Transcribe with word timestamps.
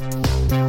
Música 0.00 0.67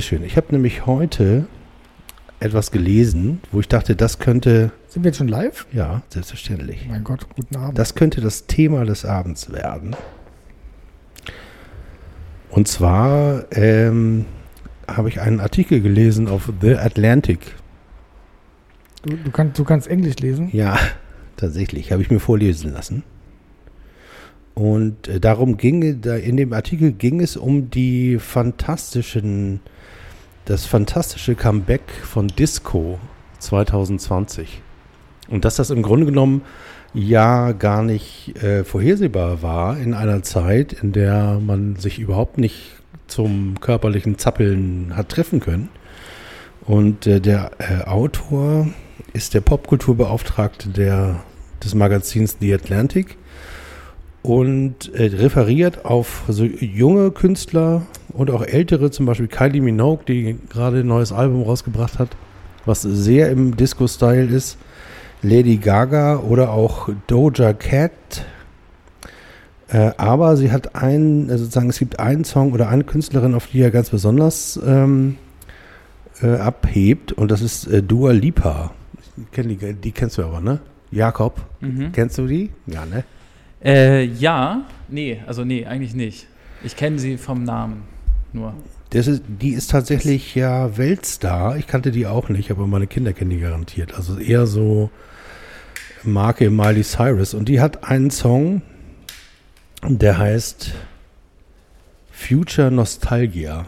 Sehr 0.00 0.16
schön. 0.16 0.24
Ich 0.24 0.38
habe 0.38 0.46
nämlich 0.52 0.86
heute 0.86 1.44
etwas 2.38 2.70
gelesen, 2.70 3.42
wo 3.52 3.60
ich 3.60 3.68
dachte, 3.68 3.94
das 3.96 4.18
könnte, 4.18 4.72
Sind 4.88 5.04
wir 5.04 5.10
jetzt 5.10 5.18
schon 5.18 5.28
live? 5.28 5.66
ja, 5.74 6.00
selbstverständlich, 6.08 6.86
Mein 6.88 7.04
Gott, 7.04 7.26
guten 7.36 7.54
Abend. 7.56 7.78
das 7.78 7.94
könnte 7.94 8.22
das 8.22 8.46
Thema 8.46 8.86
des 8.86 9.04
Abends 9.04 9.52
werden. 9.52 9.94
Und 12.48 12.66
zwar 12.66 13.44
ähm, 13.52 14.24
habe 14.88 15.10
ich 15.10 15.20
einen 15.20 15.38
Artikel 15.38 15.82
gelesen 15.82 16.28
auf 16.28 16.50
The 16.62 16.76
Atlantic. 16.76 17.54
du, 19.02 19.16
du, 19.18 19.30
kannst, 19.30 19.58
du 19.58 19.64
kannst 19.64 19.86
Englisch 19.86 20.16
lesen? 20.16 20.48
Ja, 20.50 20.78
tatsächlich, 21.36 21.92
habe 21.92 22.00
ich 22.00 22.10
mir 22.10 22.20
vorlesen 22.20 22.72
lassen. 22.72 23.02
Und 24.54 25.08
äh, 25.08 25.20
darum 25.20 25.58
ging, 25.58 26.02
in 26.02 26.36
dem 26.38 26.54
Artikel 26.54 26.92
ging 26.92 27.20
es 27.20 27.36
um 27.36 27.68
die 27.70 28.18
fantastischen, 28.18 29.60
das 30.50 30.66
fantastische 30.66 31.36
Comeback 31.36 31.82
von 32.02 32.26
Disco 32.26 32.98
2020. 33.38 34.62
Und 35.28 35.44
dass 35.44 35.54
das 35.54 35.70
im 35.70 35.80
Grunde 35.80 36.06
genommen 36.06 36.42
ja 36.92 37.52
gar 37.52 37.84
nicht 37.84 38.36
äh, 38.42 38.64
vorhersehbar 38.64 39.42
war 39.42 39.78
in 39.78 39.94
einer 39.94 40.24
Zeit, 40.24 40.72
in 40.72 40.90
der 40.90 41.38
man 41.38 41.76
sich 41.76 42.00
überhaupt 42.00 42.36
nicht 42.36 42.72
zum 43.06 43.60
körperlichen 43.60 44.18
Zappeln 44.18 44.96
hat 44.96 45.10
treffen 45.10 45.38
können. 45.38 45.68
Und 46.62 47.06
äh, 47.06 47.20
der 47.20 47.52
äh, 47.58 47.84
Autor 47.84 48.66
ist 49.12 49.34
der 49.34 49.42
Popkulturbeauftragte 49.42 50.70
der, 50.70 51.22
des 51.62 51.76
Magazins 51.76 52.38
The 52.40 52.54
Atlantic 52.54 53.16
und 54.22 54.92
äh, 54.94 55.04
referiert 55.16 55.84
auf 55.84 56.24
so 56.28 56.44
junge 56.44 57.10
Künstler 57.10 57.82
und 58.12 58.30
auch 58.30 58.42
ältere, 58.42 58.90
zum 58.90 59.06
Beispiel 59.06 59.28
Kylie 59.28 59.62
Minogue, 59.62 60.04
die 60.06 60.36
gerade 60.50 60.80
ein 60.80 60.86
neues 60.86 61.12
Album 61.12 61.42
rausgebracht 61.42 61.98
hat, 61.98 62.10
was 62.66 62.82
sehr 62.82 63.30
im 63.30 63.56
Disco-Style 63.56 64.26
ist. 64.26 64.58
Lady 65.22 65.56
Gaga 65.58 66.18
oder 66.20 66.50
auch 66.52 66.88
Doja 67.06 67.52
Cat. 67.52 67.92
Äh, 69.68 69.92
aber 69.98 70.36
sie 70.36 70.50
hat 70.50 70.74
einen, 70.74 71.30
also 71.30 71.44
sozusagen, 71.44 71.70
es 71.70 71.78
gibt 71.78 72.00
einen 72.00 72.24
Song 72.24 72.52
oder 72.52 72.68
eine 72.68 72.84
Künstlerin, 72.84 73.34
auf 73.34 73.46
die 73.46 73.60
er 73.60 73.70
ganz 73.70 73.90
besonders 73.90 74.58
ähm, 74.66 75.16
äh, 76.22 76.36
abhebt, 76.36 77.12
und 77.12 77.30
das 77.30 77.40
ist 77.42 77.66
äh, 77.68 77.82
Dua 77.82 78.12
Lipa. 78.12 78.72
Ich 79.16 79.30
kenn 79.30 79.48
die, 79.48 79.56
die 79.74 79.92
kennst 79.92 80.18
du 80.18 80.22
aber, 80.24 80.40
ne? 80.40 80.60
Jakob, 80.90 81.40
Mhm. 81.60 81.92
kennst 81.92 82.18
du 82.18 82.26
die? 82.26 82.50
Ja, 82.66 82.84
ne? 82.84 83.04
Äh, 83.62 84.04
ja, 84.04 84.64
nee, 84.88 85.22
also 85.26 85.44
nee, 85.44 85.66
eigentlich 85.66 85.94
nicht. 85.94 86.26
Ich 86.62 86.76
kenne 86.76 86.98
sie 86.98 87.18
vom 87.18 87.44
Namen 87.44 87.82
nur. 88.32 88.54
Das 88.90 89.06
ist, 89.06 89.22
die 89.28 89.50
ist 89.50 89.70
tatsächlich 89.70 90.34
ja 90.34 90.76
Weltstar. 90.76 91.56
Ich 91.56 91.66
kannte 91.66 91.90
die 91.92 92.06
auch 92.06 92.28
nicht, 92.28 92.50
aber 92.50 92.66
meine 92.66 92.86
Kinder 92.86 93.12
kennen 93.12 93.30
die 93.30 93.38
garantiert. 93.38 93.94
Also 93.94 94.18
eher 94.18 94.46
so 94.46 94.90
Marke 96.02 96.50
Miley 96.50 96.82
Cyrus. 96.82 97.34
Und 97.34 97.48
die 97.48 97.60
hat 97.60 97.84
einen 97.84 98.10
Song, 98.10 98.62
der 99.86 100.18
heißt 100.18 100.72
Future 102.10 102.70
Nostalgia. 102.70 103.66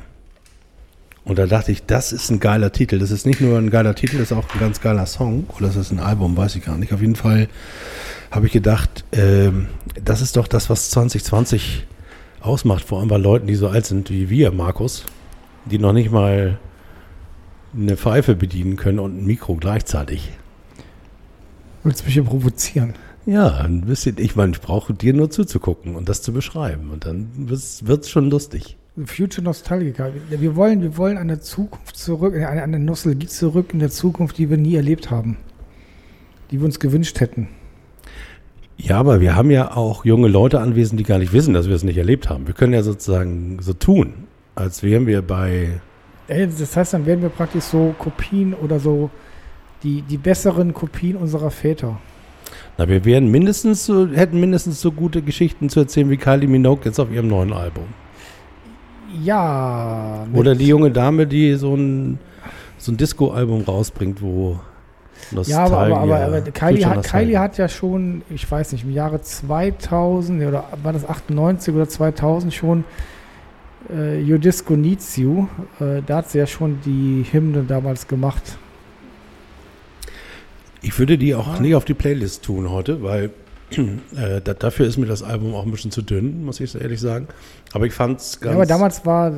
Und 1.24 1.38
da 1.38 1.46
dachte 1.46 1.70
ich, 1.70 1.86
das 1.86 2.12
ist 2.12 2.30
ein 2.30 2.40
geiler 2.40 2.72
Titel. 2.72 2.98
Das 2.98 3.10
ist 3.10 3.26
nicht 3.26 3.40
nur 3.40 3.56
ein 3.56 3.70
geiler 3.70 3.94
Titel, 3.94 4.18
das 4.18 4.30
ist 4.30 4.36
auch 4.36 4.52
ein 4.52 4.60
ganz 4.60 4.80
geiler 4.80 5.06
Song. 5.06 5.46
Oder 5.56 5.68
das 5.68 5.76
ist 5.76 5.92
ein 5.92 6.00
Album, 6.00 6.36
weiß 6.36 6.56
ich 6.56 6.64
gar 6.64 6.76
nicht. 6.76 6.92
Auf 6.92 7.00
jeden 7.00 7.16
Fall 7.16 7.48
habe 8.30 8.46
ich 8.46 8.52
gedacht, 8.52 9.04
ähm, 9.12 9.68
das 10.04 10.20
ist 10.20 10.36
doch 10.36 10.48
das, 10.48 10.68
was 10.68 10.90
2020 10.90 11.86
ausmacht. 12.40 12.84
Vor 12.84 12.98
allem 12.98 13.08
bei 13.08 13.18
Leuten, 13.18 13.46
die 13.46 13.54
so 13.54 13.68
alt 13.68 13.86
sind 13.86 14.10
wie 14.10 14.30
wir, 14.30 14.50
Markus, 14.50 15.04
die 15.64 15.78
noch 15.78 15.92
nicht 15.92 16.10
mal 16.10 16.58
eine 17.74 17.96
Pfeife 17.96 18.34
bedienen 18.34 18.76
können 18.76 18.98
und 18.98 19.18
ein 19.18 19.24
Mikro 19.24 19.54
gleichzeitig. 19.54 20.30
Willst 21.84 22.00
du 22.00 22.04
mich 22.06 22.14
hier 22.14 22.24
provozieren? 22.24 22.94
Ja, 23.26 23.58
ein 23.58 23.82
bisschen. 23.82 24.16
Ich 24.18 24.34
meine, 24.34 24.52
ich 24.52 24.60
brauche 24.60 24.92
dir 24.92 25.14
nur 25.14 25.30
zuzugucken 25.30 25.94
und 25.94 26.08
das 26.08 26.22
zu 26.22 26.32
beschreiben. 26.32 26.90
Und 26.90 27.06
dann 27.06 27.30
wird 27.36 28.02
es 28.04 28.10
schon 28.10 28.28
lustig. 28.28 28.76
Future 29.06 29.42
Nostalgica. 29.42 30.10
Wir 30.28 30.54
wollen, 30.54 30.82
wir 30.82 30.96
wollen 30.98 31.16
eine 31.16 31.40
Zukunft 31.40 31.96
zurück, 31.96 32.34
eine, 32.34 32.62
eine 32.62 32.78
Nostalgie 32.78 33.26
zurück 33.26 33.70
in 33.72 33.78
der 33.78 33.90
Zukunft, 33.90 34.36
die 34.36 34.50
wir 34.50 34.58
nie 34.58 34.76
erlebt 34.76 35.10
haben. 35.10 35.38
Die 36.50 36.58
wir 36.58 36.66
uns 36.66 36.78
gewünscht 36.78 37.20
hätten. 37.20 37.48
Ja, 38.76 38.98
aber 38.98 39.20
wir 39.20 39.34
haben 39.34 39.50
ja 39.50 39.74
auch 39.76 40.04
junge 40.04 40.28
Leute 40.28 40.60
anwesend, 40.60 41.00
die 41.00 41.04
gar 41.04 41.18
nicht 41.18 41.32
wissen, 41.32 41.54
dass 41.54 41.68
wir 41.68 41.74
es 41.74 41.84
nicht 41.84 41.96
erlebt 41.96 42.28
haben. 42.28 42.46
Wir 42.46 42.54
können 42.54 42.74
ja 42.74 42.82
sozusagen 42.82 43.58
so 43.60 43.72
tun, 43.72 44.12
als 44.54 44.82
wären 44.82 45.06
wir 45.06 45.22
bei. 45.22 45.80
Ey, 46.28 46.46
Das 46.46 46.76
heißt, 46.76 46.92
dann 46.92 47.06
werden 47.06 47.22
wir 47.22 47.28
praktisch 47.30 47.64
so 47.64 47.94
Kopien 47.98 48.52
oder 48.54 48.78
so 48.78 49.10
die, 49.82 50.02
die 50.02 50.18
besseren 50.18 50.74
Kopien 50.74 51.16
unserer 51.16 51.50
Väter. 51.50 51.98
Na, 52.76 52.88
wir 52.88 53.04
wären 53.04 53.30
mindestens 53.30 53.86
so, 53.86 54.08
hätten 54.08 54.38
mindestens 54.38 54.80
so 54.80 54.92
gute 54.92 55.22
Geschichten 55.22 55.70
zu 55.70 55.80
erzählen 55.80 56.10
wie 56.10 56.16
Kylie 56.18 56.48
Minogue 56.48 56.84
jetzt 56.84 56.98
auf 56.98 57.10
ihrem 57.10 57.28
neuen 57.28 57.52
Album. 57.52 57.84
Ja. 59.20 60.26
Oder 60.32 60.54
die 60.54 60.66
junge 60.66 60.90
Dame, 60.90 61.26
die 61.26 61.54
so 61.54 61.74
ein, 61.74 62.18
so 62.78 62.92
ein 62.92 62.96
Disco-Album 62.96 63.62
rausbringt, 63.62 64.22
wo 64.22 64.58
Ja, 65.44 65.64
aber, 65.64 65.78
aber, 65.78 66.00
aber, 66.00 66.20
aber 66.20 66.40
Kylie, 66.40 66.86
hat, 66.86 66.96
Nostalgia. 66.96 67.02
Kylie 67.02 67.38
hat 67.38 67.58
ja 67.58 67.68
schon, 67.68 68.22
ich 68.30 68.50
weiß 68.50 68.72
nicht, 68.72 68.84
im 68.84 68.92
Jahre 68.92 69.20
2000 69.20 70.38
nee, 70.38 70.46
oder 70.46 70.64
war 70.82 70.92
das 70.92 71.08
98 71.08 71.74
oder 71.74 71.88
2000 71.88 72.52
schon 72.52 72.84
äh, 73.90 74.22
Your 74.22 74.38
Disco 74.38 74.74
Needs 74.74 75.16
You. 75.16 75.48
Äh, 75.80 76.02
da 76.06 76.18
hat 76.18 76.30
sie 76.30 76.38
ja 76.38 76.46
schon 76.46 76.80
die 76.84 77.24
Hymne 77.30 77.64
damals 77.66 78.08
gemacht. 78.08 78.58
Ich 80.82 80.98
würde 80.98 81.16
die 81.16 81.34
auch 81.34 81.60
nicht 81.60 81.76
auf 81.76 81.84
die 81.84 81.94
Playlist 81.94 82.44
tun 82.44 82.70
heute, 82.70 83.02
weil 83.02 83.30
äh, 83.78 84.40
da, 84.42 84.54
dafür 84.54 84.86
ist 84.86 84.98
mir 84.98 85.06
das 85.06 85.22
Album 85.22 85.54
auch 85.54 85.64
ein 85.64 85.70
bisschen 85.70 85.90
zu 85.90 86.02
dünn, 86.02 86.44
muss 86.44 86.60
ich 86.60 86.74
ehrlich 86.74 87.00
sagen. 87.00 87.28
Aber 87.72 87.86
ich 87.86 87.92
fand 87.92 88.20
es 88.20 88.40
ganz. 88.40 88.52
Ja, 88.52 88.56
aber 88.56 88.66
damals 88.66 89.04
war, 89.06 89.30
äh, 89.30 89.32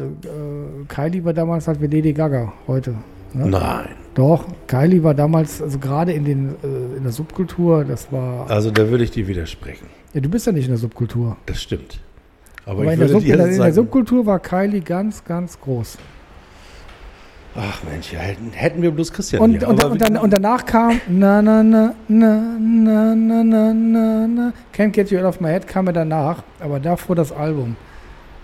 Kylie 0.88 1.24
war 1.24 1.32
damals 1.32 1.68
halt 1.68 1.80
wie 1.80 1.86
Lady 1.86 2.12
Gaga 2.12 2.52
heute. 2.66 2.94
Ne? 3.32 3.48
Nein. 3.48 3.88
Doch, 4.14 4.44
Kylie 4.68 5.02
war 5.02 5.14
damals, 5.14 5.60
also 5.60 5.78
gerade 5.78 6.12
in, 6.12 6.24
den, 6.24 6.54
äh, 6.62 6.96
in 6.96 7.02
der 7.02 7.12
Subkultur, 7.12 7.84
das 7.84 8.12
war. 8.12 8.48
Also 8.48 8.70
da 8.70 8.88
würde 8.88 9.04
ich 9.04 9.10
dir 9.10 9.26
widersprechen. 9.26 9.86
Ja, 10.12 10.20
du 10.20 10.28
bist 10.28 10.46
ja 10.46 10.52
nicht 10.52 10.66
in 10.66 10.70
der 10.70 10.78
Subkultur. 10.78 11.36
Das 11.46 11.60
stimmt. 11.60 12.00
Aber, 12.64 12.82
Aber, 12.82 12.86
ich 12.86 12.92
in, 12.92 12.98
der 13.00 13.08
Sub, 13.08 13.22
in, 13.22 13.36
der, 13.36 13.46
in 13.48 13.60
der 13.60 13.72
Subkultur 13.72 14.24
war 14.26 14.38
Kylie 14.38 14.80
ganz, 14.80 15.24
ganz 15.24 15.60
groß. 15.60 15.98
Ach 17.56 17.82
Mensch, 17.90 18.12
ja, 18.12 18.18
hätten, 18.20 18.50
hätten 18.52 18.82
wir 18.82 18.90
bloß 18.90 19.12
Christian 19.12 19.40
Und, 19.42 19.58
hier. 19.58 19.68
und, 19.68 19.82
und, 19.84 20.00
dann, 20.00 20.16
und 20.16 20.32
danach 20.32 20.64
kam 20.66 21.00
na 21.08 21.40
na 21.42 21.62
na 21.62 21.94
na 22.08 22.56
na 22.58 23.14
na 23.14 23.42
na 23.44 23.72
na 23.74 24.26
na 24.26 24.52
Can't 24.76 24.90
Get 24.90 25.10
You 25.10 25.18
Out 25.20 25.24
of 25.26 25.40
My 25.40 25.48
Head 25.50 25.66
kam 25.66 25.86
ja 25.86 25.92
danach, 25.92 26.42
aber 26.60 26.80
davor 26.80 27.14
das 27.16 27.32
Album. 27.32 27.76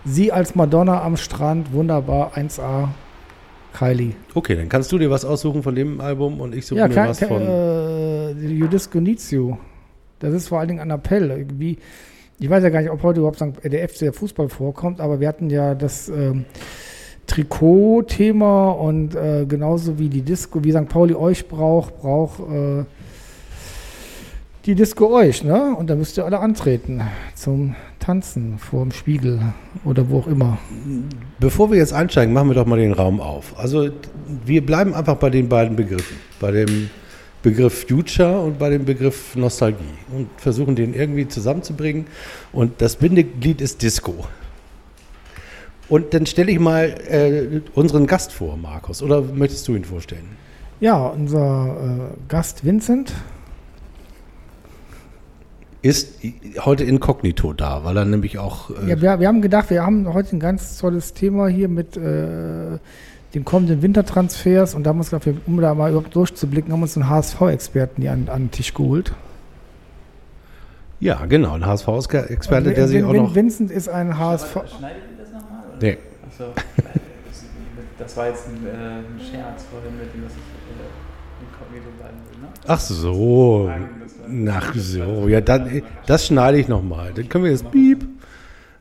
Sie 0.05 0.33
als 0.33 0.55
Madonna 0.55 1.03
am 1.03 1.17
Strand, 1.17 1.73
wunderbar, 1.73 2.33
1A. 2.37 2.89
Kylie. 3.73 4.15
Okay, 4.35 4.57
dann 4.57 4.69
kannst 4.69 4.91
du 4.91 4.99
dir 4.99 5.11
was 5.11 5.25
aussuchen 5.25 5.63
von 5.63 5.75
dem 5.75 6.01
Album 6.01 6.41
und 6.41 6.55
ich 6.55 6.67
suche 6.67 6.81
Ja, 6.81 6.89
mir 6.89 6.95
Ka 6.95 7.09
was 7.09 7.21
Ka 7.21 7.27
von. 7.29 7.41
äh, 7.43 8.33
Judisco 8.33 8.99
Nizio. 9.01 9.59
Das 10.19 10.35
ist 10.35 10.49
vor 10.49 10.59
allen 10.59 10.69
Dingen 10.69 10.81
ein 10.81 10.91
Appell. 10.91 11.31
Irgendwie, 11.31 11.79
ich 12.41 12.51
weiß 12.51 12.65
ja 12.65 12.71
gar 12.71 12.81
nicht, 12.81 12.91
ob 12.91 13.03
heute 13.05 13.21
überhaupt 13.21 13.41
der 13.63 13.89
FC 13.89 13.99
der 14.01 14.13
Fußball 14.13 14.49
vorkommt, 14.49 15.01
aber 15.01 15.21
wir 15.21 15.29
hatten 15.29 15.51
ja 15.51 15.75
das 15.77 16.09
ähm, 16.09 16.47
Trikot-Thema 17.27 18.71
und 18.71 19.15
äh, 19.15 19.47
genauso 19.47 19.99
wie 19.99 20.09
die 20.09 20.23
Disco, 20.23 20.65
wie 20.65 20.73
St. 20.73 20.89
Pauli 20.89 21.15
euch 21.15 21.49
braucht, 21.49 22.01
braucht 22.01 22.41
äh, 22.41 22.85
die 24.67 24.75
Disco 24.75 25.15
euch, 25.15 25.43
ne? 25.43 25.75
Und 25.77 25.89
da 25.89 25.95
müsst 25.95 26.19
ihr 26.19 26.25
alle 26.25 26.41
antreten 26.41 27.01
zum 27.35 27.75
Tanzen 27.99 28.59
vor 28.59 28.83
dem 28.83 28.93
Spiegel 28.93 29.41
oder 29.85 30.11
wo 30.11 30.19
auch 30.19 30.27
immer. 30.27 30.59
Bevor 31.39 31.71
wir 31.71 31.79
jetzt 31.79 31.93
einsteigen, 31.93 32.35
machen 32.35 32.49
wir 32.49 32.55
doch 32.55 32.67
mal 32.67 32.79
den 32.79 32.93
Raum 32.93 33.21
auf. 33.21 33.59
Also 33.59 33.89
wir 34.45 34.65
bleiben 34.65 34.95
einfach 34.95 35.17
bei 35.17 35.31
den 35.31 35.49
beiden 35.49 35.77
Begriffen. 35.77 36.17
Bei 36.41 36.51
dem 36.51 36.91
Begriff 37.43 37.87
Future 37.89 38.41
und 38.41 38.59
bei 38.59 38.69
dem 38.69 38.85
Begriff 38.85 39.35
Nostalgie 39.35 39.79
und 40.15 40.29
versuchen 40.37 40.77
den 40.77 40.93
irgendwie 40.93 41.27
zusammenzubringen. 41.27 42.07
Und 42.53 42.83
das 42.83 42.97
Bindeglied 42.97 43.61
ist 43.61 43.83
Disco. 43.83 44.27
Und 45.91 46.15
dann 46.15 46.25
stelle 46.25 46.51
ich 46.53 46.59
mal 46.59 46.85
äh, 47.09 47.61
unseren 47.75 48.07
Gast 48.07 48.33
vor, 48.33 48.57
Markus. 48.57 49.03
Oder 49.03 49.21
möchtest 49.23 49.67
du 49.69 49.75
ihn 49.75 49.85
vorstellen? 49.85 50.37
Ja, 50.81 51.09
unser 51.09 51.77
äh, 52.15 52.17
Gast 52.29 52.65
Vincent, 52.65 53.13
Ist 55.83 56.21
heute 56.61 56.85
inkognito 56.85 57.53
da, 57.55 57.85
weil 57.85 57.97
er 57.97 58.05
nämlich 58.05 58.39
auch. 58.39 58.71
Äh, 58.71 58.91
Ja, 58.91 59.01
wir, 59.01 59.21
wir 59.21 59.29
haben 59.29 59.43
gedacht, 59.43 59.71
wir 59.71 59.83
haben 59.83 60.13
heute 60.13 60.37
ein 60.37 60.41
ganz 60.41 60.79
tolles 60.79 61.13
Thema 61.13 61.49
hier 61.49 61.69
mit 61.69 61.97
äh, 61.97 62.79
den 63.35 63.45
kommenden 63.45 63.83
Wintertransfers 63.83 64.75
und 64.75 64.85
da 64.85 64.91
haben 64.91 64.99
wir 64.99 65.01
uns 65.01 65.11
gedacht, 65.11 65.29
um 65.47 65.61
da 65.61 65.75
mal 65.75 65.91
überhaupt 65.91 66.15
durchzublicken, 66.15 66.73
haben 66.73 66.81
wir 66.81 66.85
uns 66.85 66.97
einen 66.97 67.09
HSV-Experten 67.09 68.03
hier 68.03 68.13
an, 68.13 68.29
an 68.29 68.43
den 68.45 68.51
Tisch 68.51 68.75
geholt. 68.75 69.13
ja, 71.01 71.25
genau, 71.27 71.55
ein 71.55 71.65
HSV-Experte, 71.67 72.69
Und 72.71 72.77
der 72.77 72.89
sich 72.89 73.03
auch 73.03 73.13
noch. 73.13 73.35
Vincent 73.35 73.71
ist 73.71 73.89
ein 73.89 74.19
HSV. 74.19 74.53
Schneidet 74.53 74.99
ihr 75.13 75.25
das 75.25 75.33
nochmal? 75.33 75.61
oder? 75.67 75.70
Nee. 75.81 75.99
Achso, 76.27 76.45
das 77.99 78.17
war 78.17 78.29
jetzt 78.29 78.47
ein, 78.49 78.67
äh, 78.67 78.71
ein 78.71 79.21
Scherz 79.21 79.65
vorhin 79.71 79.99
mit 79.99 80.13
dem, 80.15 80.23
dass 80.25 80.33
ich 80.33 80.39
äh, 80.39 81.45
inkognito 81.45 81.91
bleiben 81.99 82.17
will, 82.31 82.41
ne? 82.43 82.49
Ach 82.67 82.81
so. 82.81 83.67
Nein, 83.69 83.89
das 84.03 84.19
war- 84.19 84.57
Ach 84.63 84.75
so, 84.75 85.29
ja, 85.29 85.41
dann, 85.41 85.83
das 86.07 86.27
schneide 86.27 86.59
ich 86.59 86.69
nochmal. 86.69 87.13
Dann 87.15 87.29
können 87.29 87.45
wir 87.45 87.51
jetzt 87.51 87.71
piep. 87.71 88.07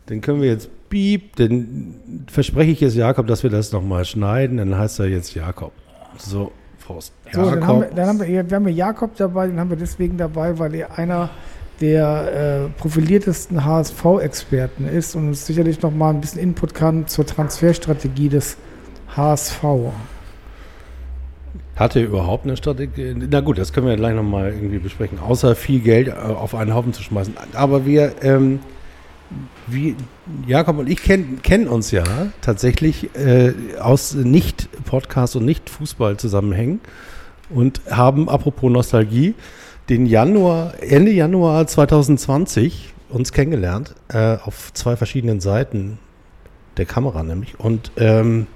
Dann 0.08 0.22
können 0.22 0.42
wir 0.42 0.50
jetzt 0.50 0.70
piep. 0.90 1.36
Dann 1.36 1.96
verspreche 2.28 2.72
ich 2.72 2.80
jetzt 2.82 2.96
Jakob, 2.96 3.28
dass 3.28 3.44
wir 3.44 3.50
das 3.50 3.72
nochmal 3.72 4.06
schneiden. 4.06 4.58
Dann 4.58 4.78
heißt 4.78 5.00
er 5.00 5.08
jetzt 5.08 5.34
Jakob. 5.36 5.72
So, 6.18 6.52
Faust. 6.78 7.14
So, 7.32 7.50
dann 7.50 7.66
haben, 7.68 7.80
wir, 7.80 7.84
Jakob. 7.86 7.96
dann 7.96 8.08
haben 8.08 8.20
wir, 8.20 8.50
wir 8.50 8.56
haben 8.56 8.66
wir 8.66 8.74
Jakob 8.74 9.16
dabei, 9.18 9.48
den 9.48 9.60
haben 9.60 9.70
wir 9.70 9.78
deswegen 9.78 10.18
dabei, 10.18 10.58
weil 10.58 10.74
er 10.76 10.98
einer 10.98 11.30
der 11.82 12.70
äh, 12.76 12.80
profiliertesten 12.80 13.64
HSV-Experten 13.64 14.88
ist 14.88 15.16
und 15.16 15.28
uns 15.28 15.46
sicherlich 15.46 15.82
noch 15.82 15.92
mal 15.92 16.12
ein 16.12 16.22
bisschen 16.22 16.42
Input 16.42 16.74
kann 16.74 17.08
zur 17.08 17.26
Transferstrategie 17.26 18.30
des 18.30 18.58
HSV. 19.16 19.64
Hat 21.76 21.96
er 21.96 22.04
überhaupt 22.04 22.46
eine 22.46 22.58
Strategie? 22.58 23.16
Na 23.16 23.40
gut, 23.40 23.58
das 23.58 23.72
können 23.72 23.88
wir 23.88 23.96
gleich 23.96 24.14
nochmal 24.14 24.52
irgendwie 24.52 24.80
besprechen. 24.80 25.18
Außer 25.20 25.56
viel 25.56 25.80
Geld 25.80 26.10
äh, 26.10 26.12
auf 26.12 26.54
einen 26.54 26.74
Haufen 26.74 26.92
zu 26.92 27.02
schmeißen. 27.02 27.36
Aber 27.54 27.86
wir, 27.86 28.16
ähm, 28.22 28.60
wie 29.66 29.96
Jakob 30.46 30.80
und 30.80 30.90
ich 30.90 31.02
kennen 31.02 31.40
kennen 31.42 31.70
uns 31.70 31.92
ja 31.92 32.04
tatsächlich 32.42 33.16
äh, 33.16 33.54
aus 33.80 34.14
Nicht-Podcast 34.14 35.38
und 35.38 35.46
Nicht-Fußball-Zusammenhängen 35.46 36.82
und 37.50 37.82
haben, 37.90 38.28
apropos 38.28 38.70
Nostalgie, 38.70 39.36
den 39.90 40.06
Januar, 40.06 40.76
Ende 40.82 41.12
Januar 41.12 41.66
2020 41.68 42.94
uns 43.10 43.32
kennengelernt, 43.32 43.96
äh, 44.10 44.38
auf 44.38 44.72
zwei 44.74 44.96
verschiedenen 44.96 45.40
Seiten 45.40 45.98
der 46.78 46.86
Kamera 46.86 47.24
nämlich. 47.24 47.60
Und 47.60 47.92
ähm, 47.98 48.48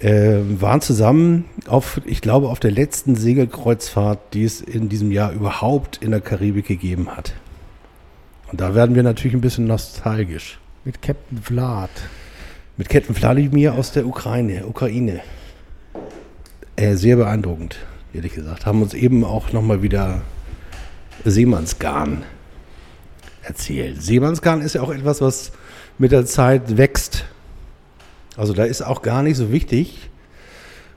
äh, 0.00 0.38
waren 0.60 0.80
zusammen 0.80 1.44
auf, 1.66 2.00
ich 2.04 2.20
glaube, 2.20 2.48
auf 2.48 2.60
der 2.60 2.70
letzten 2.70 3.16
Segelkreuzfahrt, 3.16 4.18
die 4.32 4.44
es 4.44 4.60
in 4.60 4.88
diesem 4.88 5.12
Jahr 5.12 5.32
überhaupt 5.32 5.98
in 5.98 6.10
der 6.10 6.20
Karibik 6.20 6.66
gegeben 6.66 7.08
hat. 7.14 7.34
Und 8.50 8.60
da 8.60 8.74
werden 8.74 8.94
wir 8.94 9.02
natürlich 9.02 9.34
ein 9.34 9.42
bisschen 9.42 9.66
nostalgisch. 9.66 10.58
Mit 10.84 11.02
Captain 11.02 11.38
Vlad. 11.42 11.90
Mit 12.78 12.88
Captain 12.88 13.14
Wladimir 13.14 13.74
aus 13.74 13.92
der 13.92 14.06
Ukraine. 14.06 14.64
Ukraine. 14.66 15.20
Äh, 16.76 16.94
sehr 16.94 17.16
beeindruckend, 17.16 17.76
ehrlich 18.12 18.34
gesagt. 18.34 18.66
Haben 18.66 18.82
uns 18.82 18.94
eben 18.94 19.24
auch 19.24 19.52
nochmal 19.52 19.82
wieder 19.82 20.22
Seemannsgarn 21.24 22.24
erzählt. 23.42 24.02
Seemannsgarn 24.02 24.60
ist 24.60 24.74
ja 24.74 24.82
auch 24.82 24.90
etwas, 24.90 25.20
was 25.20 25.52
mit 25.98 26.12
der 26.12 26.26
Zeit 26.26 26.76
wächst. 26.76 27.24
Also 28.36 28.52
da 28.52 28.64
ist 28.64 28.82
auch 28.82 29.02
gar 29.02 29.22
nicht 29.22 29.36
so 29.36 29.50
wichtig, 29.50 30.10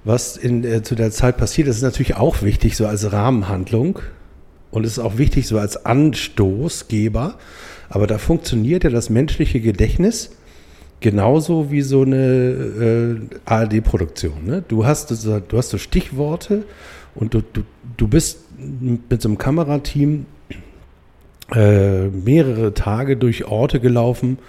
was 0.04 0.38
in, 0.38 0.64
äh, 0.64 0.84
zu 0.84 0.96
der 0.96 1.12
Zeit 1.12 1.38
passiert. 1.38 1.68
Das 1.68 1.78
ist 1.78 1.82
natürlich 1.82 2.16
auch 2.16 2.42
wichtig, 2.42 2.78
so 2.78 2.86
als 2.88 3.12
Rahmenhandlung. 3.12 4.00
Und 4.70 4.86
es 4.86 4.94
ist 4.94 5.00
auch 5.00 5.18
wichtig, 5.18 5.48
so 5.48 5.58
als 5.60 5.86
Anstoßgeber. 5.86 7.38
Aber 7.90 8.08
da 8.08 8.18
funktioniert 8.18 8.84
ja 8.84 8.90
das 8.90 9.10
menschliche 9.10 9.60
Gedächtnis 9.60 10.32
genauso 11.02 11.72
wie 11.72 11.82
so 11.82 12.04
eine 12.04 12.16
äh, 12.16 13.20
ARD-Produktion. 13.46 14.46
Ne? 14.46 14.64
Du, 14.68 14.86
hast, 14.86 15.10
du 15.26 15.58
hast 15.58 15.70
so 15.70 15.78
Stichworte 15.78 16.64
und 17.16 17.34
du, 17.34 17.42
du, 17.42 17.64
du 17.98 18.08
bist 18.08 18.40
mit 18.58 19.22
so 19.22 19.30
einem 19.30 19.38
Kamerateam 19.38 20.26
äh, 21.54 22.08
mehrere 22.08 22.74
Tage 22.74 23.18
durch 23.18 23.46
Orte 23.46 23.80
gelaufen. 23.80 24.40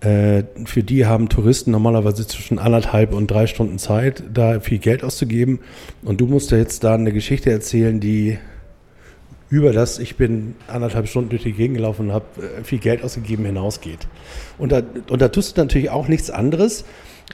Äh, 0.00 0.44
für 0.64 0.82
die 0.84 1.06
haben 1.06 1.28
Touristen 1.28 1.72
normalerweise 1.72 2.26
zwischen 2.26 2.58
anderthalb 2.58 3.12
und 3.12 3.28
drei 3.28 3.46
Stunden 3.46 3.78
Zeit, 3.78 4.22
da 4.32 4.60
viel 4.60 4.78
Geld 4.78 5.02
auszugeben. 5.02 5.58
Und 6.02 6.20
du 6.20 6.26
musst 6.26 6.52
ja 6.52 6.58
jetzt 6.58 6.84
da 6.84 6.94
eine 6.94 7.12
Geschichte 7.12 7.50
erzählen, 7.50 7.98
die 7.98 8.38
über 9.50 9.72
das, 9.72 9.98
ich 9.98 10.16
bin 10.16 10.54
anderthalb 10.66 11.08
Stunden 11.08 11.30
durch 11.30 11.42
die 11.42 11.52
Gegend 11.52 11.78
gelaufen 11.78 12.08
und 12.08 12.12
habe 12.12 12.26
äh, 12.36 12.64
viel 12.64 12.78
Geld 12.78 13.02
ausgegeben, 13.02 13.44
hinausgeht. 13.44 14.06
Und 14.58 14.72
da, 14.72 14.82
und 15.08 15.20
da 15.20 15.28
tust 15.28 15.56
du 15.56 15.60
natürlich 15.62 15.90
auch 15.90 16.06
nichts 16.06 16.30
anderes, 16.30 16.84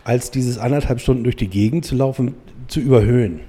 als 0.05 0.31
dieses 0.31 0.59
anderthalb 0.59 1.01
Stunden 1.01 1.25
durch 1.25 1.37
die 1.37 1.49
Gegend 1.49 1.85
zu 1.85 1.95
laufen, 1.97 2.35
zu 2.69 2.81
überhöhen. 2.81 3.41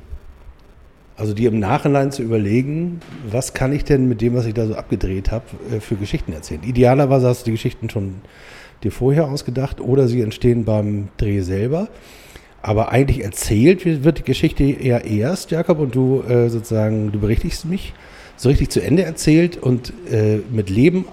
Also 1.17 1.33
dir 1.33 1.49
im 1.49 1.59
Nachhinein 1.59 2.11
zu 2.11 2.23
überlegen, 2.23 2.99
was 3.29 3.53
kann 3.53 3.71
ich 3.71 3.85
denn 3.85 4.07
mit 4.09 4.19
dem, 4.21 4.35
was 4.35 4.45
ich 4.45 4.53
da 4.53 4.67
so 4.67 4.75
abgedreht 4.75 5.31
habe, 5.31 5.45
äh, 5.71 5.79
für 5.79 5.95
Geschichten 5.95 6.33
erzählen. 6.33 6.61
Idealerweise 6.63 7.27
hast 7.27 7.41
du 7.41 7.45
die 7.45 7.51
Geschichten 7.51 7.89
schon 7.89 8.15
dir 8.83 8.91
vorher 8.91 9.29
ausgedacht 9.29 9.79
oder 9.79 10.07
sie 10.07 10.21
entstehen 10.21 10.65
beim 10.65 11.07
Dreh 11.17 11.41
selber. 11.41 11.87
Aber 12.61 12.91
eigentlich 12.91 13.23
erzählt 13.23 13.85
wird 13.85 14.19
die 14.19 14.23
Geschichte 14.23 14.63
eher 14.63 15.05
erst, 15.05 15.51
Jakob, 15.51 15.79
und 15.79 15.93
du 15.93 16.23
äh, 16.23 16.49
sozusagen, 16.49 17.11
du 17.11 17.19
berichtigst 17.19 17.65
mich, 17.65 17.93
so 18.37 18.49
richtig 18.49 18.69
zu 18.69 18.81
Ende 18.81 19.03
erzählt 19.03 19.55
und 19.55 19.93
äh, 20.11 20.39
mit 20.51 20.69
Leben 20.69 21.05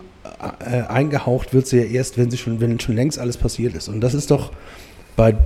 äh, 0.61 0.81
eingehaucht 0.83 1.55
wird 1.55 1.67
sie 1.67 1.79
ja 1.79 1.85
erst, 1.85 2.19
wenn 2.19 2.31
sie 2.31 2.39
schon, 2.39 2.61
wenn 2.61 2.81
schon 2.81 2.97
längst 2.97 3.19
alles 3.19 3.37
passiert 3.37 3.75
ist. 3.75 3.89
Und 3.89 4.01
das 4.01 4.15
ist 4.15 4.31
doch 4.31 4.51
bei, 5.15 5.37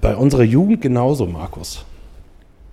bei 0.00 0.14
unserer 0.14 0.42
Jugend 0.42 0.82
genauso, 0.82 1.26
Markus. 1.26 1.84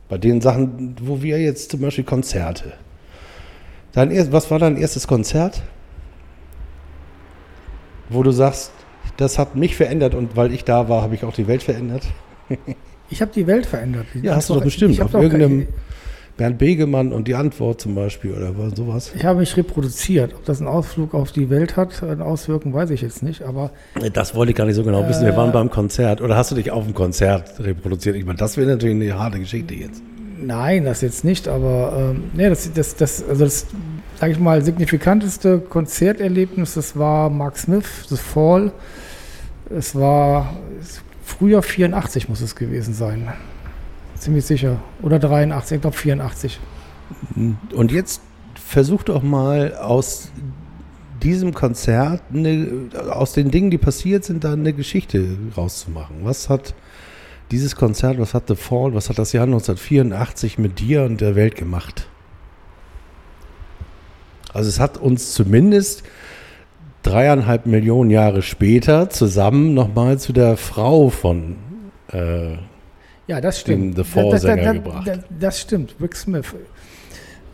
Bei 0.09 0.17
den 0.17 0.41
Sachen, 0.41 0.95
wo 1.01 1.21
wir 1.21 1.39
jetzt 1.39 1.71
zum 1.71 1.81
Beispiel 1.81 2.03
Konzerte. 2.03 2.73
Dein 3.91 4.11
erst, 4.11 4.31
was 4.31 4.49
war 4.51 4.59
dein 4.59 4.77
erstes 4.77 5.07
Konzert? 5.07 5.63
Wo 8.09 8.23
du 8.23 8.31
sagst, 8.31 8.71
das 9.17 9.37
hat 9.37 9.55
mich 9.55 9.75
verändert 9.75 10.15
und 10.15 10.35
weil 10.35 10.53
ich 10.53 10.63
da 10.63 10.87
war, 10.87 11.01
habe 11.01 11.15
ich 11.15 11.23
auch 11.23 11.33
die 11.33 11.47
Welt 11.47 11.63
verändert. 11.63 12.03
Ich 13.09 13.21
habe 13.21 13.31
die 13.33 13.47
Welt 13.47 13.65
verändert. 13.65 14.05
Ja, 14.21 14.35
hast 14.35 14.49
du 14.49 14.55
doch 14.55 14.63
bestimmt. 14.63 15.01
Auf 15.01 15.13
irgendeinem 15.13 15.67
Bernd 16.37 16.57
Begemann 16.59 17.11
und 17.13 17.27
die 17.27 17.33
Antwort 17.35 17.81
zum 17.81 17.95
Beispiel 17.95 18.31
oder 18.33 18.57
was- 18.57 18.75
sowas. 18.77 19.11
ich 19.15 19.25
habe 19.25 19.39
mich 19.39 19.57
reproduziert. 19.57 20.33
Ob 20.35 20.45
das 20.45 20.59
einen 20.59 20.67
Ausflug 20.67 21.13
auf 21.15 21.31
die 21.31 21.49
Welt 21.49 21.75
hat, 21.77 22.03
eine 22.03 22.23
Auswirkung, 22.23 22.73
weiß 22.73 22.91
ich 22.91 23.01
jetzt 23.01 23.23
nicht. 23.23 23.41
Aber 23.41 23.71
Das 24.13 24.35
wollte 24.35 24.51
ich 24.51 24.55
gar 24.55 24.65
nicht 24.65 24.75
so 24.75 24.83
genau 24.83 25.07
wissen. 25.09 25.25
Wir 25.25 25.35
waren 25.35 25.49
Äh. 25.49 25.53
beim 25.53 25.69
Konzert. 25.71 26.21
Oder 26.21 26.37
hast 26.37 26.51
du 26.51 26.55
dich 26.55 26.69
auf 26.71 26.83
dem 26.85 26.93
Konzert 26.93 27.59
reproduziert? 27.59 28.15
Ich 28.15 28.25
meine, 28.25 28.37
das 28.37 28.55
wäre 28.55 28.69
natürlich 28.69 28.95
eine 28.95 29.17
harte 29.19 29.39
Geschichte 29.39 29.73
jetzt. 29.73 30.01
Nein, 30.39 30.85
das 30.85 31.01
jetzt 31.01 31.23
nicht, 31.25 31.47
aber 31.47 32.11
ähm, 32.15 32.25
nee, 32.35 32.47
das, 32.47 32.71
das, 32.71 32.95
das, 32.95 33.27
also 33.27 33.43
das, 33.43 33.65
sage 34.19 34.33
ich 34.33 34.39
mal, 34.39 34.63
signifikanteste 34.63 35.57
Konzerterlebnis, 35.59 36.75
das 36.75 36.95
war 36.95 37.31
Mark 37.31 37.57
Smith, 37.57 37.85
The 38.09 38.17
Fall. 38.17 38.71
Es 39.75 39.95
war 39.95 40.53
Frühjahr 41.23 41.63
84 41.63 42.29
muss 42.29 42.41
es 42.41 42.55
gewesen 42.55 42.93
sein. 42.93 43.29
Ziemlich 44.19 44.45
sicher. 44.45 44.79
Oder 45.01 45.19
83, 45.19 45.75
ich 45.75 45.81
glaube 45.81 45.97
84. 45.97 46.59
Und 47.73 47.91
jetzt 47.91 48.21
versuch 48.55 49.03
doch 49.03 49.21
mal 49.21 49.75
aus 49.75 50.31
diesem 51.23 51.53
Konzert, 51.53 52.21
eine, 52.33 52.89
aus 53.09 53.33
den 53.33 53.51
Dingen, 53.51 53.71
die 53.71 53.77
passiert 53.77 54.23
sind, 54.23 54.43
da 54.43 54.53
eine 54.53 54.73
Geschichte 54.73 55.37
rauszumachen. 55.55 56.17
Was 56.23 56.49
hat 56.49 56.73
dieses 57.51 57.75
Konzert, 57.75 58.19
was 58.19 58.33
hat 58.33 58.47
The 58.47 58.55
Fall, 58.55 58.93
was 58.93 59.09
hat 59.09 59.17
das 59.17 59.33
Jahr 59.33 59.45
1984 59.45 60.57
mit 60.57 60.79
dir 60.79 61.03
und 61.03 61.21
der 61.21 61.35
Welt 61.35 61.55
gemacht? 61.55 62.07
Also 64.53 64.69
es 64.69 64.79
hat 64.79 64.97
uns 64.97 65.33
zumindest 65.33 66.03
dreieinhalb 67.03 67.65
Millionen 67.65 68.09
Jahre 68.09 68.41
später 68.41 69.09
zusammen 69.09 69.73
nochmal 69.73 70.19
zu 70.19 70.33
der 70.33 70.57
Frau 70.57 71.09
von 71.09 71.55
äh, 72.11 72.57
Ja, 73.27 73.41
das 73.41 73.59
stimmt. 73.59 73.97
Den 73.97 74.03
The 74.03 74.09
Fall-Sänger 74.09 74.73
das, 74.73 74.73
gebracht. 74.73 75.11
Das, 75.39 75.59
stimmt, 75.59 75.95
Rick 76.01 76.15
Smith. 76.15 76.55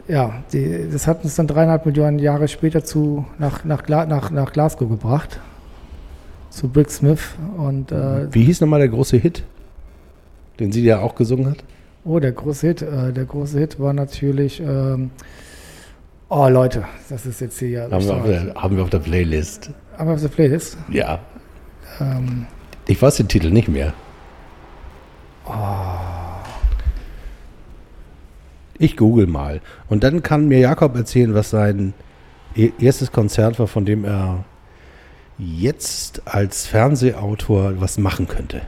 Ja, 0.07 0.43
die, 0.51 0.87
das 0.91 1.07
hat 1.07 1.23
uns 1.23 1.35
dann 1.35 1.47
dreieinhalb 1.47 1.85
Millionen 1.85 2.19
Jahre 2.19 2.47
später 2.47 2.83
zu, 2.83 3.25
nach, 3.39 3.63
nach, 3.63 3.87
nach, 3.87 4.31
nach 4.31 4.53
Glasgow 4.53 4.89
gebracht. 4.89 5.39
Zu 6.49 6.69
Rick 6.75 6.91
Smith. 6.91 7.21
Und 7.57 7.91
äh, 7.91 8.31
Wie 8.33 8.43
hieß 8.43 8.61
nochmal 8.61 8.79
der 8.79 8.89
große 8.89 9.17
Hit, 9.17 9.43
den 10.59 10.71
sie 10.71 10.83
ja 10.83 10.99
auch 10.99 11.15
gesungen 11.15 11.49
hat? 11.49 11.63
oh, 12.05 12.19
der 12.19 12.31
große 12.31 12.67
Hit, 12.67 12.81
äh, 12.81 13.11
der 13.13 13.25
große 13.25 13.59
Hit 13.59 13.79
war 13.79 13.93
natürlich. 13.93 14.59
Ähm, 14.59 15.11
oh 16.29 16.47
Leute, 16.49 16.83
das 17.09 17.25
ist 17.25 17.41
jetzt 17.41 17.59
hier 17.59 17.69
ja. 17.69 17.91
Haben 17.91 18.05
wir, 18.05 18.15
auf 18.15 18.25
der, 18.25 18.53
haben 18.55 18.75
wir 18.75 18.83
auf 18.83 18.89
der 18.89 18.99
Playlist. 18.99 19.71
Haben 19.97 20.09
wir 20.09 20.13
auf 20.15 20.21
der 20.21 20.29
Playlist. 20.29 20.77
Ja. 20.89 21.19
Ähm, 21.99 22.45
Ich 22.87 23.01
weiß 23.01 23.17
den 23.17 23.27
Titel 23.27 23.49
nicht 23.49 23.67
mehr. 23.67 23.93
Ich 28.77 28.97
google 28.97 29.27
mal. 29.27 29.61
Und 29.89 30.03
dann 30.03 30.23
kann 30.23 30.47
mir 30.47 30.59
Jakob 30.59 30.95
erzählen, 30.95 31.33
was 31.33 31.49
sein 31.49 31.93
e- 32.55 32.71
erstes 32.79 33.11
Konzert 33.11 33.59
war, 33.59 33.67
von 33.67 33.85
dem 33.85 34.03
er 34.03 34.43
jetzt 35.37 36.21
als 36.25 36.67
Fernsehautor 36.67 37.79
was 37.81 37.97
machen 37.97 38.27
könnte. 38.27 38.61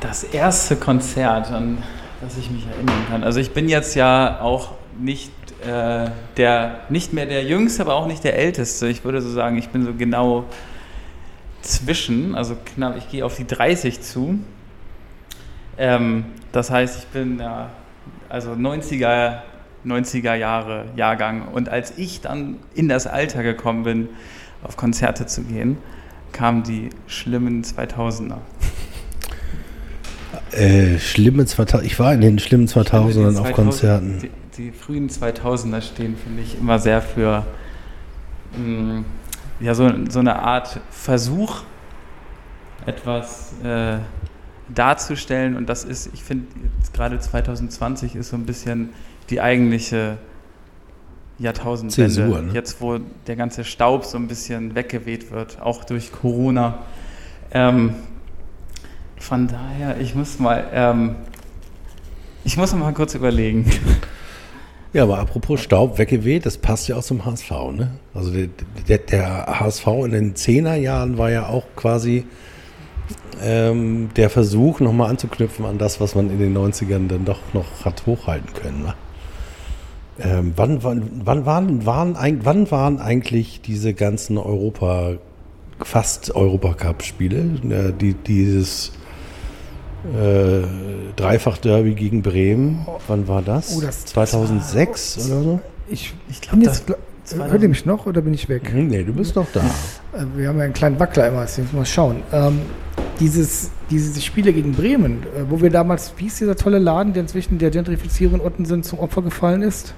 Das 0.00 0.24
erste 0.24 0.76
Konzert, 0.76 1.50
an 1.50 1.78
das 2.20 2.38
ich 2.38 2.50
mich 2.50 2.66
erinnern 2.66 3.06
kann. 3.10 3.24
Also 3.24 3.40
ich 3.40 3.52
bin 3.52 3.68
jetzt 3.68 3.94
ja 3.94 4.40
auch 4.40 4.72
nicht 4.98 5.32
äh, 5.66 6.10
der, 6.36 6.80
nicht 6.88 7.12
mehr 7.12 7.26
der 7.26 7.44
Jüngste, 7.44 7.82
aber 7.82 7.94
auch 7.94 8.06
nicht 8.06 8.24
der 8.24 8.36
Älteste. 8.36 8.88
Ich 8.88 9.04
würde 9.04 9.20
so 9.20 9.30
sagen, 9.30 9.56
ich 9.58 9.68
bin 9.68 9.84
so 9.84 9.94
genau 9.94 10.44
zwischen, 11.64 12.34
also 12.34 12.56
knapp, 12.64 12.96
ich 12.96 13.10
gehe 13.10 13.24
auf 13.24 13.36
die 13.36 13.46
30 13.46 14.00
zu. 14.00 14.38
Ähm, 15.76 16.26
das 16.52 16.70
heißt, 16.70 16.98
ich 16.98 17.06
bin 17.06 17.40
ja, 17.40 17.70
also 18.28 18.52
90er, 18.52 19.40
90er 19.84 20.34
Jahre 20.34 20.86
Jahrgang. 20.96 21.48
Und 21.48 21.68
als 21.68 21.94
ich 21.96 22.20
dann 22.20 22.56
in 22.74 22.88
das 22.88 23.06
Alter 23.06 23.42
gekommen 23.42 23.82
bin, 23.82 24.08
auf 24.62 24.76
Konzerte 24.76 25.26
zu 25.26 25.42
gehen, 25.42 25.78
kamen 26.32 26.62
die 26.62 26.90
schlimmen 27.06 27.64
2000er. 27.64 28.38
Äh, 30.52 30.98
schlimme 30.98 31.46
2000. 31.46 31.86
Ich 31.86 31.98
war 31.98 32.14
in 32.14 32.20
den 32.20 32.38
schlimmen 32.38 32.68
2000ern 32.68 33.32
Die 33.32 33.38
auf 33.38 33.46
2000 33.46 33.54
Konzerten. 33.54 34.18
Die, 34.20 34.30
die 34.56 34.72
frühen 34.72 35.08
2000er 35.08 35.80
stehen, 35.80 36.16
finde 36.16 36.42
ich, 36.42 36.58
immer 36.58 36.78
sehr 36.78 37.02
für 37.02 37.44
mh, 38.56 39.04
ja, 39.64 39.74
so, 39.74 39.90
so 40.10 40.18
eine 40.18 40.36
Art 40.40 40.78
Versuch, 40.90 41.62
etwas 42.84 43.54
äh, 43.64 43.96
darzustellen. 44.68 45.56
Und 45.56 45.70
das 45.70 45.84
ist, 45.84 46.10
ich 46.12 46.22
finde, 46.22 46.46
gerade 46.92 47.18
2020 47.18 48.14
ist 48.14 48.28
so 48.28 48.36
ein 48.36 48.44
bisschen 48.44 48.90
die 49.30 49.40
eigentliche 49.40 50.18
Jahrtausendwende. 51.38 52.14
Zäsur, 52.14 52.42
ne? 52.42 52.52
Jetzt, 52.52 52.82
wo 52.82 52.98
der 53.26 53.36
ganze 53.36 53.64
Staub 53.64 54.04
so 54.04 54.18
ein 54.18 54.28
bisschen 54.28 54.74
weggeweht 54.74 55.30
wird, 55.30 55.60
auch 55.62 55.84
durch 55.84 56.12
Corona. 56.12 56.80
Ähm, 57.50 57.94
von 59.18 59.48
daher, 59.48 59.98
ich 59.98 60.14
muss 60.14 60.38
mal, 60.38 60.66
ähm, 60.74 61.16
ich 62.44 62.58
muss 62.58 62.74
mal 62.74 62.92
kurz 62.92 63.14
überlegen. 63.14 63.64
Ja, 64.94 65.02
aber 65.02 65.18
apropos 65.18 65.60
Staub 65.60 65.98
weggeweht, 65.98 66.46
das 66.46 66.56
passt 66.56 66.86
ja 66.86 66.94
auch 66.94 67.02
zum 67.02 67.24
HSV, 67.24 67.50
ne? 67.72 67.90
Also 68.14 68.30
der, 68.30 68.46
der, 68.88 68.98
der 68.98 69.46
HSV 69.58 69.86
in 70.04 70.12
den 70.12 70.34
10er 70.34 70.76
Jahren 70.76 71.18
war 71.18 71.32
ja 71.32 71.48
auch 71.48 71.64
quasi 71.74 72.24
ähm, 73.42 74.10
der 74.14 74.30
Versuch, 74.30 74.78
nochmal 74.78 75.10
anzuknüpfen 75.10 75.64
an 75.64 75.78
das, 75.78 76.00
was 76.00 76.14
man 76.14 76.30
in 76.30 76.38
den 76.38 76.56
90ern 76.56 77.08
dann 77.08 77.24
doch 77.24 77.40
noch 77.54 77.84
hat 77.84 78.06
hochhalten 78.06 78.54
können. 78.54 78.84
Ne? 78.84 78.94
Ähm, 80.20 80.52
wann, 80.54 80.84
wann, 80.84 81.10
wann, 81.24 81.44
waren, 81.44 81.86
waren, 81.86 82.40
wann 82.44 82.70
waren 82.70 83.00
eigentlich 83.00 83.62
diese 83.62 83.94
ganzen 83.94 84.38
Europa, 84.38 85.14
fast 85.80 86.36
Europacup-Spiele, 86.36 87.38
äh, 87.68 87.92
die, 87.92 88.14
dieses 88.14 88.92
äh, 90.12 90.62
Dreifach-Derby 91.16 91.94
gegen 91.94 92.22
Bremen, 92.22 92.86
wann 93.08 93.26
war 93.28 93.42
das? 93.42 93.74
Oh, 93.76 93.80
das- 93.80 94.04
2006 94.06 95.26
oder 95.30 95.42
so? 95.42 95.60
ich 95.88 96.14
Ich 96.28 96.40
glaube, 96.40 96.64
das 96.64 96.86
gl- 96.86 96.96
Hört 97.48 97.62
ihr 97.62 97.70
mich 97.70 97.86
noch 97.86 98.04
oder 98.04 98.20
bin 98.20 98.34
ich 98.34 98.50
weg? 98.50 98.70
Nee, 98.74 99.02
du 99.02 99.14
bist 99.14 99.34
noch 99.34 99.46
da. 99.52 99.60
Äh, 99.60 100.24
Wir 100.36 100.48
haben 100.48 100.58
ja 100.58 100.64
einen 100.64 100.74
kleinen 100.74 101.00
Wackler 101.00 101.28
immer, 101.28 101.40
deswegen 101.42 101.68
mal 101.72 101.86
schauen. 101.86 102.16
Ähm, 102.32 102.60
dieses, 103.18 103.70
diese 103.90 104.20
Spiele 104.20 104.52
gegen 104.52 104.72
Bremen, 104.72 105.22
äh, 105.34 105.44
wo 105.48 105.62
wir 105.62 105.70
damals, 105.70 106.12
wie 106.18 106.24
hieß 106.24 106.38
dieser 106.38 106.54
tolle 106.56 106.78
Laden, 106.78 107.14
der 107.14 107.22
inzwischen 107.22 107.56
der 107.58 107.70
Gentrifizierung 107.70 108.40
in 108.40 108.46
Ottensen 108.46 108.82
zum 108.82 108.98
Opfer 108.98 109.22
gefallen 109.22 109.62
ist? 109.62 109.94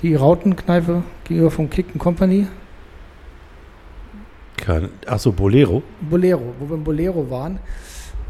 Die 0.00 0.14
Rautenkneipe 0.14 1.02
gegenüber 1.24 1.50
vom 1.50 1.68
Kick 1.68 1.98
Company. 1.98 2.46
Achso, 5.06 5.32
Bolero. 5.32 5.82
Bolero, 6.00 6.54
wo 6.58 6.68
wir 6.68 6.76
im 6.76 6.84
Bolero 6.84 7.28
waren. 7.28 7.58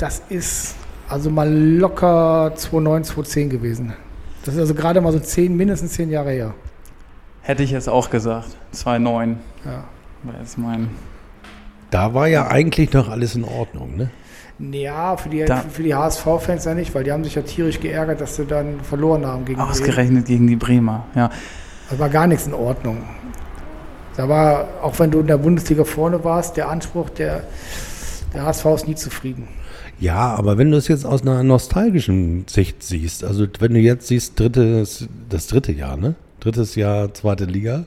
Das 0.03 0.21
ist 0.31 0.75
also 1.09 1.31
mal 1.31 1.49
locker 1.49 2.51
2009, 2.57 3.05
2010 3.05 3.51
gewesen. 3.51 3.93
Das 4.45 4.55
ist 4.55 4.61
also 4.61 4.75
gerade 4.75 5.01
mal 5.01 5.13
so 5.13 5.21
10, 5.21 5.57
mindestens 5.57 5.93
10 5.93 6.11
Jahre 6.11 6.33
her. 6.33 6.55
hätte 7.43 7.63
ich 7.63 7.71
jetzt 7.71 7.89
auch 7.89 8.11
gesagt. 8.11 8.49
2,9 8.75 9.37
Ja. 9.65 9.85
war 10.25 10.35
jetzt 10.41 10.59
mein. 10.59 10.91
Da 11.93 12.15
war 12.15 12.27
ja 12.27 12.49
eigentlich 12.49 12.93
noch 12.93 13.09
alles 13.11 13.37
in 13.37 13.45
Ordnung, 13.45 13.97
ne? 13.97 14.11
Ja, 14.59 15.17
für 15.17 15.29
die, 15.29 15.45
Da- 15.45 15.59
für 15.71 15.85
die 15.85 15.95
HSV-Fans 15.95 16.65
ja 16.65 16.75
nicht, 16.75 16.93
weil 16.97 17.05
die 17.05 17.13
haben 17.13 17.23
sich 17.23 17.37
ja 17.37 17.43
tierisch 17.43 17.79
geärgert, 17.79 18.21
dass 18.21 18.35
sie 18.35 18.45
dann 18.45 18.81
verloren 18.83 19.25
haben 19.25 19.45
gegen. 19.45 19.61
Ausgerechnet 19.61 20.27
gegen 20.27 20.49
die 20.49 20.57
Bremer, 20.57 21.07
ja. 21.15 21.31
Da 21.91 21.99
war 22.01 22.09
gar 22.09 22.27
nichts 22.27 22.49
in 22.49 22.55
Ordnung. 22.55 23.05
Da 24.17 24.29
war, 24.29 24.67
auch 24.83 24.99
wenn 24.99 25.13
du 25.13 25.21
in 25.21 25.29
der 25.29 25.39
Bundesliga 25.39 25.85
vorne 25.85 26.25
warst, 26.25 26.57
der 26.57 26.69
Anspruch, 26.69 27.09
der, 27.11 27.45
der 28.35 28.45
HSV 28.47 28.65
ist 28.75 28.89
nie 28.89 28.97
zufrieden. 28.97 29.47
Ja, 30.03 30.35
aber 30.35 30.59
wenn 30.59 30.71
du 30.73 30.77
es 30.77 30.89
jetzt 30.89 31.07
aus 31.07 31.23
einer 31.23 31.45
nostalgischen 31.45 32.45
Sicht 32.49 32.83
siehst, 32.83 33.23
also 33.23 33.47
wenn 33.61 33.73
du 33.75 33.79
jetzt 33.79 34.09
siehst, 34.09 34.39
drittes, 34.41 35.07
das 35.29 35.47
dritte 35.47 35.71
Jahr, 35.73 35.97
ne? 35.97 36.17
Drittes 36.41 36.75
Jahr, 36.75 37.15
zweite 37.15 37.45
Liga. 37.45 37.85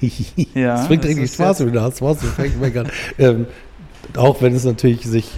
Ja, 0.54 0.76
das 0.76 0.88
bringt 0.88 1.04
eigentlich 1.04 1.32
Spaß, 1.32 1.60
wenn 1.60 1.72
du 1.72 1.82
hast, 1.82 2.00
was 2.02 2.18
du 2.20 2.26
fängst 2.26 2.58
meckern. 2.60 2.88
ähm, 3.18 3.46
auch 4.16 4.40
wenn 4.42 4.54
es 4.54 4.64
natürlich 4.64 5.02
sich 5.04 5.30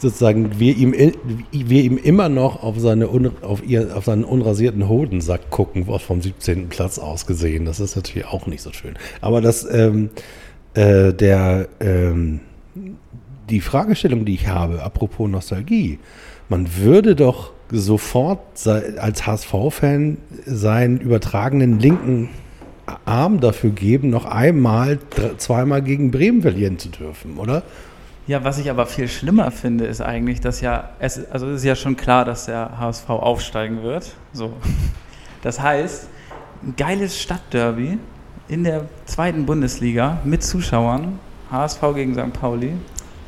sozusagen 0.00 0.58
wir 0.58 0.76
ihm, 0.76 0.94
i- 0.94 1.12
wir 1.52 1.82
ihm 1.82 1.98
immer 1.98 2.28
noch 2.28 2.62
auf, 2.62 2.78
seine 2.78 3.08
auf, 3.42 3.62
ihr, 3.64 3.94
auf 3.96 4.06
seinen 4.06 4.24
unrasierten 4.24 4.88
Hodensack 4.88 5.50
gucken, 5.50 5.86
was 5.86 6.02
vom 6.02 6.22
17. 6.22 6.68
Platz 6.68 6.98
aus 6.98 7.26
gesehen. 7.26 7.66
Das 7.66 7.78
ist 7.78 7.94
natürlich 7.94 8.26
auch 8.26 8.46
nicht 8.46 8.62
so 8.62 8.72
schön. 8.72 8.94
Aber 9.20 9.40
das, 9.40 9.66
ähm, 9.70 10.10
äh, 10.74 11.12
der, 11.12 11.68
ähm, 11.80 12.40
die 13.50 13.60
Fragestellung, 13.60 14.24
die 14.24 14.34
ich 14.34 14.48
habe, 14.48 14.82
apropos 14.82 15.28
Nostalgie, 15.28 15.98
man 16.48 16.76
würde 16.76 17.14
doch 17.14 17.52
sofort 17.70 18.66
als 18.66 19.26
HSV-Fan 19.26 20.18
seinen 20.46 20.98
übertragenen 20.98 21.78
linken 21.78 22.30
Arm 23.04 23.40
dafür 23.40 23.70
geben, 23.70 24.10
noch 24.10 24.24
einmal, 24.24 24.98
zweimal 25.36 25.82
gegen 25.82 26.10
Bremen 26.10 26.40
verlieren 26.42 26.78
zu 26.78 26.88
dürfen, 26.88 27.36
oder? 27.38 27.62
Ja, 28.26 28.44
was 28.44 28.58
ich 28.58 28.70
aber 28.70 28.86
viel 28.86 29.08
schlimmer 29.08 29.50
finde, 29.50 29.86
ist 29.86 30.00
eigentlich, 30.00 30.40
dass 30.40 30.60
ja, 30.60 30.90
es, 30.98 31.30
also 31.30 31.48
es 31.48 31.60
ist 31.60 31.64
ja 31.64 31.76
schon 31.76 31.96
klar, 31.96 32.24
dass 32.24 32.46
der 32.46 32.78
HSV 32.78 33.08
aufsteigen 33.08 33.82
wird. 33.82 34.14
So. 34.32 34.52
Das 35.42 35.60
heißt, 35.60 36.08
ein 36.62 36.74
geiles 36.76 37.18
Stadtderby 37.18 37.98
in 38.48 38.64
der 38.64 38.86
zweiten 39.06 39.46
Bundesliga 39.46 40.18
mit 40.24 40.42
Zuschauern, 40.42 41.18
HSV 41.50 41.80
gegen 41.94 42.14
St. 42.14 42.32
Pauli, 42.32 42.72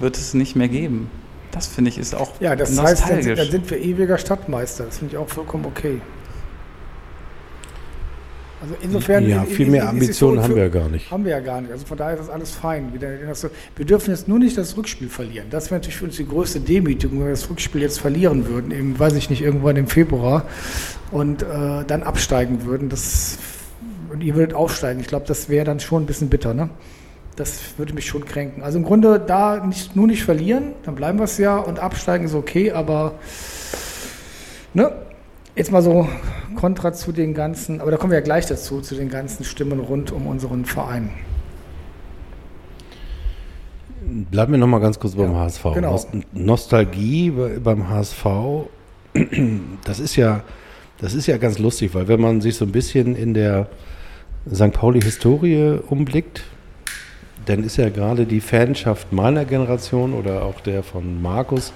wird 0.00 0.16
es 0.16 0.34
nicht 0.34 0.56
mehr 0.56 0.68
geben. 0.68 1.08
Das 1.52 1.66
finde 1.66 1.90
ich 1.90 1.98
ist 1.98 2.14
auch 2.14 2.40
Ja, 2.40 2.54
das 2.56 2.70
heißt, 2.70 2.78
dann 2.78 2.86
sind, 2.86 3.16
nostalgisch. 3.16 3.38
dann 3.38 3.50
sind 3.50 3.70
wir 3.70 3.78
ewiger 3.78 4.18
Stadtmeister. 4.18 4.84
Das 4.84 4.98
finde 4.98 5.14
ich 5.14 5.18
auch 5.18 5.28
vollkommen 5.28 5.64
okay. 5.66 6.00
Also 8.62 8.74
insofern. 8.82 9.26
ja, 9.26 9.42
viel 9.44 9.70
mehr 9.70 9.88
Ambitionen 9.88 10.36
so- 10.36 10.42
haben 10.44 10.54
wir 10.54 10.64
ja 10.64 10.68
gar 10.68 10.88
nicht. 10.90 11.10
Haben 11.10 11.24
wir 11.24 11.30
ja 11.32 11.40
gar 11.40 11.62
nicht. 11.62 11.72
Also 11.72 11.86
von 11.86 11.96
daher 11.96 12.14
ist 12.14 12.20
das 12.20 12.28
alles 12.28 12.50
fein. 12.50 12.92
Wir 12.94 13.86
dürfen 13.86 14.10
jetzt 14.10 14.28
nur 14.28 14.38
nicht 14.38 14.56
das 14.58 14.76
Rückspiel 14.76 15.08
verlieren. 15.08 15.46
Das 15.50 15.70
wäre 15.70 15.76
natürlich 15.80 15.96
für 15.96 16.04
uns 16.04 16.16
die 16.16 16.28
größte 16.28 16.60
Demütigung, 16.60 17.18
wenn 17.20 17.26
wir 17.26 17.32
das 17.32 17.48
Rückspiel 17.48 17.80
jetzt 17.80 17.98
verlieren 18.00 18.46
würden, 18.48 18.70
im, 18.70 18.98
weiß 18.98 19.14
ich 19.14 19.30
nicht, 19.30 19.40
irgendwann 19.40 19.76
im 19.76 19.86
Februar 19.86 20.44
und 21.10 21.42
äh, 21.42 21.46
dann 21.86 22.02
absteigen 22.02 22.66
würden. 22.66 22.90
Das, 22.90 23.38
und 24.12 24.22
ihr 24.22 24.34
würdet 24.34 24.54
aufsteigen. 24.54 25.00
Ich 25.00 25.06
glaube, 25.06 25.24
das 25.26 25.48
wäre 25.48 25.64
dann 25.64 25.80
schon 25.80 26.02
ein 26.02 26.06
bisschen 26.06 26.28
bitter, 26.28 26.52
ne? 26.52 26.68
Das 27.36 27.78
würde 27.78 27.94
mich 27.94 28.06
schon 28.06 28.24
kränken. 28.24 28.62
Also 28.62 28.78
im 28.78 28.84
Grunde 28.84 29.18
da 29.18 29.64
nicht, 29.64 29.96
nur 29.96 30.06
nicht 30.06 30.24
verlieren, 30.24 30.72
dann 30.84 30.94
bleiben 30.94 31.18
wir 31.18 31.24
es 31.24 31.38
ja 31.38 31.56
und 31.58 31.78
absteigen 31.78 32.24
ist 32.26 32.34
okay, 32.34 32.72
aber 32.72 33.14
ne, 34.74 34.92
jetzt 35.56 35.72
mal 35.72 35.80
so 35.82 36.08
kontra 36.56 36.92
zu 36.92 37.12
den 37.12 37.32
ganzen, 37.32 37.80
aber 37.80 37.90
da 37.90 37.96
kommen 37.96 38.10
wir 38.10 38.18
ja 38.18 38.24
gleich 38.24 38.46
dazu, 38.46 38.80
zu 38.80 38.94
den 38.94 39.08
ganzen 39.08 39.44
Stimmen 39.44 39.78
rund 39.80 40.12
um 40.12 40.26
unseren 40.26 40.64
Verein. 40.64 41.10
Bleiben 44.30 44.52
wir 44.52 44.58
noch 44.58 44.66
mal 44.66 44.80
ganz 44.80 44.98
kurz 44.98 45.14
beim 45.14 45.32
Ja, 45.32 45.40
HSV. 45.40 45.62
genau. 45.74 45.90
Nost 45.92 46.08
Nostalgie 46.32 47.30
bei- 47.30 47.58
beim 47.58 47.88
HSV, 47.88 48.24
das 49.84 50.00
ist 50.00 50.16
ja, 50.16 50.42
das 50.98 51.14
ist 51.14 51.26
ja 51.26 51.36
ganz 51.36 51.58
lustig, 51.58 51.94
weil 51.94 52.08
wenn 52.08 52.20
man 52.20 52.40
sich 52.40 52.56
so 52.56 52.64
ein 52.64 52.72
bisschen 52.72 53.14
in 53.14 53.34
der 53.34 53.68
St. 54.52 54.72
Pauli-Historie 54.72 55.78
umblickt, 55.88 56.42
dann 57.50 57.64
ist 57.64 57.76
ja 57.76 57.88
gerade 57.88 58.26
die 58.26 58.40
Fanschaft 58.40 59.12
meiner 59.12 59.44
Generation 59.44 60.14
oder 60.14 60.44
auch 60.44 60.60
der 60.60 60.84
von 60.84 61.20
Markus, 61.20 61.72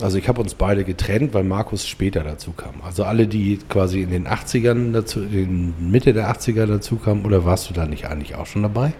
also 0.00 0.18
ich 0.18 0.28
habe 0.28 0.40
uns 0.40 0.54
beide 0.54 0.84
getrennt, 0.84 1.34
weil 1.34 1.42
Markus 1.42 1.88
später 1.88 2.22
dazu 2.22 2.52
kam. 2.52 2.74
Also 2.84 3.02
alle, 3.04 3.26
die 3.26 3.58
quasi 3.68 4.02
in 4.02 4.10
den 4.10 4.28
80ern 4.28 4.92
dazu, 4.92 5.22
in 5.22 5.74
Mitte 5.90 6.12
der 6.12 6.30
80er 6.30 6.66
dazu 6.66 6.96
kamen, 6.96 7.24
oder 7.24 7.44
warst 7.44 7.70
du 7.70 7.74
da 7.74 7.86
nicht 7.86 8.06
eigentlich 8.06 8.36
auch 8.36 8.46
schon 8.46 8.62
dabei? 8.62 8.92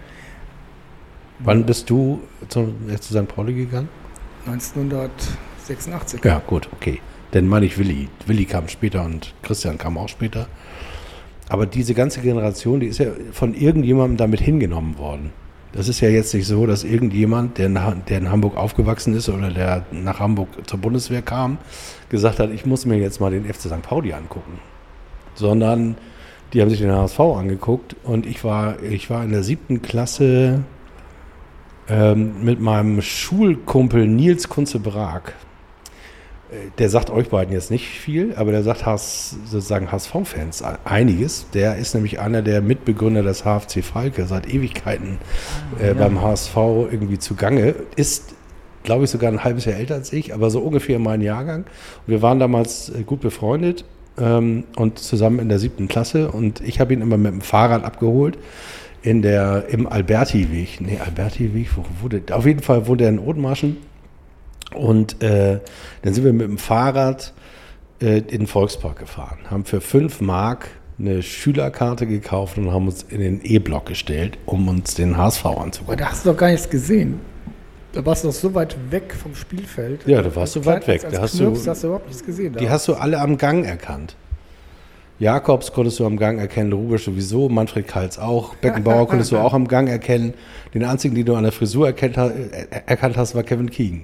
Wann 1.39 1.65
bist 1.65 1.89
du 1.89 2.21
zu, 2.49 2.73
zu 2.99 3.13
St. 3.13 3.27
Pauli 3.27 3.53
gegangen? 3.53 3.87
1986. 4.47 6.25
Ja, 6.25 6.41
gut, 6.45 6.67
okay. 6.73 6.99
Dann 7.31 7.47
meine 7.47 7.67
ich 7.67 7.77
Willi. 7.77 8.09
Willi 8.25 8.45
kam 8.45 8.67
später 8.67 9.05
und 9.05 9.33
Christian 9.43 9.77
kam 9.77 9.97
auch 9.97 10.09
später. 10.09 10.47
Aber 11.49 11.65
diese 11.65 11.93
ganze 11.93 12.21
Generation, 12.21 12.79
die 12.79 12.87
ist 12.87 12.99
ja 12.99 13.07
von 13.31 13.53
irgendjemandem 13.53 14.17
damit 14.17 14.41
hingenommen 14.41 14.97
worden. 14.97 15.31
Das 15.73 15.87
ist 15.87 16.01
ja 16.01 16.09
jetzt 16.09 16.33
nicht 16.33 16.47
so, 16.47 16.65
dass 16.65 16.83
irgendjemand, 16.83 17.57
der, 17.57 17.69
nach, 17.69 17.95
der 18.07 18.17
in 18.17 18.31
Hamburg 18.31 18.57
aufgewachsen 18.57 19.13
ist 19.13 19.29
oder 19.29 19.49
der 19.49 19.85
nach 19.91 20.19
Hamburg 20.19 20.49
zur 20.65 20.79
Bundeswehr 20.79 21.21
kam, 21.21 21.57
gesagt 22.09 22.39
hat, 22.39 22.51
ich 22.51 22.65
muss 22.65 22.85
mir 22.85 22.97
jetzt 22.97 23.19
mal 23.19 23.31
den 23.31 23.45
FC 23.45 23.61
St. 23.63 23.81
Pauli 23.81 24.13
angucken. 24.13 24.59
Sondern 25.35 25.97
die 26.53 26.61
haben 26.61 26.69
sich 26.69 26.79
den 26.79 26.91
HSV 26.91 27.19
angeguckt 27.19 27.95
und 28.03 28.25
ich 28.25 28.43
war, 28.43 28.81
ich 28.81 29.09
war 29.09 29.23
in 29.23 29.31
der 29.31 29.43
siebten 29.43 29.81
Klasse 29.81 30.63
ähm, 31.89 32.43
mit 32.43 32.59
meinem 32.59 33.01
Schulkumpel 33.01 34.07
Nils 34.07 34.49
Kunze-Brag. 34.49 35.29
Äh, 35.29 35.46
Der 36.79 36.89
sagt 36.89 37.09
euch 37.09 37.27
beiden 37.27 37.53
jetzt 37.53 37.71
nicht 37.71 37.85
viel, 37.87 38.33
aber 38.35 38.51
der 38.51 38.63
sagt 38.63 38.85
HS, 38.85 39.35
sozusagen 39.45 39.91
HSV-Fans 39.91 40.63
einiges. 40.85 41.47
Der 41.53 41.75
ist 41.75 41.93
nämlich 41.93 42.21
einer 42.21 42.41
der 42.41 42.61
Mitbegründer 42.61 43.21
des 43.21 43.43
HFC 43.43 43.83
Falke, 43.83 44.25
seit 44.27 44.47
Ewigkeiten 44.53 45.17
äh, 45.81 45.87
ja. 45.87 45.93
beim 45.93 46.21
HSV 46.21 46.55
irgendwie 46.55 47.19
zugange. 47.19 47.75
Ist, 47.97 48.33
glaube 48.83 49.03
ich, 49.03 49.09
sogar 49.09 49.29
ein 49.29 49.43
halbes 49.43 49.65
Jahr 49.65 49.75
älter 49.75 49.95
als 49.95 50.13
ich, 50.13 50.33
aber 50.33 50.49
so 50.49 50.61
ungefähr 50.61 50.99
mein 50.99 51.21
Jahrgang. 51.21 51.65
Wir 52.05 52.21
waren 52.21 52.39
damals 52.39 52.89
äh, 52.89 53.03
gut 53.03 53.19
befreundet 53.19 53.83
ähm, 54.17 54.63
und 54.77 54.99
zusammen 54.99 55.39
in 55.39 55.49
der 55.49 55.59
siebten 55.59 55.89
Klasse 55.89 56.31
und 56.31 56.61
ich 56.61 56.79
habe 56.79 56.93
ihn 56.93 57.01
immer 57.01 57.17
mit 57.17 57.33
dem 57.33 57.41
Fahrrad 57.41 57.83
abgeholt 57.83 58.37
in 59.01 59.21
der, 59.21 59.65
im 59.69 59.87
Alberti-Weg. 59.87 60.81
Nee, 60.81 60.99
Alberti-Weg, 61.03 61.69
wo 61.75 61.83
wurde, 62.01 62.21
auf 62.31 62.45
jeden 62.45 62.61
Fall 62.61 62.87
wohnt 62.87 63.01
er 63.01 63.09
in 63.09 63.19
Othmarschen. 63.19 63.77
Und 64.75 65.21
äh, 65.23 65.59
dann 66.01 66.13
sind 66.13 66.23
wir 66.25 66.33
mit 66.33 66.47
dem 66.47 66.57
Fahrrad 66.57 67.33
äh, 68.01 68.17
in 68.19 68.27
den 68.39 68.47
Volkspark 68.47 68.99
gefahren, 68.99 69.39
haben 69.49 69.65
für 69.65 69.81
5 69.81 70.21
Mark 70.21 70.67
eine 70.99 71.21
Schülerkarte 71.21 72.07
gekauft 72.07 72.57
und 72.57 72.71
haben 72.71 72.87
uns 72.87 73.03
in 73.03 73.19
den 73.21 73.41
E-Block 73.43 73.85
gestellt, 73.85 74.37
um 74.45 74.67
uns 74.67 74.95
den 74.95 75.15
HSV 75.17 75.45
Aber 75.45 75.61
anzugucken. 75.61 75.97
da 75.99 76.09
hast 76.09 76.25
du 76.25 76.31
doch 76.31 76.37
gar 76.37 76.49
nichts 76.49 76.69
gesehen. 76.69 77.19
Da 77.93 78.05
warst 78.05 78.23
du 78.23 78.27
doch 78.27 78.35
so 78.35 78.53
weit 78.53 78.75
weg 78.91 79.13
vom 79.15 79.33
Spielfeld. 79.33 80.05
Ja, 80.07 80.21
da 80.21 80.35
warst 80.35 80.55
du 80.55 80.65
weit 80.65 80.87
weg. 80.87 81.03
Als, 81.05 81.13
Da 81.13 81.21
als 81.21 81.31
hast 81.33 81.39
Knirps 81.39 81.63
du- 81.63 81.69
hast 81.71 81.83
du 81.83 81.87
überhaupt 81.87 82.07
nichts 82.07 82.25
gesehen. 82.25 82.53
Da. 82.53 82.59
Die 82.59 82.69
hast 82.69 82.87
du 82.87 82.95
alle 82.95 83.19
am 83.19 83.37
Gang 83.37 83.63
erkannt. 83.65 84.15
Jakobs 85.19 85.71
konntest 85.71 85.99
du 85.99 86.05
am 86.05 86.17
Gang 86.17 86.37
erkennen, 86.39 86.73
Rubisch 86.73 87.05
sowieso, 87.05 87.49
Manfred 87.49 87.87
Kals 87.87 88.19
auch, 88.19 88.53
Beckenbauer 88.55 89.07
konntest 89.07 89.31
du 89.31 89.37
auch 89.39 89.53
am 89.53 89.67
Gang 89.67 89.87
erkennen. 89.89 90.33
Den 90.75 90.83
einzigen, 90.83 91.15
den 91.15 91.25
du 91.25 91.35
an 91.35 91.43
der 91.43 91.51
Frisur 91.51 91.87
erkannt 91.87 92.17
hast, 93.17 93.33
war 93.35 93.43
Kevin 93.43 93.69
Keegan. 93.71 94.01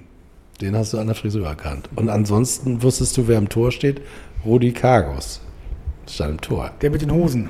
Den 0.62 0.76
hast 0.76 0.94
du 0.94 1.00
an 1.00 1.08
der 1.08 1.16
Frisur 1.16 1.48
erkannt. 1.48 1.90
Und 1.96 2.10
ansonsten 2.10 2.82
wusstest 2.84 3.18
du, 3.18 3.28
wer 3.28 3.38
im 3.38 3.50
Tor 3.50 3.72
steht? 3.72 4.02
Rudi 4.46 4.72
Kargos. 4.72 5.42
Stand 6.08 6.32
im 6.32 6.42
Tor. 6.42 6.72
Der 6.82 6.90
mit 6.92 7.02
den 7.02 7.12
Hosen. 7.12 7.50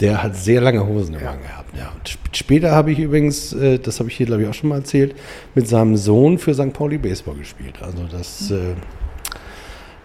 Der 0.00 0.22
hat 0.22 0.34
sehr 0.36 0.60
lange 0.60 0.84
Hosen 0.86 1.14
im 1.14 1.20
Ja. 1.22 1.34
Gehabt. 1.34 1.76
Ja. 1.76 1.92
Und 1.94 2.08
sp- 2.10 2.32
später 2.32 2.72
habe 2.72 2.90
ich 2.92 2.98
übrigens, 2.98 3.52
äh, 3.52 3.78
das 3.78 4.00
habe 4.00 4.08
ich 4.08 4.16
hier 4.16 4.26
glaube 4.26 4.42
ich 4.42 4.48
auch 4.48 4.54
schon 4.54 4.70
mal 4.70 4.78
erzählt, 4.78 5.14
mit 5.54 5.68
seinem 5.68 5.96
Sohn 5.96 6.38
für 6.38 6.54
St. 6.54 6.72
Pauli 6.72 6.98
Baseball 6.98 7.36
gespielt. 7.36 7.76
Also 7.80 8.04
das, 8.10 8.50
äh, 8.50 8.74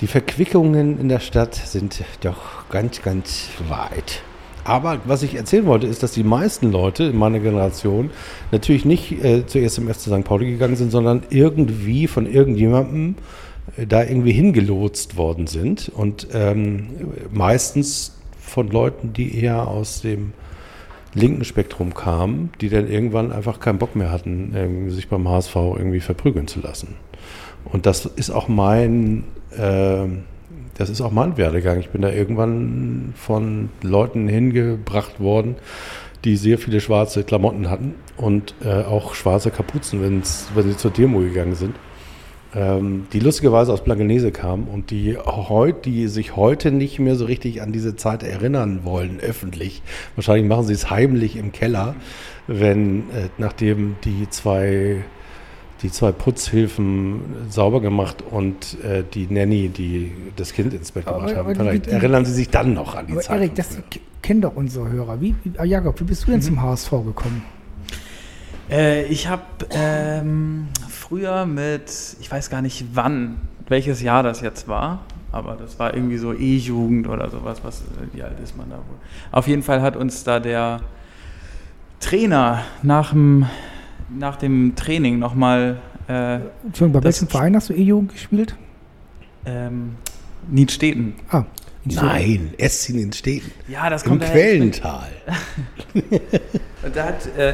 die 0.01 0.07
Verquickungen 0.07 0.99
in 0.99 1.09
der 1.09 1.19
Stadt 1.19 1.55
sind 1.55 2.03
doch 2.21 2.69
ganz, 2.69 3.01
ganz 3.01 3.47
weit. 3.67 4.21
Aber 4.69 4.99
was 5.05 5.23
ich 5.23 5.33
erzählen 5.33 5.65
wollte, 5.65 5.87
ist, 5.87 6.03
dass 6.03 6.11
die 6.11 6.23
meisten 6.23 6.71
Leute 6.71 7.05
in 7.05 7.17
meiner 7.17 7.39
Generation 7.39 8.11
natürlich 8.51 8.85
nicht 8.85 9.23
äh, 9.23 9.43
zuerst 9.47 9.79
im 9.79 9.87
FC 9.87 10.01
St. 10.01 10.23
Pauli 10.23 10.51
gegangen 10.51 10.75
sind, 10.75 10.91
sondern 10.91 11.23
irgendwie 11.31 12.05
von 12.05 12.31
irgendjemandem 12.31 13.15
äh, 13.77 13.87
da 13.87 14.03
irgendwie 14.03 14.31
hingelotst 14.31 15.17
worden 15.17 15.47
sind. 15.47 15.89
Und 15.89 16.27
ähm, 16.33 16.89
meistens 17.31 18.15
von 18.39 18.69
Leuten, 18.69 19.11
die 19.11 19.39
eher 19.41 19.67
aus 19.67 20.01
dem 20.01 20.33
linken 21.15 21.45
Spektrum 21.45 21.95
kamen, 21.95 22.51
die 22.61 22.69
dann 22.69 22.87
irgendwann 22.87 23.31
einfach 23.31 23.59
keinen 23.59 23.79
Bock 23.79 23.95
mehr 23.95 24.11
hatten, 24.11 24.91
sich 24.91 25.07
beim 25.07 25.27
HSV 25.27 25.55
irgendwie 25.55 25.99
verprügeln 25.99 26.47
zu 26.47 26.59
lassen. 26.59 26.95
Und 27.65 27.87
das 27.87 28.05
ist 28.05 28.29
auch 28.29 28.47
mein, 28.47 29.23
ähm, 29.57 30.25
das 30.79 30.89
ist 30.89 31.01
auch 31.01 31.11
mein 31.11 31.37
Werdegang. 31.37 31.79
Ich 31.81 31.89
bin 31.89 32.01
da 32.01 32.09
irgendwann 32.09 33.13
von 33.15 33.69
Leuten 33.83 34.29
hingebracht 34.29 35.19
worden, 35.19 35.57
die 36.23 36.37
sehr 36.37 36.57
viele 36.57 36.79
schwarze 36.79 37.25
Klamotten 37.25 37.69
hatten 37.69 37.95
und 38.15 38.55
äh, 38.63 38.83
auch 38.83 39.13
schwarze 39.13 39.51
Kapuzen, 39.51 40.01
wenn's, 40.01 40.47
wenn 40.55 40.63
sie 40.63 40.77
zur 40.77 40.91
Demo 40.91 41.19
gegangen 41.19 41.55
sind. 41.55 41.75
Ähm, 42.55 43.07
die 43.11 43.19
lustigerweise 43.19 43.73
aus 43.73 43.83
Blankenese 43.83 44.31
kamen 44.31 44.69
und 44.69 44.89
die, 44.89 45.17
heut, 45.17 45.85
die 45.85 46.07
sich 46.07 46.37
heute 46.37 46.71
nicht 46.71 46.97
mehr 46.97 47.15
so 47.15 47.25
richtig 47.25 47.61
an 47.61 47.73
diese 47.73 47.97
Zeit 47.97 48.23
erinnern 48.23 48.85
wollen, 48.85 49.19
öffentlich. 49.19 49.81
Wahrscheinlich 50.15 50.47
machen 50.47 50.65
sie 50.65 50.73
es 50.73 50.89
heimlich 50.89 51.35
im 51.35 51.51
Keller, 51.51 51.93
wenn, 52.47 53.01
äh, 53.01 53.27
nachdem 53.37 53.97
die 54.05 54.29
zwei 54.29 55.03
die 55.81 55.91
zwei 55.91 56.11
Putzhilfen 56.11 57.21
sauber 57.49 57.79
gemacht 57.81 58.21
und 58.29 58.77
äh, 58.83 59.03
die 59.13 59.27
Nanny, 59.33 59.69
die 59.69 60.11
das 60.35 60.51
Kind 60.53 60.73
ins 60.73 60.91
Bett 60.91 61.07
Aber- 61.07 61.19
gebracht 61.19 61.35
haben. 61.35 61.45
aber 61.45 61.53
die- 61.53 61.59
Vielleicht 61.59 61.85
die- 61.85 61.89
erinnern 61.91 62.25
Sie 62.25 62.33
sich 62.33 62.49
dann 62.49 62.73
noch 62.73 62.95
an 62.95 63.07
die 63.07 63.13
Aber 63.13 63.21
Zeit. 63.21 63.37
Erik, 63.37 63.55
das 63.55 63.77
kennen 64.21 64.41
doch 64.41 64.55
unsere 64.55 64.89
Hörer. 64.89 65.21
Wie, 65.21 65.35
wie, 65.43 65.57
ah, 65.57 65.63
Jakob, 65.63 65.99
wie 65.99 66.03
bist 66.03 66.27
du 66.27 66.31
denn 66.31 66.41
zum 66.41 66.61
HSV 66.61 66.91
gekommen? 67.05 67.43
Äh, 68.69 69.05
ich 69.05 69.27
habe 69.27 69.41
ähm, 69.71 70.67
früher 70.89 71.45
mit, 71.45 71.83
ich 72.19 72.29
weiß 72.29 72.49
gar 72.49 72.61
nicht 72.61 72.85
wann, 72.93 73.37
welches 73.67 74.01
Jahr 74.01 74.21
das 74.21 74.41
jetzt 74.41 74.67
war, 74.67 74.99
aber 75.31 75.55
das 75.55 75.79
war 75.79 75.93
irgendwie 75.93 76.17
so 76.17 76.33
E-Jugend 76.33 77.07
oder 77.07 77.29
sowas, 77.31 77.61
was, 77.63 77.81
äh, 77.81 77.83
wie 78.13 78.21
alt 78.21 78.39
ist 78.43 78.57
man 78.57 78.69
da 78.69 78.75
wohl? 78.75 78.83
Auf 79.31 79.47
jeden 79.47 79.63
Fall 79.63 79.81
hat 79.81 79.95
uns 79.95 80.23
da 80.23 80.39
der 80.39 80.81
Trainer 81.99 82.61
nach 82.83 83.11
dem, 83.11 83.45
nach 84.17 84.35
dem 84.37 84.75
Training 84.75 85.19
nochmal 85.19 85.79
äh, 86.07 86.35
Entschuldigung, 86.65 86.93
bei 87.01 87.03
welchem 87.03 87.27
Verein 87.27 87.55
hast 87.55 87.69
du 87.69 87.73
E-Jugend 87.73 88.11
gespielt? 88.13 88.55
ähm, 89.45 89.95
Niedstedten. 90.49 91.13
Ah, 91.29 91.43
Nein, 91.85 92.53
Essin 92.57 92.99
in 92.99 93.13
Städten. 93.13 93.51
Ja, 93.67 93.89
das 93.89 94.03
Im 94.03 94.09
kommt 94.09 94.21
bin- 94.21 94.31
Quellental. 94.31 95.07
Und 95.93 96.95
Da 96.95 97.05
hat, 97.05 97.27
äh, 97.37 97.53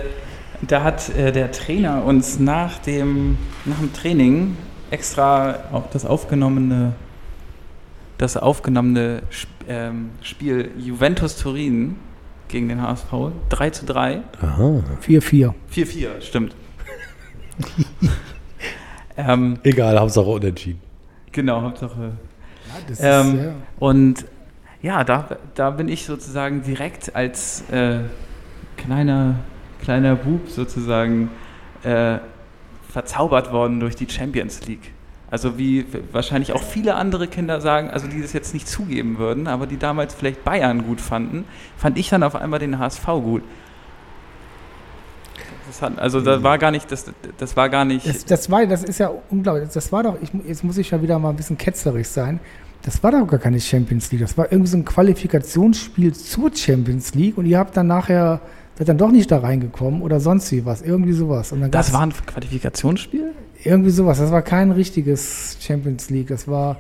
da 0.68 0.84
hat 0.84 1.10
äh, 1.16 1.32
der 1.32 1.52
Trainer 1.52 2.04
uns 2.06 2.40
nach 2.40 2.80
dem, 2.80 3.38
nach 3.66 3.80
dem 3.80 3.94
Training 3.94 4.58
extra 4.92 5.60
auch 5.72 5.90
das 5.92 6.06
aufgenommene, 6.06 6.94
das 8.18 8.38
aufgenommene 8.38 9.22
Sp 9.30 9.50
ähm, 9.68 10.12
Spiel 10.22 10.72
Juventus 10.78 11.38
Turin 11.38 11.96
gegen 12.48 12.70
den 12.70 12.82
HSV 12.82 13.12
3 13.50 13.70
zu 13.72 13.86
3. 13.86 14.22
Aha. 14.42 14.84
4-4. 15.06 15.54
4-4, 15.74 16.22
stimmt. 16.22 16.56
ähm, 19.18 19.60
Egal, 19.64 20.00
Hauptsache 20.00 20.26
unentschieden. 20.26 20.82
genau, 21.32 21.62
Hauptsache. 21.62 22.12
Das 22.88 23.00
Ähm, 23.02 23.38
ja, 23.38 23.54
Und 23.80 24.26
ja, 24.82 25.04
da, 25.04 25.38
da 25.56 25.70
bin 25.72 25.88
ich 25.88 26.06
sozusagen 26.06 26.62
direkt 26.64 27.16
als 27.16 27.64
äh, 27.72 28.00
kleiner, 28.78 29.36
kleiner 29.82 30.16
Bub 30.16 30.50
sozusagen 30.50 31.30
äh, 31.84 32.18
verzaubert 32.90 33.52
worden 33.52 33.80
durch 33.80 33.96
die 33.96 34.10
Champions 34.10 34.68
League. 34.68 34.92
Also 35.32 35.58
wie 35.58 35.86
wahrscheinlich 36.12 36.54
auch 36.54 36.64
viele 36.64 36.96
andere 36.96 37.28
Kinder 37.28 37.60
sagen, 37.60 37.90
also 37.90 38.08
die 38.08 38.22
das 38.22 38.34
jetzt 38.34 38.54
nicht 38.54 38.68
zugeben 38.68 39.18
würden, 39.18 39.48
aber 39.48 39.66
die 39.66 39.78
damals 39.78 40.14
vielleicht 40.14 40.44
Bayern 40.44 40.86
gut 40.86 41.02
fanden, 41.02 41.46
fand 41.78 41.98
ich 41.98 42.10
dann 42.10 42.24
auf 42.24 42.36
einmal 42.36 42.60
den 42.60 42.78
HSV 42.78 43.06
gut. 43.06 43.42
Das 45.68 45.82
hat, 45.82 45.98
also 45.98 46.22
da 46.22 46.44
war 46.44 46.58
gar 46.58 46.72
nicht, 46.72 46.92
das, 46.92 47.06
das 47.38 47.58
war 47.58 47.70
gar 47.70 47.86
nicht. 47.86 48.08
Das, 48.08 48.26
das, 48.26 48.52
war, 48.52 48.66
das 48.68 48.84
ist 48.84 49.00
ja 49.00 49.12
unglaublich. 49.30 49.70
Das 49.74 49.92
war 49.92 50.04
doch, 50.04 50.16
ich, 50.22 50.30
jetzt 50.48 50.64
muss 50.64 50.78
ich 50.78 50.92
ja 50.92 51.02
wieder 51.02 51.18
mal 51.18 51.32
ein 51.32 51.36
bisschen 51.36 51.58
ketzerisch 51.58 52.08
sein. 52.08 52.40
Das 52.84 53.02
war 53.02 53.12
doch 53.12 53.26
gar 53.26 53.40
keine 53.40 53.60
Champions 53.60 54.12
League. 54.12 54.22
Das 54.22 54.38
war 54.38 54.52
irgendwie 54.52 54.70
so 54.70 54.78
ein 54.78 54.86
Qualifikationsspiel 54.86 56.14
zur 56.14 56.56
Champions 56.56 57.16
League 57.16 57.38
und 57.38 57.48
ihr 57.48 57.58
habt 57.58 57.76
dann 57.76 57.88
nachher, 57.88 58.42
seid 58.78 58.90
dann 58.90 59.00
doch 59.00 59.12
nicht 59.12 59.32
da 59.32 59.40
reingekommen 59.40 60.04
oder 60.04 60.20
sonst 60.20 60.52
wie 60.52 60.66
was. 60.66 60.84
Irgendwie 60.84 61.14
sowas. 61.14 61.52
Und 61.52 61.62
dann 61.62 61.72
das 61.72 61.92
war 61.92 62.04
ein 62.04 62.14
Qualifikationsspiel? 62.14 63.34
Irgendwie 63.66 63.90
sowas. 63.90 64.20
Das 64.20 64.32
war 64.32 64.44
kein 64.44 64.72
richtiges 64.72 65.58
Champions 65.60 66.10
League. 66.10 66.28
Das 66.28 66.48
war. 66.48 66.78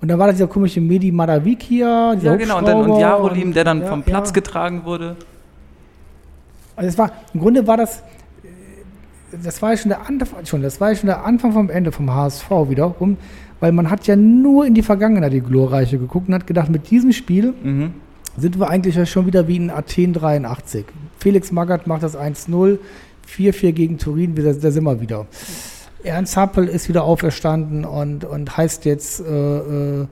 Und 0.00 0.08
dann 0.08 0.18
war 0.18 0.28
da 0.28 0.32
dieser 0.32 0.46
komische 0.46 0.80
Medi 0.80 1.10
Madavikia. 1.10 2.14
dieser 2.14 2.32
Ja, 2.32 2.36
genau. 2.36 2.58
Und, 2.58 2.68
dann, 2.68 2.90
und 2.90 3.00
Jarolim, 3.00 3.52
der 3.52 3.64
dann 3.64 3.80
ja, 3.80 3.88
vom 3.88 4.02
Platz 4.02 4.28
ja. 4.28 4.34
getragen 4.34 4.84
wurde. 4.84 5.16
Also 6.76 6.88
es 6.88 6.98
war, 6.98 7.10
im 7.32 7.40
Grunde 7.40 7.66
war 7.66 7.78
das, 7.78 8.02
das 9.42 9.60
war 9.62 9.70
ja 9.72 9.76
schon 9.78 9.88
der 9.88 10.06
Anfang, 10.06 10.44
schon, 10.44 10.62
das 10.62 10.80
war 10.80 10.90
ja 10.90 10.96
schon 10.96 11.06
der 11.06 11.24
Anfang 11.24 11.52
vom 11.52 11.70
Ende 11.70 11.90
vom 11.90 12.14
HSV 12.14 12.50
wiederum, 12.68 13.16
weil 13.60 13.72
man 13.72 13.90
hat 13.90 14.06
ja 14.06 14.14
nur 14.14 14.66
in 14.66 14.74
die 14.74 14.82
Vergangenheit, 14.82 15.32
die 15.32 15.40
glorreiche, 15.40 15.98
geguckt 15.98 16.28
und 16.28 16.34
hat 16.34 16.46
gedacht, 16.46 16.68
mit 16.68 16.90
diesem 16.90 17.12
Spiel 17.12 17.54
Mhm. 17.62 17.94
sind 18.36 18.60
wir 18.60 18.68
eigentlich 18.68 18.94
ja 18.94 19.06
schon 19.06 19.26
wieder 19.26 19.48
wie 19.48 19.56
in 19.56 19.70
Athen 19.70 20.12
83. 20.12 20.84
Felix 21.18 21.50
Magath 21.50 21.86
macht 21.86 22.02
das 22.02 22.14
1-0, 22.14 22.78
4-4 23.26 23.72
gegen 23.72 23.96
Turin, 23.96 24.34
da, 24.34 24.52
da 24.52 24.70
sind 24.70 24.84
wir 24.84 25.00
wieder. 25.00 25.26
Ernst 26.06 26.36
Happel 26.36 26.68
ist 26.68 26.88
wieder 26.88 27.04
auferstanden 27.04 27.84
und, 27.84 28.24
und 28.24 28.56
heißt 28.56 28.84
jetzt, 28.84 29.20
äh, 29.20 29.24
äh, 29.24 30.06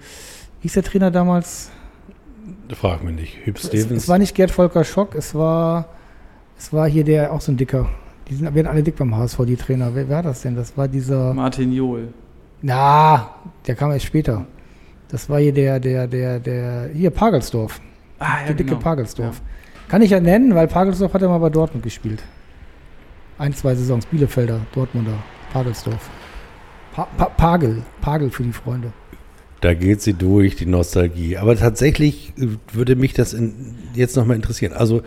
wie 0.60 0.66
ist 0.66 0.76
der 0.76 0.82
Trainer 0.82 1.10
damals? 1.10 1.70
Frag 2.72 3.02
mich 3.04 3.14
nicht. 3.14 3.46
Hüb 3.46 3.56
Es, 3.56 3.66
Stevens. 3.68 4.02
es 4.02 4.08
war 4.08 4.18
nicht 4.18 4.34
Gerd 4.34 4.50
Volker 4.50 4.84
Schock, 4.84 5.14
es 5.14 5.34
war, 5.34 5.86
es 6.58 6.72
war 6.72 6.88
hier 6.88 7.04
der, 7.04 7.32
auch 7.32 7.40
so 7.40 7.52
ein 7.52 7.56
Dicker. 7.56 7.88
Die 8.28 8.34
sind, 8.34 8.54
werden 8.54 8.66
alle 8.66 8.82
dick 8.82 8.96
beim 8.96 9.14
HSV, 9.14 9.38
die 9.46 9.56
Trainer. 9.56 9.94
Wer, 9.94 10.08
war 10.08 10.22
das 10.22 10.42
denn? 10.42 10.56
Das 10.56 10.76
war 10.76 10.88
dieser. 10.88 11.34
Martin 11.34 11.72
Johl. 11.72 12.08
Na, 12.62 13.34
der 13.66 13.74
kam 13.74 13.90
erst 13.92 14.06
später. 14.06 14.46
Das 15.08 15.28
war 15.28 15.38
hier 15.38 15.52
der, 15.52 15.78
der, 15.78 16.06
der, 16.06 16.40
der, 16.40 16.88
hier 16.94 17.10
Pagelsdorf. 17.10 17.80
Ah, 18.18 18.44
der 18.46 18.54
dicke 18.54 18.76
Pagelsdorf. 18.76 19.42
Kann 19.88 20.00
ich 20.00 20.10
ja 20.10 20.20
nennen, 20.20 20.54
weil 20.54 20.66
Pagelsdorf 20.66 21.12
hat 21.12 21.20
ja 21.20 21.28
mal 21.28 21.38
bei 21.38 21.50
Dortmund 21.50 21.84
gespielt. 21.84 22.22
Ein, 23.36 23.52
zwei 23.52 23.74
Saisons. 23.74 24.06
Bielefelder, 24.06 24.60
Dortmunder, 24.72 25.18
Pagelsdorf. 25.54 26.10
Pa 26.92 27.04
pa 27.16 27.24
Pagel, 27.26 27.82
Pagel 28.02 28.30
für 28.30 28.42
die 28.42 28.52
Freunde. 28.52 28.92
Da 29.60 29.72
geht 29.72 30.02
sie 30.02 30.12
durch, 30.12 30.56
die 30.56 30.66
Nostalgie. 30.66 31.38
Aber 31.38 31.56
tatsächlich 31.56 32.32
äh, 32.38 32.48
würde 32.72 32.96
mich 32.96 33.14
das 33.14 33.32
in, 33.32 33.76
jetzt 33.94 34.16
nochmal 34.16 34.36
interessieren. 34.36 34.72
Also 34.74 35.02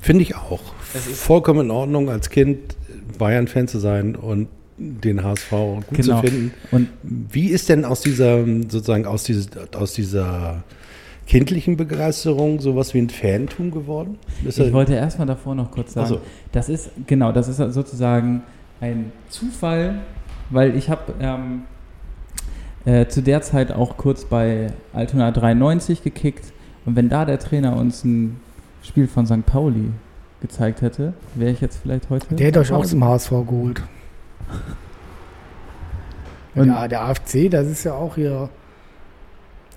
finde 0.00 0.22
ich 0.22 0.36
auch 0.36 0.60
Es 0.94 1.06
ist- 1.06 1.20
vollkommen 1.20 1.60
in 1.66 1.70
Ordnung, 1.70 2.08
als 2.10 2.30
Kind 2.30 2.76
Bayern-Fan 3.18 3.68
zu 3.68 3.78
sein 3.78 4.14
und 4.16 4.48
den 4.78 5.24
HSV 5.24 5.50
gut 5.50 5.84
Genau. 5.92 6.20
zu 6.20 6.26
finden. 6.28 6.54
Und 6.70 6.88
Wie 7.02 7.48
ist 7.48 7.68
denn 7.68 7.84
aus 7.84 8.00
dieser, 8.02 8.44
sozusagen 8.44 9.06
aus, 9.06 9.24
dieses, 9.24 9.48
aus 9.74 9.92
dieser 9.94 10.62
kindlichen 11.26 11.76
Begeisterung 11.76 12.60
sowas 12.60 12.94
wie 12.94 12.98
ein 12.98 13.10
Fantum 13.10 13.70
geworden? 13.70 14.18
Ist 14.44 14.58
ich 14.58 14.72
wollte 14.72 14.94
erstmal 14.94 15.26
davor 15.26 15.54
noch 15.54 15.70
kurz 15.70 15.92
sagen, 15.94 16.06
Ach 16.06 16.14
so. 16.16 16.20
das 16.52 16.68
ist, 16.68 16.90
genau, 17.06 17.32
das 17.32 17.48
ist 17.48 17.58
sozusagen 17.74 18.42
ein 18.80 19.12
Zufall, 19.28 20.00
weil 20.50 20.76
ich 20.76 20.88
habe 20.90 21.14
ähm, 21.20 21.62
äh, 22.84 23.06
zu 23.06 23.22
der 23.22 23.42
Zeit 23.42 23.72
auch 23.72 23.96
kurz 23.96 24.24
bei 24.24 24.68
Altona 24.92 25.30
93 25.30 26.02
gekickt 26.02 26.52
und 26.86 26.96
wenn 26.96 27.08
da 27.08 27.24
der 27.24 27.38
Trainer 27.38 27.76
uns 27.76 28.04
ein 28.04 28.40
Spiel 28.82 29.06
von 29.06 29.26
St. 29.26 29.44
Pauli 29.44 29.90
gezeigt 30.40 30.80
hätte, 30.80 31.12
wäre 31.34 31.50
ich 31.50 31.60
jetzt 31.60 31.80
vielleicht 31.82 32.08
heute. 32.08 32.34
Der 32.34 32.46
hätte 32.46 32.60
euch 32.60 32.72
auch 32.72 32.86
zum 32.86 33.04
HSV 33.04 33.30
geholt. 33.30 33.82
Und- 36.54 36.68
ja, 36.68 36.88
der 36.88 37.02
AFC, 37.02 37.48
das 37.50 37.66
ist 37.68 37.84
ja 37.84 37.94
auch 37.94 38.14
hier. 38.14 38.48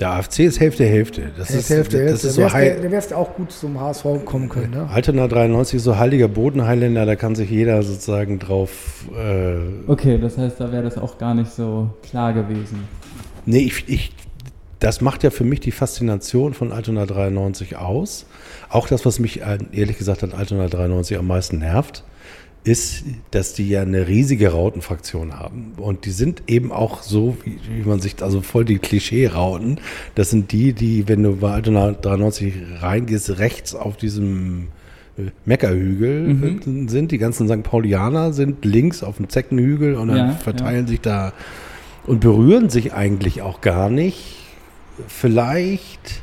Der 0.03 0.11
AFC 0.11 0.39
ist 0.41 0.59
Hälfte, 0.59 0.83
Hälfte. 0.85 1.31
Das 1.37 1.47
Der 1.47 1.59
ist, 1.59 1.69
Hälfte, 1.69 1.97
das 1.97 2.09
Hälfte. 2.11 2.27
ist 2.27 2.33
so 2.35 2.41
Der 2.41 2.53
wärst- 2.53 2.83
Der 2.83 2.91
wärst 2.91 3.13
auch 3.13 3.33
gut 3.35 3.51
zum 3.53 3.79
HSV 3.79 4.05
kommen 4.25 4.49
können, 4.49 4.71
ne? 4.71 4.89
Altona 4.91 5.27
93 5.29 5.77
ist 5.77 5.83
so 5.85 5.97
heiliger 5.97 6.27
Bodenheiländer, 6.27 7.05
da 7.05 7.15
kann 7.15 7.35
sich 7.35 7.49
jeder 7.49 7.81
sozusagen 7.83 8.37
drauf. 8.39 9.05
Äh, 9.17 9.55
Okay, 9.89 10.17
das 10.17 10.37
heißt, 10.37 10.59
da 10.59 10.71
wäre 10.71 10.83
das 10.83 10.97
auch 10.97 11.17
gar 11.17 11.33
nicht 11.33 11.51
so 11.51 11.89
klar 12.03 12.33
gewesen. 12.33 12.83
nee, 13.45 13.59
ich, 13.59 13.87
ich, 13.87 14.13
das 14.79 14.99
macht 14.99 15.23
ja 15.23 15.29
für 15.29 15.45
mich 15.45 15.61
die 15.61 15.71
Faszination 15.71 16.53
von 16.53 16.73
Altona 16.73 17.05
93 17.05 17.77
aus. 17.77 18.25
Auch 18.69 18.87
das, 18.89 19.05
was 19.05 19.19
mich 19.19 19.41
äh, 19.41 19.57
ehrlich 19.71 19.97
gesagt 19.97 20.23
an 20.23 20.33
Altona 20.33 20.67
93 20.67 21.17
am 21.17 21.27
meisten 21.27 21.59
nervt, 21.59 22.03
ist, 22.63 23.03
dass 23.31 23.53
die 23.53 23.67
ja 23.67 23.81
eine 23.81 24.07
riesige 24.07 24.51
Rautenfraktion 24.51 25.37
haben. 25.37 25.73
Und 25.77 26.05
die 26.05 26.11
sind 26.11 26.43
eben 26.47 26.71
auch 26.71 27.01
so, 27.01 27.35
wie, 27.43 27.57
wie 27.69 27.87
man 27.87 27.99
sich, 27.99 28.21
also 28.23 28.41
voll 28.41 28.63
die 28.63 28.77
Klischee-Rauten. 28.79 29.79
Das 30.15 30.29
sind 30.29 30.51
die, 30.53 30.71
die, 30.73 31.07
wenn 31.09 31.23
du 31.23 31.35
bei 31.37 31.51
Altona 31.51 31.91
93 31.91 32.53
reingehst, 32.79 33.37
rechts 33.39 33.75
auf 33.75 33.97
diesem 33.97 34.69
äh, 35.17 35.23
Meckerhügel 35.45 36.33
Mhm. 36.33 36.85
äh, 36.85 36.89
sind. 36.89 37.11
Die 37.11 37.17
ganzen 37.17 37.47
St. 37.49 37.63
Paulianer 37.63 38.31
sind 38.31 38.63
links 38.63 39.03
auf 39.03 39.17
dem 39.17 39.27
Zeckenhügel 39.27 39.95
und 39.95 40.07
dann 40.07 40.17
Ja, 40.17 40.31
verteilen 40.31 40.87
sich 40.87 41.01
da 41.01 41.33
und 42.07 42.21
berühren 42.21 42.69
sich 42.69 42.93
eigentlich 42.93 43.41
auch 43.41 43.59
gar 43.59 43.89
nicht. 43.89 44.37
Vielleicht 45.07 46.21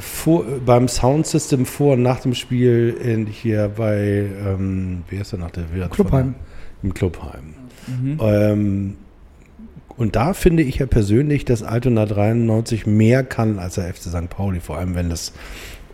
vor, 0.00 0.44
beim 0.64 0.88
Soundsystem 0.88 1.66
vor 1.66 1.94
und 1.94 2.02
nach 2.02 2.20
dem 2.20 2.34
Spiel 2.34 2.96
in, 3.02 3.26
hier 3.26 3.72
bei, 3.76 4.26
ähm, 4.46 5.02
wie 5.08 5.16
ist 5.16 5.32
der 5.32 5.38
nach 5.38 5.50
der 5.50 5.72
Wirt? 5.72 5.90
Clubheim. 5.92 6.34
Im 6.82 6.94
Clubheim. 6.94 7.54
Mhm. 7.86 8.18
Ähm, 8.20 8.96
und 9.96 10.16
da 10.16 10.34
finde 10.34 10.62
ich 10.62 10.76
ja 10.76 10.86
persönlich, 10.86 11.44
dass 11.44 11.62
Altona 11.62 12.04
93 12.06 12.86
mehr 12.86 13.22
kann 13.22 13.58
als 13.58 13.76
der 13.76 13.92
FC 13.92 14.02
St. 14.02 14.28
Pauli, 14.28 14.60
vor 14.60 14.78
allem 14.78 14.94
wenn 14.94 15.10
es 15.10 15.32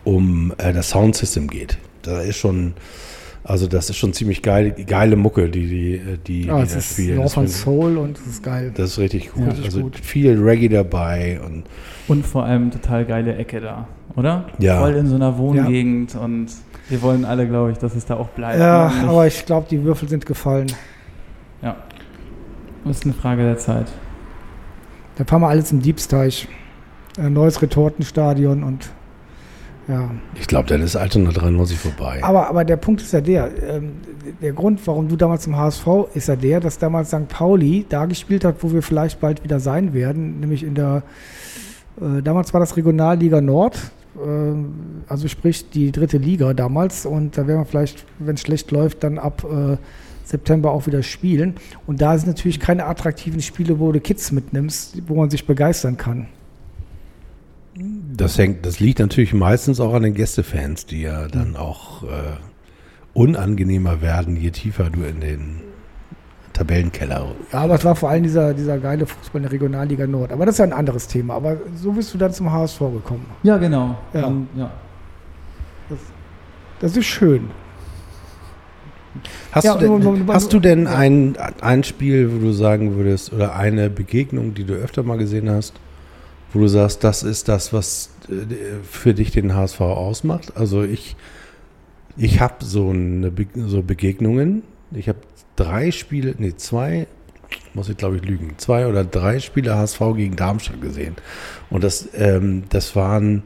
um 0.03 0.53
äh, 0.57 0.73
das 0.73 0.89
Soundsystem 0.89 1.47
geht. 1.47 1.77
Da 2.01 2.21
ist 2.21 2.37
schon, 2.37 2.73
also 3.43 3.67
das 3.67 3.89
ist 3.89 3.97
schon 3.97 4.13
ziemlich 4.13 4.41
geil, 4.41 4.75
geile 4.87 5.15
Mucke, 5.15 5.49
die 5.49 5.67
die, 5.67 6.01
die, 6.27 6.45
Ja, 6.45 6.57
die 6.57 6.63
es 6.63 6.75
ist 6.75 6.93
spielen. 6.93 7.17
North 7.17 7.35
Das 7.37 7.61
Soul 7.61 7.97
und 7.97 8.17
es 8.17 8.27
ist 8.27 8.43
geil. 8.43 8.71
das 8.75 8.91
ist 8.91 8.99
richtig 8.99 9.31
gut. 9.31 9.41
Ja, 9.43 9.47
richtig 9.49 9.65
also 9.65 9.81
gut. 9.81 9.97
viel 9.97 10.37
Reggae 10.39 10.69
dabei 10.69 11.39
und 11.45 11.63
Und 12.07 12.25
vor 12.25 12.45
allem 12.45 12.71
total 12.71 13.05
geile 13.05 13.35
Ecke 13.35 13.59
da, 13.61 13.87
oder? 14.15 14.45
Ja. 14.59 14.79
Voll 14.79 14.95
in 14.95 15.07
so 15.07 15.15
einer 15.15 15.37
Wohngegend 15.37 16.15
und 16.15 16.47
wir 16.89 17.01
wollen 17.01 17.23
alle, 17.25 17.47
glaube 17.47 17.71
ich, 17.71 17.77
dass 17.77 17.95
es 17.95 18.05
da 18.05 18.15
auch 18.17 18.29
bleibt. 18.29 18.59
Ja, 18.59 18.91
aber 19.07 19.25
ich 19.25 19.45
glaube, 19.45 19.65
die 19.71 19.83
Würfel 19.83 20.07
sind 20.09 20.25
gefallen. 20.25 20.67
ja. 21.61 21.75
Das 22.83 22.97
ist 22.97 23.03
eine 23.05 23.13
Frage 23.13 23.43
der 23.43 23.59
Zeit. 23.59 23.85
Da 25.15 25.23
fahren 25.23 25.41
wir 25.41 25.49
alles 25.49 25.71
im 25.71 25.81
Diebsteich. 25.83 26.47
Ein 27.19 27.33
neues 27.33 27.61
Retortenstadion 27.61 28.63
und 28.63 28.89
ja. 29.91 30.09
ich 30.35 30.47
glaube, 30.47 30.67
dann 30.69 30.81
ist 30.81 30.95
Altona 30.95 31.31
93 31.31 31.77
vorbei. 31.77 32.19
Aber, 32.23 32.49
aber 32.49 32.63
der 32.65 32.77
Punkt 32.77 33.01
ist 33.01 33.13
ja 33.13 33.21
der, 33.21 33.51
ähm, 33.63 33.93
der 34.41 34.53
Grund, 34.53 34.85
warum 34.87 35.07
du 35.07 35.15
damals 35.15 35.43
zum 35.43 35.57
HSV, 35.57 35.87
ist 36.13 36.27
ja 36.27 36.35
der, 36.35 36.59
dass 36.59 36.77
damals 36.77 37.09
St. 37.09 37.27
Pauli 37.27 37.85
da 37.87 38.05
gespielt 38.05 38.45
hat, 38.45 38.55
wo 38.61 38.71
wir 38.71 38.81
vielleicht 38.81 39.19
bald 39.19 39.43
wieder 39.43 39.59
sein 39.59 39.93
werden, 39.93 40.39
nämlich 40.39 40.63
in 40.63 40.75
der, 40.75 41.03
äh, 41.99 42.21
damals 42.21 42.53
war 42.53 42.59
das 42.59 42.77
Regionalliga 42.77 43.41
Nord, 43.41 43.91
äh, 44.15 44.53
also 45.07 45.27
sprich 45.27 45.69
die 45.69 45.91
dritte 45.91 46.17
Liga 46.17 46.53
damals 46.53 47.05
und 47.05 47.37
da 47.37 47.45
werden 47.47 47.59
wir 47.59 47.65
vielleicht, 47.65 48.05
wenn 48.19 48.35
es 48.35 48.41
schlecht 48.41 48.71
läuft, 48.71 49.03
dann 49.03 49.17
ab 49.17 49.43
äh, 49.43 49.77
September 50.23 50.71
auch 50.71 50.87
wieder 50.87 51.03
spielen. 51.03 51.55
Und 51.85 52.01
da 52.01 52.17
sind 52.17 52.27
natürlich 52.27 52.59
keine 52.59 52.85
attraktiven 52.85 53.41
Spiele, 53.41 53.79
wo 53.79 53.91
du 53.91 53.99
Kids 53.99 54.31
mitnimmst, 54.31 55.03
wo 55.07 55.15
man 55.15 55.29
sich 55.29 55.45
begeistern 55.45 55.97
kann. 55.97 56.27
Das, 58.21 58.37
hängt, 58.37 58.65
das 58.65 58.79
liegt 58.79 58.99
natürlich 58.99 59.33
meistens 59.33 59.79
auch 59.79 59.93
an 59.93 60.03
den 60.03 60.13
Gästefans, 60.13 60.85
die 60.85 61.01
ja 61.01 61.27
dann 61.27 61.55
auch 61.55 62.03
äh, 62.03 62.07
unangenehmer 63.13 64.01
werden, 64.01 64.35
je 64.35 64.51
tiefer 64.51 64.89
du 64.89 65.01
in 65.03 65.19
den 65.19 65.61
Tabellenkeller. 66.53 67.33
Ja, 67.51 67.59
aber 67.61 67.75
es 67.75 67.85
war 67.85 67.95
vor 67.95 68.09
allem 68.09 68.23
dieser, 68.23 68.53
dieser 68.53 68.77
geile 68.77 69.05
Fußball 69.05 69.39
in 69.39 69.43
der 69.43 69.51
Regionalliga 69.51 70.05
Nord. 70.05 70.31
Aber 70.31 70.45
das 70.45 70.55
ist 70.55 70.59
ja 70.59 70.65
ein 70.65 70.73
anderes 70.73 71.07
Thema. 71.07 71.35
Aber 71.35 71.57
so 71.75 71.91
bist 71.93 72.13
du 72.13 72.17
dann 72.17 72.33
zum 72.33 72.51
HSV 72.51 72.79
gekommen. 72.79 73.25
Ja, 73.43 73.57
genau. 73.57 73.97
Ja. 74.13 74.25
Und, 74.27 74.47
ja. 74.55 74.69
Das 76.79 76.97
ist 76.97 77.05
schön. 77.05 77.49
Hast, 79.51 79.65
Ja, 79.65 79.73
du, 79.75 79.79
denn, 79.81 79.89
und- 79.91 80.05
und- 80.05 80.33
hast 80.33 80.51
du 80.53 80.59
denn 80.59 80.85
ja. 80.85 80.95
ein, 80.95 81.35
ein 81.61 81.83
Spiel, 81.83 82.31
wo 82.33 82.39
du 82.39 82.51
sagen 82.53 82.95
würdest, 82.95 83.33
oder 83.33 83.55
eine 83.55 83.89
Begegnung, 83.89 84.53
die 84.53 84.63
du 84.63 84.73
öfter 84.73 85.03
mal 85.03 85.17
gesehen 85.17 85.49
hast, 85.49 85.73
wo 86.53 86.59
du 86.59 86.67
sagst, 86.67 87.03
das 87.03 87.23
ist 87.23 87.47
das, 87.47 87.73
was 87.73 88.09
äh, 88.29 88.33
für 88.83 89.13
dich 89.13 89.31
den 89.31 89.55
HSV 89.55 89.81
ausmacht? 89.81 90.57
Also 90.57 90.83
ich, 90.83 91.15
ich 92.17 92.39
habe 92.39 92.63
so, 92.63 92.89
eine 92.89 93.31
Be 93.31 93.47
so 93.55 93.81
Begegnungen. 93.81 94.63
Ich 94.93 95.07
habe 95.07 95.19
drei 95.55 95.91
Spiele, 95.91 96.35
nee, 96.37 96.55
zwei, 96.55 97.07
muss 97.73 97.89
ich 97.89 97.97
glaube 97.97 98.17
ich 98.17 98.25
lügen, 98.25 98.55
zwei 98.57 98.87
oder 98.87 99.03
drei 99.03 99.39
Spiele 99.39 99.75
HSV 99.75 99.99
gegen 100.15 100.35
Darmstadt 100.35 100.81
gesehen. 100.81 101.15
Und 101.69 101.83
das, 101.83 102.09
ähm, 102.15 102.63
das 102.69 102.95
waren 102.95 103.43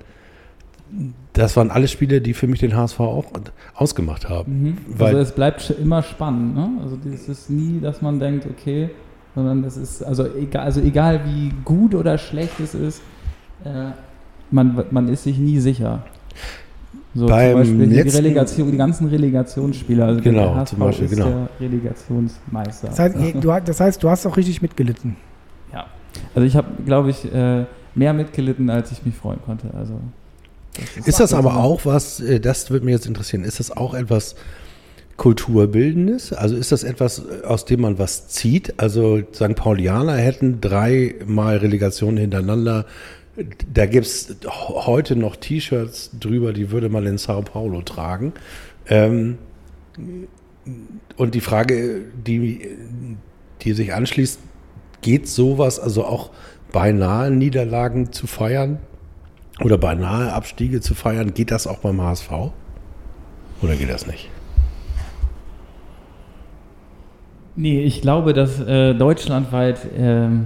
das 1.33 1.57
waren 1.57 1.71
alle 1.71 1.87
Spiele, 1.87 2.21
die 2.21 2.33
für 2.33 2.47
mich 2.47 2.59
den 2.59 2.75
HSV 2.75 2.99
auch 2.99 3.25
ausgemacht 3.73 4.29
haben. 4.29 4.63
Mhm. 4.63 4.77
Weil- 4.87 5.15
also 5.15 5.29
es 5.29 5.35
bleibt 5.35 5.69
immer 5.81 6.03
spannend, 6.03 6.55
ne? 6.55 6.69
Also 6.81 6.97
es 7.13 7.27
ist 7.27 7.49
nie, 7.49 7.79
dass 7.81 8.01
man 8.01 8.19
denkt, 8.19 8.45
okay, 8.45 8.89
sondern 9.35 9.63
es 9.65 9.77
ist, 9.77 10.01
also 10.03 10.25
egal, 10.35 10.63
also 10.63 10.81
egal 10.81 11.21
wie 11.25 11.51
gut 11.63 11.93
oder 11.93 12.17
schlecht 12.17 12.59
es 12.59 12.73
ist, 12.73 13.01
äh, 13.63 13.91
man, 14.51 14.83
man 14.91 15.07
ist 15.09 15.23
sich 15.23 15.37
nie 15.37 15.59
sicher. 15.59 16.03
So 17.13 17.27
Beim 17.27 17.51
zum 17.51 17.59
Beispiel 17.59 17.87
die, 17.87 17.95
letzten- 17.95 18.17
Relegation, 18.17 18.71
die 18.71 18.77
ganzen 18.77 19.07
Relegationsspieler, 19.07 20.05
also 20.05 20.21
Genau, 20.21 20.41
der 20.47 20.55
HSV 20.55 20.69
zum 20.71 20.79
Beispiel, 20.79 21.05
ist 21.05 21.11
genau. 21.15 21.25
der 21.29 21.49
Relegationsmeister. 21.69 22.87
Das 22.89 22.99
heißt, 22.99 23.15
du, 23.41 23.59
das 23.65 23.79
heißt, 23.79 24.03
du 24.03 24.09
hast 24.09 24.25
auch 24.25 24.35
richtig 24.37 24.61
mitgelitten. 24.61 25.15
Ja. 25.73 25.85
Also 26.33 26.45
ich 26.45 26.55
habe, 26.55 26.67
glaube 26.85 27.09
ich, 27.11 27.33
äh, 27.33 27.65
mehr 27.95 28.13
mitgelitten, 28.13 28.69
als 28.69 28.91
ich 28.91 29.05
mich 29.05 29.15
freuen 29.15 29.39
konnte. 29.45 29.67
Also 29.77 29.93
das 30.97 31.07
Ist 31.07 31.19
das 31.21 31.33
aber 31.33 31.55
auch 31.57 31.85
was, 31.85 32.19
äh, 32.19 32.39
das 32.41 32.69
würde 32.69 32.85
mich 32.85 32.93
jetzt 32.93 33.05
interessieren, 33.07 33.43
ist 33.45 33.59
das 33.61 33.71
auch 33.71 33.93
etwas 33.93 34.35
Kulturbildendes? 35.17 36.33
Also 36.33 36.55
ist 36.55 36.71
das 36.71 36.83
etwas, 36.83 37.19
äh, 37.19 37.45
aus 37.45 37.65
dem 37.65 37.81
man 37.81 37.99
was 37.99 38.27
zieht? 38.27 38.73
Also 38.77 39.21
St. 39.33 39.55
Paulianer 39.55 40.15
hätten 40.15 40.61
dreimal 40.61 41.57
Relegationen 41.57 42.17
hintereinander. 42.17 42.85
Da 43.73 43.85
gibt 43.85 44.05
es 44.05 44.35
heute 44.47 45.15
noch 45.15 45.35
T-Shirts 45.35 46.11
drüber, 46.19 46.53
die 46.53 46.71
würde 46.71 46.89
man 46.89 47.05
in 47.05 47.17
Sao 47.17 47.41
Paulo 47.41 47.81
tragen. 47.81 48.33
Ähm, 48.87 49.37
und 51.17 51.35
die 51.35 51.41
Frage, 51.41 52.01
die, 52.25 52.61
die 53.61 53.73
sich 53.73 53.93
anschließt, 53.93 54.39
geht 55.01 55.27
sowas, 55.27 55.79
also 55.79 56.05
auch 56.05 56.31
beinahe 56.71 57.29
Niederlagen 57.29 58.11
zu 58.13 58.25
feiern? 58.27 58.79
oder 59.61 59.77
beinahe 59.77 60.33
Abstiege 60.33 60.81
zu 60.81 60.95
feiern, 60.95 61.33
geht 61.33 61.51
das 61.51 61.67
auch 61.67 61.77
beim 61.77 62.01
HSV? 62.01 62.29
Oder 63.61 63.75
geht 63.75 63.89
das 63.89 64.05
nicht? 64.05 64.29
Nee, 67.55 67.81
ich 67.83 68.01
glaube, 68.01 68.33
dass 68.33 68.59
äh, 68.59 68.93
deutschlandweit 68.93 69.79
ähm, 69.97 70.45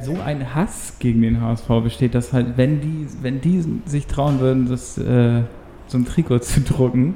so 0.00 0.16
ein 0.24 0.54
Hass 0.54 0.96
gegen 0.98 1.22
den 1.22 1.40
HSV 1.40 1.66
besteht, 1.82 2.14
dass 2.14 2.32
halt, 2.32 2.56
wenn 2.56 2.80
die, 2.80 3.06
wenn 3.22 3.40
die 3.40 3.64
sich 3.86 4.06
trauen 4.06 4.40
würden, 4.40 4.68
das, 4.68 4.98
äh, 4.98 5.42
so 5.86 5.98
ein 5.98 6.04
Trikot 6.04 6.38
zu 6.40 6.60
drucken, 6.60 7.14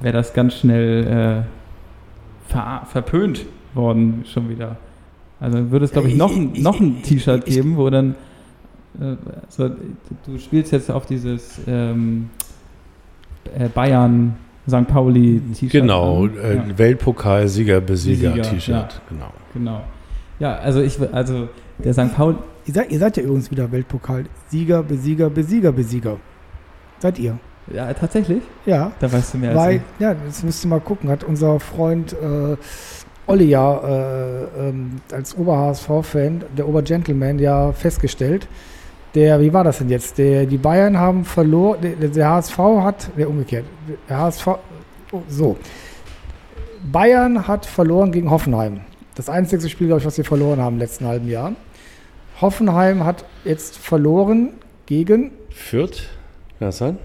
wäre 0.00 0.12
das 0.12 0.32
ganz 0.34 0.54
schnell 0.54 1.44
äh, 1.46 2.50
ver 2.52 2.82
verpönt 2.86 3.46
worden 3.74 4.24
schon 4.26 4.48
wieder. 4.48 4.76
Also 5.40 5.70
würde 5.70 5.86
es, 5.86 5.92
glaube 5.92 6.08
ich, 6.08 6.14
Ich- 6.14 6.18
noch 6.18 6.30
ein, 6.36 6.52
noch 6.58 6.78
ein 6.78 7.02
T-Shirt 7.02 7.44
geben, 7.46 7.76
wo 7.76 7.88
dann 7.90 8.14
äh, 9.00 9.16
so, 9.48 9.68
du 10.26 10.38
spielst 10.38 10.72
jetzt 10.72 10.90
auf 10.90 11.06
dieses 11.06 11.58
ähm, 11.66 12.28
äh, 13.58 13.68
Bayern 13.68 14.36
St. 14.68 14.86
Pauli 14.88 15.40
T-Shirt. 15.54 15.70
Genau, 15.72 16.24
an. 16.24 16.36
äh, 16.38 16.54
Ja. 16.56 16.64
Weltpokal, 16.78 17.48
Sieger, 17.48 17.80
Besieger, 17.80 18.32
T-Shirt. 18.40 18.68
ja. 18.68 18.88
Genau. 19.08 19.32
Genau. 19.54 19.80
Ja, 20.38 20.54
also 20.56 20.80
ich 20.80 20.98
will- 21.00 21.10
also 21.12 21.48
der 21.78 21.92
St. 21.94 22.14
Paul 22.14 22.36
Ihr 22.64 22.74
seid, 22.74 22.92
ihr 22.92 22.98
seid 23.00 23.16
ja 23.16 23.24
übrigens 23.24 23.50
wieder 23.50 23.72
Weltpokal. 23.72 24.24
Sieger, 24.48 24.84
Besieger, 24.84 25.28
Besieger, 25.30 25.72
Besieger. 25.72 26.16
Seid 27.00 27.18
ihr? 27.18 27.38
ja 27.72 27.92
tatsächlich, 27.94 28.42
Ja. 28.66 28.92
da 29.00 29.12
weißt 29.12 29.34
du 29.34 29.38
mehr 29.38 29.50
als 29.50 29.58
Weil, 29.58 29.76
ich. 29.76 29.82
ja, 29.98 30.14
das 30.14 30.42
müsst 30.44 30.64
ihr 30.64 30.68
mal 30.68 30.80
gucken, 30.80 31.10
hat 31.10 31.24
unser 31.24 31.58
Freund 31.58 32.12
äh, 32.12 32.56
Olli 33.26 33.46
ja 33.46 33.78
äh, 33.78 34.68
ähm, 34.68 35.00
als 35.12 35.36
Ober-HSV-Fan, 35.36 36.44
der 36.56 36.68
Ober-Gentleman, 36.68 37.38
ja 37.40 37.72
festgestellt. 37.72 38.46
Der, 39.14 39.40
wie 39.40 39.52
war 39.52 39.64
das 39.64 39.78
denn 39.78 39.90
jetzt? 39.90 40.18
Der, 40.18 40.46
die 40.46 40.56
Bayern 40.58 40.98
haben 40.98 41.24
verloren, 41.24 41.80
der, 41.82 42.08
der 42.08 42.30
HSV 42.30 42.58
hat, 42.58 43.10
der 43.16 43.28
umgekehrt, 43.28 43.64
der 44.08 44.18
HSV, 44.18 44.46
oh, 45.12 45.22
so. 45.28 45.56
Bayern 46.90 47.46
hat 47.46 47.66
verloren 47.66 48.10
gegen 48.10 48.30
Hoffenheim. 48.30 48.80
Das 49.14 49.28
einzige 49.28 49.68
Spiel, 49.68 49.88
glaube 49.88 50.00
ich, 50.00 50.06
was 50.06 50.16
sie 50.16 50.24
verloren 50.24 50.60
haben 50.60 50.74
im 50.74 50.80
letzten 50.80 51.06
halben 51.06 51.28
Jahr. 51.28 51.52
Hoffenheim 52.40 53.04
hat 53.04 53.24
jetzt 53.44 53.76
verloren 53.76 54.54
gegen 54.86 55.30
Fürth, 55.50 56.08
kann 56.58 56.68
das 56.68 56.78
sein? 56.78 56.98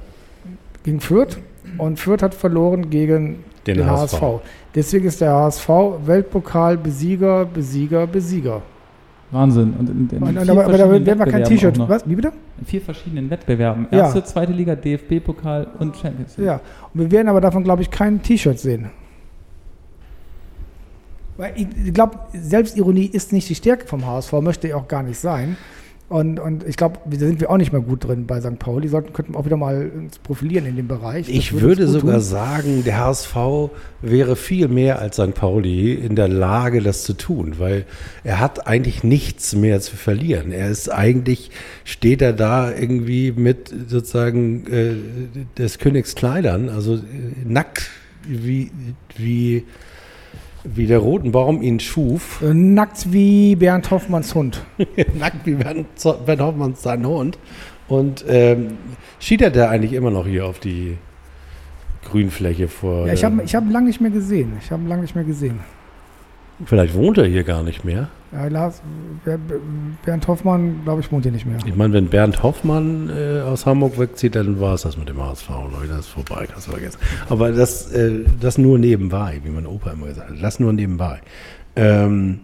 gegen 0.84 1.02
Fürth 1.02 1.38
und 1.78 2.00
Fürth 2.00 2.24
hat 2.24 2.34
verloren 2.34 2.90
gegen 2.90 3.44
Den 3.68 3.78
den, 3.78 3.90
HSV. 3.90 4.22
HSV. 4.22 4.42
Deswegen 4.74 5.06
ist 5.06 5.20
der 5.20 5.34
HSV 5.34 5.70
Weltpokal 6.06 6.78
Besieger, 6.78 7.46
Besieger, 7.46 8.08
Besieger. 8.08 8.62
Wahnsinn. 9.32 9.74
Und 9.78 9.90
in, 9.90 10.10
in 10.10 10.24
Und, 10.24 10.50
aber, 10.50 10.66
aber 10.66 10.78
da 10.78 10.90
werden 10.90 11.20
wir 11.20 11.26
kein 11.26 11.44
T-Shirt. 11.44 11.78
Was? 11.80 12.08
Wie 12.08 12.16
bitte? 12.16 12.32
In 12.60 12.66
vier 12.66 12.82
verschiedenen 12.82 13.30
Wettbewerben. 13.30 13.88
Ja. 13.92 14.00
Erste, 14.00 14.24
zweite 14.24 14.54
Liga, 14.54 14.76
DFB-Pokal 14.76 15.68
und 15.80 15.98
Champions 15.98 16.38
League. 16.38 16.48
Ja. 16.48 16.62
Und 16.94 17.02
wir 17.02 17.12
werden 17.12 17.28
aber 17.28 17.42
davon, 17.42 17.64
glaube 17.64 17.82
ich, 17.82 17.92
kein 17.92 18.22
T-Shirt 18.22 18.58
sehen. 18.58 18.90
Weil 21.36 21.54
ich, 21.56 21.68
ich 21.86 21.94
glaube, 21.94 22.18
Selbstironie 22.34 23.06
ist 23.06 23.34
nicht 23.34 23.50
die 23.50 23.56
Stärke 23.56 23.86
vom 23.86 24.06
HSV, 24.06 24.32
möchte 24.42 24.76
auch 24.76 24.88
gar 24.88 25.04
nicht 25.04 25.20
sein. 25.20 25.58
Und, 26.10 26.40
und 26.40 26.66
ich 26.66 26.78
glaube, 26.78 27.00
da 27.06 27.18
sind 27.18 27.42
wir 27.42 27.50
auch 27.50 27.58
nicht 27.58 27.74
mehr 27.74 27.82
gut 27.82 28.06
drin 28.06 28.28
bei 28.28 28.40
St. 28.40 28.60
Pauli. 28.60 28.88
Sollten 28.88 29.12
könnten 29.12 29.34
wir 29.34 29.40
auch 29.40 29.46
wieder 29.46 29.58
mal 29.58 29.92
uns 29.94 30.20
profilieren 30.20 30.66
in 30.66 30.78
dem 30.78 30.88
Bereich. 30.88 31.26
Das 31.26 31.36
Ich 31.36 31.60
würde 31.60 31.84
gut 31.86 31.94
sogar 31.94 32.16
tun. 32.16 32.24
sagen, 32.24 32.84
der 32.86 33.00
HSV 33.00 33.36
wäre 34.02 34.38
viel 34.38 34.70
mehr 34.70 35.00
als 35.00 35.18
St. 35.18 35.34
Pauli 35.34 35.94
in 35.96 36.16
der 36.16 36.30
Lage, 36.30 36.82
das 36.82 37.04
zu 37.04 37.14
tun, 37.14 37.56
weil 37.58 37.86
er 38.24 38.40
hat 38.40 38.68
eigentlich 38.68 39.04
nichts 39.04 39.54
mehr 39.54 39.82
zu 39.82 39.98
verlieren. 39.98 40.54
Er 40.54 40.70
ist 40.70 40.88
eigentlich, 40.88 41.52
steht 41.84 42.22
er 42.22 42.32
da 42.32 42.74
irgendwie 42.74 43.34
mit 43.34 43.74
sozusagen 43.90 44.66
äh, 44.68 44.96
des 45.58 45.78
Königs 45.78 46.16
Kleidern, 46.16 46.70
also 46.70 46.96
äh, 46.96 47.00
nackt, 47.44 47.90
wie, 48.26 48.72
wie, 49.18 49.66
wie 50.76 50.88
der 50.88 51.00
Rotenbaum 51.00 51.62
ihn 51.62 51.80
schuf. 51.80 52.42
Äh, 52.42 52.54
Nackt 52.54 53.12
wie 53.12 53.56
Bernd 53.56 53.90
Hoffmanns 53.92 54.36
Hund. 54.36 54.62
nackt 55.20 55.46
wie 55.46 55.56
Bernd, 55.56 55.88
Bernd 56.26 56.42
Hoffmann 56.42 56.76
sein 56.76 57.06
Hund. 57.06 57.38
Und 57.88 58.26
ähm, 58.28 58.78
schiedert 59.20 59.56
er 59.56 59.70
eigentlich 59.70 59.94
immer 59.94 60.12
noch 60.12 60.28
hier 60.28 60.46
auf 60.46 60.60
die 60.60 60.98
Grünfläche 62.10 62.68
vor. 62.68 63.08
Ja, 63.08 63.14
ich 63.14 63.24
habe 63.24 63.44
ich 63.44 63.56
hab 63.56 63.64
ihn 63.64 63.72
lange 63.72 63.88
nicht 63.88 64.02
mehr 64.02 64.12
gesehen. 64.12 64.54
Ich 64.62 64.72
habe 64.72 64.88
lange 64.88 65.04
nicht 65.04 65.16
mehr 65.16 65.24
gesehen. 65.24 65.60
Vielleicht 66.66 66.96
wohnt 66.96 67.18
er 67.18 67.26
hier 67.26 67.44
gar 67.44 67.64
nicht 67.64 67.86
mehr. 67.86 68.10
Ja, 68.34 68.48
Lars, 68.48 68.82
Ber- 69.24 69.38
Ber- 69.38 69.60
Bernd 70.06 70.28
Hoffmann, 70.28 70.82
glaube 70.84 71.00
ich, 71.02 71.12
wohnt 71.12 71.24
hier 71.24 71.32
nicht 71.32 71.46
mehr. 71.46 71.58
Ich 71.66 71.76
meine, 71.76 71.94
wenn 71.94 72.08
Bernd 72.08 72.44
Hoffmann 72.44 73.10
äh, 73.10 73.40
aus 73.42 73.66
Hamburg 73.66 73.98
wegzieht, 73.98 74.36
dann 74.36 74.60
war 74.60 74.74
es 74.74 74.82
das 74.82 74.98
mit 74.98 75.08
dem 75.08 75.22
HSV, 75.24 75.48
Leute. 75.50 75.88
Das 75.90 76.00
ist 76.02 76.08
vorbei, 76.10 76.46
kannst 76.52 76.68
du 76.68 76.72
vergessen. 76.72 76.98
Aber 77.30 77.52
das, 77.54 77.92
äh, 77.94 78.26
das 78.42 78.58
nur 78.58 78.78
nebenbei, 78.80 79.40
wie 79.44 79.50
mein 79.50 79.66
Opa 79.66 79.92
immer 79.92 80.08
gesagt 80.08 80.30
hat. 80.30 80.38
Das 80.44 80.60
nur 80.60 80.74
nebenbei. 80.74 81.22
Ähm, 81.78 82.42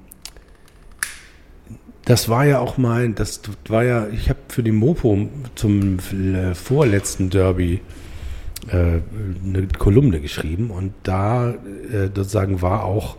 das 2.05 2.27
war 2.29 2.45
ja 2.45 2.59
auch 2.59 2.77
mein, 2.77 3.15
das 3.15 3.41
war 3.67 3.83
ja, 3.83 4.07
ich 4.07 4.29
habe 4.29 4.39
für 4.49 4.63
die 4.63 4.71
Mopo 4.73 5.27
zum 5.55 5.99
äh, 5.99 6.53
vorletzten 6.53 7.29
Derby 7.29 7.81
äh, 8.67 8.99
eine 9.45 9.67
Kolumne 9.77 10.19
geschrieben 10.19 10.69
und 10.69 10.93
da 11.03 11.51
äh, 11.51 12.07
sozusagen 12.13 12.61
war 12.61 12.83
auch 12.83 13.15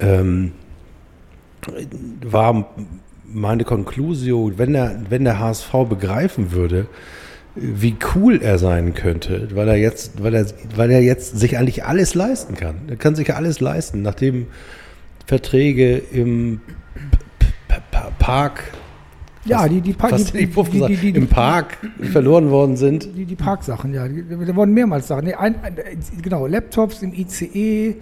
ähm, 0.00 0.52
war 2.22 2.68
meine 3.26 3.64
Conclusio, 3.64 4.52
wenn 4.56 4.72
der, 4.72 5.02
wenn 5.08 5.24
der 5.24 5.38
HSV 5.38 5.70
begreifen 5.88 6.52
würde, 6.52 6.86
wie 7.54 7.96
cool 8.14 8.40
er 8.40 8.58
sein 8.58 8.94
könnte, 8.94 9.48
weil 9.54 9.68
er 9.68 9.76
jetzt, 9.76 10.22
weil 10.22 10.34
er, 10.34 10.46
weil 10.76 10.90
er 10.90 11.00
jetzt 11.02 11.38
sich 11.38 11.58
eigentlich 11.58 11.84
alles 11.84 12.14
leisten 12.14 12.54
kann. 12.54 12.76
Er 12.88 12.96
kann 12.96 13.14
sich 13.16 13.34
alles 13.34 13.60
leisten, 13.60 14.02
nachdem 14.02 14.46
Verträge 15.26 15.98
im 15.98 16.60
Park, 18.18 18.62
Ja, 19.44 19.68
die, 19.68 19.80
die, 19.80 19.92
Pa- 19.92 20.08
fast 20.08 20.34
die, 20.34 20.46
die, 20.46 20.96
die, 20.96 21.10
im 21.10 21.26
Park 21.28 21.78
verloren 22.12 22.50
worden 22.50 22.76
sind. 22.76 23.08
Die, 23.16 23.24
die 23.24 23.36
Parksachen, 23.36 23.92
ja. 23.92 24.06
Da 24.06 24.56
wurden 24.56 24.72
mehrmals 24.72 25.08
Sachen. 25.08 25.24
Nee, 25.24 25.34
ein, 25.34 25.54
ein, 25.62 25.76
genau, 26.22 26.46
Laptops 26.46 27.02
im 27.02 27.12
ICE, 27.12 27.96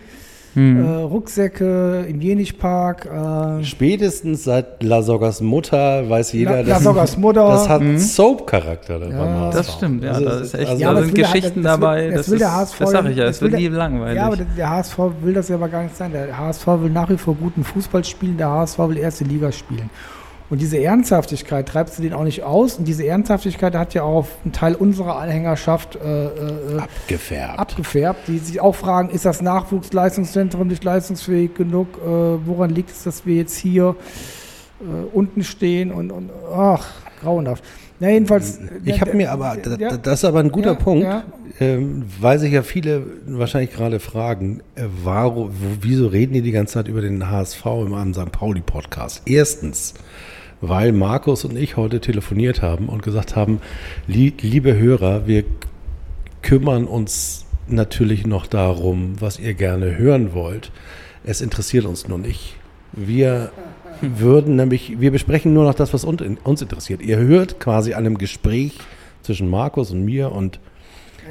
Hm. 0.57 0.85
äh, 0.85 0.89
Rucksäcke 1.03 2.07
im 2.09 2.21
Jenichpark. 2.21 3.07
Äh, 3.61 3.63
Spätestens 3.65 4.45
seit 4.45 4.83
Lasoggas 4.83 5.41
Mutter 5.43 6.09
weiß 6.09 6.33
jeder, 6.33 6.63
La- 6.63 6.77
Lasoggas 6.77 7.17
Mutter. 7.19 7.47
das 7.47 7.69
hat 7.69 7.83
Mhm. 7.83 7.99
Soap-Charakter. 7.99 8.99
beim 8.99 9.11
Ja. 9.13 9.51
Das 9.51 9.73
stimmt, 9.75 10.03
ja. 10.03 10.13
Also 10.13 10.25
Das 10.25 10.41
ist 10.41 10.55
echt, 10.55 10.69
also- 10.71 10.83
Ja, 10.83 10.89
da 10.89 10.95
das 10.95 11.05
sind 11.05 11.17
will 11.17 11.23
der- 11.23 11.33
Geschichten 11.33 11.63
das 11.63 11.73
will- 11.75 11.81
dabei. 11.81 12.07
das 12.09 12.17
Das, 12.17 12.31
will 12.31 12.39
der 12.39 12.49
ist, 12.49 12.55
HSV 12.55 12.79
das 12.79 12.91
sag 12.91 13.05
ich 13.11 13.17
ja, 13.17 13.25
das 13.27 13.37
es 13.37 13.43
wird 13.43 13.53
will 13.53 13.59
nie 13.61 13.69
langweilig. 13.69 14.17
ja, 14.17 14.27
aber 14.27 14.37
der, 14.37 14.47
der 14.57 14.71
HSV 14.71 14.99
will 15.23 15.35
das 15.35 15.49
ja 15.49 15.57
aber 15.57 15.69
gar 15.69 15.83
nicht 15.83 15.97
sein. 15.97 16.13
Der 16.13 16.39
HSV 16.39 16.67
will 16.83 16.91
nach 16.91 17.11
wie 17.11 17.19
vor 17.19 17.35
guten 17.35 17.63
Fußball 17.63 18.03
spielen, 18.05 18.37
der 18.39 18.49
HSV 18.51 18.79
will 18.89 18.97
erste 18.97 19.25
Liga 19.25 19.53
spielen. 19.53 19.91
Und 20.49 20.61
diese 20.61 20.79
Ernsthaftigkeit 20.83 21.69
treibst 21.69 21.99
du 21.99 22.03
den 22.03 22.13
auch 22.13 22.23
nicht 22.23 22.45
aus. 22.45 22.77
Und 22.79 22.87
diese 22.87 23.05
Ernsthaftigkeit 23.07 23.75
hat 23.75 23.95
ja 23.95 24.03
auch 24.05 24.27
einen 24.45 24.53
Teil 24.53 24.75
unserer 24.77 25.17
Anhängerschaft 25.19 25.97
äh, 25.97 26.27
äh, 26.27 26.79
abgefärbt. 26.79 27.59
abgefärbt, 27.59 28.29
die 28.29 28.39
sich 28.39 28.61
auch 28.61 28.75
fragen, 28.77 29.11
ist 29.11 29.25
das 29.25 29.43
Nachwuchsleistungszentrum 29.43 30.69
nicht 30.69 30.85
leistungsfähig 30.85 31.55
genug? 31.55 31.89
Äh, 31.99 32.07
woran 32.47 32.71
liegt 32.71 32.91
es, 32.91 33.03
dass 33.03 33.27
wir 33.27 33.35
jetzt 33.37 33.57
hier 33.57 33.97
äh, 34.81 34.85
unten 35.13 35.43
stehen 35.43 35.91
und, 35.91 36.13
und 36.13 36.31
ach, 36.55 36.93
grauenhaft. 37.23 37.65
Na, 37.99 38.11
jedenfalls. 38.11 38.61
Ich 38.85 39.01
habe 39.01 39.15
mir 39.15 39.33
aber, 39.33 39.57
Ja. 39.79 39.97
das 39.97 40.19
ist 40.21 40.25
aber 40.27 40.41
ein 40.41 40.53
guter 40.53 40.73
Ja, 40.73 40.79
Punkt, 40.79 41.05
ja. 41.05 41.25
ähm, 41.61 42.05
weil 42.21 42.39
sich 42.39 42.53
ja 42.53 42.63
viele 42.63 43.07
wahrscheinlich 43.27 43.73
gerade 43.73 44.01
fragen, 44.01 44.61
äh, 44.75 44.83
warum, 45.03 45.51
wieso 45.81 46.07
reden 46.09 46.35
die 46.35 46.43
die 46.43 46.53
ganze 46.53 46.75
Zeit 46.75 46.89
über 46.89 47.01
den 47.01 47.31
HSV 47.31 47.65
einem 47.67 48.13
St. 48.13 48.31
Pauli-Podcast? 48.33 49.23
Erstens, 49.25 49.95
weil 50.61 50.93
Markus 50.93 51.45
und 51.45 51.57
ich 51.57 51.77
heute 51.77 52.01
telefoniert 52.01 52.63
haben 52.63 52.89
und 52.89 53.03
gesagt 53.03 53.37
haben, 53.37 53.61
lie 54.07 54.33
liebe 54.41 54.77
Hörer, 54.77 55.27
wir 55.27 55.45
kümmern 56.43 56.85
uns 56.85 57.45
natürlich 57.69 58.27
noch 58.27 58.47
darum, 58.47 59.15
was 59.21 59.39
ihr 59.39 59.55
gerne 59.55 59.97
hören 59.99 60.33
wollt. 60.35 60.71
Es 61.25 61.41
interessiert 61.41 61.85
uns 61.85 62.07
nur 62.09 62.19
nicht. 62.19 62.57
Wir 62.93 63.51
würden 64.01 64.57
nämlich, 64.57 65.01
wir 65.01 65.11
besprechen 65.11 65.53
nur 65.55 65.65
noch 65.65 65.75
das, 65.75 65.93
was 65.93 66.05
un- 66.05 66.39
uns 66.45 66.63
interessiert. 66.63 67.03
Ihr 67.03 67.17
hört 67.19 67.59
quasi 67.59 67.95
einem 67.95 68.19
Gespräch 68.19 68.79
zwischen 69.23 69.51
Markus 69.51 69.91
und 69.91 70.05
mir 70.05 70.31
und 70.33 70.61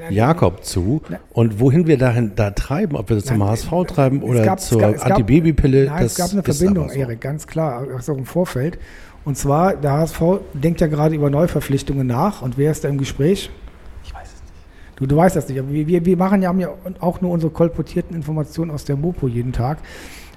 Jakob 0.10 0.66
zu. 0.66 1.02
Und 1.32 1.60
wohin 1.62 1.88
wir 1.88 1.98
dahin 1.98 2.34
da 2.36 2.52
treiben, 2.52 2.98
ob 2.98 3.08
wir 3.10 3.16
das 3.16 3.26
zum 3.26 3.38
Nein, 3.38 3.48
HSV 3.50 3.70
treiben 3.88 4.22
oder 4.24 4.44
gab- 4.44 4.60
zur 4.60 4.84
Antibabypille, 5.02 5.90
es 6.02 6.16
gab 6.16 6.32
eine 6.32 6.42
ist 6.42 6.58
Verbindung, 6.58 6.90
so. 6.90 6.96
Erik, 6.96 7.22
ganz 7.22 7.48
klar, 7.48 7.88
auch 7.98 8.10
im 8.10 8.26
Vorfeld. 8.26 8.78
Und 9.26 9.38
zwar, 9.38 9.76
der 9.76 9.92
HSV 9.94 10.22
denkt 10.54 10.82
ja 10.82 10.88
gerade 10.88 11.16
über 11.16 11.32
Neuverpflichtungen 11.32 12.06
nach. 12.06 12.44
Und 12.44 12.58
wer 12.58 12.72
ist 12.72 12.84
da 12.84 12.90
im 12.90 13.00
Gespräch? 13.00 13.50
Ich 14.04 14.14
weiß 14.14 14.28
es 14.28 14.42
nicht. 14.42 14.54
Du, 14.98 15.08
du 15.08 15.16
weißt 15.16 15.36
das 15.36 15.50
nicht, 15.50 15.60
aber 15.60 15.72
wir, 15.72 16.06
wir, 16.06 16.18
machen 16.18 16.44
ja, 16.44 16.50
haben 16.50 16.60
ja 16.60 16.70
auch 17.00 17.22
nur 17.22 17.32
unsere 17.32 17.52
kolportierten 17.52 18.16
Informationen 18.16 18.70
aus 18.70 18.86
der 18.86 18.96
Mopo 18.96 19.28
jeden 19.28 19.52
Tag. 19.52 19.80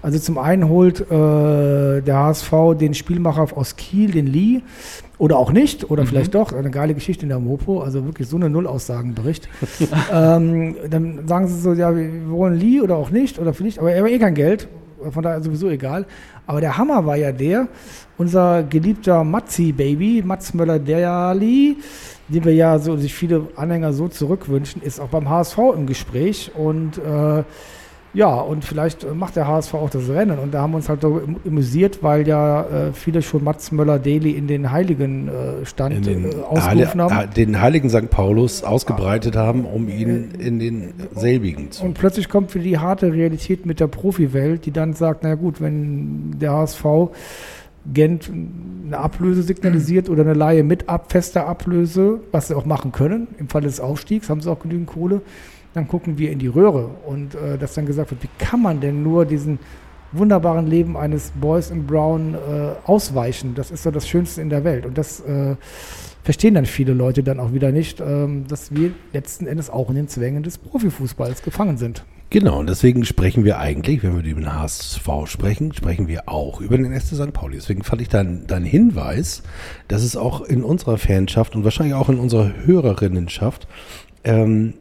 Also 0.01 0.18
zum 0.18 0.38
einen 0.38 0.68
holt 0.68 1.01
äh, 1.01 2.01
der 2.01 2.16
HSV 2.16 2.53
den 2.79 2.94
Spielmacher 2.94 3.48
aus 3.57 3.77
Kiel, 3.77 4.12
den 4.12 4.27
Lee, 4.27 4.62
oder 5.18 5.37
auch 5.37 5.51
nicht, 5.51 5.90
oder 5.90 6.07
vielleicht 6.07 6.35
doch, 6.35 6.53
eine 6.53 6.70
geile 6.70 6.94
Geschichte 6.94 7.24
in 7.24 7.29
der 7.29 7.40
Mopo, 7.40 7.81
also 7.81 8.05
wirklich 8.05 8.29
so 8.29 8.37
eine 8.37 8.48
Nullaussagenbericht. 8.48 9.48
ähm, 10.12 10.77
dann 10.88 11.27
sagen 11.27 11.48
sie 11.48 11.61
so, 11.61 11.72
ja, 11.72 11.94
wir 11.94 12.31
wollen 12.31 12.55
Lee 12.55 12.81
oder 12.81 12.96
auch 12.96 13.11
nicht, 13.11 13.40
oder 13.40 13.53
vielleicht, 13.53 13.81
aber 13.81 13.92
er 13.92 14.05
hat 14.05 14.11
eh 14.11 14.18
kein 14.20 14.35
Geld, 14.35 14.68
von 15.11 15.22
daher 15.22 15.42
sowieso 15.42 15.68
egal. 15.68 16.06
Aber 16.46 16.61
der 16.61 16.76
Hammer 16.76 17.04
war 17.06 17.16
ja 17.16 17.32
der, 17.32 17.68
unser 18.16 18.62
geliebter 18.62 19.24
Matzi-Baby, 19.24 20.22
Mats 20.24 20.54
Möller-Derli, 20.54 21.76
den 22.28 22.44
wir 22.44 22.54
ja 22.54 22.78
so, 22.78 22.96
sich 22.96 23.14
viele 23.14 23.48
Anhänger 23.56 23.92
so 23.92 24.08
zurückwünschen, 24.08 24.82
ist 24.82 25.00
auch 25.00 25.08
beim 25.08 25.28
HSV 25.28 25.58
im 25.74 25.87
Gespräch 25.87 26.50
und 26.54 26.98
äh, 26.98 27.44
ja, 28.18 28.35
und 28.35 28.64
vielleicht 28.64 29.04
äh, 29.04 29.14
macht 29.14 29.37
der 29.37 29.46
HSV 29.46 29.74
auch 29.74 29.90
das 29.90 30.09
Rennen. 30.09 30.40
Und 30.40 30.52
da 30.52 30.62
haben 30.62 30.72
wir 30.72 30.78
uns 30.78 30.88
halt 30.88 31.04
amüsiert, 31.04 32.02
weil 32.02 32.26
ja 32.26 32.62
äh, 32.62 32.92
viele 32.92 33.22
schon 33.22 33.44
Mats 33.44 33.70
Möller-Deli 33.70 34.33
in 34.33 34.48
den 34.48 34.72
Heiligen 34.72 35.28
äh, 35.28 35.64
Stand 35.64 35.94
in 35.94 36.02
den, 36.02 36.24
äh, 36.24 36.35
ausgerufen 36.35 37.00
Heile- 37.00 37.14
haben. 37.14 37.31
äh, 37.31 37.33
den 37.33 37.61
heiligen 37.61 37.88
St. 37.88 38.11
Paulus 38.11 38.64
ausgebreitet 38.64 39.37
haben, 39.37 39.64
um 39.64 39.88
ihn 39.88 40.33
in 40.37 40.59
den 40.59 40.94
selbigen 41.14 41.70
zu. 41.70 41.85
Und 41.85 41.94
plötzlich 41.94 42.28
kommt 42.28 42.52
wieder 42.57 42.64
die 42.64 42.78
harte 42.78 43.12
Realität 43.12 43.66
mit 43.66 43.78
der 43.78 43.87
Profiwelt, 43.87 44.66
die 44.66 44.72
dann 44.72 44.94
sagt, 44.94 45.22
na 45.22 45.37
gut, 45.37 45.61
wenn 45.61 46.40
der 46.40 46.54
HSV 46.54 46.85
Gent 47.94 48.28
eine 48.85 48.98
Ablöse 48.98 49.44
signalisiert 49.44 50.09
oder 50.09 50.22
eine 50.22 50.35
Laie 50.35 50.64
mit 50.64 50.88
ab, 50.88 51.12
fester 51.12 51.46
Ablöse, 51.46 52.18
was 52.33 52.48
sie 52.48 52.57
auch 52.57 52.64
machen 52.66 52.90
können, 52.90 53.28
im 53.38 53.48
Falle 53.48 53.66
des 53.66 53.78
Aufstiegs 53.78 54.28
haben 54.28 54.40
sie 54.40 54.50
auch 54.50 54.59
genügend 54.59 54.88
Kohle, 54.88 55.20
dann 55.74 55.88
gucken 55.88 56.18
wir 56.18 56.31
in 56.31 56.38
die 56.38 56.46
Röhre 56.46 56.90
und 57.07 57.35
äh, 57.35 57.59
dass 57.59 57.74
dann 57.74 57.87
gesagt 57.87 58.11
wird, 58.11 58.22
wie 58.22 58.31
kann 58.38 58.62
man 58.62 58.81
denn 58.81 59.02
nur 59.02 59.24
diesen 59.24 59.59
wunderbaren 60.12 60.66
Leben 60.66 60.96
eines 60.96 61.33
Boys 61.33 61.70
in 61.70 61.87
Brown 61.87 62.35
äh, 62.35 62.38
ausweichen? 62.85 63.54
Das 63.54 63.70
ist 63.70 63.83
so 63.83 63.90
das 63.90 64.09
Schönste 64.09 64.40
in 64.40 64.50
der 64.50 64.64
Welt 64.64 64.87
und 64.87 64.96
das 64.96 65.20
äh, 65.20 65.57
verstehen 66.22 66.54
dann 66.54 66.66
viele 66.66 66.92
Leute 66.92 67.22
dann 67.22 67.40
auch 67.40 67.52
wieder 67.52 67.72
nicht, 67.72 68.00
ähm, 68.00 68.46
dass 68.48 68.74
wir 68.74 68.92
letzten 69.12 69.46
Endes 69.46 69.70
auch 69.70 69.88
in 69.88 69.96
den 69.96 70.09
Zwängen 70.09 70.42
des 70.42 70.59
Profifußballs 70.59 71.42
gefangen 71.42 71.76
sind. 71.76 72.04
Genau, 72.31 72.59
und 72.59 72.68
deswegen 72.68 73.07
sprechen 73.07 73.46
wir 73.46 73.59
eigentlich, 73.59 74.02
wenn 74.02 74.12
wir 74.12 74.31
über 74.31 74.42
den 74.42 74.52
HSV 74.52 75.09
sprechen, 75.24 75.72
sprechen 75.72 76.09
wir 76.09 76.28
auch 76.28 76.61
über 76.61 76.76
den 76.76 76.92
SC 76.92 77.14
St. 77.14 77.33
Pauli. 77.33 77.57
Deswegen 77.57 77.83
fand 77.83 78.02
ich 78.02 78.11
deinen 78.11 78.46
dein 78.46 78.64
Hinweis, 78.64 79.42
dass 79.88 80.02
es 80.02 80.14
auch 80.14 80.42
in 80.42 80.62
unserer 80.62 80.98
Fanschaft 80.98 81.57
und 81.57 81.64
wahrscheinlich 81.64 81.94
auch 81.94 82.11
in 82.11 82.18
unserer 82.18 82.52
Hörerinnenschaft 82.66 83.66
ähm, 84.24 84.74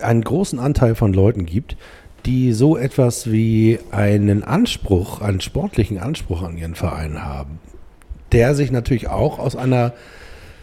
einen 0.00 0.22
großen 0.22 0.58
Anteil 0.58 0.94
von 0.94 1.12
Leuten 1.12 1.46
gibt, 1.46 1.76
die 2.24 2.52
so 2.52 2.76
etwas 2.76 3.30
wie 3.30 3.78
einen 3.90 4.42
Anspruch, 4.42 5.20
einen 5.20 5.40
sportlichen 5.40 5.98
Anspruch 5.98 6.42
an 6.42 6.56
ihren 6.56 6.74
Verein 6.74 7.24
haben, 7.24 7.60
der 8.32 8.54
sich 8.54 8.72
natürlich 8.72 9.08
auch 9.08 9.38
aus 9.38 9.54
einer 9.54 9.94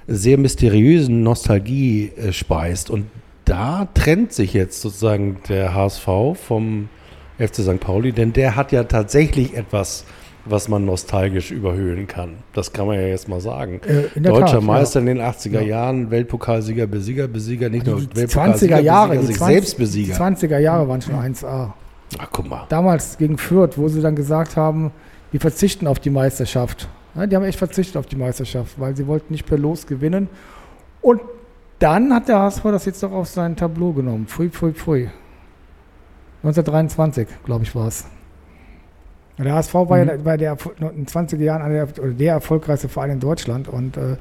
sehr 0.07 0.37
mysteriösen 0.37 1.23
Nostalgie 1.23 2.11
äh, 2.17 2.33
speist. 2.33 2.89
Und 2.89 3.05
da 3.45 3.87
trennt 3.93 4.33
sich 4.33 4.53
jetzt 4.53 4.81
sozusagen 4.81 5.37
der 5.47 5.73
HSV 5.73 6.07
vom 6.35 6.89
FC 7.37 7.55
St. 7.55 7.79
Pauli, 7.79 8.11
denn 8.11 8.33
der 8.33 8.55
hat 8.55 8.71
ja 8.71 8.83
tatsächlich 8.83 9.55
etwas, 9.55 10.05
was 10.45 10.67
man 10.67 10.85
nostalgisch 10.85 11.51
überhöhen 11.51 12.07
kann. 12.07 12.35
Das 12.53 12.73
kann 12.73 12.87
man 12.87 12.97
ja 12.99 13.07
jetzt 13.07 13.29
mal 13.29 13.39
sagen. 13.39 13.79
Äh, 13.85 14.19
Deutscher 14.19 14.45
Tat, 14.45 14.63
Meister 14.63 14.99
ja. 14.99 15.11
in 15.11 15.17
den 15.17 15.25
80er 15.25 15.61
Ja. 15.61 15.61
Jahren, 15.61 16.11
Weltpokalsieger, 16.11 16.87
Besieger, 16.87 17.27
Besieger, 17.27 17.69
nicht 17.69 17.85
nur 17.85 18.01
Die 18.01 18.07
20er 18.07 18.15
Weltpokalsieger, 18.15 18.79
Jahre, 18.79 19.15
Besieger, 19.15 19.21
die 19.21 19.27
sich 19.27 19.37
20, 19.37 19.55
selbst 19.55 19.73
die 19.73 19.81
Besieger. 19.81 20.15
20er 20.15 20.57
Jahre 20.59 20.87
waren 20.87 21.01
schon 21.01 21.15
1A. 21.15 21.73
Ach, 22.19 22.27
guck 22.31 22.49
mal. 22.49 22.65
Damals 22.69 23.17
gegen 23.17 23.37
Fürth, 23.37 23.77
wo 23.77 23.87
sie 23.87 24.01
dann 24.01 24.15
gesagt 24.15 24.57
haben, 24.57 24.91
wir 25.31 25.39
verzichten 25.39 25.87
auf 25.87 25.99
die 25.99 26.09
Meisterschaft. 26.09 26.87
Ja, 27.15 27.25
die 27.25 27.35
haben 27.35 27.43
echt 27.43 27.57
verzichtet 27.59 27.97
auf 27.97 28.05
die 28.05 28.15
Meisterschaft, 28.15 28.79
weil 28.79 28.95
sie 28.95 29.07
wollten 29.07 29.33
nicht 29.33 29.45
per 29.45 29.57
Los 29.57 29.87
gewinnen. 29.87 30.29
Und 31.01 31.21
dann 31.79 32.13
hat 32.13 32.27
der 32.27 32.39
HSV 32.39 32.63
das 32.63 32.85
jetzt 32.85 33.01
doch 33.03 33.11
auf 33.11 33.27
sein 33.27 33.55
Tableau 33.55 33.93
genommen. 33.93 34.27
Pfui, 34.27 34.49
pfui, 34.49 34.73
pfui. 34.73 35.09
1923, 36.43 37.27
glaube 37.45 37.63
ich, 37.63 37.75
war 37.75 37.87
es. 37.87 38.05
Der 39.37 39.55
HSV 39.55 39.73
war 39.73 39.97
ja 39.97 40.17
bei 40.23 40.37
der, 40.37 40.57
in 40.79 41.05
den 41.05 41.05
20er 41.07 41.41
Jahren 41.41 41.61
einer 41.61 41.85
der, 41.87 42.07
der 42.09 42.33
erfolgreichste 42.33 42.87
Verein 42.87 43.11
in 43.11 43.19
Deutschland. 43.19 43.67
Und 43.67 43.97
äh, 43.97 44.17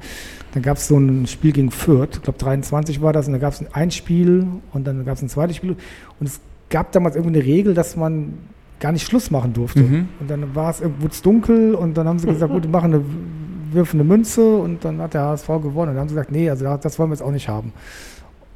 dann 0.53 0.63
gab 0.63 0.77
es 0.77 0.87
so 0.87 0.97
ein 0.97 1.27
Spiel 1.27 1.51
gegen 1.51 1.71
Fürth, 1.71 2.15
ich 2.15 2.21
glaube 2.23 2.39
23 2.39 3.01
war 3.01 3.13
das, 3.13 3.27
und 3.27 3.33
da 3.33 3.39
gab 3.39 3.53
es 3.53 3.63
ein 3.73 3.91
Spiel 3.91 4.47
und 4.71 4.87
dann 4.87 5.05
gab 5.05 5.15
es 5.15 5.21
ein 5.21 5.29
zweites 5.29 5.57
Spiel. 5.57 5.75
Und 6.19 6.27
es 6.27 6.39
gab 6.69 6.91
damals 6.91 7.15
irgendwie 7.15 7.39
eine 7.39 7.45
Regel, 7.45 7.73
dass 7.75 7.95
man 7.95 8.33
gar 8.79 8.91
nicht 8.91 9.05
Schluss 9.05 9.29
machen 9.29 9.53
durfte. 9.53 9.81
Mhm. 9.81 10.09
Und 10.19 10.29
dann 10.29 10.55
war 10.55 10.71
es 10.71 10.81
irgendwo 10.81 11.07
dunkel 11.21 11.75
und 11.75 11.95
dann 11.95 12.07
haben 12.07 12.19
sie 12.19 12.27
gesagt, 12.27 12.51
gut, 12.51 12.63
wir 12.63 12.69
machen 12.69 12.93
eine, 12.93 13.03
wirfen 13.71 13.99
eine 13.99 14.09
Münze 14.09 14.57
und 14.57 14.83
dann 14.83 14.99
hat 14.99 15.13
der 15.13 15.21
HSV 15.21 15.47
gewonnen. 15.47 15.89
Und 15.89 15.95
dann 15.95 15.99
haben 15.99 16.09
sie 16.09 16.15
gesagt, 16.15 16.31
nee, 16.31 16.49
also 16.49 16.65
das 16.77 16.97
wollen 16.97 17.09
wir 17.09 17.15
jetzt 17.15 17.23
auch 17.23 17.31
nicht 17.31 17.47
haben. 17.47 17.71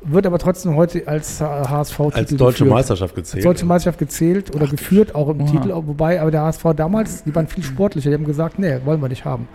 Wird 0.04 0.26
aber 0.28 0.38
trotzdem 0.38 0.76
heute 0.76 1.08
als 1.08 1.42
HSV-Titel 1.42 2.18
Als 2.18 2.30
deutsche 2.36 2.60
geführt. 2.60 2.70
Meisterschaft 2.70 3.16
Als 3.18 3.32
gezählt. 3.32 3.46
deutsche 3.46 3.66
Meisterschaft 3.66 4.00
gezählt 4.00 4.56
oder 4.56 4.68
geführt, 4.68 5.16
auch 5.16 5.30
im 5.30 5.42
Oha. 5.42 5.52
Titel, 5.52 5.72
wobei 5.74 6.22
aber 6.22 6.32
der 6.32 6.42
HSV 6.44 6.64
damals, 6.76 7.24
die 7.24 7.34
waren 7.34 7.48
viel 7.48 7.64
sportlicher, 7.64 8.10
die 8.10 8.16
haben 8.16 8.26
gesagt, 8.26 8.60
nee, 8.60 8.80
wollen 8.86 9.02
wir 9.02 9.10
nicht 9.10 9.26
haben. 9.26 9.48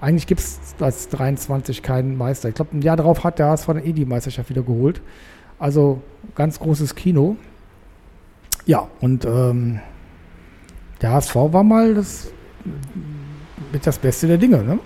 Eigentlich 0.00 0.26
gibt 0.26 0.40
es 0.40 0.58
als 0.78 1.08
23 1.08 1.82
keinen 1.82 2.16
Meister. 2.16 2.48
Ich 2.48 2.54
glaube, 2.54 2.76
ein 2.76 2.82
Jahr 2.82 2.96
darauf 2.96 3.24
hat 3.24 3.38
der 3.38 3.46
HSV 3.48 3.66
dann 3.66 3.84
eh 3.84 3.92
die 3.92 4.04
Meisterschaft 4.04 4.50
wieder 4.50 4.62
geholt. 4.62 5.00
Also 5.58 6.02
ganz 6.36 6.60
großes 6.60 6.94
Kino. 6.94 7.36
Ja, 8.66 8.88
und 9.00 9.24
ähm, 9.24 9.80
der 11.00 11.12
HSV 11.12 11.34
war 11.34 11.64
mal 11.64 11.94
das, 11.94 12.30
mit 13.72 13.86
das 13.86 13.98
Beste 13.98 14.28
der 14.28 14.38
Dinge. 14.38 14.62
Ne? 14.62 14.78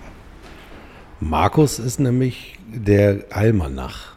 Markus 1.19 1.77
ist 1.77 1.99
nämlich 1.99 2.57
der 2.73 3.25
Almanach. 3.29 4.13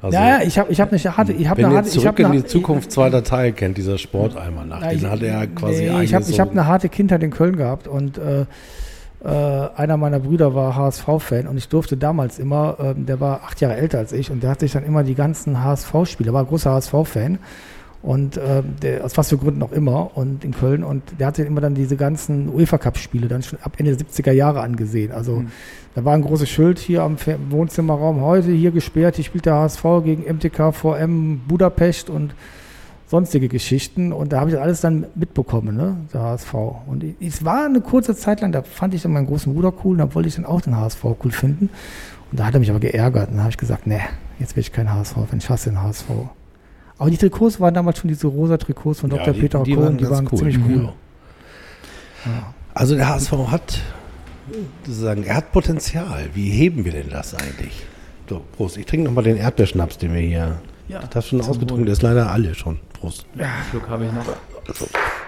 Also, 0.00 0.16
ja, 0.16 0.38
ja, 0.38 0.42
ich 0.46 0.58
habe 0.58 0.70
ich 0.72 0.80
hab 0.80 0.92
eine 0.92 1.16
harte, 1.16 1.32
ich 1.32 1.48
habe 1.48 1.58
wenn 1.58 1.66
eine 1.66 1.74
harte, 1.76 1.88
ich 1.88 1.94
zurück 1.94 2.06
hab 2.08 2.18
in 2.20 2.26
eine, 2.26 2.36
die 2.36 2.44
Zukunft 2.46 2.92
zweiter 2.92 3.24
Teil 3.24 3.52
kennt, 3.52 3.76
dieser 3.78 3.98
Sportalmanach, 3.98 4.80
Ja, 4.82 4.88
den 4.90 4.98
ich- 4.98 5.04
hat 5.06 5.22
er 5.22 5.46
quasi 5.48 5.90
nee, 5.90 6.02
ich 6.04 6.14
habe 6.14 6.24
so 6.24 6.32
ich 6.32 6.38
hab 6.38 6.50
eine 6.52 6.66
harte 6.66 6.88
Kindheit 6.88 7.22
in 7.22 7.30
Köln 7.30 7.56
gehabt 7.56 7.88
und 7.88 8.16
äh, 8.18 8.42
äh, 9.24 9.68
einer 9.76 9.96
meiner 9.96 10.20
Brüder 10.20 10.54
war 10.54 10.76
HSV-Fan 10.76 11.48
und 11.48 11.56
ich 11.56 11.68
durfte 11.68 11.96
damals 11.96 12.38
immer, 12.38 12.76
ähm, 12.80 13.06
der 13.06 13.18
war 13.18 13.40
acht 13.42 13.60
Jahre 13.60 13.76
älter 13.76 13.98
als 13.98 14.12
ich 14.12 14.30
und 14.30 14.44
der 14.44 14.50
hat 14.50 14.60
sich 14.60 14.70
dann 14.72 14.84
immer 14.84 15.02
die 15.02 15.16
ganzen 15.16 15.64
HSV-Spiele, 15.64 16.32
war 16.32 16.42
ein 16.42 16.46
großer 16.48 16.70
HSV-Fan 16.70 17.38
und 18.02 18.36
ähm, 18.36 18.76
der, 18.80 19.04
aus 19.04 19.16
was 19.16 19.28
für 19.30 19.38
Gründen 19.38 19.62
auch 19.62 19.72
immer 19.72 20.16
und 20.16 20.44
in 20.44 20.52
Köln 20.52 20.84
und 20.84 21.02
der 21.18 21.26
hatte 21.26 21.42
immer 21.42 21.60
dann 21.60 21.74
diese 21.74 21.96
ganzen 21.96 22.48
UEFA-Cup-Spiele 22.48 23.26
dann 23.28 23.42
schon 23.42 23.58
ab 23.62 23.72
Ende 23.78 23.96
der 23.96 24.06
70er 24.06 24.32
Jahre 24.32 24.60
angesehen. 24.60 25.10
Also 25.12 25.36
Mhm. 25.36 25.48
da 25.94 26.04
war 26.04 26.14
ein 26.14 26.22
großes 26.22 26.48
Schild 26.48 26.78
hier 26.78 27.02
am 27.02 27.16
Wohnzimmerraum, 27.50 28.20
heute 28.20 28.52
hier 28.52 28.70
gesperrt, 28.70 29.16
hier 29.16 29.24
spielt 29.24 29.46
der 29.46 29.54
HSV 29.54 29.82
gegen 30.04 30.22
MTK 30.32 30.72
VM 30.72 31.40
Budapest 31.48 32.08
und 32.08 32.34
sonstige 33.08 33.48
Geschichten 33.48 34.12
und 34.12 34.32
da 34.32 34.40
habe 34.40 34.50
ich 34.50 34.60
alles 34.60 34.80
dann 34.82 35.06
mitbekommen, 35.14 35.76
ne, 35.76 35.96
der 36.12 36.20
HSV. 36.22 36.54
Und 36.86 37.04
es 37.20 37.44
war 37.44 37.64
eine 37.64 37.80
kurze 37.80 38.14
Zeit 38.14 38.42
lang, 38.42 38.52
da 38.52 38.62
fand 38.62 38.94
ich 38.94 39.02
dann 39.02 39.12
meinen 39.12 39.26
großen 39.26 39.52
Bruder 39.52 39.72
cool 39.82 39.92
und 39.92 39.98
da 39.98 40.14
wollte 40.14 40.28
ich 40.28 40.36
dann 40.36 40.44
auch 40.44 40.60
den 40.60 40.76
HSV 40.76 41.04
cool 41.24 41.30
finden. 41.32 41.70
Und 42.30 42.38
da 42.38 42.44
hat 42.44 42.54
er 42.54 42.60
mich 42.60 42.68
aber 42.68 42.80
geärgert 42.80 43.30
und 43.30 43.38
da 43.38 43.44
habe 43.44 43.50
ich 43.50 43.56
gesagt, 43.56 43.86
nee, 43.86 44.00
jetzt 44.38 44.54
will 44.56 44.60
ich 44.60 44.72
kein 44.72 44.92
HSV, 44.92 45.16
wenn 45.30 45.38
ich 45.38 45.48
hasse 45.48 45.70
den 45.70 45.82
HSV. 45.82 46.04
Aber 46.98 47.10
die 47.10 47.16
Trikots 47.16 47.60
waren 47.60 47.74
damals 47.74 47.98
schon 47.98 48.08
diese 48.08 48.26
rosa 48.26 48.56
Trikots 48.56 49.00
von 49.00 49.10
Ja, 49.10 49.18
Dr. 49.18 49.34
die- 49.34 49.40
Peter 49.40 49.62
die 49.62 49.74
Kohn, 49.74 49.84
waren 49.84 49.98
die 49.98 50.10
waren 50.10 50.28
cool. 50.32 50.38
ziemlich 50.38 50.58
cool. 50.68 50.92
Ja. 52.26 52.54
Also 52.74 52.96
der 52.96 53.08
HSV 53.08 53.32
hat 53.50 53.80
sozusagen, 54.84 55.22
er 55.24 55.36
hat 55.36 55.52
Potenzial. 55.52 56.28
Wie 56.34 56.50
heben 56.50 56.84
wir 56.84 56.92
denn 56.92 57.10
das 57.10 57.34
eigentlich? 57.34 57.82
So, 58.28 58.42
Prost. 58.56 58.76
Ich 58.76 58.86
trinke 58.86 59.06
nochmal 59.06 59.24
den 59.24 59.36
Erdbeerschnaps, 59.36 59.98
den 59.98 60.12
wir 60.14 60.20
hier. 60.20 60.56
Ja, 60.88 61.00
Das 61.00 61.16
hast 61.16 61.32
du 61.32 61.38
schon 61.38 61.40
ausgetrunken, 61.42 61.84
der 61.86 61.92
ist 61.92 62.02
leider 62.02 62.30
alle 62.30 62.54
schon. 62.54 62.78
Prost. 62.98 63.26
Einen 63.36 63.46
Schluck 63.70 63.88
habe 63.88 64.06
ich 64.06 64.12
noch. 64.12 64.24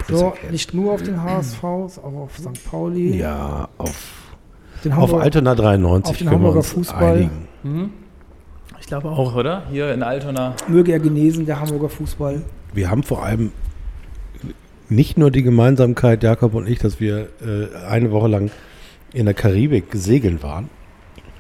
So, 0.09 0.33
nicht 0.51 0.75
nur 0.75 0.93
auf 0.95 1.03
den 1.03 1.23
HSV, 1.23 1.63
auch 1.65 1.97
auf 2.03 2.37
St. 2.39 2.65
Pauli, 2.71 3.17
Ja, 3.17 3.69
auf, 3.79 3.95
den 4.85 4.93
auf 4.93 4.99
Hamburger, 5.03 5.23
Altona 5.25 5.55
93 5.55 6.11
auf 6.11 6.17
den 6.19 6.29
können 6.29 6.41
wir 6.43 6.47
Hamburger 6.49 6.63
Fußball. 6.63 7.15
einigen. 7.15 7.49
Mhm. 7.63 7.91
Ich 8.91 8.93
glaube 9.01 9.11
auch, 9.11 9.37
oder? 9.37 9.63
Hier 9.71 9.95
in 9.95 10.03
Altona. 10.03 10.57
möge 10.67 10.91
er 10.91 10.99
genesen, 10.99 11.47
der 11.47 11.61
Hamburger 11.61 11.89
Fußball. 11.89 12.43
Wir 12.75 12.91
haben 12.91 13.05
vor 13.05 13.23
allem 13.23 13.53
nicht 14.89 15.17
nur 15.17 15.31
die 15.31 15.45
Gemeinsamkeit, 15.45 16.25
Jakob 16.25 16.55
und 16.55 16.69
ich, 16.69 16.81
dass 16.81 16.99
wir 16.99 17.29
äh, 17.41 17.87
eine 17.89 18.11
Woche 18.11 18.27
lang 18.27 18.51
in 19.13 19.27
der 19.27 19.35
Karibik 19.35 19.85
segeln 19.93 20.43
waren. 20.43 20.71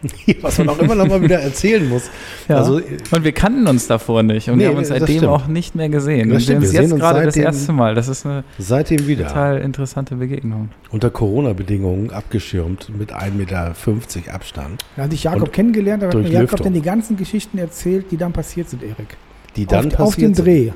Was 0.40 0.58
man 0.58 0.68
auch 0.70 0.78
immer 0.78 0.94
noch 0.94 1.06
mal 1.06 1.20
wieder 1.22 1.40
erzählen 1.40 1.86
muss. 1.88 2.10
Ja. 2.48 2.56
Also, 2.56 2.80
Und 3.10 3.24
wir 3.24 3.32
kannten 3.32 3.66
uns 3.66 3.86
davor 3.86 4.22
nicht 4.22 4.48
und 4.48 4.56
Nee, 4.56 4.64
wir 4.64 4.70
haben 4.70 4.78
uns 4.78 4.88
seitdem 4.88 5.18
stimmt. 5.18 5.32
auch 5.32 5.46
nicht 5.46 5.74
mehr 5.74 5.88
gesehen. 5.88 6.30
Das 6.30 6.44
stimmt, 6.44 6.62
wir 6.62 6.68
sehen 6.68 6.82
uns 6.84 6.90
jetzt 6.92 7.00
gerade 7.00 7.24
das 7.26 7.36
erste 7.36 7.72
Mal. 7.72 7.94
Das 7.94 8.08
ist 8.08 8.24
eine 8.24 8.44
seitdem 8.58 9.06
wieder. 9.06 9.26
total 9.28 9.58
interessante 9.58 10.16
Begegnung. 10.16 10.70
Unter 10.90 11.10
Corona-Bedingungen 11.10 12.10
abgeschirmt 12.10 12.90
mit 12.98 13.12
1,50 13.12 13.30
Meter 13.32 14.34
Abstand. 14.34 14.84
Da 14.96 15.02
hatte 15.02 15.14
ich 15.14 15.24
Jakob 15.24 15.42
Und 15.42 15.52
kennengelernt, 15.52 16.02
da 16.02 16.06
hat 16.08 16.14
mir 16.14 16.22
Jakob 16.28 16.50
Lüftung. 16.52 16.64
dann 16.64 16.74
die 16.74 16.82
ganzen 16.82 17.16
Geschichten 17.16 17.58
erzählt, 17.58 18.06
die 18.10 18.16
dann 18.16 18.32
passiert 18.32 18.70
sind, 18.70 18.82
Erik. 18.82 19.16
Die 19.56 19.66
dann 19.66 19.92
auf, 19.94 20.00
auf 20.00 20.16
den 20.16 20.32
passiert 20.32 20.36
sind. 20.36 20.46
Dreh. 20.46 20.72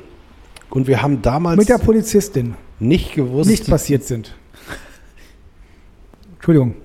Und 0.69 0.87
wir 0.87 1.01
haben 1.01 1.21
damals 1.21 1.57
Mit 1.57 1.69
der 1.69 1.77
Polizistin. 1.77 2.55
nicht 2.79 3.15
gewusst, 3.15 3.49
Nicht 3.49 3.67
passiert 3.69 4.03
sind. 4.03 4.35
Entschuldigung. 6.35 6.75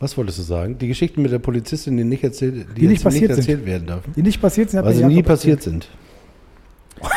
Was 0.00 0.16
wolltest 0.16 0.38
du 0.38 0.42
sagen? 0.42 0.78
Die 0.78 0.88
Geschichten 0.88 1.22
mit 1.22 1.32
der 1.32 1.38
Polizistin, 1.40 1.96
die 1.96 2.04
nicht 2.04 2.22
erzählt, 2.22 2.66
die, 2.76 2.80
Die 2.82 2.86
nicht 2.86 3.02
passiert 3.02 3.30
nicht 3.30 3.42
sind. 3.42 3.48
erzählt 3.48 3.66
werden 3.66 3.86
dürfen. 3.86 4.12
Die 4.14 4.22
nicht 4.22 4.40
passiert 4.40 4.70
sind, 4.70 4.78
hat 4.78 4.86
Weil 4.86 4.94
sie 4.94 5.04
nie 5.04 5.22
passiert 5.22 5.62
sind. 5.62 5.88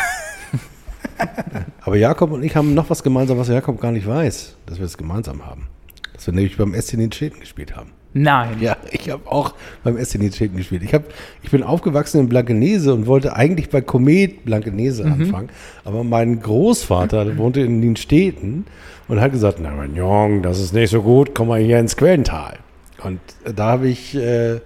Aber 1.82 1.96
Jakob 1.96 2.32
und 2.32 2.44
ich 2.44 2.56
haben 2.56 2.74
noch 2.74 2.90
was 2.90 3.04
gemeinsam, 3.04 3.38
was 3.38 3.48
Jakob 3.48 3.80
gar 3.80 3.92
nicht 3.92 4.08
weiß, 4.08 4.56
dass 4.66 4.80
wir 4.80 4.86
es 4.86 4.98
gemeinsam 4.98 5.46
haben. 5.46 5.68
Dass 6.14 6.28
wir 6.28 6.34
nämlich 6.34 6.58
beim 6.58 6.74
SC 6.80 6.96
Niedstädten 6.96 7.40
gespielt 7.40 7.76
haben. 7.76 7.92
Nein. 8.14 8.58
Ja, 8.60 8.76
ich 8.92 9.10
habe 9.10 9.26
auch 9.30 9.54
beim 9.84 10.04
SC 10.04 10.16
Niedstädten 10.20 10.58
gespielt. 10.58 10.84
Ich, 10.84 10.94
hab, 10.94 11.04
ich 11.44 11.52
bin 11.52 11.64
aufgewachsen 11.64 12.20
in 12.20 12.30
Blankenese 12.30 12.94
und 12.94 13.08
wollte 13.08 13.36
eigentlich 13.36 13.70
bei 13.70 13.82
Komet 13.82 14.44
Blankenese 14.44 15.06
anfangen. 15.06 15.50
Aber 15.86 16.04
mein 16.04 16.42
Großvater 16.42 17.38
wohnte 17.38 17.62
in 17.62 17.80
Nienstädten 17.80 18.66
und 19.08 19.22
hat 19.22 19.32
gesagt, 19.32 19.60
na 19.62 19.72
mein 19.72 19.96
Jung, 19.96 20.42
das 20.42 20.60
ist 20.60 20.74
nicht 20.74 20.90
so 20.90 21.02
gut, 21.02 21.34
komm 21.34 21.48
mal 21.50 21.62
hier 21.62 21.80
ins 21.80 21.96
Quellental. 21.96 22.58
Und 23.04 23.20
da 23.44 23.66
habe 23.66 23.88
ich 23.88 24.16
äh, 24.16 24.60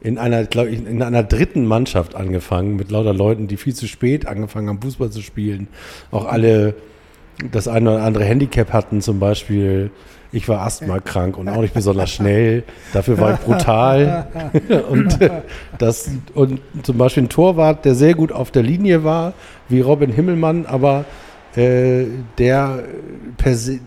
in 0.00 0.18
einer, 0.18 0.44
glaube 0.44 0.70
ich, 0.70 0.86
in 0.86 1.02
einer 1.02 1.22
dritten 1.22 1.66
Mannschaft 1.66 2.14
angefangen 2.14 2.76
mit 2.76 2.90
lauter 2.90 3.14
Leuten, 3.14 3.48
die 3.48 3.56
viel 3.56 3.74
zu 3.74 3.86
spät 3.86 4.26
angefangen 4.26 4.68
haben, 4.68 4.80
Fußball 4.80 5.10
zu 5.10 5.22
spielen. 5.22 5.68
Auch 6.10 6.26
alle 6.26 6.74
das 7.52 7.68
eine 7.68 7.94
oder 7.94 8.02
andere 8.02 8.24
Handicap 8.24 8.72
hatten, 8.72 9.00
zum 9.00 9.18
Beispiel. 9.18 9.90
Ich 10.30 10.46
war 10.46 10.60
asthmakrank 10.60 11.38
und 11.38 11.48
auch 11.48 11.62
nicht 11.62 11.72
besonders 11.72 12.10
schnell. 12.10 12.62
Dafür 12.92 13.18
war 13.18 13.32
ich 13.32 13.40
brutal. 13.40 14.28
und, 14.90 15.18
das, 15.78 16.10
und 16.34 16.60
zum 16.82 16.98
Beispiel 16.98 17.22
ein 17.22 17.28
Torwart, 17.30 17.86
der 17.86 17.94
sehr 17.94 18.14
gut 18.14 18.30
auf 18.30 18.50
der 18.50 18.62
Linie 18.62 19.04
war, 19.04 19.32
wie 19.70 19.80
Robin 19.80 20.12
Himmelmann, 20.12 20.66
aber 20.66 21.06
äh, 21.56 22.04
der, 22.36 22.84
per 23.38 23.54
se, 23.54 23.80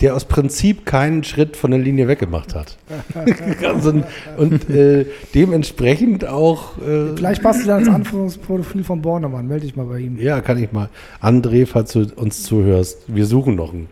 der 0.00 0.14
aus 0.16 0.24
Prinzip 0.24 0.84
keinen 0.86 1.22
Schritt 1.24 1.56
von 1.56 1.70
der 1.70 1.80
Linie 1.80 2.08
weggemacht 2.08 2.54
hat. 2.54 2.76
also, 3.64 4.02
und 4.36 4.68
äh, 4.70 5.06
dementsprechend 5.34 6.26
auch. 6.26 6.76
Äh, 6.78 7.14
Vielleicht 7.16 7.42
passt 7.42 7.62
du 7.62 7.66
dann 7.68 7.80
ins 7.80 7.88
Anführungsprofil 7.88 8.82
von 8.84 9.00
Bornemann. 9.02 9.46
Melde 9.46 9.66
dich 9.66 9.76
mal 9.76 9.86
bei 9.86 9.98
ihm. 10.00 10.18
ja, 10.20 10.40
kann 10.40 10.62
ich 10.62 10.72
mal. 10.72 10.88
André, 11.22 11.66
falls 11.66 11.92
du 11.92 12.06
uns 12.16 12.42
zuhörst, 12.42 13.02
wir 13.06 13.26
suchen 13.26 13.54
noch 13.54 13.72
einen. 13.72 13.88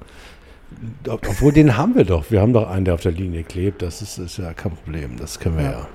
Ob- 1.08 1.26
Obwohl, 1.28 1.52
den 1.52 1.76
haben 1.76 1.94
wir 1.94 2.04
doch. 2.04 2.30
Wir 2.30 2.40
haben 2.40 2.52
doch 2.52 2.68
einen, 2.68 2.84
der 2.84 2.94
auf 2.94 3.02
der 3.02 3.12
Linie 3.12 3.44
klebt. 3.44 3.82
Das 3.82 4.02
ist, 4.02 4.18
ist 4.18 4.38
ja 4.38 4.52
kein 4.54 4.72
Problem. 4.72 5.16
Das 5.18 5.38
können 5.38 5.56
wir 5.56 5.64
ja. 5.64 5.70
Ja. 5.70 5.86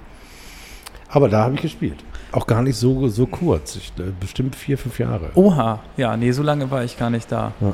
Aber 1.10 1.28
da 1.30 1.44
habe 1.44 1.56
ich 1.56 1.62
gespielt. 1.62 1.98
Auch 2.32 2.48
gar 2.48 2.62
nicht 2.62 2.76
so, 2.76 3.08
so 3.08 3.26
kurz. 3.26 3.76
Ich, 3.76 3.94
äh, 4.00 4.12
bestimmt 4.20 4.56
vier, 4.56 4.78
fünf 4.78 5.00
Jahre. 5.00 5.30
Oha, 5.36 5.80
ja, 5.98 6.16
nee, 6.18 6.32
so 6.32 6.44
lange 6.44 6.70
war 6.72 6.84
ich 6.84 6.98
gar 6.98 7.10
nicht 7.10 7.32
da. 7.32 7.54
Ja. 7.62 7.74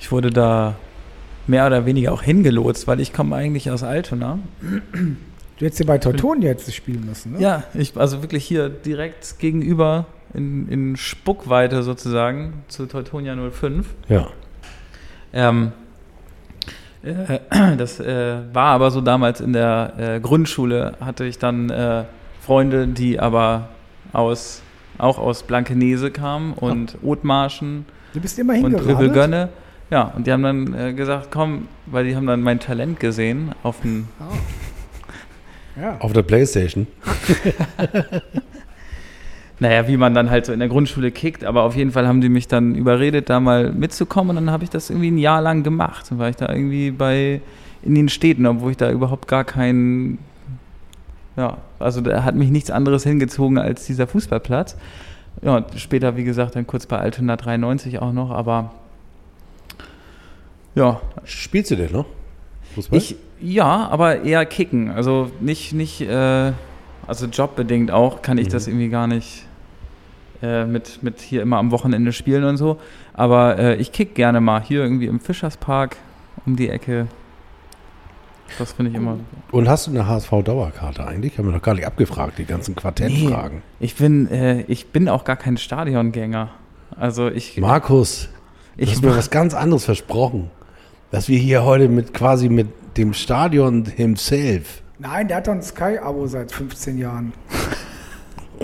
Ich 0.00 0.10
wurde 0.10 0.30
da 0.30 0.76
mehr 1.46 1.66
oder 1.66 1.84
weniger 1.84 2.12
auch 2.12 2.22
hingelotst, 2.22 2.86
weil 2.86 3.00
ich 3.00 3.12
komme 3.12 3.36
eigentlich 3.36 3.70
aus 3.70 3.82
Altona. 3.82 4.38
Du 4.92 5.66
hättest 5.66 5.80
ja 5.80 5.86
bei 5.86 5.98
Teutonia 5.98 6.48
jetzt 6.48 6.72
spielen 6.74 7.04
müssen, 7.04 7.32
ne? 7.32 7.40
Ja, 7.40 7.64
ich, 7.74 7.96
also 7.96 8.22
wirklich 8.22 8.44
hier 8.44 8.70
direkt 8.70 9.38
gegenüber 9.38 10.06
in, 10.32 10.68
in 10.68 10.96
Spuckweite 10.96 11.82
sozusagen 11.82 12.64
zu 12.68 12.86
Teutonia 12.86 13.36
05. 13.36 13.86
Ja. 14.08 14.28
Ähm, 15.32 15.72
äh, 17.02 17.40
das 17.76 18.00
äh, 18.00 18.38
war 18.52 18.68
aber 18.68 18.90
so 18.90 19.02
damals 19.02 19.40
in 19.40 19.52
der 19.52 19.92
äh, 19.98 20.20
Grundschule, 20.20 20.94
hatte 21.00 21.24
ich 21.24 21.38
dann 21.38 21.68
äh, 21.68 22.04
Freunde, 22.40 22.88
die 22.88 23.20
aber 23.20 23.68
aus, 24.14 24.62
auch 24.96 25.18
aus 25.18 25.42
Blankenese 25.42 26.10
kamen 26.10 26.54
und 26.54 26.96
Othmarschen 27.02 27.84
und 28.14 28.22
hingeradelt. 28.22 28.84
Privelgönne. 28.84 29.48
Ja, 29.90 30.12
und 30.16 30.26
die 30.26 30.32
haben 30.32 30.42
dann 30.42 30.74
äh, 30.74 30.92
gesagt, 30.92 31.28
komm, 31.30 31.68
weil 31.86 32.04
die 32.04 32.14
haben 32.14 32.26
dann 32.26 32.42
mein 32.42 32.60
Talent 32.60 33.00
gesehen 33.00 33.52
auf 33.62 33.80
dem 33.80 34.08
Ah. 34.18 35.80
Ja. 35.80 35.96
Auf 36.00 36.12
der 36.12 36.22
Playstation. 36.22 36.86
Naja, 39.60 39.86
wie 39.86 39.98
man 39.98 40.14
dann 40.14 40.30
halt 40.30 40.46
so 40.46 40.54
in 40.54 40.58
der 40.58 40.68
Grundschule 40.68 41.10
kickt, 41.10 41.44
aber 41.44 41.64
auf 41.64 41.76
jeden 41.76 41.92
Fall 41.92 42.08
haben 42.08 42.22
die 42.22 42.30
mich 42.30 42.48
dann 42.48 42.74
überredet, 42.74 43.28
da 43.28 43.40
mal 43.40 43.70
mitzukommen 43.72 44.30
und 44.30 44.46
dann 44.46 44.50
habe 44.50 44.64
ich 44.64 44.70
das 44.70 44.88
irgendwie 44.88 45.10
ein 45.10 45.18
Jahr 45.18 45.42
lang 45.42 45.62
gemacht. 45.62 46.10
Dann 46.10 46.18
war 46.18 46.30
ich 46.30 46.36
da 46.36 46.48
irgendwie 46.48 46.90
bei 46.90 47.42
in 47.82 47.94
den 47.94 48.08
Städten, 48.08 48.46
obwohl 48.46 48.70
ich 48.70 48.78
da 48.78 48.90
überhaupt 48.90 49.28
gar 49.28 49.44
keinen, 49.44 50.18
ja, 51.36 51.58
also 51.78 52.00
da 52.00 52.24
hat 52.24 52.36
mich 52.36 52.48
nichts 52.48 52.70
anderes 52.70 53.02
hingezogen 53.04 53.58
als 53.58 53.84
dieser 53.84 54.06
Fußballplatz. 54.06 54.78
Ja, 55.42 55.58
und 55.58 55.78
später, 55.78 56.16
wie 56.16 56.24
gesagt, 56.24 56.56
dann 56.56 56.66
kurz 56.66 56.86
bei 56.86 56.98
Altona 56.98 57.36
93 57.36 57.98
auch 58.00 58.14
noch, 58.14 58.30
aber 58.30 58.72
ja, 60.74 61.00
Spielst 61.24 61.70
du 61.70 61.76
denn 61.76 61.92
noch? 61.92 62.06
Fußball? 62.74 62.98
ich, 62.98 63.16
ja, 63.40 63.88
aber 63.88 64.22
eher 64.22 64.44
kicken. 64.46 64.90
Also 64.90 65.30
nicht, 65.40 65.72
nicht, 65.72 66.00
äh, 66.02 66.52
also 67.06 67.26
jobbedingt 67.26 67.90
auch 67.90 68.22
kann 68.22 68.38
ich 68.38 68.46
Mhm. 68.48 68.52
das 68.52 68.66
irgendwie 68.68 68.88
gar 68.88 69.06
nicht 69.06 69.46
äh, 70.42 70.64
mit, 70.64 71.02
mit 71.02 71.20
hier 71.20 71.42
immer 71.42 71.58
am 71.58 71.70
Wochenende 71.70 72.12
spielen 72.12 72.44
und 72.44 72.56
so. 72.56 72.78
Aber 73.12 73.58
äh, 73.58 73.76
ich 73.76 73.92
kick 73.92 74.14
gerne 74.14 74.40
mal 74.40 74.62
hier 74.62 74.82
irgendwie 74.82 75.06
im 75.06 75.20
Fischerspark 75.20 75.96
um 76.46 76.56
die 76.56 76.68
Ecke. 76.68 77.06
Das 78.58 78.72
finde 78.72 78.90
ich 78.90 78.96
immer. 78.96 79.18
Und 79.52 79.68
hast 79.68 79.86
du 79.86 79.90
eine 79.92 80.06
HSV-Dauerkarte 80.08 81.06
eigentlich? 81.06 81.38
Haben 81.38 81.46
wir 81.48 81.52
noch 81.54 81.62
gar 81.62 81.74
nicht 81.74 81.86
abgefragt, 81.86 82.38
die 82.38 82.44
ganzen 82.44 82.74
Quartettfragen. 82.74 83.62
Ich 83.78 83.94
bin, 83.96 84.28
äh, 84.30 84.62
ich 84.62 84.88
bin 84.88 85.08
auch 85.08 85.24
gar 85.24 85.36
kein 85.36 85.56
Stadiongänger. 85.56 86.48
Also 86.96 87.28
ich, 87.28 87.58
Markus, 87.58 88.28
du 88.76 88.82
ich 88.84 88.90
hast 88.92 89.02
mir 89.02 89.10
was 89.16 89.30
ganz 89.30 89.54
anderes 89.54 89.84
versprochen. 89.84 90.50
Dass 91.10 91.28
wir 91.28 91.38
hier 91.38 91.64
heute 91.64 91.88
mit 91.88 92.14
quasi 92.14 92.48
mit 92.48 92.68
dem 92.96 93.14
Stadion 93.14 93.84
himself. 93.84 94.82
Nein, 94.98 95.28
der 95.28 95.38
hat 95.38 95.46
doch 95.48 95.52
ein 95.52 95.62
Sky-Abo 95.62 96.26
seit 96.26 96.52
15 96.52 96.98
Jahren. 96.98 97.32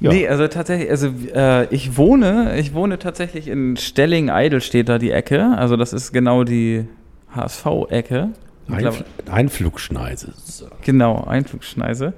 Ja. 0.00 0.10
Nee, 0.12 0.28
also 0.28 0.46
tatsächlich, 0.46 0.90
also 0.90 1.08
äh, 1.34 1.66
ich 1.74 1.96
wohne, 1.96 2.56
ich 2.56 2.72
wohne 2.72 3.00
tatsächlich 3.00 3.48
in 3.48 3.76
Stelling-Eidelstedt 3.76 5.02
die 5.02 5.10
Ecke. 5.10 5.54
Also 5.56 5.76
das 5.76 5.92
ist 5.92 6.12
genau 6.12 6.44
die 6.44 6.86
HSV-Ecke. 7.34 8.28
Einfl 8.70 9.04
Einflugschneise. 9.28 10.34
Genau, 10.82 11.24
Einflugschneise. 11.24 12.12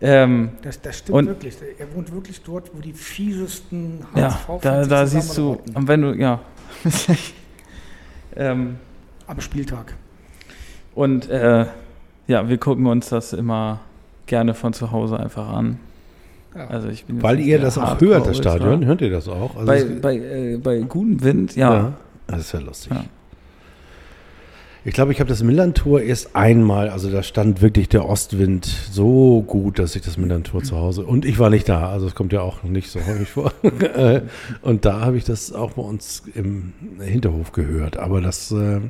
Ähm, 0.00 0.50
Das, 0.62 0.80
das 0.82 0.98
stimmt 0.98 1.16
Und- 1.16 1.26
wirklich. 1.28 1.54
Er 1.78 1.94
wohnt 1.94 2.12
wirklich 2.12 2.42
dort, 2.42 2.72
wo 2.74 2.80
die 2.80 2.92
fiesesten 2.92 4.00
ja, 4.16 4.34
HSV-Fans 4.34 4.62
da, 4.62 4.84
da 4.84 5.06
siehst 5.06 5.38
du, 5.38 5.60
wenn 5.74 6.02
du, 6.02 6.12
ja. 6.14 6.40
ähm, 8.36 8.76
Am 9.26 9.40
Spieltag. 9.40 9.94
und 10.94 11.28
äh, 11.28 11.66
ja, 12.26 12.48
wir 12.48 12.58
gucken 12.58 12.86
uns 12.86 13.08
das 13.08 13.32
immer 13.32 13.80
gerne 14.26 14.54
von 14.54 14.72
zu 14.72 14.90
Hause 14.90 15.18
einfach 15.20 15.48
an. 15.48 15.78
Ja. 16.54 16.66
Also 16.68 16.88
ich 16.88 17.04
bin 17.04 17.22
Weil 17.22 17.38
ihr 17.40 17.60
das 17.60 17.78
auch 17.78 18.00
hört, 18.00 18.26
das. 18.26 18.38
Stadion. 18.38 18.84
Hört 18.84 19.00
ihr 19.02 19.10
das 19.10 19.28
auch? 19.28 19.54
Also 19.56 19.66
Bei, 19.66 19.84
bei, 19.84 20.16
äh, 20.16 20.56
bei 20.56 20.80
gutem 20.80 21.22
Wind, 21.22 21.54
ja. 21.54 21.72
ja. 21.74 21.92
Das 22.26 22.40
ist 22.40 22.52
ja 22.52 22.60
lustig. 22.60 22.92
Ja. 22.92 23.04
Ich 24.86 24.94
glaube, 24.94 25.10
ich 25.10 25.18
habe 25.18 25.28
das 25.28 25.42
Millantor 25.42 26.00
erst 26.00 26.36
einmal, 26.36 26.90
also 26.90 27.10
da 27.10 27.24
stand 27.24 27.60
wirklich 27.60 27.88
der 27.88 28.08
Ostwind 28.08 28.64
so 28.64 29.42
gut, 29.42 29.80
dass 29.80 29.96
ich 29.96 30.02
das 30.02 30.16
Millantor 30.16 30.62
zu 30.62 30.76
Hause, 30.76 31.04
und 31.04 31.24
ich 31.24 31.40
war 31.40 31.50
nicht 31.50 31.68
da, 31.68 31.90
also 31.90 32.06
es 32.06 32.14
kommt 32.14 32.32
ja 32.32 32.40
auch 32.40 32.62
nicht 32.62 32.88
so 32.88 33.00
häufig 33.04 33.28
vor. 33.28 33.52
Äh, 33.96 34.22
und 34.62 34.84
da 34.84 35.00
habe 35.00 35.16
ich 35.16 35.24
das 35.24 35.52
auch 35.52 35.72
bei 35.72 35.82
uns 35.82 36.22
im 36.34 36.72
Hinterhof 37.00 37.52
gehört. 37.52 37.96
Aber 37.96 38.20
das, 38.20 38.52
äh, 38.52 38.80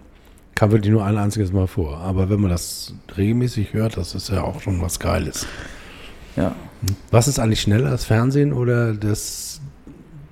Kam 0.55 0.71
wirklich 0.71 0.91
nur 0.91 1.05
ein 1.05 1.19
einziges 1.19 1.53
Mal 1.53 1.67
vor. 1.67 1.99
Aber 1.99 2.31
wenn 2.31 2.41
man 2.41 2.51
das 2.51 2.95
regelmäßig 3.17 3.75
hört, 3.75 3.99
das 3.99 4.15
ist 4.15 4.31
ja 4.31 4.43
auch 4.43 4.63
schon 4.63 4.81
was 4.81 4.99
Geiles. 4.99 5.47
Ja, 6.35 6.55
Was 7.11 7.29
ist 7.29 7.39
eigentlich 7.39 7.61
schneller, 7.61 7.91
das 7.91 8.07
Fernsehen 8.07 8.55
oder 8.55 8.95
das 8.95 9.56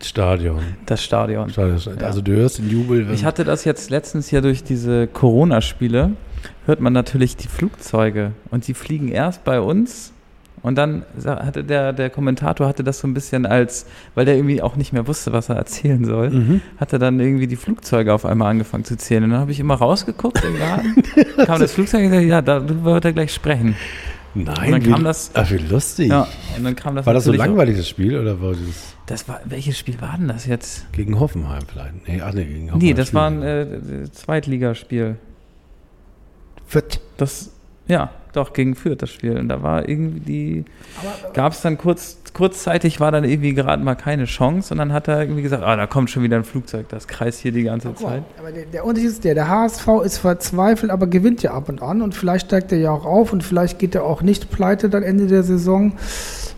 Stadion? 0.08 0.60
das 0.86 1.02
Stadion. 1.02 1.50
Stadion. 1.50 1.80
Also 2.02 2.20
du 2.20 2.32
hörst 2.32 2.58
den 2.58 2.68
Jubel. 2.70 3.06
Ich 3.12 3.24
hatte 3.24 3.44
das 3.44 3.64
jetzt 3.64 3.90
letztens 3.90 4.28
hier 4.28 4.40
durch 4.40 4.62
diese 4.64 5.06
Corona-Spiele, 5.06 6.12
hört 6.66 6.80
man 6.80 6.92
natürlich 6.92 7.36
die 7.36 7.48
Flugzeuge 7.48 8.32
und 8.50 8.66
die 8.68 8.74
fliegen 8.74 9.08
erst 9.08 9.44
bei 9.44 9.60
uns 9.60 10.12
und 10.62 10.76
dann 10.76 11.04
hatte 11.24 11.62
der, 11.62 11.92
der 11.92 12.08
Kommentator 12.08 12.66
hatte 12.66 12.82
das 12.84 12.98
so 12.98 13.06
ein 13.06 13.12
bisschen 13.12 13.44
als, 13.44 13.84
weil 14.14 14.24
der 14.24 14.36
irgendwie 14.36 14.62
auch 14.62 14.76
nicht 14.76 14.92
mehr 14.94 15.06
wusste, 15.06 15.32
was 15.32 15.50
er 15.50 15.56
erzählen 15.56 16.04
soll, 16.06 16.30
Mhm. 16.30 16.60
hat 16.78 16.92
er 16.94 16.98
dann 16.98 17.20
irgendwie 17.20 17.46
die 17.46 17.56
Flugzeuge 17.56 18.14
auf 18.14 18.24
einmal 18.24 18.50
angefangen 18.50 18.84
zu 18.84 18.96
zählen. 18.96 19.24
Und 19.24 19.30
dann 19.30 19.40
habe 19.40 19.52
ich 19.52 19.60
immer 19.60 19.74
rausgeguckt 19.74 20.42
im 20.42 20.58
Garten, 20.58 20.94
kam 21.44 21.60
das 21.60 21.72
Flugzeug 21.72 22.04
und 22.04 22.10
gesagt, 22.10 22.26
ja, 22.28 22.40
darüber 22.40 22.94
wird 22.94 23.04
er 23.04 23.12
gleich 23.12 23.34
sprechen. 23.34 23.76
Nein, 24.34 24.46
Und 24.66 24.72
dann 24.72 24.84
wie, 24.84 24.90
kam 24.90 25.04
das- 25.04 25.30
ach, 25.34 25.50
wie 25.50 25.58
lustig. 25.58 26.08
Ja, 26.10 26.26
und 26.56 26.64
dann 26.64 26.74
kam 26.74 26.96
das 26.96 27.06
War 27.06 27.14
das 27.14 27.24
so 27.24 27.32
langweilig, 27.32 27.76
das 27.76 27.88
Spiel, 27.88 28.18
oder 28.18 28.40
war 28.40 28.50
das 28.52 28.60
Das 29.06 29.28
war, 29.28 29.40
welches 29.44 29.78
Spiel 29.78 30.00
war 30.00 30.16
denn 30.18 30.28
das 30.28 30.46
jetzt? 30.46 30.90
gegen 30.92 31.20
Hoffenheim 31.20 31.62
vielleicht? 31.70 32.08
Nee, 32.08 32.20
ach 32.20 32.32
nee, 32.32 32.44
gegen 32.44 32.66
Hoffenheim. 32.72 32.78
Nee, 32.80 32.94
das 32.94 33.08
spielen 33.08 33.20
war 33.20 33.30
ein 33.30 33.42
äh, 33.42 34.10
Zweitligaspiel. 34.12 35.16
Fett. 36.66 37.00
Das, 37.16 37.50
ja, 37.86 38.10
doch, 38.32 38.52
gegen 38.52 38.74
Fürth 38.74 39.02
das 39.02 39.10
Spiel. 39.10 39.38
Und 39.38 39.48
da 39.48 39.62
war 39.62 39.88
irgendwie 39.88 40.20
die, 40.20 40.64
gab 41.34 41.52
es 41.52 41.60
dann 41.60 41.78
kurz, 41.78 42.18
kurzzeitig 42.34 43.00
war 43.00 43.10
dann 43.12 43.24
irgendwie 43.24 43.54
gerade 43.54 43.82
mal 43.82 43.94
keine 43.94 44.26
Chance 44.26 44.74
und 44.74 44.78
dann 44.78 44.92
hat 44.92 45.08
er 45.08 45.20
irgendwie 45.22 45.40
gesagt, 45.42 45.62
ah, 45.62 45.76
da 45.76 45.86
kommt 45.86 46.10
schon 46.10 46.22
wieder 46.22 46.36
ein 46.36 46.44
Flugzeug, 46.44 46.88
das 46.90 47.08
kreist 47.08 47.40
hier 47.40 47.52
die 47.52 47.62
ganze 47.62 47.94
Zeit. 47.94 48.22
aber 48.38 48.52
der, 48.52 48.66
der 48.66 48.84
Unterschied 48.84 49.08
ist 49.10 49.24
der, 49.24 49.34
der 49.34 49.48
HSV 49.48 49.86
ist 50.04 50.18
verzweifelt, 50.18 50.90
aber 50.92 51.06
gewinnt 51.06 51.42
ja 51.42 51.52
ab 51.54 51.68
und 51.68 51.80
an 51.80 52.02
und 52.02 52.14
vielleicht 52.14 52.46
steigt 52.46 52.72
er 52.72 52.78
ja 52.78 52.90
auch 52.90 53.06
auf 53.06 53.32
und 53.32 53.42
vielleicht 53.42 53.78
geht 53.78 53.94
er 53.94 54.04
auch 54.04 54.20
nicht 54.20 54.50
pleite 54.50 54.90
dann 54.90 55.02
Ende 55.02 55.26
der 55.28 55.42
Saison 55.44 55.92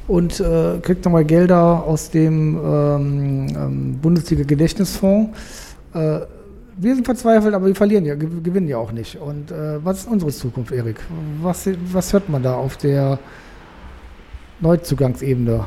und 0.09 0.41
äh, 0.41 0.79
kriegt 0.83 1.05
nochmal 1.05 1.24
Gelder 1.24 1.85
aus 1.85 2.11
dem 2.11 2.57
ähm, 2.57 3.47
ähm, 3.57 3.99
Bundesliga-Gedächtnisfonds. 4.01 5.37
Äh, 5.95 6.20
wir 6.79 6.95
sind 6.95 7.05
verzweifelt, 7.07 7.55
aber 7.55 7.66
wir 7.66 7.74
verlieren 7.74 8.05
ja, 8.05 8.14
gew- 8.14 8.43
gewinnen 8.43 8.68
ja 8.68 8.77
auch 8.79 8.93
nicht. 8.93 9.16
Und 9.16 9.51
äh, 9.51 9.85
was 9.85 10.01
ist 10.01 10.09
unsere 10.09 10.31
Zukunft, 10.31 10.72
Erik? 10.72 10.97
Was, 11.43 11.68
was 11.93 12.12
hört 12.12 12.29
man 12.29 12.43
da 12.43 12.55
auf 12.55 12.77
der 12.77 13.18
Neuzugangsebene? 14.61 15.66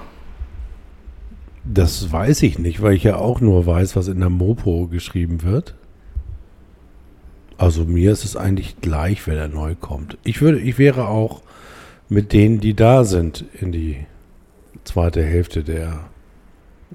Das 1.64 2.12
weiß 2.12 2.42
ich 2.44 2.58
nicht, 2.58 2.82
weil 2.82 2.94
ich 2.94 3.04
ja 3.04 3.18
auch 3.18 3.42
nur 3.42 3.66
weiß, 3.66 3.96
was 3.96 4.08
in 4.08 4.20
der 4.20 4.30
Mopo 4.30 4.88
geschrieben 4.88 5.44
wird. 5.44 5.76
Also 7.58 7.84
mir 7.84 8.12
ist 8.12 8.24
es 8.24 8.36
eigentlich 8.36 8.80
gleich, 8.80 9.28
wer 9.28 9.36
da 9.36 9.48
neu 9.48 9.76
kommt. 9.76 10.18
Ich 10.24 10.42
würde, 10.42 10.60
ich 10.60 10.78
wäre 10.78 11.08
auch 11.10 11.42
mit 12.08 12.32
denen, 12.34 12.60
die 12.60 12.74
da 12.74 13.04
sind, 13.04 13.46
in 13.54 13.72
die 13.72 13.98
zweite 14.86 15.22
Hälfte 15.22 15.64
der 15.64 16.00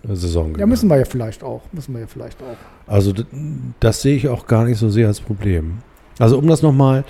Saison. 0.02 0.46
Ja, 0.46 0.52
gegangen. 0.54 0.70
müssen 0.70 0.88
wir 0.88 0.98
ja 0.98 1.04
vielleicht 1.04 1.44
auch. 1.44 1.62
Müssen 1.72 1.92
wir 1.92 2.00
ja 2.00 2.06
vielleicht 2.06 2.42
auch. 2.42 2.56
Also 2.90 3.12
das 3.80 4.02
sehe 4.02 4.16
ich 4.16 4.28
auch 4.28 4.46
gar 4.46 4.64
nicht 4.64 4.78
so 4.78 4.88
sehr 4.88 5.06
als 5.06 5.20
Problem. 5.20 5.78
Also 6.18 6.38
um 6.38 6.46
das 6.48 6.62
nochmal, 6.62 7.04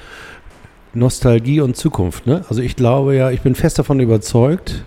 Nostalgie 0.95 1.61
und 1.61 1.77
Zukunft. 1.77 2.27
Ne? 2.27 2.45
Also 2.49 2.63
ich 2.63 2.77
glaube 2.77 3.17
ja, 3.17 3.31
ich 3.31 3.41
bin 3.41 3.55
fest 3.55 3.79
davon 3.79 4.01
überzeugt, 4.01 4.85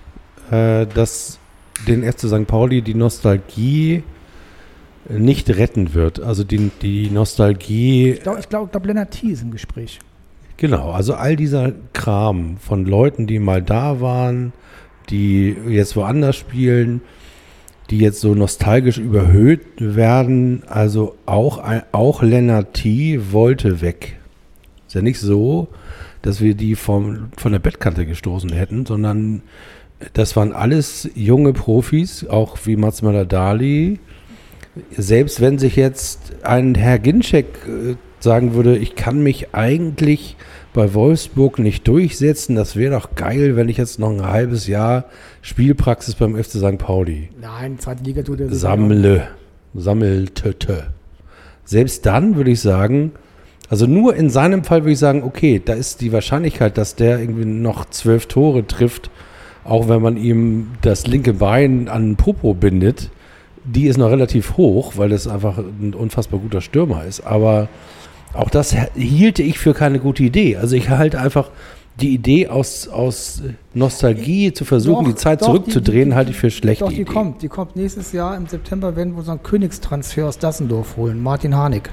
äh, 0.52 0.86
dass 0.88 1.40
den 1.88 2.04
FC 2.04 2.28
St. 2.28 2.48
Pauli 2.48 2.82
die 2.82 2.96
Nostalgie 2.96 4.04
nicht 5.10 5.50
retten 5.50 5.94
wird. 5.94 6.20
Also 6.20 6.44
die, 6.44 6.72
die 6.82 7.10
Nostalgie, 7.10 8.12
Ich 8.12 8.22
glaube, 8.22 8.40
ich 8.40 8.50
glaub, 8.50 8.72
glaub, 8.72 8.86
Lennart 8.86 9.12
T. 9.12 9.28
ist 9.28 9.42
im 9.42 9.52
Gespräch. 9.52 10.00
genau, 10.58 10.92
also 10.92 11.14
all 11.14 11.36
dieser 11.36 11.72
Kram 11.94 12.58
von 12.58 12.86
Leuten, 12.86 13.28
die 13.28 13.40
mal 13.40 13.62
da 13.62 14.02
waren, 14.02 14.54
die 15.10 15.56
jetzt 15.68 15.96
woanders 15.96 16.36
spielen, 16.36 17.02
die 17.90 18.00
jetzt 18.00 18.20
so 18.20 18.36
nostalgisch 18.36 18.98
überhöht 18.98 19.62
werden. 19.78 20.64
Also 20.68 21.16
auch, 21.26 21.64
auch 21.92 22.22
Lennart 22.22 22.74
T. 22.74 23.32
wollte 23.32 23.82
weg. 23.82 24.18
Ist 24.88 24.96
ja 24.96 25.02
nicht 25.02 25.20
so, 25.20 25.70
dass 26.22 26.42
wir 26.42 26.56
die 26.56 26.76
vom, 26.76 27.30
von 27.38 27.52
der 27.52 27.60
Bettkante 27.60 28.06
gestoßen 28.06 28.52
hätten, 28.52 28.86
sondern 28.86 29.42
das 30.14 30.36
waren 30.36 30.54
alles 30.54 31.10
junge 31.16 31.54
Profis, 31.54 32.26
auch 32.28 32.58
wie 32.66 32.76
Mats 32.76 33.02
Möller-Dali. 33.02 34.00
Selbst 34.96 35.42
wenn 35.42 35.58
sich 35.58 35.76
jetzt 35.76 36.34
ein 36.44 36.76
Herr 36.76 37.00
Ginczek 37.00 37.46
äh, 37.68 37.96
sagen 38.20 38.54
würde, 38.54 38.78
ich 38.78 38.96
kann 38.96 39.22
mich 39.22 39.56
eigentlich 39.56 40.36
bei 40.74 40.94
Wolfsburg 40.94 41.58
nicht 41.58 41.88
durchsetzen, 41.88 42.56
das 42.56 42.76
wäre 42.76 42.94
doch 42.96 43.16
geil, 43.16 43.56
wenn 43.56 43.70
ich 43.70 43.78
jetzt 43.78 44.00
noch 44.00 44.12
ein 44.12 44.24
halbes 44.24 44.68
Jahr 44.68 45.06
Spielpraxis 45.42 46.16
beim 46.16 46.36
FC 46.36 46.58
St. 46.58 46.78
Pauli 46.78 47.30
Nein, 47.42 47.80
zweite 47.80 48.04
Liga 48.04 48.22
tut 48.22 48.42
er 48.42 48.54
sammle, 48.54 49.28
sammelte. 49.74 50.88
Selbst 51.66 52.06
dann 52.06 52.36
würde 52.36 52.52
ich 52.52 52.62
sagen, 52.62 53.14
also 53.70 53.86
nur 53.86 54.16
in 54.16 54.30
seinem 54.30 54.64
Fall 54.64 54.84
würde 54.84 54.94
ich 54.94 55.00
sagen, 55.00 55.24
okay, 55.24 55.62
da 55.64 55.74
ist 55.74 56.02
die 56.02 56.12
Wahrscheinlichkeit, 56.14 56.78
dass 56.78 56.96
der 56.96 57.20
irgendwie 57.20 57.46
noch 57.46 57.86
zwölf 57.90 58.26
Tore 58.28 58.66
trifft, 58.66 59.10
auch 59.64 59.90
wenn 59.90 60.02
man 60.02 60.16
ihm 60.18 60.72
das 60.82 61.08
linke 61.08 61.34
Bein 61.34 61.90
an 61.90 62.04
den 62.12 62.16
Popo 62.16 62.54
bindet, 62.54 63.10
die 63.66 63.88
ist 63.88 63.98
noch 63.98 64.10
relativ 64.10 64.56
hoch, 64.56 64.94
weil 64.96 65.10
das 65.10 65.28
einfach 65.28 65.58
ein 65.58 65.94
unfassbar 65.94 66.40
guter 66.40 66.62
Stürmer 66.62 67.04
ist. 67.04 67.22
Aber 67.22 67.68
auch 68.34 68.50
das 68.50 68.74
hielte 68.96 69.44
ich 69.44 69.60
für 69.60 69.74
keine 69.74 70.00
gute 70.00 70.24
Idee. 70.24 70.56
Also 70.56 70.76
ich 70.78 70.90
halte 70.90 71.20
einfach 71.20 71.50
die 72.00 72.14
Idee 72.14 72.48
aus, 72.48 72.88
aus 72.88 73.42
Nostalgie 73.74 74.54
zu 74.54 74.64
versuchen, 74.64 75.04
Doch, 75.06 75.12
die 75.12 75.16
Zeit 75.16 75.42
doch, 75.42 75.48
zurückzudrehen, 75.48 76.06
die- 76.06 76.10
die- 76.12 76.16
halte 76.16 76.32
ich 76.32 76.38
für 76.38 76.52
schlechte 76.52 76.84
Doch, 76.86 76.92
die 76.92 77.02
Idee. 77.02 77.12
kommt. 77.12 77.42
Die 77.42 77.48
kommt 77.50 77.76
nächstes 77.76 78.12
Jahr 78.14 78.38
im 78.38 78.48
September, 78.48 78.96
werden 78.96 79.14
wir 79.14 79.20
unseren 79.20 79.42
Königstransfer 79.44 80.28
aus 80.28 80.38
Dassendorf 80.38 80.96
holen, 80.96 81.22
Martin 81.22 81.56
Harnik. 81.56 81.90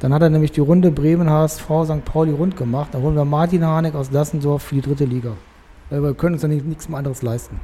Dann 0.00 0.12
hat 0.14 0.22
er 0.22 0.30
nämlich 0.30 0.52
die 0.52 0.60
Runde 0.60 0.90
Bremen, 0.90 1.28
HSV, 1.30 1.64
St. 1.84 2.04
Pauli 2.04 2.32
rund 2.32 2.56
gemacht. 2.56 2.88
Dann 2.92 3.02
holen 3.02 3.14
wir 3.16 3.24
Martin 3.24 3.64
Harnik 3.64 3.94
aus 3.94 4.10
Dassendorf 4.10 4.62
für 4.62 4.74
die 4.76 4.80
dritte 4.80 5.04
Liga. 5.04 5.32
Weil 5.90 6.02
wir 6.02 6.14
können 6.14 6.34
uns 6.34 6.42
ja 6.42 6.48
nicht, 6.48 6.66
nichts 6.66 6.88
mehr 6.88 6.98
anderes 6.98 7.22
leisten. 7.22 7.60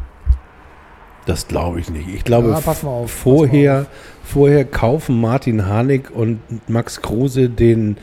Das 1.24 1.48
glaube 1.48 1.80
ich 1.80 1.90
nicht. 1.90 2.08
Ich 2.14 2.24
glaube, 2.24 2.48
Ja, 2.50 2.60
pass 2.60 2.82
mal 2.82 2.90
auf, 2.90 3.02
pass 3.06 3.10
vorher, 3.22 3.72
mal 3.74 3.80
auf. 3.82 3.88
vorher 4.24 4.64
kaufen 4.64 5.20
Martin 5.20 5.66
Harnik 5.66 6.10
und 6.14 6.38
Max 6.68 7.00
Kruse 7.02 7.48
den, 7.48 7.96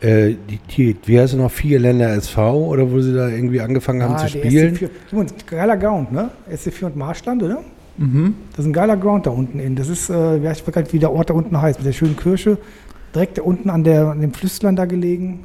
äh, 0.00 0.34
die, 0.48 0.58
die, 0.76 0.96
wie 1.06 1.18
heißt 1.18 1.32
es 1.34 1.38
noch, 1.38 1.50
vier 1.50 1.80
Länder 1.80 2.10
SV 2.14 2.66
oder 2.68 2.90
wo 2.92 3.00
sie 3.00 3.12
da 3.14 3.28
irgendwie 3.28 3.60
angefangen 3.60 4.02
haben 4.02 4.14
Ah, 4.14 4.18
zu 4.18 4.28
spielen. 4.28 4.76
SC4. 4.76 4.88
Simon, 5.10 5.26
geiler 5.46 5.76
Ground, 5.76 6.12
ne? 6.12 6.30
SC4 6.52 6.84
und 6.86 6.96
Marschland, 6.96 7.42
oder? 7.42 7.58
Mhm. 7.96 8.34
Das 8.52 8.60
ist 8.60 8.66
ein 8.66 8.72
geiler 8.72 8.96
Ground 8.96 9.26
da 9.26 9.30
unten 9.30 9.58
in. 9.58 9.74
Das 9.74 9.88
ist, 9.88 10.08
äh, 10.10 10.36
ich 10.36 10.44
weiß 10.44 10.64
gar 10.66 10.82
nicht, 10.82 10.92
wie 10.92 10.98
der 11.00 11.12
Ort 11.12 11.30
da 11.30 11.34
unten 11.34 11.60
heißt, 11.60 11.80
mit 11.80 11.86
der 11.88 11.92
schönen 11.92 12.16
Kirche. 12.16 12.56
Direkt 13.14 13.38
da 13.38 13.42
unten 13.42 13.70
an, 13.70 13.84
der, 13.84 14.08
an 14.08 14.20
dem 14.20 14.32
Flüssland 14.32 14.78
da 14.78 14.84
gelegen. 14.84 15.44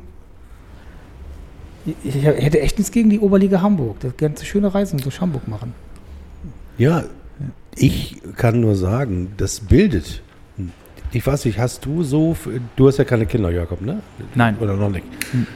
Ich, 1.85 2.15
ich 2.15 2.23
hätte 2.23 2.61
echt 2.61 2.77
nichts 2.77 2.91
gegen 2.91 3.09
die 3.09 3.19
Oberliga 3.19 3.61
Hamburg. 3.61 3.99
Das 3.99 4.17
gerne 4.17 4.35
schöne 4.43 4.73
Reisen 4.73 4.99
durch 4.99 5.21
Hamburg 5.21 5.47
machen. 5.47 5.73
Ja, 6.77 7.03
ich 7.75 8.21
kann 8.35 8.59
nur 8.59 8.75
sagen, 8.75 9.33
das 9.37 9.59
bildet. 9.59 10.21
Ich 11.11 11.25
weiß 11.25 11.45
nicht, 11.45 11.59
hast 11.59 11.85
du 11.85 12.03
so, 12.03 12.35
du 12.75 12.87
hast 12.87 12.97
ja 12.97 13.03
keine 13.03 13.25
Kinder, 13.25 13.49
Jakob, 13.49 13.81
ne? 13.81 14.01
Nein. 14.33 14.57
Oder 14.59 14.75
noch 14.75 14.89
nicht? 14.89 15.05
Hm. 15.31 15.47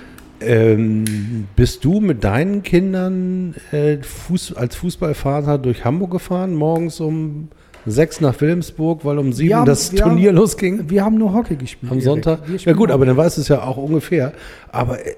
Ähm, 0.41 1.47
bist 1.55 1.83
du 1.83 1.99
mit 1.99 2.23
deinen 2.23 2.63
Kindern 2.63 3.55
äh, 3.71 3.97
Fuß, 3.97 4.53
als 4.53 4.75
Fußballvater 4.77 5.57
durch 5.57 5.83
Hamburg 5.83 6.11
gefahren, 6.11 6.55
morgens 6.55 7.01
um 7.01 7.49
sechs 7.91 8.21
nach 8.21 8.39
Wilhelmsburg, 8.41 9.05
weil 9.05 9.17
um 9.19 9.33
sieben 9.33 9.55
haben- 9.55 9.65
das 9.65 9.91
Turnier 9.91 10.29
haben- 10.29 10.35
losging? 10.37 10.89
Wir 10.89 11.03
haben 11.03 11.17
nur 11.17 11.33
Hockey 11.33 11.55
gespielt. 11.55 11.91
Am 11.91 11.97
Erik. 11.97 12.05
Sonntag? 12.05 12.39
Ja 12.65 12.73
gut, 12.73 12.91
aber 12.91 13.05
dann 13.05 13.17
weißt 13.17 13.37
du 13.37 13.41
es 13.41 13.47
ja 13.47 13.63
auch 13.63 13.77
ungefähr. 13.77 14.33
Aber 14.71 15.05
äh, 15.05 15.15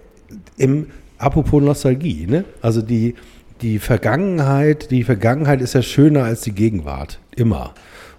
im 0.57 0.87
apropos 1.17 1.61
Nostalgie, 1.61 2.25
ne? 2.27 2.45
Also 2.61 2.81
die, 2.81 3.15
die 3.61 3.79
Vergangenheit, 3.79 4.89
die 4.91 5.03
Vergangenheit 5.03 5.61
ist 5.61 5.73
ja 5.73 5.81
schöner 5.81 6.23
als 6.23 6.41
die 6.41 6.53
Gegenwart. 6.53 7.19
Immer. 7.35 7.73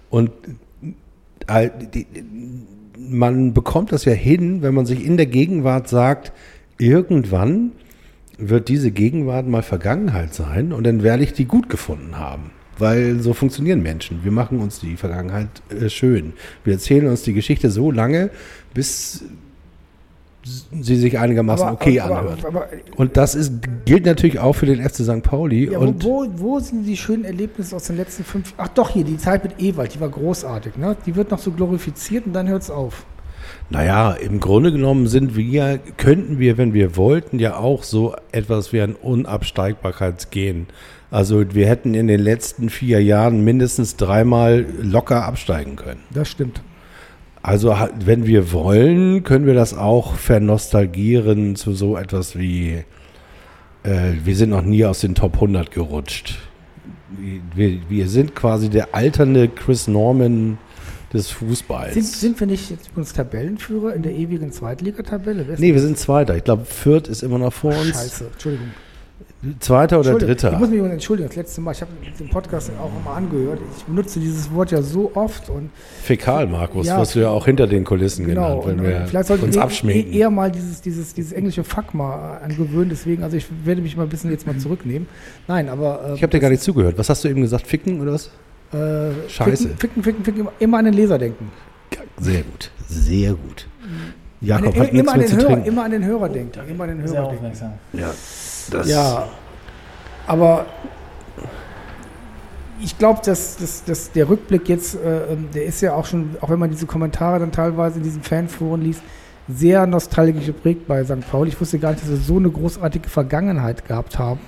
Und 0.09 0.31
äh, 1.47 1.69
die, 1.93 2.05
man 2.97 3.53
bekommt 3.53 3.91
das 3.91 4.05
ja 4.05 4.13
hin, 4.13 4.61
wenn 4.61 4.73
man 4.73 4.85
sich 4.85 5.05
in 5.05 5.17
der 5.17 5.25
Gegenwart 5.25 5.87
sagt, 5.89 6.31
irgendwann 6.77 7.71
wird 8.37 8.67
diese 8.69 8.91
Gegenwart 8.91 9.47
mal 9.47 9.61
Vergangenheit 9.61 10.33
sein 10.33 10.71
und 10.73 10.85
dann 10.85 11.03
werde 11.03 11.23
ich 11.23 11.33
die 11.33 11.45
gut 11.45 11.69
gefunden 11.69 12.17
haben. 12.17 12.51
Weil 12.79 13.19
so 13.19 13.33
funktionieren 13.33 13.81
Menschen. 13.83 14.23
Wir 14.23 14.31
machen 14.31 14.59
uns 14.59 14.79
die 14.79 14.95
Vergangenheit 14.95 15.47
äh, 15.69 15.89
schön. 15.89 16.33
Wir 16.63 16.73
erzählen 16.73 17.07
uns 17.07 17.21
die 17.23 17.33
Geschichte 17.33 17.69
so 17.69 17.91
lange, 17.91 18.29
bis 18.73 19.23
sie 20.81 20.95
sich 20.97 21.17
einigermaßen 21.19 21.67
Aber- 21.67 21.75
okay 21.75 21.99
aber- 21.99 22.19
anhört. 22.19 22.45
aber- 22.45 22.67
Und 22.97 23.15
das 23.15 23.35
ist, 23.35 23.53
gilt 23.85 24.05
natürlich 24.05 24.39
auch 24.39 24.53
für 24.53 24.65
den 24.65 24.81
FC 24.81 25.03
St. 25.03 25.23
Pauli. 25.23 25.71
Ja, 25.71 25.77
und 25.79 26.03
wo, 26.03 26.25
wo, 26.35 26.59
sind 26.59 26.83
die 26.85 26.97
schönen 26.97 27.23
Erlebnisse 27.23 27.75
aus 27.75 27.85
den 27.85 27.95
letzten 27.97 28.23
fünf 28.25 28.53
Ach 28.57 28.67
doch, 28.69 28.89
hier, 28.89 29.05
die 29.05 29.17
Zeit 29.17 29.43
mit 29.43 29.61
Ewald, 29.61 29.93
die 29.95 29.99
war 30.01 30.09
großartig. 30.09 30.75
Ne? 30.75 30.97
Die 31.05 31.15
wird 31.15 31.31
noch 31.31 31.39
so 31.39 31.51
glorifiziert 31.51 32.25
und 32.25 32.33
dann 32.33 32.47
hört 32.49 32.63
es 32.63 32.69
auf. 32.69 33.05
Naja, 33.69 34.11
im 34.13 34.39
Grunde 34.39 34.71
genommen 34.71 35.07
sind 35.07 35.35
wir, 35.37 35.79
könnten 35.97 36.39
wir, 36.39 36.57
wenn 36.57 36.73
wir 36.73 36.97
wollten, 36.97 37.39
ja 37.39 37.55
auch 37.57 37.83
so 37.83 38.15
etwas 38.31 38.73
wie 38.73 38.81
ein 38.81 38.95
Unabsteigbarkeitsgehen. 38.95 40.67
Also 41.13 41.53
wir 41.53 41.67
hätten 41.67 41.93
in 41.93 42.07
den 42.07 42.19
letzten 42.19 42.71
vier 42.71 43.03
Jahren 43.03 43.43
mindestens 43.43 43.97
dreimal 43.97 44.65
locker 44.81 45.25
absteigen 45.25 45.75
können. 45.75 45.99
Das 46.09 46.27
stimmt. 46.27 46.63
Also 47.43 47.77
wenn 48.03 48.25
wir 48.25 48.51
wollen, 48.51 49.23
können 49.23 49.45
wir 49.45 49.53
das 49.53 49.77
auch 49.77 50.15
vernostalgieren 50.15 51.55
zu 51.55 51.73
so 51.73 51.97
etwas 51.97 52.35
wie, 52.35 52.83
äh, 53.83 54.13
wir 54.23 54.35
sind 54.35 54.49
noch 54.49 54.63
nie 54.63 54.85
aus 54.85 55.01
den 55.01 55.13
Top 55.13 55.35
100 55.35 55.69
gerutscht. 55.69 56.39
Wir, 57.55 57.77
wir 57.87 58.09
sind 58.09 58.33
quasi 58.33 58.69
der 58.69 58.95
alternde 58.95 59.49
Chris 59.49 59.87
Norman 59.87 60.57
des 61.13 61.29
Fußballs. 61.29 61.93
Sind, 61.93 62.07
sind 62.07 62.39
wir 62.39 62.47
nicht 62.47 62.71
jetzt 62.71 62.89
übrigens 62.89 63.13
Tabellenführer 63.13 63.93
in 63.93 64.01
der 64.01 64.13
ewigen 64.13 64.51
Zweitligatabelle? 64.51 65.45
Nee, 65.59 65.75
wir 65.75 65.81
sind 65.81 65.99
Zweiter. 65.99 66.35
Ich 66.35 66.43
glaube, 66.43 66.65
Fürth 66.65 67.07
ist 67.07 67.21
immer 67.21 67.37
noch 67.37 67.53
vor 67.53 67.77
uns. 67.77 67.89
Scheiße, 67.89 68.29
Entschuldigung. 68.33 68.71
Zweiter 69.59 69.99
oder 69.99 70.17
Dritter? 70.17 70.53
Ich 70.53 70.59
muss 70.59 70.69
mich 70.69 70.79
entschuldigen, 70.81 71.27
das 71.27 71.35
letzte 71.35 71.59
Mal, 71.61 71.71
ich 71.73 71.81
habe 71.81 71.91
den 72.19 72.29
Podcast 72.29 72.71
auch 72.81 72.89
immer 73.01 73.17
angehört. 73.17 73.59
Ich 73.77 73.83
benutze 73.83 74.19
dieses 74.19 74.53
Wort 74.53 74.71
ja 74.71 74.81
so 74.81 75.11
oft 75.15 75.49
und 75.49 75.69
Fäkal, 76.01 76.47
Markus, 76.47 76.87
Ja. 76.87 76.97
was 76.99 77.13
du 77.13 77.19
ja 77.19 77.29
auch 77.29 77.45
hinter 77.45 77.67
den 77.67 77.83
Kulissen 77.83 78.25
genau. 78.25 78.61
genannt, 78.61 78.67
wenn 78.67 78.79
und, 78.79 78.85
wir 79.01 79.07
vielleicht 79.07 79.27
sollte 79.27 79.45
uns 79.45 79.55
ich 79.55 79.61
eh- 79.61 79.63
abschminken. 79.63 80.13
eh- 80.13 80.17
eher 80.17 80.29
mal 80.29 80.49
dieses, 80.51 80.81
dieses, 80.81 81.13
dieses 81.13 81.31
englische 81.33 81.63
Fuck 81.63 81.93
mal 81.93 82.37
angewöhnen. 82.37 82.89
Deswegen, 82.89 83.23
also 83.23 83.35
ich 83.35 83.45
werde 83.65 83.81
mich 83.81 83.97
mal 83.97 84.03
ein 84.03 84.09
bisschen 84.09 84.31
jetzt 84.31 84.47
mal 84.47 84.57
zurücknehmen. 84.57 85.07
Nein, 85.47 85.67
aber 85.69 86.05
äh, 86.09 86.13
ich 86.15 86.23
habe 86.23 86.31
dir 86.31 86.39
gar 86.39 86.49
nicht 86.49 86.63
zugehört. 86.63 86.97
Was 86.97 87.09
hast 87.09 87.23
du 87.23 87.27
eben 87.27 87.41
gesagt? 87.41 87.67
Ficken 87.67 87.99
oder 88.01 88.13
was? 88.13 88.31
äh, 88.73 89.11
Scheiße. 89.29 89.69
Ficken, 89.77 89.77
ficken, 89.77 90.03
ficken, 90.03 90.23
ficken, 90.25 90.47
immer 90.59 90.77
an 90.79 90.85
den 90.85 90.93
Leser 90.93 91.17
denken. 91.19 91.51
Sehr 92.19 92.41
gut. 92.43 92.71
Sehr 92.87 93.31
gut. 93.33 93.67
An 93.83 94.47
Jakob 94.47 94.73
den, 94.73 94.81
hat 94.83 94.89
immer, 94.89 94.97
nichts 95.01 95.11
an 95.13 95.19
den 95.19 95.27
zu 95.29 95.35
Hörer, 95.37 95.47
trinken. 95.47 95.67
immer 95.67 95.83
an 95.83 95.91
den 95.91 96.05
Hörer 96.05 96.29
denken. 96.29 96.59
Immer 96.69 96.83
an 96.85 96.89
den 96.97 97.07
Sehr 97.07 97.17
Hörer 97.19 97.29
denken. 97.29 97.45
aufmerksam. 97.45 97.73
Ja, 97.93 98.11
das 98.69 98.87
Ja, 98.87 99.27
aber 100.27 100.65
ich 102.81 102.97
glaube, 102.97 103.21
dass, 103.25 103.57
dass, 103.57 103.83
dass 103.85 104.11
der 104.11 104.27
Rückblick 104.29 104.67
jetzt, 104.67 104.95
äh, 104.95 105.33
ähm, 105.33 105.49
der 105.53 105.65
ist 105.65 105.81
ja 105.81 105.93
auch 105.93 106.05
schon, 106.05 106.35
auch 106.41 106.49
wenn 106.49 106.59
man 106.59 106.69
diese 106.69 106.85
Kommentare 106.85 107.39
dann 107.39 107.51
teilweise 107.51 107.97
in 107.97 108.03
diesen 108.03 108.21
Fanforen 108.23 108.81
liest, 108.81 109.01
sehr 109.47 109.85
nostalgisch 109.87 110.45
geprägt 110.45 110.87
bei 110.87 111.03
St. 111.03 111.29
Pauli. 111.29 111.49
Ich 111.49 111.59
wusste 111.59 111.79
gar 111.79 111.91
nicht, 111.91 112.01
dass 112.01 112.09
wir 112.09 112.17
so 112.17 112.37
eine 112.37 112.49
großartige 112.49 113.09
Vergangenheit 113.09 113.85
gehabt 113.87 114.17
haben 114.17 114.39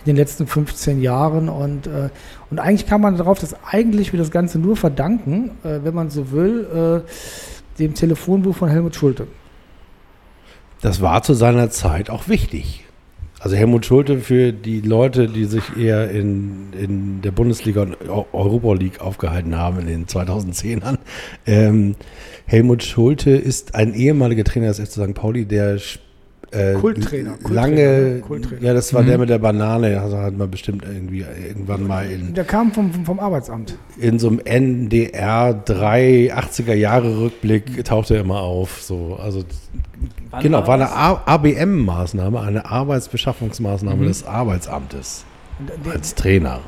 in 0.00 0.06
den 0.06 0.16
letzten 0.16 0.46
15 0.46 1.02
Jahren. 1.02 1.48
Und, 1.48 1.86
äh, 1.86 2.08
und 2.50 2.58
eigentlich 2.58 2.86
kann 2.86 3.00
man 3.00 3.16
darauf 3.16 3.38
das 3.38 3.54
eigentlich 3.64 4.12
wir 4.12 4.18
das 4.18 4.30
Ganze 4.30 4.58
nur 4.58 4.76
verdanken, 4.76 5.50
äh, 5.62 5.80
wenn 5.82 5.94
man 5.94 6.10
so 6.10 6.30
will, 6.32 7.04
äh, 7.06 7.78
dem 7.78 7.94
Telefonbuch 7.94 8.56
von 8.56 8.68
Helmut 8.68 8.94
Schulte. 8.94 9.26
Das 10.80 11.02
war 11.02 11.22
zu 11.22 11.34
seiner 11.34 11.70
Zeit 11.70 12.08
auch 12.08 12.28
wichtig. 12.28 12.86
Also 13.42 13.56
Helmut 13.56 13.86
Schulte 13.86 14.18
für 14.18 14.52
die 14.52 14.82
Leute, 14.82 15.26
die 15.26 15.46
sich 15.46 15.62
eher 15.74 16.10
in, 16.10 16.74
in 16.78 17.22
der 17.22 17.30
Bundesliga 17.30 17.80
und 17.82 17.96
Eu- 18.06 18.26
Europa 18.34 18.74
League 18.74 19.00
aufgehalten 19.00 19.56
haben 19.56 19.80
in 19.80 19.86
den 19.86 20.06
2010ern. 20.06 20.98
Ähm, 21.46 21.96
Helmut 22.44 22.82
Schulte 22.82 23.30
ist 23.30 23.74
ein 23.74 23.94
ehemaliger 23.94 24.44
Trainer 24.44 24.66
des 24.68 24.78
FC 24.78 24.92
St. 24.92 25.14
Pauli, 25.14 25.46
der 25.46 25.78
äh, 26.52 26.74
Kulttrainer, 26.74 27.30
Kulttrainer, 27.42 27.54
lange, 27.54 28.20
Kulttrainer. 28.20 28.62
ja, 28.62 28.74
das 28.74 28.92
war 28.92 29.02
Mhm. 29.02 29.06
der 29.06 29.18
mit 29.18 29.28
der 29.30 29.38
Banane, 29.38 30.00
also 30.00 30.18
hat 30.18 30.36
man 30.36 30.50
bestimmt 30.50 30.84
irgendwie 30.84 31.24
irgendwann 31.46 31.86
mal 31.86 32.10
in, 32.10 32.34
Der 32.34 32.44
kam 32.44 32.72
vom, 32.72 32.92
vom, 32.92 33.04
vom 33.04 33.20
Arbeitsamt. 33.20 33.76
in 33.98 34.18
so 34.18 34.28
einem 34.28 34.40
NDR 34.44 35.54
3 35.54 36.32
80er 36.34 36.74
Jahre 36.74 37.20
Rückblick 37.20 37.84
taucht 37.84 38.10
er 38.10 38.20
immer 38.20 38.40
auf. 38.40 38.82
So, 38.82 39.16
also 39.22 39.44
Wann 40.30 40.42
genau, 40.42 40.66
war 40.66 40.74
eine 40.74 40.90
ABM-Maßnahme, 41.26 42.40
eine 42.40 42.64
Arbeitsbeschaffungsmaßnahme 42.66 44.02
Mhm. 44.02 44.08
des 44.08 44.24
Arbeitsamtes 44.26 45.24
Und 45.58 45.70
der, 45.86 45.92
als 45.92 46.14
Trainer. 46.14 46.60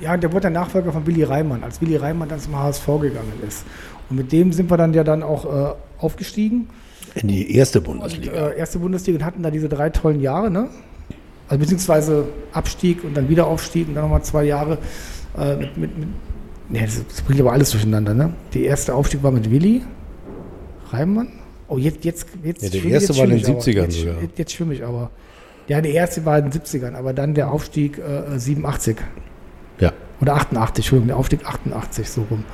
Ja, 0.00 0.16
der 0.16 0.30
wurde 0.32 0.42
der 0.42 0.50
Nachfolger 0.50 0.92
von 0.92 1.06
Willi 1.06 1.24
Reimann, 1.24 1.64
als 1.64 1.80
Willi 1.80 1.96
Reimann 1.96 2.28
dann 2.28 2.38
zum 2.38 2.56
HSV 2.56 2.86
gegangen 3.00 3.32
ist. 3.46 3.64
Und 4.08 4.16
mit 4.16 4.30
dem 4.32 4.52
sind 4.52 4.70
wir 4.70 4.76
dann 4.76 4.94
ja 4.94 5.02
dann 5.04 5.22
auch 5.22 5.44
äh, 5.44 5.74
aufgestiegen. 5.98 6.68
In 7.16 7.28
die 7.28 7.54
erste 7.56 7.80
Und, 7.80 7.86
Bundesliga. 8.00 8.32
äh, 8.50 8.58
erste 8.58 8.78
Bundesliga 8.78 9.18
und 9.18 9.24
hatten 9.24 9.42
da 9.42 9.50
diese 9.50 9.68
drei 9.68 9.90
tollen 9.90 10.20
Jahre, 10.20 10.50
ne? 10.50 10.68
Also 11.48 11.60
beziehungsweise 11.60 12.26
Abstieg 12.52 13.04
und 13.04 13.16
dann 13.16 13.28
wieder 13.28 13.46
Aufstieg 13.46 13.88
und 13.88 13.94
dann 13.94 14.04
nochmal 14.04 14.22
zwei 14.22 14.44
Jahre 14.44 14.78
äh, 15.38 15.56
mit, 15.56 15.76
mit, 15.78 15.98
mit 15.98 16.08
ne, 16.68 16.82
das, 16.84 17.02
das 17.08 17.22
bringt 17.22 17.40
aber 17.40 17.52
alles 17.52 17.70
durcheinander, 17.70 18.12
ne? 18.14 18.32
Der 18.54 18.62
erste 18.62 18.94
Aufstieg 18.94 19.22
war 19.22 19.30
mit 19.30 19.50
Willi 19.50 19.82
Reimann. 20.90 21.28
Oh, 21.68 21.76
jetzt, 21.78 22.04
jetzt, 22.04 22.26
jetzt. 22.42 22.62
Ja, 22.62 22.68
der 22.70 22.78
schwimme- 22.80 22.94
erste 22.94 23.12
jetzt 23.12 23.18
war 23.18 23.24
in 23.24 23.30
den 23.30 23.40
schwimme 23.40 23.58
ich 23.58 23.64
70ern 23.64 23.78
aber. 23.78 23.86
jetzt, 23.88 23.98
sogar. 24.00 24.22
Jetzt, 24.22 24.38
jetzt 24.38 24.52
schwimme 24.52 24.74
ich 24.74 24.84
aber. 24.84 25.10
Ja, 25.68 25.80
der 25.82 25.92
erste 25.92 26.24
war 26.24 26.38
in 26.38 26.50
den 26.50 26.60
70ern, 26.60 26.94
aber 26.94 27.12
dann 27.12 27.34
der 27.34 27.50
Aufstieg 27.50 27.98
äh, 27.98 28.38
87. 28.38 28.96
ja. 29.80 29.92
Oder 30.20 30.34
88, 30.34 30.84
Entschuldigung, 30.84 31.08
der 31.08 31.16
Aufstieg 31.16 31.46
88, 31.46 32.08
so 32.10 32.26
rum. 32.30 32.44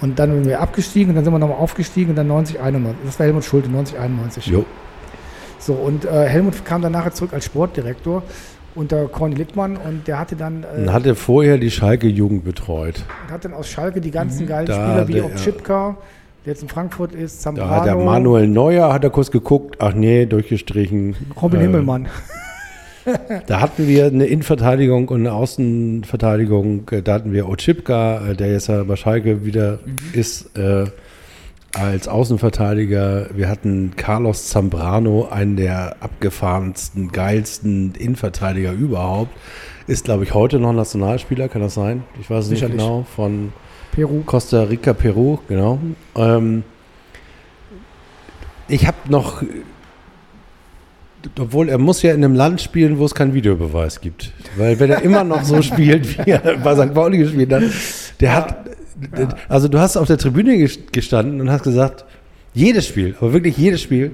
Und 0.00 0.18
dann 0.18 0.32
sind 0.32 0.46
wir 0.46 0.60
abgestiegen 0.60 1.10
und 1.10 1.16
dann 1.16 1.24
sind 1.24 1.32
wir 1.34 1.38
nochmal 1.38 1.58
aufgestiegen 1.58 2.10
und 2.10 2.16
dann 2.16 2.26
90, 2.28 2.58
91. 2.60 3.00
Das 3.04 3.18
war 3.18 3.26
Helmut 3.26 3.44
Schulte, 3.44 3.68
90, 3.70 3.98
91. 3.98 4.46
Jo. 4.46 4.64
So, 5.58 5.74
und 5.74 6.06
äh, 6.06 6.26
Helmut 6.26 6.64
kam 6.64 6.80
dann 6.80 6.92
nachher 6.92 7.12
zurück 7.12 7.34
als 7.34 7.44
Sportdirektor 7.44 8.22
unter 8.74 9.08
Corny 9.08 9.34
Littmann 9.34 9.76
und 9.76 10.06
der 10.08 10.18
hatte 10.18 10.36
dann, 10.36 10.64
äh, 10.64 10.80
Und 10.82 10.92
hatte 10.92 11.14
vorher 11.14 11.58
die 11.58 11.70
Schalke-Jugend 11.70 12.44
betreut. 12.44 13.04
hat 13.30 13.44
dann 13.44 13.52
aus 13.52 13.68
Schalke 13.68 14.00
die 14.00 14.10
ganzen 14.10 14.46
geilen 14.46 14.66
Da 14.66 14.74
Spieler 14.74 15.08
wie 15.08 15.12
der- 15.14 15.24
auch 15.26 15.34
Chipka, 15.34 15.96
der 16.46 16.52
jetzt 16.54 16.62
in 16.62 16.68
Frankfurt 16.70 17.12
ist, 17.12 17.44
Da 17.44 17.50
hat 17.50 17.56
der 17.58 17.92
Zambrano, 17.92 18.04
Manuel 18.04 18.46
Neuer, 18.48 18.90
hat 18.92 19.04
er 19.04 19.10
kurz 19.10 19.30
geguckt, 19.30 19.76
ach 19.80 19.92
nee, 19.92 20.24
durchgestrichen. 20.24 21.14
Robin 21.42 21.60
Äh, 21.60 21.64
Himmelmann. 21.64 22.08
Da 23.46 23.60
hatten 23.60 23.86
wir 23.88 24.06
eine 24.06 24.26
Innenverteidigung 24.26 25.08
und 25.08 25.20
eine 25.20 25.32
Außenverteidigung. 25.32 26.88
Äh, 26.90 27.02
Da 27.02 27.14
hatten 27.14 27.32
wir 27.32 27.48
Ochipka, 27.48 28.28
äh, 28.30 28.34
der 28.36 28.52
jetzt 28.52 28.68
ja 28.68 28.82
bei 28.84 28.96
Schalke 28.96 29.44
wieder 29.44 29.78
ist, 30.12 30.56
äh, 30.56 30.86
als 31.72 32.08
Außenverteidiger. 32.08 33.28
Wir 33.34 33.48
hatten 33.48 33.92
Carlos 33.96 34.48
Zambrano, 34.48 35.28
einen 35.30 35.56
der 35.56 35.96
abgefahrensten, 36.00 37.12
geilsten 37.12 37.94
Innenverteidiger 37.94 38.72
überhaupt. 38.72 39.30
Ist, 39.86 40.04
glaube 40.04 40.24
ich, 40.24 40.34
heute 40.34 40.58
noch 40.58 40.72
Nationalspieler, 40.72 41.48
kann 41.48 41.62
das 41.62 41.74
sein? 41.74 42.02
Ich 42.20 42.28
weiß 42.28 42.44
es 42.44 42.50
nicht 42.50 42.60
Sicherlich. 42.60 42.80
genau. 42.82 43.06
Von 43.16 43.52
Peru. 43.92 44.22
Costa 44.26 44.64
Rica, 44.64 44.92
Peru, 44.92 45.38
genau. 45.48 45.78
Ähm, 46.16 46.64
ich 48.68 48.86
habe 48.86 48.96
noch, 49.08 49.42
obwohl 51.38 51.68
er 51.68 51.78
muss 51.78 52.02
ja 52.02 52.12
in 52.14 52.24
einem 52.24 52.34
Land 52.34 52.60
spielen, 52.60 52.98
wo 52.98 53.04
es 53.04 53.14
keinen 53.14 53.34
Videobeweis 53.34 54.00
gibt. 54.00 54.32
Weil 54.56 54.78
wenn 54.80 54.90
er 54.90 55.02
immer 55.02 55.24
noch 55.24 55.44
so 55.44 55.60
spielt, 55.62 56.24
wie 56.26 56.30
er 56.30 56.56
bei 56.58 56.74
St. 56.74 56.94
Pauli 56.94 57.18
gespielt 57.18 57.52
hat, 57.52 57.62
der 58.20 58.34
hat, 58.34 58.56
also 59.48 59.68
du 59.68 59.78
hast 59.78 59.96
auf 59.96 60.06
der 60.06 60.18
Tribüne 60.18 60.52
ges- 60.54 60.78
gestanden 60.92 61.40
und 61.40 61.50
hast 61.50 61.62
gesagt, 61.62 62.04
jedes 62.54 62.86
Spiel, 62.86 63.14
aber 63.20 63.32
wirklich 63.32 63.56
jedes 63.56 63.80
Spiel, 63.82 64.12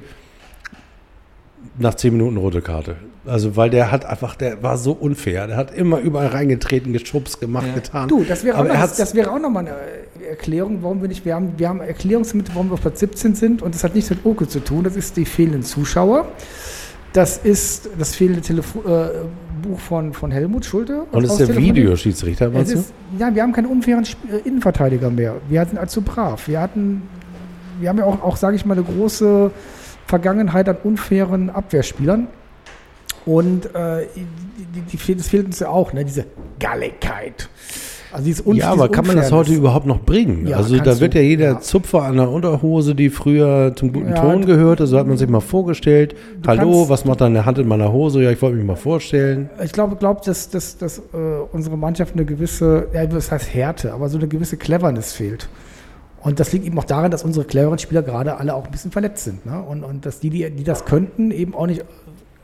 nach 1.78 1.94
zehn 1.94 2.12
Minuten 2.12 2.36
rote 2.38 2.62
Karte. 2.62 2.96
Also 3.26 3.56
weil 3.56 3.70
der 3.70 3.90
hat 3.90 4.04
einfach, 4.06 4.36
der 4.36 4.62
war 4.62 4.78
so 4.78 4.92
unfair. 4.92 5.46
Der 5.48 5.56
hat 5.56 5.74
immer 5.74 5.98
überall 5.98 6.28
reingetreten, 6.28 6.92
geschubst, 6.92 7.40
gemacht, 7.40 7.66
Ja. 7.66 7.74
getan. 7.74 8.08
Du, 8.08 8.22
das 8.24 8.44
wäre 8.44 8.56
auch, 8.58 8.64
noch, 8.64 8.72
das, 8.74 9.14
wäre 9.14 9.32
auch 9.32 9.38
nochmal 9.40 9.66
eine 9.66 9.76
Erklärung, 10.30 10.78
warum 10.82 11.02
wir 11.02 11.08
nicht, 11.08 11.24
wir 11.24 11.34
haben, 11.34 11.54
wir 11.56 11.68
haben 11.68 11.80
Erklärungsmittel, 11.80 12.54
warum 12.54 12.68
wir 12.70 12.74
auf 12.74 12.82
Platz 12.82 13.00
17 13.00 13.34
sind 13.34 13.62
und 13.62 13.74
das 13.74 13.82
hat 13.84 13.94
nichts 13.94 14.10
mit 14.10 14.20
Oke 14.24 14.46
zu 14.46 14.60
tun, 14.60 14.84
das 14.84 14.94
ist 14.96 15.16
die 15.16 15.24
fehlenden 15.24 15.62
Zuschauer. 15.64 16.28
Das 17.16 17.38
ist 17.38 17.88
das 17.98 18.14
fehlende 18.14 18.42
Telefo 18.42 18.80
äh, 18.80 19.08
Buch 19.62 19.80
von, 19.80 20.12
von 20.12 20.30
Helmut 20.30 20.66
Schulte. 20.66 21.06
Und 21.10 21.24
ist 21.24 21.38
der 21.38 21.56
Videoschiedsrichter, 21.56 22.50
meinst 22.50 22.74
du? 22.74 22.78
ist, 22.78 22.92
ja, 23.18 23.34
wir 23.34 23.42
haben 23.42 23.52
keine 23.52 23.68
unfairen 23.68 24.04
Sp 24.04 24.20
äh, 24.30 24.46
Innenverteidiger 24.46 25.08
mehr. 25.08 25.36
Wir 25.48 25.64
sind 25.64 25.78
allzu 25.78 26.02
brav. 26.02 26.46
Wir 26.46 26.60
hatten, 26.60 27.08
wir 27.80 27.88
haben 27.88 27.96
ja 27.96 28.04
auch, 28.04 28.22
auch 28.22 28.36
sage 28.36 28.56
ich 28.56 28.66
mal, 28.66 28.74
eine 28.74 28.84
große 28.84 29.50
Vergangenheit 30.06 30.68
an 30.68 30.76
unfairen 30.84 31.48
Abwehrspielern. 31.48 32.28
Und 33.24 33.74
äh, 33.74 34.06
die, 34.14 34.82
die, 34.82 34.96
die 34.98 35.14
das 35.14 35.28
fehlt 35.28 35.46
uns 35.46 35.58
ja 35.58 35.70
auch, 35.70 35.94
ne? 35.94 36.04
diese 36.04 36.26
Galligkeit. 36.60 37.48
Also 38.16 38.42
Unf 38.44 38.56
Ja, 38.58 38.72
aber 38.72 38.88
kann 38.88 39.06
man 39.06 39.16
das 39.16 39.30
heute 39.30 39.52
überhaupt 39.52 39.84
noch 39.84 40.00
bringen? 40.00 40.46
Ja, 40.46 40.56
also 40.56 40.78
da 40.78 40.98
wird 41.00 41.14
ja 41.14 41.20
jeder 41.20 41.44
Ja. 41.44 41.60
Zupfer 41.60 42.02
an 42.02 42.16
der 42.16 42.30
Unterhose, 42.30 42.94
die 42.94 43.10
früher 43.10 43.74
zum 43.76 43.92
guten 43.92 44.08
Ja, 44.08 44.22
Ton 44.22 44.46
gehörte, 44.46 44.86
so 44.86 44.98
hat 44.98 45.06
man 45.06 45.18
sich 45.18 45.28
mal 45.28 45.40
vorgestellt. 45.40 46.16
Hallo, 46.46 46.88
was 46.88 47.04
macht 47.04 47.20
deine 47.20 47.44
Hand 47.44 47.58
in 47.58 47.68
meiner 47.68 47.92
Hose? 47.92 48.22
Ja, 48.22 48.30
ich 48.30 48.40
wollte 48.40 48.56
mich 48.56 48.64
mal 48.64 48.76
vorstellen. 48.76 49.50
Ich 49.62 49.72
glaube, 49.72 49.96
glaub, 49.96 50.22
dass, 50.22 50.48
dass, 50.48 50.78
dass 50.78 50.98
äh, 50.98 51.02
unsere 51.52 51.76
Mannschaft 51.76 52.14
eine 52.14 52.24
gewisse, 52.24 52.86
ja, 52.94 53.04
das 53.04 53.30
heißt 53.30 53.52
Härte, 53.52 53.92
aber 53.92 54.08
so 54.08 54.16
eine 54.16 54.28
gewisse 54.28 54.56
Cleverness 54.56 55.12
fehlt. 55.12 55.50
Und 56.22 56.40
das 56.40 56.54
liegt 56.54 56.64
eben 56.64 56.78
auch 56.78 56.84
daran, 56.84 57.10
dass 57.10 57.22
unsere 57.22 57.44
cleveren 57.44 57.78
Spieler 57.78 58.02
gerade 58.02 58.38
alle 58.38 58.54
auch 58.54 58.64
ein 58.64 58.70
bisschen 58.70 58.92
verletzt 58.92 59.24
sind. 59.24 59.44
Ne? 59.44 59.60
Und, 59.60 59.84
und 59.84 60.06
dass 60.06 60.20
die, 60.20 60.30
die, 60.30 60.50
die 60.50 60.64
das 60.64 60.86
könnten, 60.86 61.30
eben 61.32 61.54
auch 61.54 61.66
nicht 61.66 61.84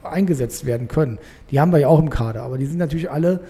eingesetzt 0.02 0.66
werden 0.66 0.86
können. 0.88 1.18
Die 1.50 1.58
haben 1.58 1.72
wir 1.72 1.78
ja 1.78 1.88
auch 1.88 1.98
im 1.98 2.10
Kader, 2.10 2.42
aber 2.42 2.58
die 2.58 2.66
sind 2.66 2.78
natürlich 2.78 3.10
alle 3.10 3.40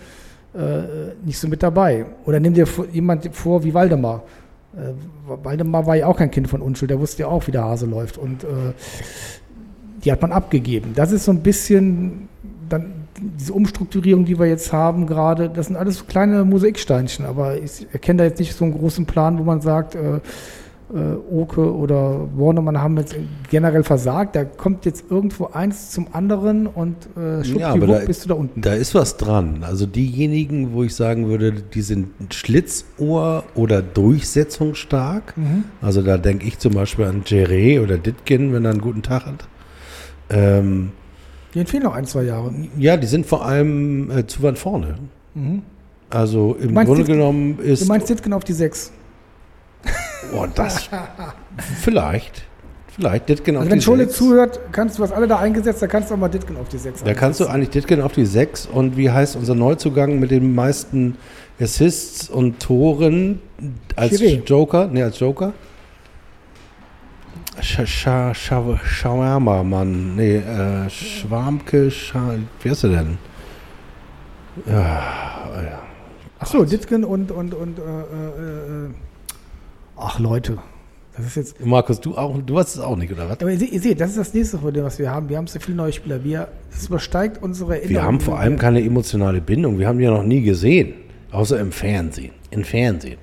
äh, 0.55 1.15
nicht 1.25 1.39
so 1.39 1.49
mit 1.49 1.63
dabei. 1.63 2.07
Oder 2.27 2.41
nimm 2.41 2.55
dir 2.55 2.67
jemand 2.93 3.35
vor 3.35 3.65
wie 3.65 3.75
Waldemar. 3.75 4.23
Äh, 4.75 4.93
Waldemar 5.45 5.87
war 5.87 5.97
ja 5.97 6.07
auch 6.07 6.17
kein 6.17 6.31
Kind 6.31 6.49
von 6.49 6.61
Unschuld, 6.61 6.91
der 6.91 7.01
wusste 7.01 7.23
ja 7.23 7.29
auch, 7.29 7.47
wie 7.47 7.53
der 7.53 7.65
Hase 7.65 7.87
läuft. 7.87 8.19
Und 8.19 8.45
äh, 8.45 8.73
die 10.05 10.13
hat 10.13 10.21
man 10.21 10.33
abgegeben. 10.33 10.93
Das 10.95 11.13
ist 11.13 11.25
so 11.25 11.33
ein 11.33 11.43
bisschen 11.43 12.29
dann 12.69 12.93
diese 13.39 13.53
Umstrukturierung, 13.53 14.25
die 14.25 14.39
wir 14.39 14.47
jetzt 14.47 14.73
haben 14.73 15.07
gerade, 15.07 15.49
das 15.49 15.67
sind 15.67 15.77
alles 15.77 16.07
kleine 16.07 16.45
Mosaiksteinchen, 16.45 17.25
aber 17.27 17.57
ich 17.59 17.87
erkenne 17.93 18.19
da 18.19 18.25
jetzt 18.25 18.41
nicht 18.41 18.55
so 18.55 18.65
einen 18.65 18.77
großen 18.77 19.07
Plan, 19.07 19.39
wo 19.39 19.43
man 19.45 19.61
sagt, 19.61 19.95
äh, 20.95 21.35
Oke 21.35 21.75
oder 21.75 22.29
Warnemann 22.37 22.81
haben 22.81 22.97
jetzt 22.99 23.17
generell 23.51 23.83
versagt. 23.83 24.37
Da 24.37 24.45
kommt 24.45 24.85
jetzt 24.85 25.11
irgendwo 25.11 25.47
eins 25.47 25.91
zum 25.91 26.09
anderen 26.13 26.67
und 26.67 26.97
äh, 27.17 27.43
ja, 27.43 27.71
aber 27.71 27.87
da, 27.87 27.99
bist 28.01 28.25
du 28.25 28.29
da 28.29 28.35
unten. 28.35 28.61
Da 28.61 28.75
ist 28.75 28.95
was 28.95 29.17
dran. 29.17 29.65
Also 29.67 29.87
diejenigen, 29.87 30.73
wo 30.73 30.83
ich 30.83 30.95
sagen 30.95 31.29
würde, 31.29 31.53
die 31.53 31.83
sind 31.83 32.11
Schlitzohr 32.33 33.45
oder 33.55 33.83
durchsetzungsstark. 33.83 35.37
Mhm. 35.37 35.65
Also 35.81 36.03
da 36.03 36.19
denke 36.19 36.47
ich 36.47 36.59
zum 36.59 36.75
Beispiel 36.75 37.07
an 37.07 37.23
Jerry 37.25 37.79
oder 37.79 37.99
Ditkin, 37.99 38.53
wenn 38.53 38.65
er 38.65 38.73
einen 38.73 38.81
guten 38.81 39.03
Tag 39.03 39.27
hat. 39.27 39.49
Ähm, 40.31 40.93
Denen 41.55 41.67
fehlen 41.67 41.83
noch 41.83 41.95
ein, 41.95 42.07
zwei 42.07 42.23
Jahre. 42.23 42.53
Ja, 42.79 42.97
die 42.97 43.07
sind 43.07 43.27
vor 43.27 43.45
allem 43.45 44.11
äh, 44.11 44.27
zu 44.27 44.43
weit 44.43 44.59
vorne. 44.59 44.97
Mhm. 45.35 45.63
Also 46.09 46.57
im 46.61 46.75
Grunde 46.75 46.97
Ditkin, 46.97 47.15
genommen 47.15 47.59
ist. 47.59 47.83
Du 47.83 47.87
meinst 47.87 48.09
Ditkin 48.09 48.33
auf 48.33 48.45
die 48.45 48.53
sechs? 48.53 48.93
Oh, 50.33 50.47
das. 50.55 50.89
vielleicht. 51.83 52.45
Vielleicht 52.95 53.31
Ditgen 53.31 53.57
also 53.57 53.67
auf 53.67 53.73
wenn 53.73 53.79
die 53.79 53.85
Schule 53.85 54.05
6. 54.05 54.17
zuhört, 54.17 54.61
kannst 54.71 54.99
du 54.99 55.03
was 55.03 55.13
alle 55.13 55.27
da 55.27 55.39
eingesetzt, 55.39 55.81
da 55.81 55.87
kannst 55.87 56.11
du 56.11 56.15
auch 56.15 56.19
mal 56.19 56.29
Ditgen 56.29 56.59
auf 56.59 56.69
die 56.69 56.77
6 56.77 57.05
Da 57.05 57.15
kannst 57.15 57.41
du 57.41 57.47
eigentlich 57.47 57.71
Ditgen 57.71 58.03
auf 58.03 58.13
die 58.13 58.27
6 58.27 58.67
und 58.67 58.99
wie 58.99 59.11
heißt 59.11 59.37
unser 59.37 59.55
Neuzugang 59.55 60.19
mit 60.19 60.31
den 60.31 60.55
meisten 60.55 61.17
Assists 61.59 62.29
und 62.29 62.61
Toren 62.61 63.41
als 63.97 64.21
Chiré. 64.21 64.45
Joker? 64.45 64.89
Ne, 64.89 65.05
als 65.05 65.19
Joker? 65.19 65.55
Shawarma, 67.63 69.63
Mann. 69.63 70.17
Nee, 70.17 70.37
äh, 70.37 70.91
Schwarmke, 70.91 71.91
Scha 71.91 72.35
wie 72.63 72.71
heißt 72.71 72.85
er 72.85 72.91
denn? 72.91 73.19
Ja, 74.67 74.73
ja. 74.75 75.83
Achso, 76.39 76.65
Ditgen 76.65 77.05
und, 77.05 77.31
und, 77.31 77.55
und 77.55 77.79
äh, 77.79 77.83
äh, 77.83 77.85
äh 77.85 78.91
Ach 80.05 80.19
Leute, 80.19 80.59
das 81.17 81.27
ist 81.27 81.37
jetzt. 81.37 81.65
Markus, 81.65 82.01
du 82.01 82.17
auch, 82.17 82.37
du 82.45 82.59
hast 82.59 82.75
es 82.75 82.81
auch 82.81 82.97
nicht, 82.97 83.13
oder 83.13 83.29
was? 83.29 83.41
Aber 83.41 83.51
ihr, 83.51 83.61
ihr 83.61 83.81
seht, 83.81 84.01
das 84.01 84.11
ist 84.11 84.19
das 84.19 84.35
nächste 84.35 84.59
Problem, 84.59 84.85
was 84.85 84.99
wir 84.99 85.11
haben. 85.11 85.29
Wir 85.29 85.37
haben 85.37 85.47
so 85.47 85.61
viele 85.61 85.77
neue 85.77 85.93
Spieler. 85.93 86.25
Wir, 86.25 86.49
das 86.73 86.87
übersteigt 86.87 87.43
unsere 87.43 87.75
Erinnerung. 87.75 87.95
Wir 87.95 88.03
haben 88.03 88.21
vor 88.21 88.39
allem 88.39 88.59
keine 88.59 88.83
emotionale 88.83 89.41
Bindung. 89.41 89.79
Wir 89.79 89.87
haben 89.87 89.99
die 89.99 90.05
ja 90.05 90.11
noch 90.11 90.25
nie 90.25 90.43
gesehen. 90.43 90.95
Außer 91.31 91.59
im 91.61 91.73
Fernsehen. 91.73 92.33
Im 92.51 92.65
Fernsehen. 92.65 93.19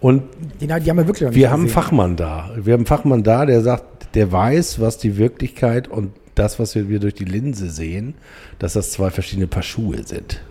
Und 0.00 0.22
die, 0.60 0.66
die 0.66 0.72
haben 0.72 0.96
wir 0.96 1.06
wirklich 1.06 1.28
noch 1.28 1.34
Wir 1.34 1.50
haben 1.50 1.60
einen 1.60 1.70
Fachmann 1.70 2.16
da. 2.16 2.50
Wir 2.56 2.74
haben 2.74 2.80
einen 2.80 2.86
Fachmann 2.86 3.22
da, 3.22 3.46
der 3.46 3.62
sagt, 3.62 4.14
der 4.14 4.30
weiß, 4.30 4.80
was 4.80 4.98
die 4.98 5.16
Wirklichkeit 5.16 5.88
und 5.88 6.12
das, 6.34 6.58
was 6.58 6.74
wir 6.74 6.98
durch 6.98 7.14
die 7.14 7.24
Linse 7.24 7.70
sehen, 7.70 8.14
dass 8.58 8.72
das 8.74 8.90
zwei 8.90 9.10
verschiedene 9.10 9.46
Paar 9.46 9.62
Schuhe 9.62 10.02
sind. 10.02 10.42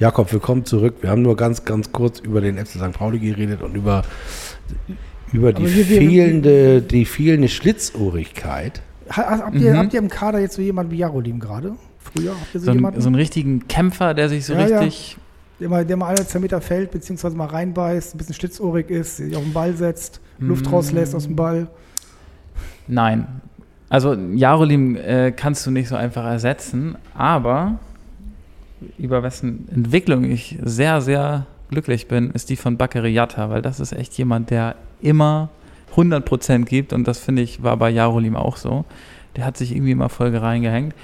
Jakob, 0.00 0.32
willkommen 0.32 0.64
zurück. 0.64 0.98
Wir 1.00 1.10
haben 1.10 1.22
nur 1.22 1.36
ganz, 1.36 1.64
ganz 1.64 1.90
kurz 1.90 2.20
über 2.20 2.40
den 2.40 2.56
FC 2.56 2.78
St. 2.78 2.92
Pauli 2.92 3.18
geredet 3.18 3.62
und 3.62 3.74
über 3.74 4.04
über 5.32 5.52
die 5.52 5.64
wir, 5.64 5.84
fehlende, 5.84 6.82
die 6.82 7.04
fehlende 7.04 7.48
Schlitzohrigkeit. 7.48 8.80
Habt 9.10 9.56
ihr, 9.56 9.72
mhm. 9.72 9.76
habt 9.76 9.92
ihr 9.92 9.98
im 9.98 10.08
Kader 10.08 10.38
jetzt 10.38 10.54
so 10.54 10.62
jemanden 10.62 10.92
wie 10.92 10.98
Jarolim 10.98 11.40
gerade? 11.40 11.72
Früher 11.98 12.30
habt 12.30 12.54
ihr 12.54 12.60
so, 12.60 12.66
so, 12.66 12.72
jemanden? 12.72 13.00
so 13.00 13.08
einen 13.08 13.16
richtigen 13.16 13.66
Kämpfer, 13.66 14.14
der 14.14 14.28
sich 14.28 14.46
so 14.46 14.52
ja, 14.52 14.60
richtig. 14.60 15.12
Ja. 15.12 15.18
Der 15.60 15.68
mal, 15.68 15.84
der 15.84 15.96
mal 15.96 16.06
alle 16.06 16.24
zwei 16.24 16.38
Meter 16.38 16.60
fällt, 16.60 16.92
beziehungsweise 16.92 17.36
mal 17.36 17.46
reinbeißt, 17.46 18.14
ein 18.14 18.18
bisschen 18.18 18.34
schlitzohrig 18.36 18.90
ist, 18.90 19.16
sich 19.16 19.34
auf 19.34 19.42
den 19.42 19.52
Ball 19.52 19.74
setzt, 19.74 20.20
mhm. 20.38 20.50
Luft 20.50 20.70
rauslässt 20.70 21.16
aus 21.16 21.24
dem 21.24 21.34
Ball. 21.34 21.66
Nein. 22.86 23.26
Also 23.88 24.14
Jarolim 24.14 24.94
äh, 24.94 25.32
kannst 25.32 25.66
du 25.66 25.72
nicht 25.72 25.88
so 25.88 25.96
einfach 25.96 26.24
ersetzen, 26.24 26.96
aber 27.14 27.80
über 28.98 29.22
wessen 29.22 29.68
Entwicklung 29.72 30.24
ich 30.24 30.58
sehr, 30.62 31.00
sehr 31.00 31.46
glücklich 31.70 32.08
bin, 32.08 32.30
ist 32.30 32.50
die 32.50 32.56
von 32.56 32.76
Bakary 32.76 33.12
Yatta, 33.12 33.50
weil 33.50 33.62
das 33.62 33.80
ist 33.80 33.92
echt 33.92 34.16
jemand, 34.18 34.50
der 34.50 34.76
immer 35.00 35.48
100% 35.96 36.64
gibt 36.64 36.92
und 36.92 37.06
das 37.06 37.18
finde 37.18 37.42
ich 37.42 37.62
war 37.62 37.76
bei 37.76 37.90
Jarolim 37.90 38.36
auch 38.36 38.56
so. 38.56 38.84
Der 39.36 39.44
hat 39.44 39.56
sich 39.56 39.72
irgendwie 39.74 39.92
immer 39.92 40.08
voll 40.08 40.34
reingehängt 40.36 40.94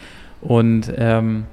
und 0.41 0.93
ähm, 0.97 1.45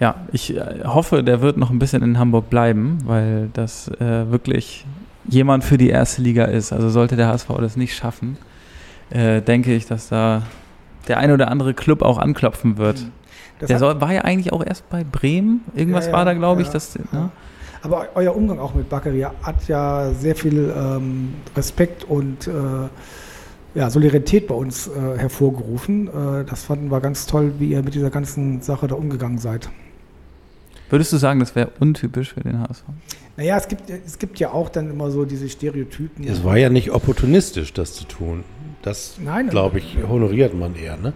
ja, 0.00 0.16
ich 0.32 0.56
äh, 0.56 0.84
hoffe, 0.84 1.22
der 1.22 1.40
wird 1.40 1.56
noch 1.56 1.70
ein 1.70 1.78
bisschen 1.78 2.02
in 2.02 2.18
Hamburg 2.18 2.50
bleiben, 2.50 2.98
weil 3.04 3.50
das 3.52 3.88
äh, 4.00 4.30
wirklich 4.30 4.84
jemand 5.28 5.64
für 5.64 5.78
die 5.78 5.88
erste 5.88 6.22
Liga 6.22 6.44
ist. 6.44 6.72
Also 6.72 6.90
sollte 6.90 7.16
der 7.16 7.28
HSV 7.28 7.48
das 7.60 7.76
nicht 7.76 7.96
schaffen, 7.96 8.36
äh, 9.10 9.40
denke 9.40 9.74
ich, 9.74 9.86
dass 9.86 10.08
da 10.08 10.42
der 11.08 11.18
ein 11.18 11.30
oder 11.30 11.50
andere 11.50 11.74
Club 11.74 12.02
auch 12.02 12.18
anklopfen 12.18 12.76
wird. 12.76 13.06
Das 13.58 13.68
der 13.68 13.78
soll, 13.78 14.00
war 14.00 14.12
ja 14.12 14.22
eigentlich 14.22 14.52
auch 14.52 14.64
erst 14.64 14.88
bei 14.88 15.04
Bremen. 15.04 15.62
Irgendwas 15.74 16.06
ja, 16.06 16.12
ja, 16.12 16.16
war 16.16 16.24
da, 16.24 16.34
glaube 16.34 16.62
ich. 16.62 16.68
Das, 16.68 16.98
ne? 17.12 17.30
Aber 17.82 18.08
euer 18.14 18.34
Umgang 18.34 18.58
auch 18.58 18.74
mit 18.74 18.88
Bakary 18.88 19.26
hat 19.42 19.68
ja 19.68 20.10
sehr 20.12 20.34
viel 20.34 20.72
ähm, 20.76 21.34
Respekt 21.56 22.04
und 22.04 22.46
äh, 22.46 22.52
ja, 23.74 23.90
Solidarität 23.90 24.46
bei 24.46 24.54
uns 24.54 24.88
äh, 24.88 25.18
hervorgerufen. 25.18 26.08
Äh, 26.08 26.44
das 26.44 26.64
fanden 26.64 26.90
wir 26.90 27.00
ganz 27.00 27.26
toll, 27.26 27.54
wie 27.58 27.70
ihr 27.70 27.82
mit 27.82 27.94
dieser 27.94 28.10
ganzen 28.10 28.62
Sache 28.62 28.86
da 28.86 28.94
umgegangen 28.94 29.38
seid. 29.38 29.68
Würdest 30.90 31.12
du 31.12 31.16
sagen, 31.16 31.40
das 31.40 31.54
wäre 31.56 31.72
untypisch 31.80 32.34
für 32.34 32.40
den 32.40 32.60
HSV? 32.60 32.84
Naja, 33.36 33.56
es 33.56 33.68
gibt, 33.68 33.90
es 33.90 34.18
gibt 34.18 34.38
ja 34.38 34.52
auch 34.52 34.68
dann 34.68 34.90
immer 34.90 35.10
so 35.10 35.24
diese 35.24 35.48
Stereotypen. 35.48 36.26
Es 36.26 36.44
war 36.44 36.56
ja 36.56 36.68
nicht 36.68 36.92
opportunistisch, 36.92 37.72
das 37.72 37.94
zu 37.94 38.04
tun. 38.04 38.44
Das, 38.82 39.18
glaube 39.50 39.78
ich, 39.78 39.96
honoriert 40.08 40.54
man 40.54 40.76
eher, 40.76 40.96
ne? 40.96 41.12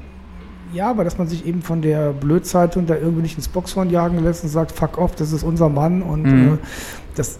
Ja, 0.73 0.91
aber 0.91 1.05
dass 1.05 1.19
man 1.19 1.29
sich 1.29 1.47
eben 1.47 1.63
von 1.63 1.83
der 1.83 2.13
Blödzeitung 2.13 2.87
da 2.87 2.97
irgendwie 2.97 3.23
nicht 3.23 3.37
ins 3.37 3.49
Boxhorn 3.49 3.91
jagen 3.91 4.23
lässt 4.23 4.45
und 4.45 4.51
sagt, 4.51 4.73
fuck 4.73 4.99
off, 4.99 5.15
das 5.15 5.33
ist 5.33 5.43
unser 5.43 5.69
Mann. 5.69 6.03
Und 6.03 6.23
mhm. 6.25 6.55
äh, 6.55 6.59
das 7.15 7.39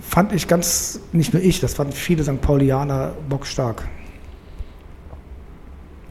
fand 0.00 0.32
ich 0.32 0.46
ganz, 0.46 1.00
nicht 1.12 1.34
nur 1.34 1.42
ich, 1.42 1.60
das 1.60 1.74
fanden 1.74 1.92
viele 1.92 2.22
St. 2.22 2.40
Paulianer 2.40 3.12
bockstark. 3.28 3.84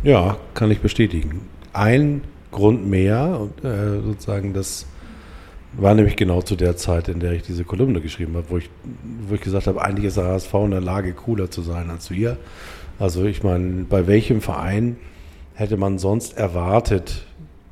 Ja, 0.04 0.38
kann 0.54 0.70
ich 0.70 0.80
bestätigen. 0.80 1.42
Ein 1.74 2.22
Grund 2.52 2.88
mehr, 2.88 3.48
äh, 3.64 4.02
sozusagen, 4.04 4.54
das 4.54 4.86
war 5.74 5.94
nämlich 5.94 6.16
genau 6.16 6.42
zu 6.42 6.56
der 6.56 6.76
Zeit, 6.76 7.08
in 7.08 7.20
der 7.20 7.34
ich 7.34 7.44
diese 7.44 7.64
Kolumne 7.64 8.02
geschrieben 8.02 8.36
habe, 8.36 8.46
wo 8.50 8.58
ich, 8.58 8.70
wo 9.28 9.36
ich 9.36 9.42
gesagt 9.42 9.68
habe, 9.68 9.82
eigentlich 9.82 10.06
ist 10.06 10.18
der 10.18 10.26
HSV 10.26 10.54
in 10.54 10.72
der 10.72 10.82
Lage, 10.82 11.14
cooler 11.14 11.52
zu 11.52 11.62
sein 11.62 11.90
als 11.90 12.10
wir. 12.10 12.38
Also 13.00 13.26
ich 13.26 13.44
meine, 13.44 13.84
bei 13.84 14.08
welchem 14.08 14.42
Verein 14.42 14.98
hätte 15.58 15.76
man 15.76 15.98
sonst 15.98 16.38
erwartet, 16.38 17.26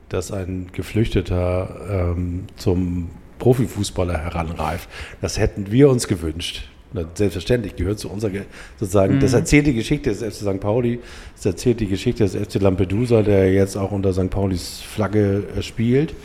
dass 0.09 0.31
ein 0.31 0.67
Geflüchteter 0.71 2.13
ähm, 2.17 2.45
zum 2.55 3.11
Profifußballer 3.37 4.17
heranreift. 4.17 4.89
Das 5.21 5.37
hätten 5.37 5.71
wir 5.71 5.89
uns 5.89 6.07
gewünscht. 6.07 6.67
Selbstverständlich 7.13 7.75
gehört 7.75 7.99
zu 7.99 8.09
unserer, 8.09 8.31
sozusagen, 8.79 9.15
mhm. 9.15 9.19
das 9.19 9.33
erzählt 9.33 9.67
die 9.67 9.73
Geschichte 9.73 10.09
des 10.09 10.23
FC 10.23 10.47
St. 10.47 10.59
Pauli, 10.61 10.99
das 11.35 11.45
erzählt 11.45 11.79
die 11.79 11.87
Geschichte 11.87 12.23
des 12.23 12.35
FC 12.35 12.61
Lampedusa, 12.61 13.21
der 13.21 13.53
jetzt 13.53 13.75
auch 13.75 13.91
unter 13.91 14.13
St. 14.13 14.29
Paulis 14.29 14.81
Flagge 14.81 15.43
äh, 15.55 15.61
spielt. 15.61 16.15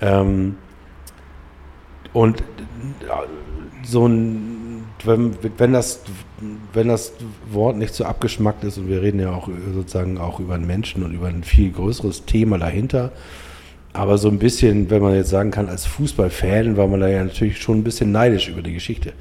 Ähm, 0.00 0.54
und 2.12 2.42
so 3.82 4.06
ein, 4.06 4.84
wenn, 5.04 5.36
wenn, 5.58 5.72
das, 5.72 6.00
wenn 6.72 6.88
das 6.88 7.12
Wort 7.50 7.76
nicht 7.76 7.94
so 7.94 8.04
abgeschmackt 8.04 8.64
ist 8.64 8.78
und 8.78 8.88
wir 8.88 9.02
reden 9.02 9.20
ja 9.20 9.32
auch 9.32 9.48
sozusagen 9.74 10.18
auch 10.18 10.40
über 10.40 10.54
einen 10.54 10.66
Menschen 10.66 11.02
und 11.04 11.14
über 11.14 11.28
ein 11.28 11.44
viel 11.44 11.70
größeres 11.70 12.24
Thema 12.24 12.58
dahinter, 12.58 13.12
aber 13.92 14.18
so 14.18 14.28
ein 14.28 14.38
bisschen, 14.38 14.88
wenn 14.90 15.02
man 15.02 15.14
jetzt 15.14 15.30
sagen 15.30 15.50
kann, 15.50 15.68
als 15.68 15.84
Fußballfan 15.86 16.76
war 16.76 16.86
man 16.86 17.00
da 17.00 17.08
ja 17.08 17.24
natürlich 17.24 17.60
schon 17.60 17.78
ein 17.78 17.84
bisschen 17.84 18.12
neidisch 18.12 18.48
über 18.48 18.62
die 18.62 18.72
Geschichte. 18.72 19.12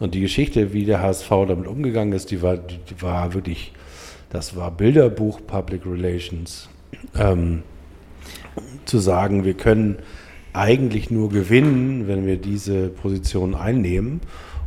Und 0.00 0.14
die 0.14 0.20
Geschichte, 0.20 0.72
wie 0.72 0.84
der 0.84 1.02
HSV 1.02 1.28
damit 1.28 1.66
umgegangen 1.66 2.12
ist, 2.14 2.30
die 2.30 2.42
war, 2.42 2.56
die 2.56 3.02
war 3.02 3.34
wirklich, 3.34 3.72
das 4.30 4.56
war 4.56 4.70
Bilderbuch 4.70 5.40
Public 5.46 5.82
Relations. 5.86 6.68
Ähm, 7.14 7.62
zu 8.84 8.98
sagen, 8.98 9.44
wir 9.44 9.54
können 9.54 9.98
eigentlich 10.52 11.10
nur 11.10 11.30
gewinnen, 11.30 12.06
wenn 12.06 12.26
wir 12.26 12.36
diese 12.36 12.88
Position 12.88 13.54
einnehmen. 13.54 14.20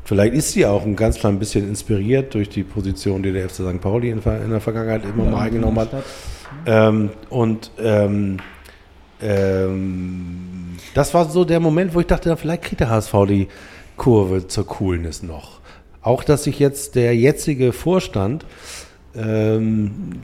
Vielleicht 0.08 0.36
ist 0.36 0.53
sie 0.53 0.66
auch 0.66 0.86
ein 0.86 0.95
ganz 0.95 1.20
klein 1.20 1.38
bisschen 1.38 1.68
inspiriert 1.68 2.34
durch 2.34 2.47
die 2.47 2.64
Position, 2.64 3.22
die 3.22 3.34
der 3.34 3.49
FC 3.49 3.55
St. 3.55 3.82
Pauli 3.82 4.10
in, 4.10 4.22
der 4.22 4.62
Vergangenheit 4.62 5.03
immer 5.03 5.26
ja, 5.26 5.32
mal 5.32 5.41
eingenommen 5.41 5.80
hat. 5.80 5.89
Ähm, 6.66 7.10
und 7.30 7.72
ähm, 7.78 8.38
ähm, 9.22 10.78
das 10.93 11.14
war 11.14 11.30
so 11.30 11.43
der 11.43 11.60
Moment, 11.60 11.93
wo 11.93 11.99
ich 11.99 12.08
dachte, 12.08 12.38
vielleicht 12.38 12.62
kriegt 12.62 12.80
der 12.80 12.89
HSV 12.89 13.14
die 13.28 13.49
Kurve 13.97 14.47
zur 14.47 14.66
Coolness 14.66 15.24
noch. 15.24 15.60
Auch, 16.01 16.24
dass 16.24 16.45
sich 16.45 16.58
jetzt 16.58 16.95
der 16.95 17.14
jetzige 17.14 17.74
Vorstand 17.74 18.45
ähm, 19.14 20.22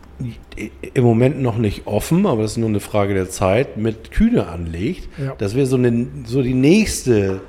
im 0.93 1.03
Moment 1.03 1.41
noch 1.41 1.57
nicht 1.57 1.88
offen, 1.88 2.25
aber 2.25 2.43
das 2.43 2.51
ist 2.51 2.57
nur 2.57 2.69
eine 2.69 2.79
Frage 2.79 3.15
der 3.15 3.29
Zeit, 3.29 3.75
mit 3.75 4.11
Kühne 4.11 4.47
anlegt. 4.47 5.09
Ja. 5.17 5.36
Das 5.38 5.55
wäre 5.55 5.65
so, 5.65 5.77
so 6.23 6.41
die 6.41 6.53
nächste 6.53 7.41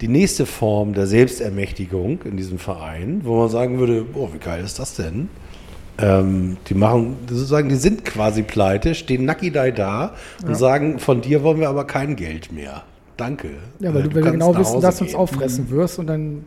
die 0.00 0.08
nächste 0.08 0.46
Form 0.46 0.94
der 0.94 1.06
Selbstermächtigung 1.06 2.20
in 2.24 2.36
diesem 2.36 2.58
Verein, 2.58 3.20
wo 3.24 3.38
man 3.38 3.48
sagen 3.48 3.78
würde, 3.78 4.06
oh, 4.14 4.28
wie 4.32 4.38
geil 4.38 4.64
ist 4.64 4.78
das 4.78 4.94
denn? 4.94 5.28
Ähm, 5.98 6.56
die 6.68 6.74
machen, 6.74 7.16
sozusagen, 7.28 7.68
die 7.68 7.74
sind 7.74 8.04
quasi 8.06 8.42
pleite, 8.42 8.94
stehen 8.94 9.26
nackidei 9.26 9.70
da 9.70 10.14
und 10.42 10.48
Ja. 10.50 10.54
sagen, 10.54 10.98
von 10.98 11.20
dir 11.20 11.42
wollen 11.42 11.60
wir 11.60 11.68
aber 11.68 11.84
kein 11.84 12.16
Geld 12.16 12.50
mehr. 12.52 12.82
Danke. 13.18 13.48
Ja, 13.80 13.92
weil 13.92 14.00
Äh, 14.00 14.08
du, 14.08 14.14
weil 14.14 14.24
wir 14.24 14.30
genau 14.32 14.56
wissen, 14.56 14.80
dass 14.80 14.96
du 14.98 15.04
uns 15.04 15.14
auffressen 15.14 15.68
wirst 15.68 15.98
und 15.98 16.06
dann, 16.06 16.44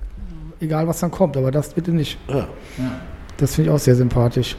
egal 0.60 0.88
was 0.88 1.00
dann 1.02 1.12
kommt, 1.12 1.38
aber 1.38 1.52
das 1.52 1.72
bitte 1.74 1.92
nicht. 1.92 2.18
Ja. 2.28 2.48
Das 3.38 3.54
finde 3.54 3.70
ich 3.70 3.76
auch 3.76 3.80
sehr 3.80 3.96
sympathisch. 3.96 4.56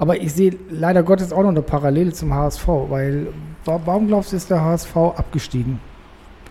Aber 0.00 0.20
ich 0.20 0.32
sehe 0.32 0.56
leider 0.70 1.02
Gottes 1.04 1.32
auch 1.32 1.42
noch 1.42 1.48
eine 1.50 1.62
Parallele 1.62 2.12
zum 2.12 2.32
HSV, 2.34 2.66
weil 2.88 3.28
wa- 3.64 3.80
warum 3.84 4.06
glaubst 4.08 4.32
du, 4.32 4.36
ist 4.36 4.50
der 4.50 4.60
HSV 4.62 4.96
abgestiegen? 4.96 5.78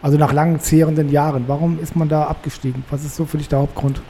Also 0.02 0.18
nach 0.18 0.34
langen, 0.34 0.60
zehrenden 0.60 1.10
Jahren. 1.10 1.45
Warum 1.48 1.80
ist 1.80 1.95
man 1.95 2.10
da 2.10 2.26
abgestiegen? 2.26 2.84
Was 2.91 3.04
ist 3.04 3.16
so 3.16 3.26
für 3.26 3.38
dich 3.38 3.50
der 3.50 3.60
Hauptgrund? 3.60 4.02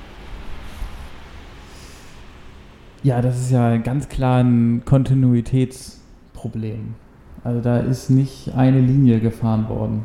Ja, 3.04 3.22
das 3.22 3.40
ist 3.40 3.52
ja 3.52 3.78
ganz 3.78 4.10
klar 4.10 4.44
ein 4.44 4.82
Kontinuitätsproblem. 4.86 6.96
Also 7.44 7.62
da 7.62 7.78
ist 7.80 8.10
nicht 8.10 8.52
eine 8.56 8.80
Linie 8.82 9.20
gefahren 9.20 9.70
worden. 9.70 10.04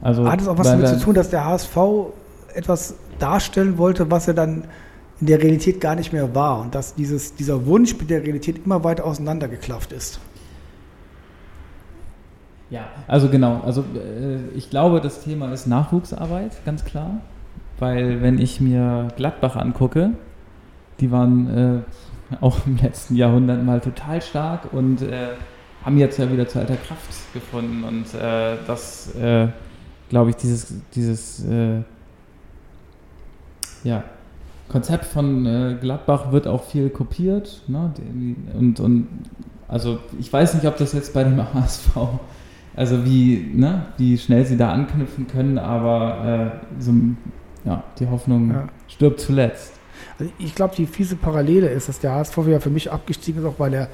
Also 0.00 0.30
Hat 0.30 0.40
es 0.40 0.46
auch 0.46 0.58
was 0.58 0.68
damit 0.68 0.86
da- 0.86 0.96
zu 0.96 1.04
tun, 1.04 1.14
dass 1.14 1.30
der 1.30 1.44
HSV 1.44 1.76
etwas 2.54 2.94
darstellen 3.18 3.78
wollte, 3.78 4.10
was 4.12 4.28
er 4.28 4.34
dann 4.34 4.64
in 5.20 5.26
der 5.26 5.42
Realität 5.42 5.80
gar 5.80 5.96
nicht 5.96 6.12
mehr 6.12 6.32
war 6.36 6.60
und 6.60 6.76
dass 6.76 6.94
dieses, 6.94 7.34
dieser 7.34 7.66
Wunsch 7.66 7.98
mit 7.98 8.08
der 8.10 8.22
Realität 8.22 8.64
immer 8.64 8.84
weiter 8.84 9.04
auseinandergeklafft 9.04 9.90
ist? 9.90 10.20
Ja, 12.70 12.84
also 13.06 13.28
genau. 13.28 13.62
Also 13.64 13.80
äh, 13.80 14.56
ich 14.56 14.70
glaube, 14.70 15.00
das 15.00 15.22
Thema 15.22 15.52
ist 15.52 15.66
Nachwuchsarbeit, 15.66 16.64
ganz 16.64 16.84
klar. 16.84 17.20
Weil 17.78 18.20
wenn 18.22 18.38
ich 18.38 18.60
mir 18.60 19.08
Gladbach 19.16 19.56
angucke, 19.56 20.10
die 21.00 21.10
waren 21.10 21.84
äh, 22.34 22.36
auch 22.40 22.66
im 22.66 22.76
letzten 22.76 23.14
Jahrhundert 23.16 23.64
mal 23.64 23.80
total 23.80 24.20
stark 24.20 24.72
und 24.72 25.02
äh, 25.02 25.28
haben 25.84 25.96
jetzt 25.96 26.18
ja 26.18 26.30
wieder 26.30 26.46
zu 26.48 26.58
alter 26.58 26.76
Kraft 26.76 27.08
gefunden. 27.32 27.84
Und 27.84 28.12
äh, 28.14 28.56
das, 28.66 29.14
äh, 29.14 29.48
glaube 30.10 30.30
ich, 30.30 30.36
dieses, 30.36 30.74
dieses 30.94 31.44
äh, 31.46 31.82
ja, 33.84 34.02
Konzept 34.68 35.06
von 35.06 35.78
Gladbach 35.80 36.30
wird 36.32 36.46
auch 36.46 36.64
viel 36.64 36.90
kopiert. 36.90 37.62
Ne? 37.68 37.90
Und, 38.58 38.80
und 38.80 39.08
also 39.66 39.98
ich 40.18 40.30
weiß 40.30 40.54
nicht, 40.54 40.66
ob 40.66 40.76
das 40.76 40.92
jetzt 40.92 41.14
bei 41.14 41.24
dem 41.24 41.42
HSV 41.54 41.96
also 42.78 43.04
wie, 43.04 43.50
ne, 43.54 43.86
wie 43.96 44.16
schnell 44.16 44.46
sie 44.46 44.56
da 44.56 44.72
anknüpfen 44.72 45.26
können, 45.26 45.58
aber 45.58 46.60
äh, 46.78 46.80
so, 46.82 46.92
ja, 47.64 47.82
die 47.98 48.06
Hoffnung 48.06 48.50
Ja. 48.50 48.68
stirbt 48.86 49.20
zuletzt. 49.20 49.72
Also 50.18 50.32
ich 50.38 50.54
glaube, 50.54 50.76
die 50.76 50.86
fiese 50.86 51.16
Parallele 51.16 51.68
ist, 51.68 51.88
dass 51.88 51.98
der 51.98 52.12
HSV 52.12 52.38
ja 52.46 52.60
für 52.60 52.70
mich 52.70 52.90
abgestiegen 52.92 53.40
ist, 53.42 53.46
auch 53.48 53.58
weil 53.58 53.74
er 53.74 53.88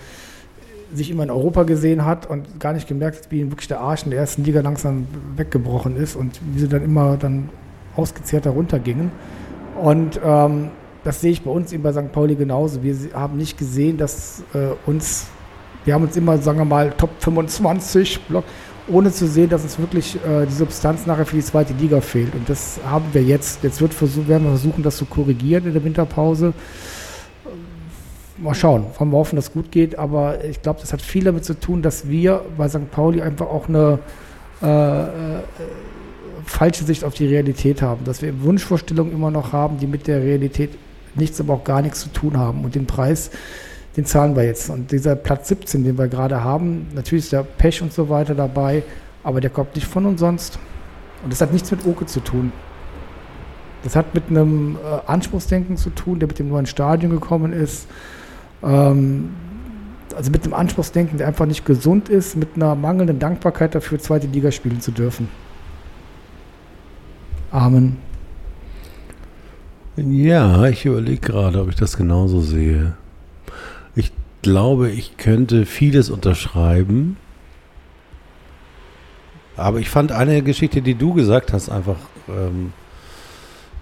sich 0.93 1.11
immer 1.11 1.23
in 1.23 1.31
Europa 1.31 1.63
gesehen 1.63 2.05
hat 2.05 2.29
und 2.29 2.61
gar 2.61 2.75
nicht 2.75 2.87
gemerkt 2.87 3.17
hat, 3.25 3.33
wie 3.33 3.41
ihm 3.41 3.51
wirklich 3.51 3.69
der 3.69 3.81
Arsch 3.81 4.05
in 4.05 4.11
der 4.11 4.21
ersten 4.21 4.45
Liga 4.45 4.61
langsam 4.61 5.07
weggebrochen 5.37 5.97
ist 5.97 6.15
und 6.15 6.39
wie 6.53 6.61
sie 6.61 6.69
dann 6.69 6.85
immer 6.85 7.17
dann 7.17 7.49
ausgezehrt 7.97 8.45
darunter 8.47 8.79
gingen. 8.79 9.11
Und 9.83 10.21
ähm, 10.23 10.69
das 11.05 11.21
sehe 11.23 11.33
ich 11.33 11.43
bei 11.43 11.51
uns 11.51 11.73
eben 11.73 11.83
bei 11.83 11.93
St. 11.93 12.13
Pauli 12.13 12.35
genauso. 12.37 12.83
Wir 12.83 12.95
haben 13.15 13.37
nicht 13.39 13.59
gesehen, 13.59 13.97
dass 13.97 14.45
äh, 14.53 14.69
uns, 14.87 15.27
wir 15.85 15.95
haben 15.95 16.05
uns 16.05 16.17
immer, 16.17 16.39
sagen 16.39 16.59
wir 16.59 16.65
mal, 16.65 16.91
Top 16.91 17.11
25 17.19 18.21
Block, 18.29 18.45
ohne 18.89 19.11
zu 19.11 19.27
sehen, 19.27 19.49
dass 19.49 19.63
uns 19.63 19.79
wirklich 19.79 20.17
äh, 20.17 20.47
die 20.47 20.53
Substanz 20.53 21.07
nachher 21.07 21.27
für 21.27 21.37
die 21.37 21.43
zweite 21.43 21.73
Liga 21.75 22.01
fehlt. 22.01 22.35
Und 22.35 22.49
das 22.49 22.79
haben 22.87 23.07
wir 23.13 23.23
jetzt. 23.23 23.63
Jetzt 23.63 23.81
wird 23.81 23.95
versuch, 23.95 24.29
werden 24.29 24.45
wir 24.45 24.51
versuchen, 24.51 24.83
das 24.83 24.97
zu 24.97 25.07
korrigieren 25.07 25.67
in 25.67 25.73
der 25.73 25.85
Winterpause. 25.85 26.53
Mal 28.37 28.55
schauen, 28.55 28.87
wollen 28.99 29.11
wir 29.11 29.19
hoffen, 29.19 29.37
dass 29.37 29.47
es 29.47 29.53
gut 29.53 29.71
geht. 29.71 29.99
Aber 29.99 30.45
ich 30.45 30.61
glaube, 30.61 30.81
das 30.81 30.93
hat 30.93 31.01
viel 31.01 31.25
damit 31.25 31.45
zu 31.45 31.59
tun, 31.59 31.83
dass 31.83 32.09
wir 32.09 32.45
bei 32.59 32.69
St. 32.69 32.91
Pauli 32.91 33.23
einfach 33.23 33.47
auch 33.47 33.69
eine 33.69 34.01
äh, 34.63 34.67
äh, 34.67 35.09
falsche 36.45 36.85
Sicht 36.85 37.05
auf 37.05 37.15
die 37.15 37.27
Realität 37.27 37.81
haben. 37.81 38.05
Dass 38.05 38.21
wir 38.21 38.43
Wunschvorstellungen 38.43 39.13
immer 39.13 39.31
noch 39.31 39.53
haben, 39.53 39.79
die 39.79 39.87
mit 39.87 40.07
der 40.07 40.21
Realität 40.21 40.71
nichts, 41.15 41.41
aber 41.41 41.55
auch 41.55 41.65
gar 41.65 41.81
nichts 41.81 42.01
zu 42.01 42.09
tun 42.11 42.37
haben. 42.37 42.65
Und 42.65 42.75
den 42.75 42.87
Preis, 42.87 43.31
den 43.97 44.05
zahlen 44.05 44.35
wir 44.37 44.45
jetzt. 44.45 44.71
Und 44.71 44.91
dieser 44.91 45.17
Platz 45.17 45.49
17, 45.49 45.85
den 45.85 45.99
wir 45.99 46.09
gerade 46.09 46.43
haben, 46.43 46.89
natürlich 46.95 47.25
ist 47.25 47.33
der 47.33 47.43
Pech 47.43 47.83
und 47.83 47.93
so 47.93 48.09
weiter 48.09 48.35
dabei, 48.35 48.83
aber 49.23 49.41
der 49.41 49.51
kommt 49.51 49.75
nicht 49.75 49.87
von 49.87 50.05
umsonst. 50.07 50.59
Und 51.23 51.33
das 51.33 51.41
hat 51.41 51.53
nichts 51.53 51.71
mit 51.71 51.87
Oke 51.87 52.07
zu 52.07 52.21
tun. 52.21 52.53
Das 53.83 53.97
hat 53.97 54.15
mit 54.15 54.25
einem 54.31 54.77
äh, 54.77 55.11
Anspruchsdenken 55.11 55.77
zu 55.77 55.91
tun, 55.91 56.19
der 56.19 56.29
mit 56.29 56.39
dem 56.39 56.49
neuen 56.49 56.67
Stadion 56.67 57.13
gekommen 57.13 57.53
ist. 57.53 57.87
Ähm, 58.63 59.31
also 60.17 60.31
mit 60.31 60.45
einem 60.45 60.55
Anspruchsdenken, 60.55 61.19
der 61.19 61.27
einfach 61.27 61.47
nicht 61.47 61.65
gesund 61.65 62.09
ist, 62.09 62.37
mit 62.37 62.49
einer 62.57 62.75
mangelnden 62.75 63.19
Dankbarkeit 63.19 63.75
dafür, 63.75 63.99
zweite 63.99 64.27
Liga 64.27 64.51
spielen 64.51 64.81
zu 64.81 64.91
dürfen. 64.91 65.29
Amen. 67.51 67.99
Ja, 69.97 70.67
ich 70.67 70.85
überlege 70.87 71.21
gerade, 71.21 71.61
ob 71.61 71.69
ich 71.69 71.77
das 71.77 71.97
genauso 71.97 72.41
sehe. 72.41 72.95
Ich 73.95 74.13
glaube, 74.43 74.91
ich 74.91 75.17
könnte 75.17 75.67
vieles 75.67 76.11
unterschreiben. 76.11 77.17
Aber 79.57 79.79
ich 79.79 79.89
fand 79.89 80.11
eine 80.11 80.43
Geschichte, 80.43 80.83
die 80.83 80.95
du 80.95 81.15
gesagt 81.15 81.53
hast, 81.53 81.69
einfach 81.69 81.97
ähm, 82.29 82.73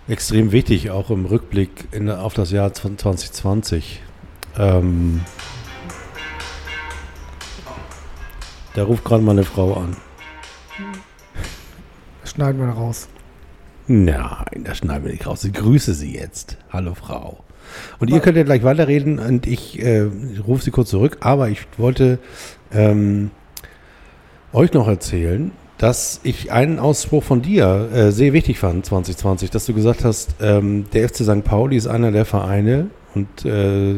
extrem 0.09 0.53
wichtig, 0.53 0.91
auch 0.91 1.11
im 1.11 1.25
Rückblick 1.25 1.89
in, 1.93 2.11
auf 2.11 2.35
das 2.35 2.51
Jahr 2.51 2.73
2020. 2.75 4.03
Ähm, 4.59 5.23
da 8.75 8.85
ruft 8.85 9.05
gerade 9.05 9.23
meine 9.23 9.45
Frau 9.45 9.75
an. 9.75 9.97
Schneiden 12.25 12.61
wir 12.61 12.69
raus. 12.69 13.09
Nein, 13.87 14.65
das 14.65 14.79
schneiden 14.79 15.05
wir 15.05 15.13
nicht 15.13 15.27
raus. 15.27 15.45
Ich 15.45 15.53
grüße 15.53 15.95
Sie 15.95 16.15
jetzt. 16.15 16.57
Hallo 16.71 16.95
Frau. 16.95 17.45
Und 17.99 18.11
ihr 18.11 18.21
könnt 18.21 18.37
ja 18.37 18.43
gleich 18.43 18.63
weiterreden 18.63 19.19
und 19.19 19.47
ich 19.47 19.83
äh, 19.83 20.09
rufe 20.47 20.65
Sie 20.65 20.71
kurz 20.71 20.91
zurück. 20.91 21.19
Aber 21.21 21.49
ich 21.49 21.67
wollte 21.79 22.19
ähm, 22.73 23.31
euch 24.53 24.73
noch 24.73 24.89
erzählen, 24.89 25.53
dass 25.79 26.21
ich 26.23 26.53
einen 26.53 26.79
Ausspruch 26.79 27.25
von 27.25 27.43
dir 27.43 27.89
äh, 27.93 28.11
sehr 28.13 28.33
wichtig 28.33 28.59
fand 28.59 28.87
2020, 28.87 29.51
dass 29.51 29.67
du 29.67 29.75
gesagt 29.75 30.05
hast, 30.05 30.37
ähm, 30.41 30.85
der 30.93 31.09
FC 31.09 31.25
St. 31.25 31.45
Pauli 31.45 31.77
ist 31.77 31.89
einer 31.89 32.13
der 32.13 32.25
Vereine 32.25 32.91
und 33.15 33.45
äh, 33.45 33.95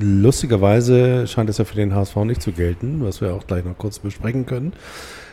lustigerweise 0.00 1.26
scheint 1.26 1.48
es 1.48 1.58
ja 1.58 1.64
für 1.64 1.76
den 1.76 1.94
HSV 1.94 2.16
nicht 2.24 2.42
zu 2.42 2.52
gelten, 2.52 3.02
was 3.04 3.20
wir 3.20 3.34
auch 3.34 3.46
gleich 3.46 3.64
noch 3.64 3.78
kurz 3.78 3.98
besprechen 3.98 4.46
können 4.46 4.72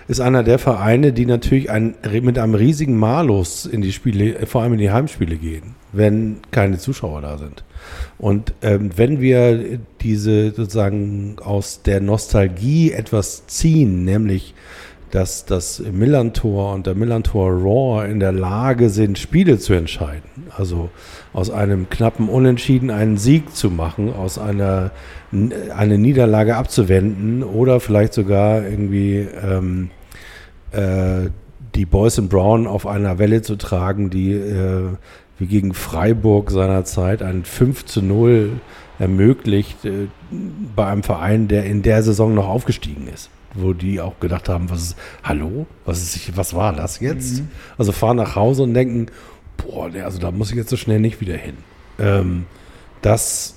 ist 0.08 0.20
einer 0.20 0.44
der 0.44 0.60
Vereine, 0.60 1.14
die 1.14 1.26
natürlich 1.26 1.70
ein, 1.70 1.96
mit 2.22 2.38
einem 2.38 2.56
riesigen 2.56 2.98
Malus 2.98 3.66
in 3.66 3.82
die 3.82 3.92
Spiele, 3.92 4.38
äh, 4.38 4.46
vor 4.46 4.62
allem 4.62 4.74
in 4.74 4.80
die 4.80 4.92
Heimspiele 4.92 5.38
gehen, 5.38 5.76
wenn 5.92 6.38
keine 6.52 6.78
Zuschauer 6.78 7.22
da 7.22 7.38
sind. 7.38 7.64
Und 8.18 8.54
ähm, 8.62 8.92
wenn 8.96 9.20
wir 9.20 9.80
diese 10.02 10.52
sozusagen 10.52 11.38
aus 11.44 11.82
der 11.84 12.02
Nostalgie 12.02 12.92
etwas 12.92 13.48
ziehen, 13.48 14.06
nämlich 14.06 14.54
dass 15.14 15.46
das 15.46 15.80
Millantor 15.92 16.74
und 16.74 16.88
der 16.88 16.96
Millantor 16.96 17.52
Raw 17.52 18.10
in 18.10 18.20
der 18.20 18.32
Lage 18.32 18.90
sind, 18.90 19.20
Spiele 19.20 19.60
zu 19.60 19.74
entscheiden. 19.74 20.48
Also 20.58 20.90
aus 21.34 21.52
einem 21.52 21.88
knappen 21.88 22.30
Unentschieden 22.30 22.90
einen 22.90 23.18
Sieg 23.18 23.56
zu 23.56 23.70
machen, 23.70 24.12
aus 24.12 24.40
einer 24.40 24.90
eine 25.76 26.00
Niederlage 26.00 26.56
abzuwenden 26.56 27.44
oder 27.44 27.80
vielleicht 27.80 28.16
sogar 28.16 28.64
irgendwie 28.64 29.28
ähm, 29.44 29.92
äh, 30.72 31.30
die 31.76 31.86
Boys 31.86 32.18
in 32.18 32.28
Brown 32.28 32.66
auf 32.66 32.88
einer 32.88 33.20
Welle 33.20 33.44
zu 33.44 33.56
tragen, 33.56 34.10
die 34.10 34.32
äh, 34.32 34.90
wie 35.38 35.46
gegen 35.46 35.76
Freiburg 35.76 36.50
seinerzeit 36.50 37.22
ein 37.22 37.46
5 37.46 37.86
zu 37.86 38.02
0 38.02 38.50
ermöglicht 38.98 39.86
äh, 39.86 40.08
bei 40.76 40.88
einem 40.88 41.04
Verein, 41.04 41.48
der 41.48 41.66
in 41.66 41.84
der 41.84 42.02
Saison 42.02 42.34
noch 42.34 42.48
aufgestiegen 42.48 43.08
ist 43.14 43.30
wo 43.54 43.74
die 43.74 44.02
auch 44.02 44.20
gedacht 44.20 44.50
haben, 44.50 44.70
was 44.70 44.82
ist, 44.82 44.96
hallo, 45.24 45.68
was 45.86 46.02
ist, 46.02 46.38
was 46.38 46.54
war 46.54 46.74
das 46.74 47.00
jetzt? 47.00 47.40
Mhm. 47.40 47.48
Also 47.78 47.92
fahren 47.92 48.18
nach 48.18 48.36
Hause 48.36 48.64
und 48.64 48.74
denken, 48.74 49.08
boah, 49.58 49.90
nee, 49.90 50.02
also 50.02 50.20
da 50.20 50.32
muss 50.32 50.52
ich 50.52 50.58
jetzt 50.58 50.70
so 50.70 50.78
schnell 50.78 51.00
nicht 51.00 51.22
wieder 51.22 51.38
hin. 51.38 51.58
Ähm, 52.00 52.46
das 53.02 53.56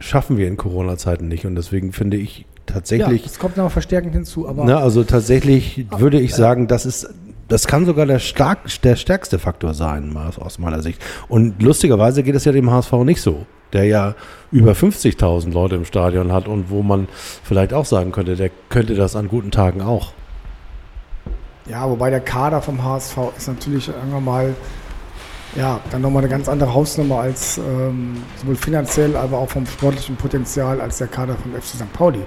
schaffen 0.00 0.36
wir 0.36 0.48
in 0.48 0.56
Corona-Zeiten 0.56 1.28
nicht 1.28 1.46
und 1.46 1.54
deswegen 1.54 1.92
finde 1.92 2.16
ich 2.16 2.46
tatsächlich. 2.66 3.22
Ja, 3.22 3.28
das 3.28 3.38
kommt 3.38 3.56
noch 3.56 3.70
verstärkend 3.70 4.14
hinzu, 4.14 4.48
aber. 4.48 4.64
Na, 4.64 4.78
also 4.78 5.04
tatsächlich 5.04 5.86
würde 5.96 6.20
ich 6.20 6.34
sagen, 6.34 6.66
das 6.68 6.86
ist 6.86 7.08
das 7.52 7.66
kann 7.66 7.84
sogar 7.84 8.06
der, 8.06 8.18
stark, 8.18 8.60
der 8.82 8.96
stärkste 8.96 9.38
Faktor 9.38 9.74
sein, 9.74 10.16
aus 10.16 10.58
meiner 10.58 10.80
Sicht. 10.80 11.02
Und 11.28 11.62
lustigerweise 11.62 12.22
geht 12.22 12.34
es 12.34 12.46
ja 12.46 12.52
dem 12.52 12.70
HSV 12.70 12.92
nicht 13.04 13.20
so, 13.20 13.46
der 13.72 13.84
ja 13.84 14.14
über 14.50 14.72
50.000 14.72 15.52
Leute 15.52 15.76
im 15.76 15.84
Stadion 15.84 16.32
hat 16.32 16.48
und 16.48 16.70
wo 16.70 16.82
man 16.82 17.08
vielleicht 17.42 17.72
auch 17.72 17.84
sagen 17.84 18.12
könnte, 18.12 18.36
der 18.36 18.50
könnte 18.68 18.94
das 18.94 19.16
an 19.16 19.28
guten 19.28 19.50
Tagen 19.50 19.80
auch. 19.80 20.12
Ja, 21.68 21.88
wobei 21.88 22.10
der 22.10 22.20
Kader 22.20 22.60
vom 22.60 22.82
HSV 22.82 23.16
ist 23.36 23.48
natürlich, 23.48 23.86
sagen 23.86 24.12
wir 24.12 24.20
mal, 24.20 24.54
ja, 25.56 25.80
dann 25.90 26.02
nochmal 26.02 26.22
eine 26.22 26.30
ganz 26.30 26.48
andere 26.48 26.72
Hausnummer 26.72 27.20
als 27.20 27.58
ähm, 27.58 28.22
sowohl 28.40 28.56
finanziell, 28.56 29.16
aber 29.16 29.38
auch 29.38 29.50
vom 29.50 29.66
sportlichen 29.66 30.16
Potenzial 30.16 30.80
als 30.80 30.98
der 30.98 31.08
Kader 31.08 31.36
vom 31.36 31.52
FC 31.52 31.76
St. 31.76 31.92
Pauli. 31.92 32.20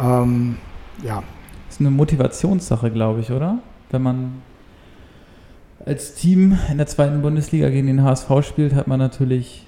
Ähm, 0.00 0.56
ja. 1.02 1.22
Das 1.66 1.76
ist 1.76 1.80
eine 1.80 1.90
Motivationssache, 1.90 2.90
glaube 2.90 3.20
ich, 3.20 3.30
oder? 3.30 3.58
Wenn 3.90 4.02
man 4.02 4.42
als 5.84 6.14
Team 6.14 6.58
in 6.70 6.78
der 6.78 6.86
zweiten 6.86 7.20
Bundesliga 7.20 7.68
gegen 7.68 7.88
den 7.88 8.02
HSV 8.02 8.30
spielt, 8.42 8.74
hat 8.74 8.86
man 8.86 8.98
natürlich, 8.98 9.66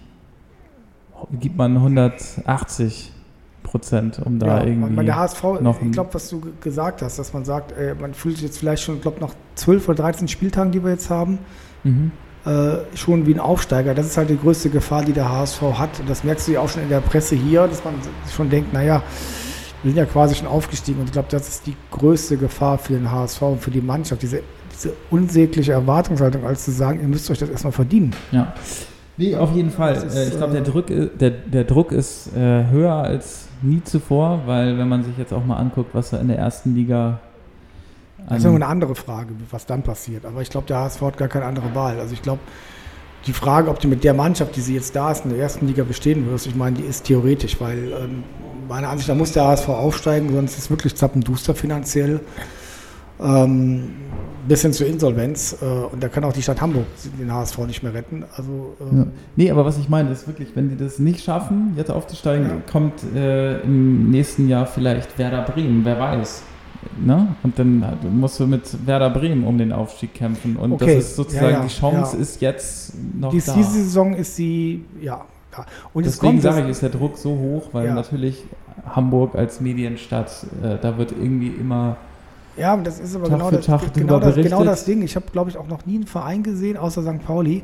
gibt 1.41 1.57
man 1.57 1.77
180 1.77 3.13
Prozent, 3.63 4.21
um 4.25 4.39
da 4.39 4.47
ja, 4.47 4.65
irgendwie. 4.65 4.97
Und 4.97 5.07
der 5.07 5.17
HSV, 5.17 5.43
noch 5.61 5.81
ich 5.83 5.91
glaube, 5.93 6.15
was 6.15 6.29
du 6.29 6.41
gesagt 6.61 7.03
hast, 7.03 7.19
dass 7.19 7.33
man 7.33 7.45
sagt, 7.45 7.73
ey, 7.77 7.95
man 7.95 8.15
fühlt 8.15 8.37
sich 8.37 8.45
jetzt 8.45 8.59
vielleicht 8.59 8.83
schon, 8.85 8.97
ich 8.97 9.03
glaube, 9.03 9.21
nach 9.21 9.35
12 9.57 9.89
oder 9.89 10.03
13 10.05 10.29
Spieltagen, 10.29 10.71
die 10.73 10.83
wir 10.83 10.91
jetzt 10.93 11.11
haben, 11.11 11.39
Mhm. 11.83 12.13
äh, 12.45 12.97
schon 12.97 13.27
wie 13.27 13.35
ein 13.35 13.41
Aufsteiger. 13.41 13.95
Das 13.95 14.07
ist 14.07 14.17
halt 14.17 14.31
die 14.31 14.39
größte 14.39 14.71
Gefahr, 14.71 15.05
die 15.05 15.13
der 15.13 15.31
HSV 15.31 15.63
hat. 15.79 16.01
Und 16.01 16.09
das 16.09 16.23
merkst 16.25 16.47
du 16.49 16.53
ja 16.53 16.61
auch 16.61 16.69
schon 16.69 16.83
in 16.83 16.89
der 16.89 17.01
Presse 17.01 17.35
hier, 17.37 17.67
dass 17.67 17.85
man 17.85 17.95
schon 18.35 18.51
denkt, 18.51 18.73
naja, 18.73 19.03
wir 19.83 19.91
sind 19.93 19.99
ja 19.99 20.05
quasi 20.07 20.35
schon 20.37 20.47
aufgestiegen. 20.49 21.01
Und 21.01 21.07
ich 21.07 21.13
glaube, 21.13 21.29
das 21.31 21.49
ist 21.49 21.67
die 21.67 21.77
größte 21.91 22.37
Gefahr 22.37 22.79
für 22.79 22.95
den 22.95 23.11
HSV 23.11 23.43
und 23.43 23.61
für 23.61 23.71
die 23.71 23.81
Mannschaft, 23.81 24.23
diese, 24.23 24.43
diese 24.73 24.93
unsägliche 25.11 25.73
Erwartungshaltung, 25.73 26.45
als 26.45 26.65
zu 26.65 26.71
sagen, 26.73 27.01
ihr 27.01 27.09
müsst 27.09 27.31
euch 27.31 27.39
das 27.39 27.51
erstmal 27.51 27.73
verdienen. 27.73 28.15
Ja. 28.33 28.53
Nee, 29.17 29.35
auf 29.37 29.53
jeden 29.55 29.71
Fall. 29.71 29.95
Ist, 29.95 30.15
Äh, 30.15 30.29
ich 30.29 30.37
glaube, 30.37 30.53
der, 30.53 30.63
äh, 30.63 30.65
Druck, 30.65 30.91
i- 30.91 31.09
der, 31.19 31.31
der 31.31 31.65
Druck 31.65 31.93
ist 31.93 32.35
äh, 32.37 32.67
höher 32.71 32.93
als 32.95 33.49
nie 33.63 33.83
zuvor, 33.83 34.43
weil 34.47 34.77
wenn 34.79 34.89
man 34.89 35.03
sich 35.05 35.17
jetzt 35.17 35.33
auch 35.33 35.45
mal 35.45 35.57
anguckt, 35.57 35.95
was 35.95 36.11
da 36.11 36.19
in 36.19 36.29
der 36.29 36.39
ersten 36.39 36.75
Liga 36.75 37.21
Das 38.29 38.39
ist 38.39 38.45
ja 38.45 38.51
nur 38.51 38.57
eine 38.59 38.67
andere 38.67 38.95
Frage, 38.95 39.31
was 39.51 39.65
dann 39.67 39.83
passiert. 39.83 40.27
Aber 40.27 40.43
ich 40.43 40.51
glaube, 40.51 40.67
der 40.67 40.79
HSV 40.81 41.01
hat 41.03 41.17
gar 41.17 41.29
keine 41.29 41.47
andere 41.47 41.75
Wahl. 41.75 41.99
Also 41.99 42.13
ich 42.13 42.21
glaube, 42.23 42.41
die 43.27 43.33
Frage, 43.33 43.71
ob 43.71 43.81
du 43.81 43.89
mit 43.89 44.05
der 44.05 44.15
Mannschaft, 44.15 44.55
die 44.57 44.61
sie 44.61 44.75
jetzt 44.75 44.95
da 44.95 45.11
ist, 45.13 45.25
in 45.25 45.31
der 45.31 45.39
ersten 45.41 45.67
Liga 45.67 45.83
bestehen 45.85 46.29
wirst, 46.31 46.47
ich 46.47 46.55
meine, 46.55 46.77
die 46.77 46.85
ist 46.85 47.05
theoretisch, 47.07 47.61
weil 47.61 47.93
ähm, 47.93 48.23
meiner 48.69 48.89
Ansicht 48.91 49.09
nach 49.09 49.17
muss 49.17 49.33
der 49.33 49.45
HSV 49.47 49.69
aufsteigen, 49.69 50.33
sonst 50.33 50.53
ist 50.53 50.59
es 50.65 50.71
wirklich 50.71 50.95
zappenduster 50.95 51.55
finanziell. 51.55 52.21
Ähm, 53.21 53.91
bis 54.49 54.63
hin 54.63 54.73
zur 54.73 54.87
Insolvenz. 54.87 55.57
Äh, 55.61 55.65
und 55.65 56.03
da 56.03 56.09
kann 56.09 56.25
auch 56.25 56.33
die 56.33 56.43
Stadt 56.43 56.61
Hamburg 56.61 56.85
den 57.19 57.33
HSV 57.33 57.59
nicht 57.67 57.83
mehr 57.83 57.95
retten. 57.95 58.25
Also 58.37 58.77
ähm, 58.81 58.99
Ja. 58.99 59.07
Nee, 59.37 59.51
aber 59.51 59.65
was 59.65 59.79
ich 59.79 59.89
meine, 59.89 60.11
ist 60.11 60.27
wirklich, 60.27 60.49
wenn 60.55 60.69
die 60.69 60.77
das 60.77 60.99
nicht 60.99 61.23
schaffen, 61.25 61.75
jetzt 61.77 61.91
aufzusteigen, 61.91 62.47
Ja. 62.49 62.57
kommt 62.71 62.95
äh, 63.15 63.61
im 63.61 64.11
nächsten 64.11 64.49
Jahr 64.49 64.67
vielleicht 64.67 65.19
Werder 65.19 65.43
Bremen, 65.43 65.85
wer 65.85 65.99
weiß. 65.99 66.43
Ne? 67.05 67.35
Und 67.43 67.59
dann 67.59 67.85
hat- 67.85 68.05
musst 68.05 68.39
du 68.39 68.47
mit 68.47 68.87
Werder 68.87 69.11
Bremen 69.11 69.45
um 69.45 69.59
den 69.59 69.73
Aufstieg 69.73 70.15
kämpfen. 70.15 70.57
Und 70.57 70.73
Okay, 70.73 70.97
das 70.97 71.05
ist 71.07 71.17
sozusagen, 71.17 71.51
ja, 71.51 71.61
die 71.63 71.69
Chance 71.69 72.17
ist 72.17 72.41
jetzt 72.41 72.95
noch 73.19 73.31
dies, 73.33 73.47
da. 73.47 73.55
diese 73.55 73.71
Saison 73.73 74.15
ist 74.15 74.37
sie, 74.37 74.85
ja. 75.03 75.25
Und 75.95 76.07
es 76.07 76.13
Deswegen 76.19 76.41
sage 76.41 76.63
ich, 76.65 76.69
ist 76.69 76.83
der 76.83 76.91
Druck 76.91 77.17
so 77.17 77.31
hoch, 77.31 77.71
weil 77.73 77.93
natürlich 77.95 78.45
Hamburg 78.89 79.35
als 79.35 79.61
Medienstadt, 79.61 80.47
äh, 80.63 80.77
da 80.81 80.99
wird 80.99 81.13
irgendwie 81.13 81.49
immer 81.49 81.97
Ja, 82.57 82.75
und 82.75 82.87
das 82.87 82.99
ist 82.99 83.15
aber 83.15 83.29
Tag 83.29 83.39
genau 83.39 83.51
das, 83.51 83.67
Tag 83.67 83.95
genau, 83.95 84.19
das, 84.21 84.35
genau 84.35 84.65
das 84.65 84.85
Ding. 84.85 85.03
Ich 85.03 85.15
habe, 85.17 85.27
glaube 85.33 85.51
ich, 85.51 85.57
auch 85.59 85.69
noch 85.69 85.85
nie 85.85 85.97
einen 85.97 86.07
Verein 86.07 86.43
gesehen, 86.43 86.77
außer 86.77 87.03
St. 87.03 87.25
Pauli. 87.25 87.63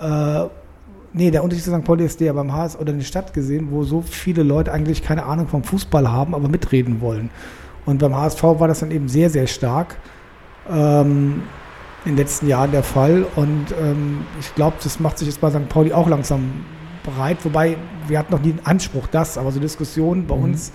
Äh, 0.00 0.44
nee, 1.12 1.30
der 1.30 1.42
Unterschied 1.42 1.64
zu 1.64 1.70
St. 1.74 1.84
Pauli 1.84 2.04
ist 2.04 2.20
der 2.20 2.32
beim 2.34 2.52
HS 2.52 2.78
oder 2.78 2.92
eine 2.92 3.02
Stadt 3.04 3.32
gesehen, 3.32 3.68
wo 3.70 3.84
so 3.84 4.02
viele 4.02 4.42
Leute 4.42 4.72
eigentlich 4.72 5.02
keine 5.02 5.24
Ahnung 5.24 5.48
vom 5.48 5.64
Fußball 5.64 6.10
haben, 6.10 6.34
aber 6.34 6.48
mitreden 6.48 7.00
wollen. 7.00 7.30
Und 7.86 7.98
beim 7.98 8.14
HSV 8.14 8.42
war 8.42 8.68
das 8.68 8.80
dann 8.80 8.90
eben 8.90 9.08
sehr, 9.08 9.30
sehr 9.30 9.46
stark 9.46 9.96
ähm, 10.70 11.42
in 12.04 12.12
den 12.12 12.16
letzten 12.18 12.48
Jahren 12.48 12.70
der 12.70 12.82
Fall. 12.82 13.24
Und 13.34 13.66
ähm, 13.80 14.26
ich 14.40 14.54
glaube, 14.54 14.76
das 14.82 15.00
macht 15.00 15.18
sich 15.18 15.28
jetzt 15.28 15.40
bei 15.40 15.50
St. 15.50 15.68
Pauli 15.68 15.92
auch 15.92 16.08
langsam 16.08 16.64
bereit. 17.02 17.38
Wobei, 17.44 17.76
wir 18.08 18.18
hatten 18.18 18.32
noch 18.32 18.40
nie 18.42 18.52
den 18.52 18.66
Anspruch, 18.66 19.06
das, 19.08 19.38
aber 19.38 19.50
so 19.52 19.58
Diskussionen 19.58 20.26
bei 20.26 20.36
Mhm. 20.36 20.44
uns 20.44 20.72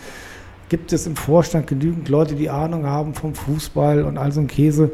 gibt 0.69 0.93
es 0.93 1.07
im 1.07 1.15
Vorstand 1.15 1.67
genügend 1.67 2.09
Leute, 2.09 2.35
die 2.35 2.49
Ahnung 2.49 2.85
haben 2.85 3.13
vom 3.13 3.33
Fußball 3.33 4.03
und 4.03 4.17
all 4.17 4.31
so 4.31 4.41
ein 4.41 4.47
Käse. 4.47 4.91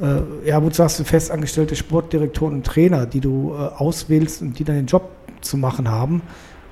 Äh, 0.00 0.48
ja, 0.48 0.62
wozu 0.62 0.82
hast 0.82 0.98
du 0.98 1.04
festangestellte 1.04 1.76
Sportdirektoren 1.76 2.54
und 2.54 2.66
Trainer, 2.66 3.06
die 3.06 3.20
du 3.20 3.52
äh, 3.52 3.56
auswählst 3.56 4.42
und 4.42 4.58
die 4.58 4.64
dann 4.64 4.76
den 4.76 4.86
Job 4.86 5.10
zu 5.40 5.56
machen 5.56 5.90
haben? 5.90 6.22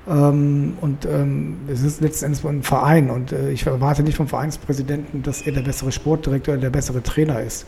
Ähm, 0.07 0.73
und 0.81 1.05
ähm, 1.05 1.57
es 1.67 1.81
ist 1.81 2.01
letzten 2.01 2.25
Endes 2.25 2.45
ein 2.45 2.63
Verein 2.63 3.09
und 3.09 3.31
äh, 3.31 3.51
ich 3.51 3.65
erwarte 3.65 4.03
nicht 4.03 4.17
vom 4.17 4.27
Vereinspräsidenten, 4.27 5.23
dass 5.23 5.41
er 5.41 5.53
der 5.53 5.61
bessere 5.61 5.91
Sportdirektor 5.91 6.55
oder 6.55 6.63
der 6.63 6.69
bessere 6.71 7.01
Trainer 7.01 7.41
ist 7.41 7.65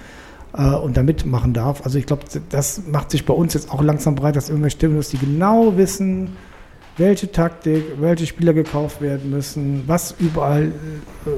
äh, 0.57 0.63
und 0.63 0.97
da 0.97 1.03
mitmachen 1.03 1.53
darf. 1.53 1.85
Also 1.85 1.97
ich 1.97 2.05
glaube, 2.05 2.23
das 2.49 2.81
macht 2.91 3.11
sich 3.11 3.25
bei 3.25 3.33
uns 3.33 3.53
jetzt 3.53 3.71
auch 3.71 3.81
langsam 3.81 4.15
breit, 4.15 4.35
dass 4.35 4.49
irgendwelche 4.49 4.77
Stimmen, 4.77 5.01
die 5.09 5.17
genau 5.17 5.77
wissen, 5.77 6.35
welche 6.97 7.31
Taktik, 7.31 7.83
welche 7.99 8.25
Spieler 8.25 8.53
gekauft 8.53 9.01
werden 9.01 9.29
müssen, 9.29 9.83
was 9.87 10.15
überall, 10.19 10.63
äh, 10.63 11.29
äh, 11.29 11.33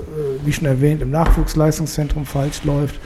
wie 0.45 0.53
schon 0.53 0.67
erwähnt, 0.67 1.01
im 1.01 1.11
Nachwuchsleistungszentrum 1.11 2.25
falsch 2.25 2.63
läuft 2.63 2.99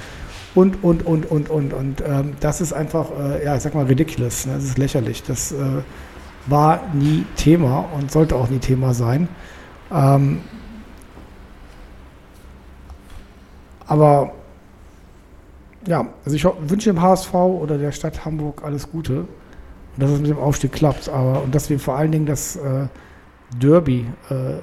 und, 0.54 0.84
und, 0.84 1.06
und, 1.06 1.32
und, 1.32 1.50
und. 1.50 1.74
Und 1.74 2.04
ähm, 2.06 2.34
das 2.40 2.60
ist 2.60 2.74
einfach, 2.74 3.08
äh, 3.18 3.46
ja, 3.46 3.56
ich 3.56 3.62
sag 3.62 3.74
mal, 3.74 3.86
ridiculous. 3.86 4.46
Ne? 4.46 4.56
Das 4.56 4.66
ist 4.66 4.78
lächerlich. 4.78 5.24
Das 5.24 5.54
äh, 5.54 5.58
war 6.48 6.82
nie 6.94 7.26
Thema 7.38 7.86
und 7.98 8.12
sollte 8.12 8.36
auch 8.36 8.50
nie 8.50 8.60
Thema 8.60 8.94
sein. 8.94 9.30
Ähm, 9.92 10.42
aber 13.88 14.34
ja, 15.88 16.08
also 16.26 16.36
ich 16.36 16.46
wünsche 16.70 16.90
dem 16.92 17.02
HSV 17.02 17.34
oder 17.34 17.78
der 17.78 17.92
Stadt 17.92 18.26
Hamburg 18.26 18.62
alles 18.64 18.90
Gute 18.92 19.26
und 19.96 20.04
dass 20.04 20.12
es 20.12 20.20
mit 20.20 20.30
dem 20.30 20.38
Aufstieg 20.38 20.72
klappt. 20.72 21.10
Aber 21.10 21.44
und 21.44 21.54
dass 21.54 21.70
wir 21.70 21.80
vor 21.80 21.96
allen 21.96 22.12
Dingen 22.12 22.26
das 22.26 22.56
äh, 22.56 22.88
Derby, 23.60 24.06
äh, 24.30 24.56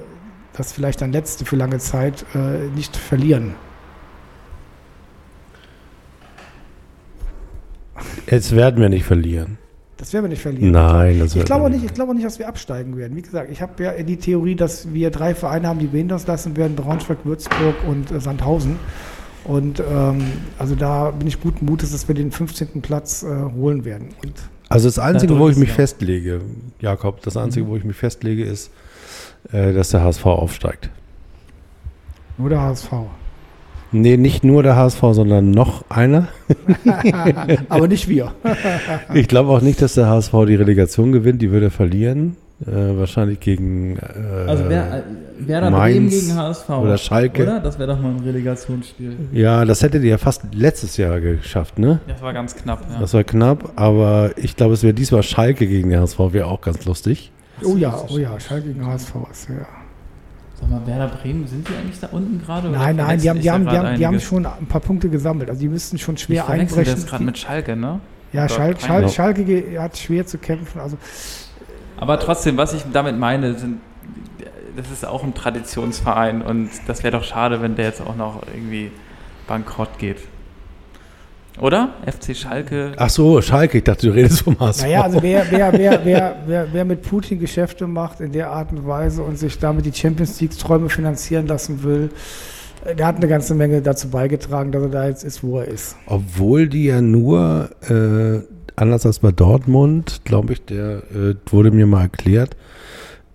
das 0.53 0.73
vielleicht 0.73 1.01
dann 1.01 1.11
letzte 1.11 1.45
für 1.45 1.55
lange 1.55 1.77
Zeit, 1.77 2.25
äh, 2.35 2.67
nicht 2.75 2.95
verlieren. 2.95 3.55
Jetzt 8.29 8.55
werden 8.55 8.81
wir 8.81 8.89
nicht 8.89 9.05
verlieren. 9.05 9.57
Das 9.97 10.13
werden 10.13 10.25
wir 10.25 10.29
nicht 10.29 10.41
verlieren. 10.41 10.71
Nein, 10.71 11.19
das 11.19 11.35
Ich 11.35 11.43
glaube 11.43 11.65
wir 11.65 11.69
nicht, 11.69 11.83
ich 11.83 11.93
glaube 11.93 12.15
nicht, 12.15 12.25
dass 12.25 12.39
wir 12.39 12.47
absteigen 12.47 12.95
werden. 12.95 13.17
Wie 13.17 13.21
gesagt, 13.21 13.51
ich 13.51 13.61
habe 13.61 13.83
ja 13.83 14.01
die 14.01 14.15
Theorie, 14.15 14.55
dass 14.55 14.93
wir 14.93 15.11
drei 15.11 15.35
Vereine 15.35 15.67
haben, 15.67 15.79
die 15.79 15.87
uns 15.87 16.25
lassen 16.25 16.55
werden: 16.55 16.75
Braunschweig, 16.77 17.17
Würzburg 17.25 17.75
und 17.85 18.09
äh, 18.11 18.21
Sandhausen. 18.21 18.77
Und 19.43 19.79
ähm, 19.79 20.21
also 20.57 20.75
da 20.75 21.11
bin 21.11 21.27
ich 21.27 21.41
guten 21.41 21.65
Mutes, 21.65 21.91
dass 21.91 22.07
wir 22.07 22.15
den 22.15 22.31
15. 22.31 22.81
Platz 22.81 23.23
äh, 23.23 23.27
holen 23.27 23.83
werden. 23.83 24.09
Und 24.23 24.33
Also 24.69 24.87
das 24.87 24.99
Einzige, 24.99 25.33
Da 25.33 25.39
wo 25.39 25.49
ich 25.49 25.57
mich 25.57 25.69
du. 25.69 25.75
festlege, 25.75 26.41
Jakob, 26.79 27.21
das 27.23 27.35
Einzige, 27.37 27.65
Mhm. 27.65 27.69
wo 27.69 27.75
ich 27.75 27.83
mich 27.83 27.95
festlege, 27.97 28.43
ist, 28.43 28.71
äh, 29.51 29.73
dass 29.73 29.89
der 29.89 30.01
HSV 30.03 30.25
aufsteigt. 30.25 30.89
nur 32.37 32.49
der 32.49 32.61
HSV. 32.61 32.91
Nee, 33.91 34.17
nicht 34.17 34.43
nur 34.43 34.61
der 34.63 34.75
HSV, 34.75 34.99
sondern 35.11 35.49
noch 35.51 35.83
einer. 35.89 36.27
Aber 37.69 37.87
nicht 37.87 38.07
wir. 38.07 38.33
Ich 39.15 39.27
glaube 39.27 39.49
auch 39.49 39.61
nicht, 39.61 39.81
dass 39.81 39.95
der 39.95 40.05
HSV 40.07 40.31
die 40.47 40.55
Relegation 40.55 41.11
gewinnt, 41.11 41.41
die 41.41 41.49
würde 41.51 41.65
er 41.67 41.71
verlieren. 41.71 42.37
Äh, 42.65 42.97
wahrscheinlich 42.97 43.39
gegen 43.39 43.95
äh, 43.97 44.01
Also 44.47 44.65
wer, 44.67 45.03
Werder 45.39 45.71
Mainz 45.71 45.93
Bremen 45.95 46.09
gegen 46.09 46.35
HSV. 46.35 46.69
oder 46.69 46.97
Schalke. 46.97 47.43
Oder? 47.43 47.59
Das 47.61 47.79
wäre 47.79 47.93
doch 47.93 48.01
mal 48.01 48.09
ein 48.09 48.19
Relegationsspiel. 48.19 49.15
Ja, 49.31 49.63
das 49.63 49.81
hättet 49.81 50.03
ihr 50.03 50.09
ja 50.09 50.17
fast 50.17 50.41
letztes 50.53 50.97
Jahr 50.97 51.21
geschafft, 51.21 51.79
ne? 51.79 52.01
Das 52.07 52.21
war 52.21 52.33
ganz 52.33 52.55
knapp, 52.57 52.85
ja. 52.91 52.99
Das 52.99 53.13
war 53.13 53.23
knapp, 53.23 53.71
aber 53.77 54.31
ich 54.35 54.57
glaube, 54.57 54.73
es 54.73 54.83
wäre 54.83 54.93
diesmal 54.93 55.23
Schalke 55.23 55.67
gegen 55.67 55.89
den 55.89 56.01
HSV, 56.01 56.19
wäre 56.33 56.47
auch 56.47 56.59
ganz 56.59 56.83
lustig. 56.83 57.31
Oh 57.63 57.77
ja, 57.77 57.97
oh 58.09 58.17
ja, 58.17 58.37
Schalke 58.39 58.67
gegen 58.73 58.85
HSV 58.85 59.13
ist 59.31 59.47
ja. 59.49 59.55
Sag 60.59 60.69
mal, 60.69 60.85
Werder 60.85 61.07
Bremen, 61.07 61.47
sind 61.47 61.65
die 61.65 61.73
eigentlich 61.81 61.99
da 62.01 62.07
unten 62.11 62.41
gerade? 62.45 62.67
oder 62.67 62.77
Nein, 62.77 62.97
nein, 62.97 63.21
die 63.21 63.29
haben, 63.29 63.37
die, 63.39 63.43
ich 63.45 63.49
haben, 63.49 63.63
die, 63.69 63.77
haben, 63.77 63.97
die 63.97 64.05
haben 64.05 64.19
schon 64.19 64.45
ein 64.45 64.65
paar 64.67 64.81
Punkte 64.81 65.07
gesammelt. 65.07 65.49
Also 65.49 65.61
die 65.61 65.69
müssten 65.69 65.97
schon 65.97 66.15
Ich 66.15 66.23
schwer 66.23 66.43
verwechsel 66.43 66.79
einbrechen. 66.79 66.95
das 67.01 67.09
gerade 67.09 67.23
mit 67.23 67.37
Schalke, 67.37 67.77
ne? 67.77 68.01
ja, 68.33 68.43
Oder 68.43 68.53
Schal 68.53 68.77
Schal 68.77 68.89
peinlich. 68.97 69.13
Schalke 69.15 69.43
ge- 69.45 69.79
hat 69.79 69.97
schwer 69.97 70.25
zu 70.25 70.37
kämpfen. 70.37 70.81
Also 70.81 70.97
Aber 71.99 72.17
trotzdem, 72.19 72.55
was 72.57 72.73
ich 72.73 72.83
damit 72.93 73.17
meine, 73.19 73.55
sind, 73.55 73.81
das 74.75 74.89
ist 74.89 75.05
auch 75.05 75.23
ein 75.23 75.33
Traditionsverein 75.33 76.41
und 76.41 76.69
das 76.87 77.03
wäre 77.03 77.17
doch 77.17 77.25
schade, 77.25 77.61
wenn 77.61 77.75
der 77.75 77.85
jetzt 77.85 78.01
auch 78.01 78.15
noch 78.15 78.41
irgendwie 78.53 78.91
bankrott 79.47 79.99
geht. 79.99 80.17
Oder? 81.59 81.89
FC 82.05 82.33
Schalke. 82.33 82.93
Ach 82.95 83.09
so, 83.09 83.41
Schalke, 83.41 83.79
ich 83.79 83.83
dachte, 83.83 84.07
du 84.07 84.13
redest 84.13 84.43
vom 84.43 84.57
HSV. 84.57 84.83
Naja, 84.83 85.01
also 85.01 85.21
wer, 85.21 85.45
wer, 85.51 85.73
wer, 85.73 86.05
wer, 86.05 86.35
wer, 86.45 86.67
wer 86.71 86.85
mit 86.85 87.01
Putin 87.01 87.37
Geschäfte 87.37 87.85
macht 87.85 88.21
in 88.21 88.31
der 88.31 88.49
Art 88.49 88.71
und 88.71 88.87
Weise 88.87 89.23
und 89.23 89.37
sich 89.37 89.59
damit 89.59 89.85
die 89.85 89.91
Champions 89.91 90.39
League-Träume 90.39 90.87
finanzieren 90.87 91.47
lassen 91.47 91.83
will, 91.83 92.11
äh, 92.85 92.95
der 92.95 93.07
hat 93.07 93.17
eine 93.17 93.27
ganze 93.27 93.55
Menge 93.55 93.81
dazu 93.81 94.09
beigetragen, 94.09 94.71
dass 94.71 94.83
er 94.83 94.89
da 94.89 95.07
jetzt 95.07 95.25
ist, 95.25 95.43
wo 95.43 95.59
er 95.59 95.67
ist. 95.67 95.97
Obwohl 96.05 96.69
die 96.69 96.85
ja 96.85 97.01
nur, 97.01 97.71
äh, 97.89 98.39
anders 98.79 99.05
als 99.05 99.19
bei 99.19 99.31
Dortmund, 99.31 100.21
glaube 100.25 100.53
ich, 100.53 100.65
der 100.65 101.03
äh, 101.13 101.35
wurde 101.49 101.71
mir 101.71 101.85
mal 101.87 102.01
erklärt, 102.03 102.55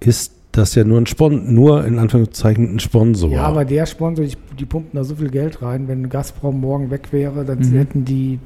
ist 0.01 0.32
das 0.53 0.74
ja 0.74 0.84
nur 0.84 0.99
ein 1.01 1.07
Spon 1.07 1.53
nur 1.53 1.84
in 1.84 1.99
Anführungszeichen 1.99 2.76
ein 2.76 2.80
Sponsor. 2.80 3.30
Ja, 3.30 3.42
aber 3.42 3.64
der 3.64 3.86
Sponsor, 3.86 4.24
die, 4.24 4.36
die 4.59 4.64
pumpen 4.64 4.90
da 4.95 5.03
so 5.05 5.16
viel 5.16 5.30
Geld 5.30 5.62
rein. 5.62 5.88
Wenn 5.88 6.09
Gazprom 6.09 6.61
morgen 6.61 6.90
weg 6.90 7.09
wäre, 7.12 7.45
dann 7.45 7.59
Mhm. 7.59 7.76
hätten 7.76 8.05
die 8.05 8.38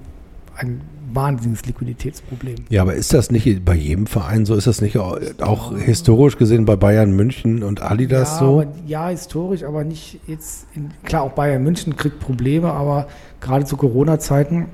ein 0.57 0.81
wahnsinniges 1.13 1.65
Liquiditätsproblem. 1.67 2.57
Ja, 2.69 2.83
aber 2.83 2.95
ist 2.95 3.15
das 3.15 3.31
nicht 3.31 3.65
bei 3.65 3.75
jedem 3.75 4.07
Verein 4.07 4.45
so? 4.47 4.55
Ist 4.55 4.67
das 4.67 4.81
nicht 4.83 4.99
auch, 4.99 5.19
auch 5.41 5.77
historisch 5.77 6.37
gesehen 6.37 6.65
bei 6.65 6.77
Bayern 6.77 7.13
München 7.13 7.63
und 7.63 7.83
Adidas 7.83 8.33
ja, 8.33 8.39
so? 8.39 8.61
Aber, 8.61 8.67
ja, 8.87 9.09
historisch, 9.09 9.65
aber 9.65 9.85
nicht 9.85 10.21
jetzt. 10.27 10.67
In, 10.75 10.91
klar, 11.05 11.23
auch 11.23 11.33
Bayern 11.33 11.63
München 11.63 11.97
kriegt 11.97 12.21
Probleme, 12.21 12.73
aber 12.73 13.09
gerade 13.41 13.65
zu 13.65 13.77
Corona-Zeiten. 13.77 14.67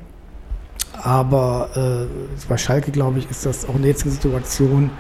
Aber 1.03 1.71
äh, 1.75 2.49
bei 2.49 2.57
Schalke, 2.57 2.91
glaube 2.91 3.19
ich, 3.19 3.31
ist 3.31 3.45
das 3.45 3.69
auch 3.69 3.75
in 3.75 3.83
der 3.83 3.91
jetzigen 3.91 4.11
Situation 4.11 4.91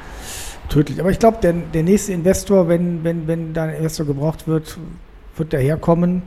tödlich. 0.68 1.00
Aber 1.00 1.10
ich 1.10 1.18
glaube, 1.18 1.38
der, 1.42 1.52
der 1.52 1.82
nächste 1.82 2.12
Investor, 2.12 2.68
wenn, 2.68 3.04
wenn, 3.04 3.26
wenn 3.26 3.52
da 3.52 3.64
ein 3.64 3.76
Investor 3.76 4.06
gebraucht 4.06 4.46
wird, 4.46 4.78
wird 5.36 5.52
daherkommen. 5.52 6.22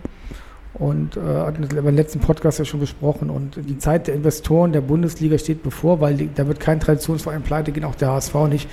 Und 0.73 1.17
äh, 1.17 1.21
hatten 1.21 1.71
wir 1.71 1.77
im 1.79 1.95
letzten 1.95 2.19
Podcast 2.19 2.59
ja 2.59 2.65
schon 2.65 2.79
besprochen. 2.79 3.29
Und 3.29 3.55
die 3.55 3.79
Zeit 3.79 4.07
der 4.07 4.15
Investoren 4.15 4.73
der 4.73 4.81
Bundesliga 4.81 5.37
steht 5.37 5.63
bevor, 5.63 6.01
weil 6.01 6.15
die, 6.15 6.29
da 6.33 6.47
wird 6.47 6.59
kein 6.59 6.79
Traditionsverein 6.79 7.41
pleite 7.41 7.71
gehen, 7.71 7.83
auch 7.83 7.95
der 7.95 8.11
HSV 8.11 8.35
nicht. 8.49 8.69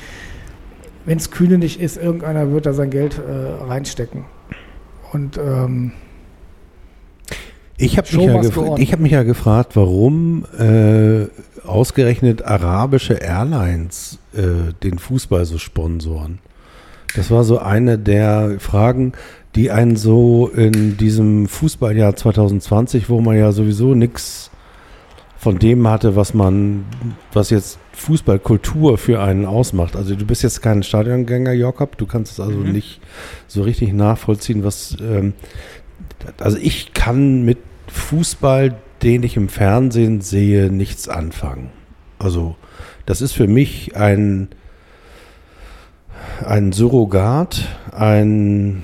Wenn 1.06 1.18
es 1.18 1.30
Kühne 1.30 1.58
nicht 1.58 1.80
ist, 1.80 1.96
irgendeiner 1.96 2.50
wird 2.50 2.66
da 2.66 2.74
sein 2.74 2.90
Geld 2.90 3.18
äh, 3.18 3.64
reinstecken. 3.64 4.24
Und 5.12 5.38
ähm, 5.38 5.92
Ich 7.76 7.98
habe 7.98 8.16
mich, 8.16 8.26
ja 8.26 8.76
ich 8.76 8.92
hab 8.92 9.00
mich 9.00 9.12
ja 9.12 9.22
gefragt, 9.24 9.74
warum 9.74 10.44
äh, 10.58 11.26
ausgerechnet 11.66 12.44
arabische 12.44 13.14
Airlines 13.14 14.18
äh, 14.32 14.72
den 14.82 14.98
Fußball 14.98 15.44
so 15.44 15.58
sponsoren. 15.58 16.38
Das 17.16 17.30
war 17.30 17.44
so 17.44 17.58
eine 17.58 17.98
der 17.98 18.56
Fragen, 18.58 19.12
die 19.54 19.70
einen 19.70 19.96
so 19.96 20.48
in 20.48 20.96
diesem 20.96 21.46
Fußballjahr 21.46 22.16
2020, 22.16 23.08
wo 23.08 23.20
man 23.20 23.36
ja 23.36 23.52
sowieso 23.52 23.94
nichts 23.94 24.50
von 25.36 25.58
dem 25.58 25.86
hatte, 25.86 26.16
was 26.16 26.32
man, 26.32 26.86
was 27.32 27.50
jetzt 27.50 27.78
Fußballkultur 27.92 28.98
für 28.98 29.20
einen 29.20 29.44
ausmacht. 29.46 29.94
Also 29.94 30.14
du 30.14 30.24
bist 30.24 30.42
jetzt 30.42 30.62
kein 30.62 30.82
Stadiongänger, 30.82 31.52
Jakob, 31.52 31.98
du 31.98 32.06
kannst 32.06 32.32
es 32.32 32.40
also 32.40 32.58
Mhm. 32.58 32.72
nicht 32.72 33.00
so 33.46 33.62
richtig 33.62 33.92
nachvollziehen, 33.92 34.64
was 34.64 34.96
ähm, 35.00 35.34
also 36.38 36.58
ich 36.58 36.94
kann 36.94 37.44
mit 37.44 37.58
Fußball, 37.88 38.76
den 39.02 39.22
ich 39.22 39.36
im 39.36 39.48
Fernsehen 39.48 40.20
sehe, 40.20 40.70
nichts 40.70 41.08
anfangen. 41.08 41.70
Also 42.18 42.56
das 43.06 43.20
ist 43.20 43.32
für 43.32 43.46
mich 43.46 43.96
ein, 43.96 44.48
ein 46.44 46.72
Surrogat, 46.72 47.68
ein, 47.92 48.82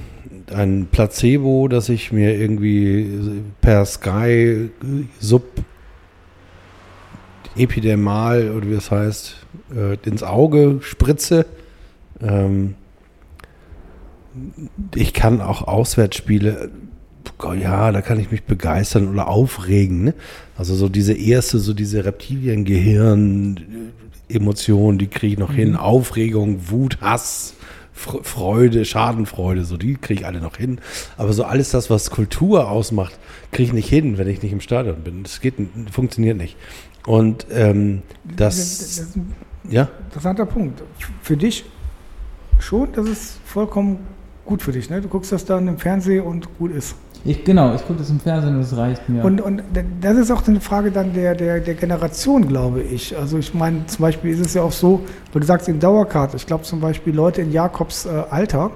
ein 0.53 0.89
Placebo, 0.91 1.69
das 1.69 1.89
ich 1.89 2.13
mir 2.13 2.37
irgendwie 2.37 3.43
per 3.61 3.85
Sky 3.87 4.71
sub 5.19 5.45
epidermal 7.57 8.51
oder 8.51 8.69
wie 8.69 8.75
es 8.75 8.91
heißt, 8.91 9.37
äh, 9.75 9.97
ins 10.09 10.23
Auge 10.23 10.79
spritze. 10.83 11.47
Ähm, 12.23 12.75
ich 14.95 15.13
kann 15.15 15.41
auch 15.41 15.67
Auswärtsspiele, 15.67 16.71
ja, 17.61 17.93
da 17.93 18.01
kann 18.03 18.21
ich 18.21 18.31
mich 18.31 18.45
begeistern 18.45 19.09
oder 19.09 19.29
aufregen. 19.29 20.05
Ne? 20.05 20.15
Also 20.57 20.75
so 20.75 20.89
diese 20.89 21.15
erste, 21.15 21.59
so 21.59 21.75
diese 21.75 22.05
Reptiliengehirn-Emotion, 22.05 24.99
die 24.99 25.07
kriege 25.07 25.35
ich 25.35 25.39
noch 25.39 25.53
hin. 25.53 25.77
Aufregung, 25.77 26.71
Wut, 26.71 26.99
Hass, 27.01 27.55
Fr- 27.97 28.23
Freude, 28.23 28.85
Schadenfreude, 28.85 29.65
so 29.65 29.77
die 29.77 29.95
kriege 29.95 30.21
ich 30.21 30.27
alle 30.27 30.41
noch 30.41 30.57
hin. 30.57 30.81
Aber 31.17 31.33
so 31.33 31.45
alles 31.45 31.71
das, 31.71 31.91
was 31.91 32.11
Kultur 32.11 32.71
ausmacht, 32.71 33.19
kriege 33.53 33.69
ich 33.69 33.73
nicht 33.73 33.89
hin, 33.89 34.19
wenn 34.19 34.29
ich 34.29 34.43
nicht 34.43 34.53
im 34.53 34.61
Stadion 34.61 34.97
bin. 35.03 35.23
Das 35.23 35.41
geht, 35.41 35.55
funktioniert 35.91 36.37
nicht. 36.37 36.57
Und 37.07 37.47
ähm, 37.53 38.03
das 38.25 38.57
das, 38.57 38.81
ist 38.81 39.17
ein 39.17 39.35
ja, 39.71 39.89
interessanter 40.07 40.47
Punkt. 40.47 40.83
Für 41.23 41.37
dich 41.37 41.65
schon, 42.59 42.93
das 42.93 43.09
ist 43.09 43.39
vollkommen 43.45 43.99
gut 44.45 44.63
für 44.63 44.73
dich. 44.73 44.91
Ne? 44.91 45.01
Du 45.01 45.09
guckst 45.09 45.33
das 45.33 45.45
dann 45.45 45.69
im 45.69 45.79
Fernsehen 45.79 46.25
und 46.25 46.49
gut 46.59 46.75
ist. 46.75 46.95
Ich, 47.25 47.45
genau, 47.45 47.75
ich 47.75 47.87
gucke 47.87 47.99
das 47.99 48.09
im 48.11 48.19
Fernsehen 48.19 48.55
und 48.57 48.63
es 48.63 48.77
reicht 48.77 49.09
mir. 49.09 49.25
Und, 49.25 49.41
und 49.41 49.63
das 50.01 50.17
ist 50.17 50.31
auch 50.31 50.47
eine 50.49 50.61
Frage 50.61 50.91
dann 50.91 51.13
der, 51.13 51.35
der, 51.35 51.61
der 51.61 51.75
Generation, 51.75 52.49
glaube 52.49 52.81
ich. 52.83 53.17
Also 53.17 53.39
ich 53.39 53.53
meine, 53.53 53.87
zum 53.87 54.03
Beispiel 54.03 54.31
ist 54.33 54.41
es 54.41 54.55
ja 54.55 54.63
auch 54.63 54.73
so, 54.73 55.01
weil 55.33 55.41
du 55.41 55.47
sagst 55.47 55.69
in 55.69 55.81
Dauerkarte, 55.81 56.37
ich 56.37 56.47
glaube 56.47 56.65
zum 56.65 56.81
Beispiel 56.81 57.15
Leute 57.15 57.43
in 57.43 57.53
Jakobs 57.53 58.07
äh, 58.07 58.09
Alter, 58.31 58.71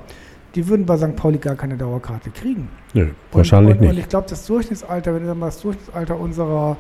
die 0.54 0.68
würden 0.68 0.84
bei 0.86 0.96
St. 0.96 1.16
Pauli 1.16 1.38
gar 1.38 1.56
keine 1.56 1.76
Dauerkarte 1.76 2.30
kriegen. 2.30 2.68
nö, 2.92 3.04
Und, 3.04 3.14
wahrscheinlich 3.32 3.74
und, 3.76 3.80
Und 3.80 3.88
nicht. 3.88 4.00
ich 4.00 4.08
glaube, 4.08 4.26
das 4.28 4.46
Durchschnittsalter, 4.46 5.14
wenn 5.14 5.22
du 5.22 5.28
dann 5.28 5.38
mal 5.38 5.46
das 5.46 5.60
Durchschnittsalter 5.60 6.20
unserer 6.20 6.76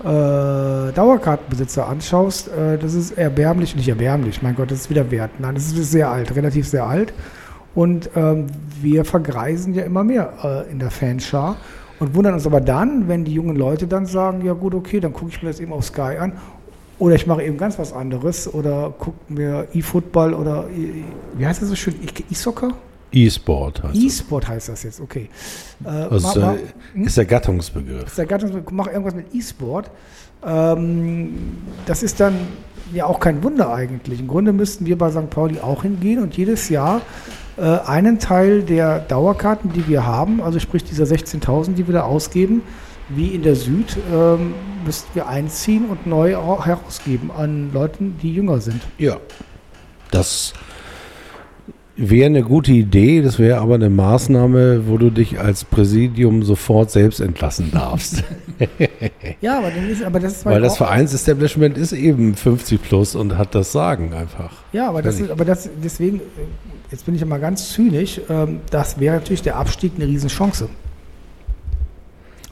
äh, 0.00 0.92
Dauerkartenbesitzer 0.92 1.88
anschaust, 1.88 2.48
äh, 2.48 2.78
das 2.78 2.94
ist 2.94 3.16
erbärmlich, 3.16 3.74
nicht 3.76 3.88
erbärmlich, 3.88 4.42
mein 4.42 4.54
Gott, 4.54 4.70
das 4.70 4.80
ist 4.80 4.90
wieder 4.90 5.10
wert. 5.10 5.30
Nein, 5.38 5.54
das 5.54 5.72
ist 5.72 5.90
sehr 5.90 6.10
alt, 6.10 6.34
relativ 6.34 6.68
sehr 6.68 6.84
alt. 6.86 7.14
Und 7.76 8.10
ähm, 8.16 8.46
wir 8.82 9.04
vergreisen 9.04 9.72
ja 9.74 9.84
immer 9.84 10.02
mehr 10.02 10.32
äh, 10.66 10.72
in 10.72 10.78
der 10.80 10.90
Fanschar 10.90 11.56
und 12.00 12.14
wundern 12.14 12.34
uns 12.34 12.46
aber 12.46 12.60
dann, 12.60 13.06
wenn 13.06 13.24
die 13.24 13.32
jungen 13.34 13.54
Leute 13.54 13.86
dann 13.86 14.06
sagen, 14.06 14.44
ja 14.44 14.54
gut, 14.54 14.74
okay, 14.74 14.98
dann 14.98 15.12
gucke 15.12 15.30
ich 15.30 15.42
mir 15.42 15.50
das 15.50 15.60
eben 15.60 15.72
auf 15.72 15.84
Sky 15.84 16.16
an. 16.18 16.32
Oder 16.98 17.14
ich 17.14 17.26
mache 17.26 17.42
eben 17.44 17.58
ganz 17.58 17.78
was 17.78 17.92
anderes 17.92 18.52
oder 18.52 18.92
gucke 18.98 19.18
mir 19.32 19.68
E-Football 19.74 20.32
oder 20.32 20.64
E- 20.74 21.04
wie 21.36 21.46
heißt 21.46 21.60
das 21.60 21.68
so 21.68 21.74
schön? 21.76 21.94
E- 22.02 22.32
E-Soccer? 22.32 22.70
E-Sport 23.12 23.82
heißt 23.82 23.94
das. 23.94 24.02
E-Sport 24.02 24.48
heißt 24.48 24.68
das 24.70 24.82
jetzt, 24.82 25.00
okay. 25.00 25.28
Äh, 25.84 25.88
Also, 25.88 26.40
ma- 26.40 26.46
ma- 26.46 26.54
äh, 26.54 27.04
ist 27.04 27.16
der 27.18 27.26
Gattungsbegriff. 27.26 28.06
ist 28.06 28.16
der 28.18 28.24
Gattung, 28.26 28.50
mach 28.70 28.86
irgendwas 28.86 29.14
mit 29.14 29.26
E-Sport. 29.34 29.90
Ähm, 30.46 31.34
das 31.84 32.02
ist 32.02 32.18
dann 32.20 32.34
ja 32.94 33.04
auch 33.06 33.20
kein 33.20 33.42
Wunder 33.42 33.72
eigentlich. 33.72 34.20
Im 34.20 34.26
Grunde 34.28 34.52
müssten 34.54 34.86
wir 34.86 34.96
bei 34.96 35.10
St. 35.10 35.28
Pauli 35.30 35.60
auch 35.60 35.82
hingehen 35.82 36.22
und 36.22 36.36
jedes 36.36 36.68
Jahr 36.70 36.98
äh, 36.98 37.00
einen 37.62 38.18
Teil 38.18 38.62
der 38.62 38.98
Dauerkarten, 39.00 39.72
die 39.72 39.88
wir 39.88 40.04
haben, 40.06 40.42
also 40.42 40.58
sprich 40.58 40.84
dieser 40.84 41.04
16.000, 41.04 41.74
die 41.74 41.86
wir 41.86 41.94
da 41.94 42.02
ausgeben, 42.02 42.62
wie 43.08 43.28
in 43.28 43.42
der 43.42 43.54
Süd, 43.56 43.96
ähm, 44.12 44.54
müssten 44.84 45.08
wir 45.14 45.28
einziehen 45.28 45.86
und 45.86 46.06
neu 46.06 46.36
au- 46.36 46.64
herausgeben 46.64 47.30
an 47.36 47.70
Leuten, 47.72 48.16
die 48.22 48.34
jünger 48.34 48.60
sind. 48.60 48.80
Ja. 48.98 49.16
Das 50.10 50.52
wäre 51.96 52.26
eine 52.26 52.42
gute 52.42 52.72
Idee, 52.72 53.22
das 53.22 53.38
wäre 53.38 53.58
aber 53.60 53.76
eine 53.76 53.88
Maßnahme, 53.88 54.86
wo 54.86 54.98
du 54.98 55.08
dich 55.10 55.40
als 55.40 55.64
Präsidium 55.64 56.42
sofort 56.42 56.90
selbst 56.90 57.20
entlassen 57.20 57.70
darfst. 57.72 58.22
Ja, 59.42 59.58
aber, 59.58 59.68
ist, 59.74 60.02
aber 60.02 60.18
das 60.18 60.32
ist 60.38 60.46
Weil 60.46 60.62
das 60.62 60.72
auch- 60.74 60.76
Vereinsestablishment 60.78 61.76
ist 61.76 61.92
eben 61.92 62.34
50 62.34 62.82
plus 62.82 63.14
und 63.14 63.36
hat 63.36 63.54
das 63.54 63.70
Sagen 63.72 64.14
einfach. 64.14 64.50
Ja, 64.72 64.88
aber 64.88 65.02
das, 65.02 65.20
ist, 65.20 65.30
aber 65.30 65.44
das 65.44 65.68
deswegen, 65.84 66.18
äh, 66.20 66.20
jetzt 66.90 67.06
bin 67.06 67.14
ich 67.14 67.20
ja 67.20 67.26
mal 67.26 67.40
ganz 67.40 67.72
zynisch, 67.72 68.20
ähm, 68.28 68.60
das 68.70 68.98
wäre 69.00 69.16
natürlich 69.16 69.42
der 69.42 69.56
Abstieg 69.56 69.92
eine 69.96 70.06
Riesenchance. 70.06 70.68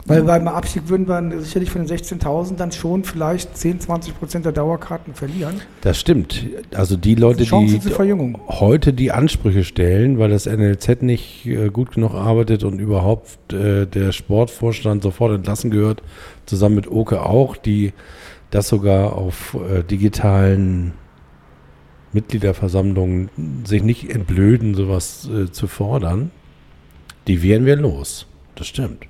Weil 0.07 0.21
beim 0.21 0.47
Abstieg 0.47 0.87
würden 0.87 1.07
wir 1.07 1.41
sicherlich 1.41 1.71
von 1.71 1.83
den 1.83 1.97
16.000 1.97 2.57
dann 2.57 2.71
schon 2.71 3.03
vielleicht 3.03 3.57
10, 3.57 3.79
20 3.79 4.17
Prozent 4.17 4.45
der 4.45 4.51
Dauerkarten 4.51 5.15
verlieren. 5.15 5.61
Das 5.81 5.99
stimmt. 5.99 6.45
Also 6.75 6.95
die 6.95 7.15
Leute, 7.15 7.43
Die 7.43 7.79
die 7.79 8.35
heute 8.47 8.93
die 8.93 9.11
Ansprüche 9.11 9.63
stellen, 9.63 10.19
weil 10.19 10.29
das 10.29 10.45
NLZ 10.45 11.01
nicht 11.01 11.47
äh, 11.47 11.69
gut 11.69 11.95
genug 11.95 12.13
arbeitet 12.13 12.63
und 12.63 12.79
überhaupt 12.79 13.51
äh, 13.51 13.87
der 13.87 14.11
Sportvorstand 14.11 15.01
sofort 15.01 15.33
entlassen 15.33 15.71
gehört, 15.71 16.03
zusammen 16.45 16.75
mit 16.75 16.87
Oke 16.87 17.23
auch, 17.23 17.57
die 17.57 17.91
das 18.51 18.67
sogar 18.67 19.13
auf 19.13 19.55
äh, 19.55 19.81
digitalen 19.81 20.93
Mitgliederversammlungen 22.15 23.29
sich 23.65 23.83
nicht 23.83 24.09
entblöden, 24.09 24.73
sowas 24.73 25.29
äh, 25.29 25.51
zu 25.51 25.67
fordern, 25.67 26.31
die 27.27 27.43
wären 27.43 27.65
wir 27.65 27.75
los. 27.75 28.25
Das 28.55 28.67
stimmt. 28.67 29.05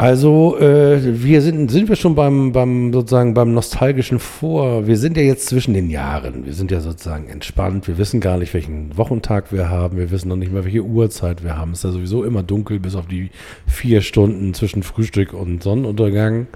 Also, 0.00 0.58
äh, 0.58 1.22
wir 1.22 1.42
sind, 1.42 1.70
sind 1.70 1.90
wir 1.90 1.94
schon 1.94 2.14
beim, 2.14 2.52
beim 2.52 2.90
sozusagen 2.90 3.34
beim 3.34 3.52
nostalgischen 3.52 4.18
Vor. 4.18 4.86
Wir 4.86 4.96
sind 4.96 5.14
ja 5.18 5.22
jetzt 5.22 5.46
zwischen 5.46 5.74
den 5.74 5.90
Jahren. 5.90 6.46
Wir 6.46 6.54
sind 6.54 6.70
ja 6.70 6.80
sozusagen 6.80 7.28
entspannt. 7.28 7.86
Wir 7.86 7.98
wissen 7.98 8.20
gar 8.20 8.38
nicht, 8.38 8.54
welchen 8.54 8.96
Wochentag 8.96 9.52
wir 9.52 9.68
haben. 9.68 9.98
Wir 9.98 10.10
wissen 10.10 10.28
noch 10.28 10.36
nicht 10.36 10.54
mal, 10.54 10.64
welche 10.64 10.82
Uhrzeit 10.82 11.44
wir 11.44 11.58
haben. 11.58 11.72
Es 11.72 11.80
ist 11.80 11.84
ja 11.84 11.90
sowieso 11.90 12.24
immer 12.24 12.42
dunkel, 12.42 12.80
bis 12.80 12.94
auf 12.94 13.08
die 13.08 13.28
vier 13.66 14.00
Stunden 14.00 14.54
zwischen 14.54 14.82
Frühstück 14.82 15.34
und 15.34 15.62
Sonnenuntergang. 15.62 16.46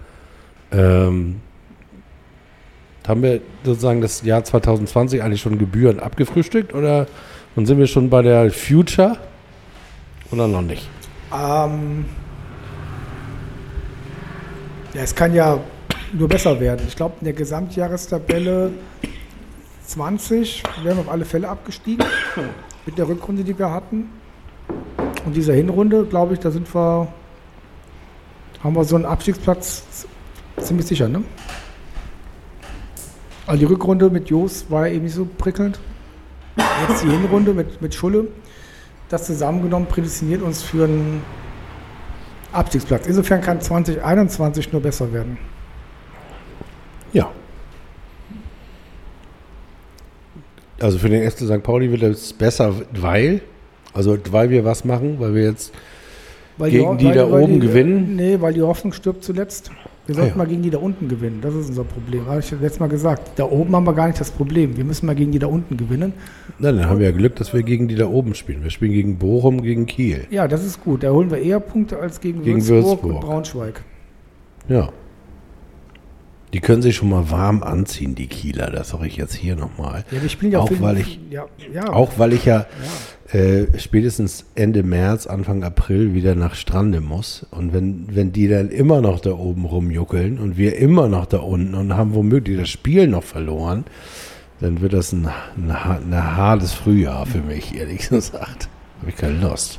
Ähm, 0.72 1.36
haben 3.06 3.22
wir 3.22 3.40
sozusagen 3.64 4.00
das 4.00 4.22
Jahr 4.22 4.44
2020 4.44 5.22
eigentlich 5.22 5.40
schon 5.40 5.58
gebührend 5.58 6.02
abgefrühstückt 6.02 6.74
oder 6.74 7.06
und 7.56 7.66
sind 7.66 7.78
wir 7.78 7.86
schon 7.86 8.10
bei 8.10 8.22
der 8.22 8.50
Future 8.50 9.16
oder 10.30 10.48
noch 10.48 10.62
nicht? 10.62 10.88
Ähm, 11.32 12.04
ja, 14.92 15.02
es 15.02 15.14
kann 15.14 15.34
ja 15.34 15.60
nur 16.12 16.28
besser 16.28 16.58
werden. 16.58 16.84
Ich 16.88 16.96
glaube, 16.96 17.14
in 17.20 17.26
der 17.26 17.34
Gesamtjahrestabelle 17.34 18.72
20 19.86 20.62
wären 20.82 20.96
wir 20.96 21.02
auf 21.02 21.10
alle 21.10 21.24
Fälle 21.24 21.48
abgestiegen 21.48 22.04
mit 22.86 22.98
der 22.98 23.08
Rückrunde, 23.08 23.44
die 23.44 23.56
wir 23.58 23.70
hatten. 23.70 24.10
Und 25.24 25.34
dieser 25.34 25.54
Hinrunde, 25.54 26.04
glaube 26.04 26.34
ich, 26.34 26.40
da 26.40 26.50
sind 26.50 26.72
wir, 26.74 27.08
haben 28.62 28.74
wir 28.74 28.84
so 28.84 28.96
einen 28.96 29.04
Abstiegsplatz 29.04 30.06
ziemlich 30.58 30.86
sicher, 30.86 31.08
ne? 31.08 31.22
Also 33.46 33.58
die 33.58 33.64
Rückrunde 33.66 34.10
mit 34.10 34.30
Jos 34.30 34.66
war 34.70 34.86
ja 34.86 34.94
eben 34.94 35.04
nicht 35.04 35.14
so 35.14 35.26
prickelnd. 35.38 35.78
Jetzt 36.88 37.04
die 37.04 37.10
Hinrunde 37.10 37.52
mit, 37.52 37.82
mit 37.82 37.94
Schulle. 37.94 38.28
Das 39.08 39.26
zusammengenommen 39.26 39.86
prädestiniert 39.86 40.42
uns 40.42 40.62
für 40.62 40.84
einen 40.84 41.22
Abstiegsplatz. 42.52 43.06
Insofern 43.06 43.40
kann 43.40 43.60
2021 43.60 44.72
nur 44.72 44.80
besser 44.80 45.12
werden. 45.12 45.36
Ja. 47.12 47.30
Also 50.80 50.98
für 50.98 51.08
den 51.08 51.28
FC 51.30 51.40
St. 51.40 51.62
Pauli 51.62 51.90
wird 51.90 52.02
es 52.02 52.32
besser, 52.32 52.74
weil, 52.92 53.42
also 53.92 54.18
weil 54.30 54.50
wir 54.50 54.64
was 54.64 54.84
machen, 54.84 55.20
weil 55.20 55.34
wir 55.34 55.44
jetzt 55.44 55.72
Weil 56.56 56.70
Gegen 56.70 56.98
die 56.98 57.06
weil- 57.06 57.14
da 57.14 57.30
weil 57.30 57.42
oben 57.42 57.60
die, 57.60 57.66
gewinnen? 57.66 58.16
Nee, 58.16 58.40
weil 58.40 58.54
die 58.54 58.62
Hoffnung 58.62 58.92
stirbt 58.92 59.24
zuletzt. 59.24 59.70
Wir 60.06 60.14
sollten 60.14 60.30
ja. 60.32 60.36
mal 60.36 60.46
gegen 60.46 60.60
die 60.62 60.68
da 60.70 60.78
unten 60.78 61.08
gewinnen. 61.08 61.38
Das 61.40 61.54
ist 61.54 61.68
unser 61.70 61.84
Problem. 61.84 62.26
Habe 62.26 62.40
ich 62.40 62.50
ja 62.50 62.58
letztes 62.60 62.78
Mal 62.78 62.88
gesagt. 62.90 63.30
Da 63.36 63.44
oben 63.44 63.74
haben 63.74 63.86
wir 63.86 63.94
gar 63.94 64.06
nicht 64.06 64.20
das 64.20 64.30
Problem. 64.30 64.76
Wir 64.76 64.84
müssen 64.84 65.06
mal 65.06 65.14
gegen 65.14 65.32
die 65.32 65.38
da 65.38 65.46
unten 65.46 65.76
gewinnen. 65.78 66.12
na, 66.58 66.72
dann 66.72 66.86
haben 66.86 66.98
wir 66.98 67.06
ja 67.10 67.16
Glück, 67.16 67.36
dass 67.36 67.54
wir 67.54 67.62
gegen 67.62 67.88
die 67.88 67.94
da 67.94 68.06
oben 68.06 68.34
spielen. 68.34 68.62
Wir 68.62 68.70
spielen 68.70 68.92
gegen 68.92 69.16
Bochum, 69.16 69.62
gegen 69.62 69.86
Kiel. 69.86 70.26
Ja, 70.30 70.46
das 70.46 70.62
ist 70.64 70.84
gut. 70.84 71.02
Da 71.04 71.10
holen 71.10 71.30
wir 71.30 71.38
eher 71.38 71.58
Punkte 71.58 71.98
als 71.98 72.20
gegen, 72.20 72.42
Gegen 72.42 72.66
Würzburg, 72.66 73.02
Würzburg. 73.02 73.14
und 73.14 73.20
Braunschweig. 73.20 73.82
Ja. 74.68 74.90
Die 76.52 76.60
können 76.60 76.82
sich 76.82 76.94
schon 76.96 77.08
mal 77.08 77.30
warm 77.30 77.62
anziehen, 77.62 78.14
die 78.14 78.26
Kieler. 78.28 78.70
Das 78.70 78.90
sage 78.90 79.06
ich 79.06 79.16
jetzt 79.16 79.34
hier 79.34 79.56
nochmal. 79.56 80.04
Ja, 80.12 80.18
die 80.20 80.28
spielen 80.28 80.52
ja 80.52 80.60
Auch 80.60 80.68
viel- 80.68 80.80
weil 80.80 80.98
ich- 80.98 81.18
Ja, 81.30 81.46
ja. 81.72 81.92
Auch 81.92 82.12
weil 82.18 82.32
ich 82.34 82.44
ja 82.44 82.66
äh, 83.32 83.66
spätestens 83.78 84.44
Ende 84.54 84.82
März, 84.82 85.26
Anfang 85.26 85.64
April 85.64 86.14
wieder 86.14 86.34
nach 86.34 86.54
Strande 86.54 87.00
muss. 87.00 87.46
Und 87.50 87.72
wenn, 87.72 88.06
wenn 88.14 88.32
die 88.32 88.48
dann 88.48 88.68
immer 88.68 89.00
noch 89.00 89.20
da 89.20 89.32
oben 89.32 89.64
rumjuckeln 89.64 90.38
und 90.38 90.56
wir 90.56 90.76
immer 90.76 91.08
noch 91.08 91.26
da 91.26 91.38
unten 91.38 91.74
und 91.74 91.96
haben 91.96 92.14
womöglich 92.14 92.58
das 92.58 92.68
Spiel 92.68 93.06
noch 93.06 93.24
verloren, 93.24 93.84
dann 94.60 94.80
wird 94.80 94.92
das 94.92 95.12
ein, 95.12 95.26
ein, 95.56 95.70
ein 95.70 96.36
hartes 96.36 96.74
Frühjahr 96.74 97.26
für 97.26 97.40
mich, 97.40 97.74
ehrlich 97.74 98.08
gesagt. 98.08 98.68
Habe 99.00 99.10
ich 99.10 99.16
keine 99.16 99.38
Lust. 99.38 99.78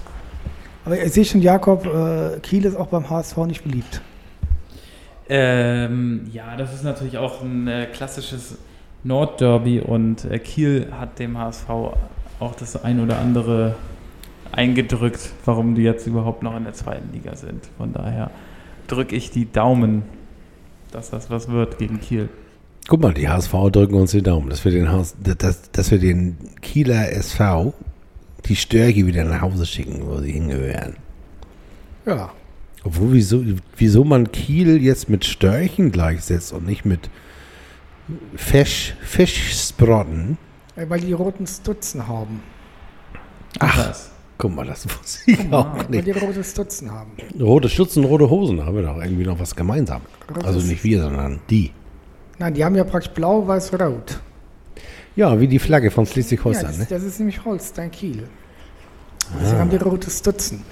Aber 0.84 1.02
ich 1.02 1.14
sehe 1.14 1.26
schon, 1.26 1.42
Jakob, 1.42 1.86
äh, 1.86 2.40
Kiel 2.42 2.66
ist 2.66 2.76
auch 2.76 2.88
beim 2.88 3.10
HSV 3.10 3.38
nicht 3.48 3.64
beliebt. 3.64 4.02
Ähm, 5.28 6.28
ja, 6.32 6.56
das 6.56 6.74
ist 6.74 6.84
natürlich 6.84 7.18
auch 7.18 7.42
ein 7.42 7.68
äh, 7.68 7.88
klassisches 7.92 8.58
Nordderby 9.04 9.80
und 9.80 10.26
äh, 10.26 10.38
Kiel 10.38 10.88
hat 10.92 11.18
dem 11.18 11.38
HSV 11.38 11.68
auch 12.40 12.56
das 12.56 12.84
ein 12.84 13.00
oder 13.00 13.20
andere 13.20 13.76
eingedrückt, 14.52 15.32
warum 15.46 15.76
die 15.76 15.84
jetzt 15.84 16.08
überhaupt 16.08 16.44
noch 16.44 16.56
in 16.56 16.64
der 16.64 16.74
zweiten 16.74 17.12
Liga 17.14 17.36
sind. 17.36 17.62
Von 17.78 17.94
daher 17.94 18.32
drücke 18.88 19.16
ich 19.16 19.32
die 19.32 19.52
Daumen, 19.52 20.04
dass 20.92 21.10
das 21.10 21.30
was 21.30 21.50
wird 21.50 21.78
gegen 21.78 22.00
Kiel. 22.00 22.30
Guck 22.88 23.02
mal, 23.02 23.14
die 23.14 23.28
HSV 23.28 23.52
drücken 23.72 23.96
uns 23.96 24.12
die 24.12 24.22
Daumen, 24.22 24.50
dass 24.50 24.64
wir 24.64 24.72
den, 24.72 24.92
Haus, 24.92 25.16
dass, 25.20 25.72
dass 25.72 25.92
wir 25.92 25.98
den 25.98 26.38
Kieler 26.62 27.12
SV 27.12 27.74
die 28.46 28.56
Störche 28.56 29.08
wieder 29.08 29.24
nach 29.24 29.42
Hause 29.42 29.66
schicken, 29.66 30.06
wo 30.06 30.18
sie 30.20 30.32
hingehören. 30.32 30.96
Ja. 32.06 32.32
Obwohl, 32.84 33.14
wieso, 33.14 33.44
wieso 33.78 34.04
man 34.04 34.32
Kiel 34.32 34.82
jetzt 34.82 35.10
mit 35.10 35.26
Störchen 35.26 35.92
gleichsetzt 35.92 36.54
und 36.54 36.68
nicht 36.68 36.86
mit 36.86 37.10
Fisch, 38.36 38.94
Fischsprotten. 39.02 40.38
Weil 40.76 41.00
die 41.00 41.14
roten 41.14 41.48
Stutzen 41.48 42.08
haben. 42.08 42.42
Ach, 43.60 43.78
Was? 43.90 44.12
guck 44.38 44.54
mal, 44.54 44.66
das 44.66 44.86
wusste 44.86 45.32
ich 45.32 45.52
auch 45.54 45.78
Weil 45.78 45.86
nicht. 45.90 46.08
die 46.08 46.12
rote 46.12 46.44
Stutzen 46.44 46.92
haben. 46.92 47.12
Rote 47.40 47.70
Stutzen, 47.70 48.04
rote 48.04 48.30
Hosen, 48.30 48.66
haben 48.66 48.76
wir 48.76 48.84
doch 48.84 48.98
irgendwie 49.02 49.24
noch 49.26 49.40
was 49.40 49.56
gemeinsam. 49.56 50.02
Also 50.28 50.50
Rotes- 50.60 50.66
nicht 50.66 50.84
wir, 50.84 51.02
sondern 51.02 51.40
die. 51.50 51.72
Nein, 52.38 52.54
die 52.54 52.66
haben 52.66 52.76
ja 52.76 52.84
praktisch 52.84 53.14
blau, 53.14 53.48
weiß, 53.48 53.74
rot. 53.80 54.20
Ja, 55.16 55.40
wie 55.40 55.48
die 55.48 55.60
Flagge 55.60 55.90
von 55.92 56.04
Ja, 56.04 56.12
Schleswig-Holstein. 56.12 56.66
das, 56.68 56.78
ne? 56.80 56.88
das 56.90 57.04
ist 57.04 57.20
nämlich 57.20 57.46
Holstein 57.46 57.90
Kiel. 57.92 58.28
Deswegen 59.42 59.60
haben 59.60 59.70
die 59.70 59.78
rote 59.78 60.10
Stutzen. 60.12 60.64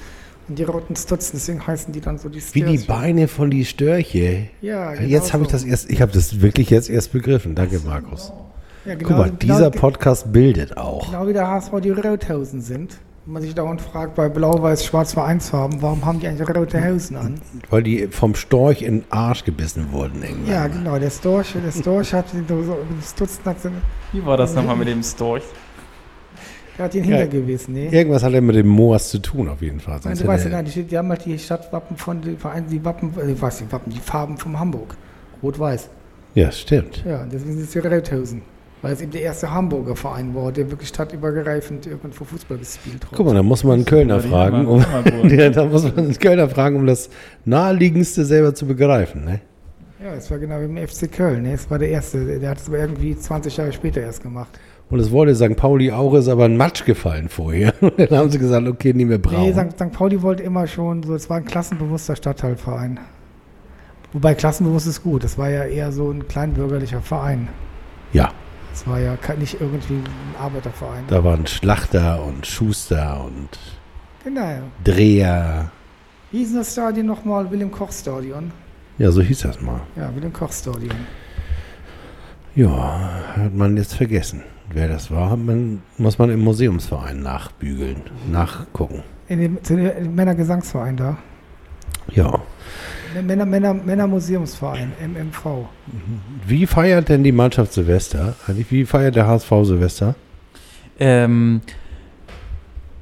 Und 0.49 0.59
die 0.59 0.63
roten 0.63 0.97
Stutzen, 0.97 1.31
deswegen 1.35 1.65
heißen 1.65 1.93
die 1.93 2.01
dann 2.01 2.17
so 2.17 2.27
die 2.27 2.41
Wie 2.51 2.61
die 2.63 2.77
Störche. 2.79 2.87
Beine 2.87 3.27
von 3.29 3.49
die 3.49 3.63
Störche. 3.63 4.49
Ja, 4.61 4.91
genau 4.93 5.07
Jetzt 5.07 5.31
habe 5.31 5.43
ich 5.43 5.49
so. 5.49 5.53
das 5.53 5.63
erst, 5.63 5.89
ich 5.89 6.01
habe 6.01 6.11
das 6.11 6.41
wirklich 6.41 6.69
jetzt 6.69 6.89
erst 6.89 7.13
begriffen. 7.13 7.55
Danke, 7.55 7.79
Markus. 7.85 8.33
Ja, 8.85 8.95
Guck 8.95 9.09
mal, 9.11 9.31
dieser 9.31 9.69
genau, 9.71 9.81
Podcast 9.81 10.31
bildet 10.33 10.77
auch. 10.77 11.09
genau 11.09 11.27
wie 11.27 11.33
der 11.33 11.47
HSV 11.47 11.71
die 11.81 11.91
Rothosen 11.91 12.61
sind. 12.61 12.97
Wenn 13.25 13.33
man 13.35 13.41
sich 13.41 13.55
dauernd 13.55 13.79
fragt, 13.79 14.15
bei 14.15 14.27
blau-weiß-schwarz 14.27 15.13
Vereinsfarben, 15.13 15.81
warum 15.81 16.03
haben 16.03 16.19
die 16.19 16.27
eigentlich 16.27 16.49
rote 16.53 16.83
Hosen 16.85 17.15
an? 17.15 17.35
Weil 17.69 17.81
die 17.81 18.07
vom 18.07 18.35
Storch 18.35 18.81
in 18.81 18.99
den 18.99 19.03
Arsch 19.11 19.45
gebissen 19.45 19.93
wurden 19.93 20.21
irgendwann. 20.21 20.51
Ja, 20.51 20.67
genau, 20.67 20.99
der 20.99 21.09
Storch, 21.09 21.53
der 21.65 21.71
Storch 21.71 22.13
hat 22.13 22.25
die, 22.33 22.43
so, 22.49 22.75
Stutzen, 23.01 23.45
hat, 23.45 23.63
den- 23.63 23.71
Wie 24.11 24.25
war 24.25 24.35
das 24.35 24.53
nochmal 24.53 24.75
mit 24.75 24.89
dem 24.89 25.01
Storch? 25.01 25.43
der 26.77 26.85
hat 26.85 26.93
den 26.93 27.03
Ja. 27.05 27.17
hintergewiesen, 27.17 27.73
ne? 27.75 27.85
Irgendwas 27.93 28.23
hat 28.23 28.33
er 28.33 28.41
mit 28.41 28.55
dem 28.57 28.67
Moas 28.67 29.09
zu 29.09 29.19
tun, 29.19 29.47
auf 29.47 29.61
jeden 29.61 29.79
Fall. 29.79 29.93
Nein, 29.93 30.01
Sonst 30.03 30.23
du 30.23 30.27
weißt 30.27 30.45
ja, 30.45 30.51
nein, 30.51 30.65
die, 30.65 30.83
die 30.83 30.97
haben 30.97 31.07
halt 31.07 31.23
die 31.23 31.39
Stadtwappen 31.39 31.95
von 31.95 32.19
den 32.21 32.37
Vereinen, 32.37 32.67
die 32.67 32.83
Wappen, 32.83 33.13
äh, 33.17 33.39
was, 33.39 33.59
die 33.59 33.71
Wappen, 33.71 33.93
die 33.93 33.99
Farben 33.99 34.37
von 34.37 34.59
Hamburg. 34.59 34.97
Rot-Weiß. 35.41 35.89
ja, 36.35 36.51
stimmt. 36.51 37.03
Ja, 37.07 37.23
deswegen 37.25 37.53
sind 37.53 37.63
es 37.63 37.71
die 37.71 37.79
Rothosen. 37.79 38.41
Weil 38.83 38.93
es 38.93 39.01
eben 39.01 39.11
der 39.11 39.21
erste 39.21 39.49
Hamburger 39.49 39.95
Verein 39.95 40.35
war, 40.35 40.51
der 40.51 40.69
wirklich 40.69 40.89
stadtübergreifend 40.89 41.87
irgendwo 41.87 42.25
Fußball 42.25 42.57
gespielt 42.57 43.03
hat. 43.05 43.13
Guck 43.15 43.25
mal, 43.25 43.33
da 43.33 43.41
muss 43.41 43.63
man 43.63 43.75
einen 43.75 43.85
Kölner 43.85 44.19
fragen, 44.19 44.67
um, 44.67 44.83
ja, 45.29 45.49
da 45.49 45.65
muss 45.65 45.83
man 45.83 45.97
einen 45.97 46.19
Kölner 46.19 46.49
fragen, 46.49 46.75
um 46.75 46.85
das 46.85 47.09
naheliegendste 47.45 48.25
selber 48.25 48.53
zu 48.53 48.67
begreifen. 48.67 49.23
Ne? 49.23 49.39
Ja, 50.03 50.13
es 50.15 50.29
war 50.29 50.37
genau 50.37 50.59
wie 50.59 50.65
im 50.65 50.77
FC 50.77 51.09
Köln. 51.09 51.43
Ne? 51.43 51.53
Es 51.53 51.71
war 51.71 51.79
der 51.79 51.89
erste, 51.89 52.39
der- 52.39 52.49
hat 52.49 52.59
es 52.59 52.67
aber 52.67 52.77
irgendwie 52.79 53.17
20 53.17 53.55
Jahre 53.55 53.71
später 53.71 54.01
erst 54.01 54.21
gemacht. 54.21 54.59
Und 54.89 54.99
es 54.99 55.11
wurde 55.11 55.33
St. 55.33 55.55
Pauli 55.55 55.89
auch, 55.91 56.13
ist 56.13 56.27
aber 56.27 56.43
ein 56.43 56.57
Matsch 56.57 56.83
gefallen 56.83 57.29
vorher. 57.29 57.73
Und 57.81 57.97
dann 57.97 58.09
haben 58.17 58.29
sie 58.31 58.37
gesagt, 58.37 58.67
okay, 58.67 58.91
nie 58.93 59.05
mehr 59.05 59.17
braun. 59.17 59.43
Nee, 59.43 59.53
St. 59.53 59.77
St. 59.77 59.91
Pauli 59.93 60.21
wollte 60.21 60.43
immer 60.43 60.67
schon 60.67 61.03
so, 61.03 61.15
es 61.15 61.29
war 61.29 61.37
ein 61.37 61.45
klassenbewusster 61.45 62.17
Stadtteilverein. 62.17 62.99
Wobei 64.11 64.35
klassenbewusst 64.35 64.87
ist 64.87 65.01
gut, 65.03 65.23
das 65.23 65.37
war 65.37 65.49
ja 65.49 65.63
eher 65.63 65.93
so 65.93 66.11
ein 66.11 66.27
kleinbürgerlicher 66.27 66.99
Verein. 66.99 67.47
ja, 68.11 68.31
Es 68.73 68.87
war 68.87 68.99
ja 68.99 69.15
nicht 69.37 69.61
irgendwie 69.61 69.93
ein 69.95 70.35
Arbeiterverein. 70.39 71.03
da 71.07 71.23
waren 71.23 71.45
Schlachter 71.47 72.23
und 72.23 72.45
Schuster 72.47 73.23
und 73.23 73.49
Genau. 74.23 74.59
Dreher. 74.83 75.69
Wie 76.31 76.39
hieß 76.39 76.55
das 76.55 76.71
Stadion 76.71 77.05
nochmal? 77.05 77.49
William-Koch-Stadion. 77.51 78.51
Ja, 78.97 79.11
so 79.11 79.21
hieß 79.21 79.41
das 79.41 79.61
mal. 79.61 79.81
Ja, 79.95 80.13
William-Koch-Stadion. 80.15 80.95
Ja, 82.55 83.09
hat 83.35 83.53
man 83.53 83.77
jetzt 83.77 83.95
vergessen. 83.95 84.43
Wer 84.71 84.87
das 84.87 85.11
war, 85.11 85.35
man, 85.37 85.81
muss 85.97 86.17
man 86.17 86.29
im 86.31 86.39
Museumsverein 86.41 87.21
nachbügeln, 87.21 88.01
nachgucken. 88.31 89.03
In 89.27 89.39
dem, 89.39 89.61
dem 89.63 90.15
Männergesangsverein 90.15 90.97
da. 90.97 91.17
Ja. 92.11 92.41
Männer, 93.21 93.45
Männer, 93.45 93.73
Männermuseumsverein, 93.73 94.93
MMV. 94.99 95.67
Wie 96.45 96.65
feiert 96.65 97.09
denn 97.09 97.23
die 97.23 97.31
Mannschaft 97.31 97.73
Silvester? 97.73 98.35
Eigentlich, 98.47 98.71
wie 98.71 98.85
feiert 98.85 99.15
der 99.15 99.27
HSV 99.27 99.49
Silvester? 99.63 100.15
Ähm, 100.99 101.61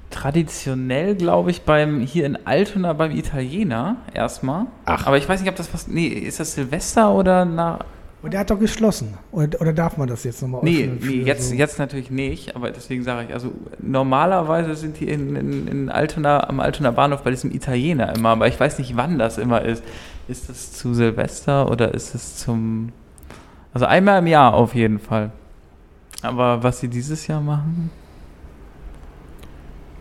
traditionell, 0.10 1.16
glaube 1.16 1.52
ich, 1.52 1.62
beim 1.64 2.02
hier 2.02 2.26
in 2.26 2.38
Altona 2.46 2.94
beim 2.94 3.12
Italiener 3.12 3.98
erstmal. 4.14 4.68
Ach. 4.86 5.08
Aber 5.08 5.18
ich 5.18 5.28
weiß 5.28 5.42
nicht, 5.42 5.50
ob 5.50 5.56
das 5.56 5.74
was. 5.74 5.88
Nee, 5.88 6.08
ist 6.08 6.40
das 6.40 6.54
Silvester 6.54 7.12
oder 7.12 7.46
nach. 7.46 7.80
Und 8.23 8.34
der 8.34 8.41
hat 8.41 8.52
doch 8.52 8.60
geschlossen. 8.60 9.15
Oder, 9.31 9.60
oder 9.61 9.73
darf 9.73 9.98
man 9.98 10.07
das 10.07 10.23
jetzt 10.23 10.41
nochmal 10.43 10.61
Nee, 10.64 10.84
öffnen 10.84 10.99
nee 11.02 11.23
jetzt, 11.23 11.49
so- 11.49 11.56
jetzt 11.56 11.80
natürlich 11.80 12.11
nicht, 12.11 12.56
aber 12.56 12.69
deswegen 12.69 13.03
sage 13.03 13.26
ich, 13.27 13.34
also 13.34 13.52
normalerweise 13.80 14.76
sind 14.76 14.99
die 14.99 15.07
in, 15.10 15.35
in, 15.35 15.68
in 15.68 15.89
Altona, 15.89 16.48
am 16.48 16.60
Altona 16.60 16.91
Bahnhof 16.91 17.23
bei 17.23 17.31
diesem 17.31 17.52
Italiener 17.52 18.15
immer, 18.15 18.30
aber 18.30 18.48
ich 18.48 18.60
weiß 18.60 18.77
nicht, 18.77 18.95
wann 18.95 19.18
das 19.18 19.38
immer 19.39 19.64
ist. 19.64 19.84
Ist 20.27 20.49
das 20.49 20.72
zu 20.73 20.93
Silvester 20.93 21.69
oder 21.72 21.93
ist 21.95 22.14
es 22.14 22.38
zum. 22.38 22.89
Also 23.73 23.88
einmal 23.88 24.19
im 24.19 24.27
Jahr 24.27 24.53
auf 24.53 24.76
jeden 24.76 24.99
Fall. 24.99 25.31
Aber 26.22 26.61
was 26.61 26.80
sie 26.80 26.88
dieses 26.89 27.26
Jahr 27.26 27.41
machen? 27.41 27.89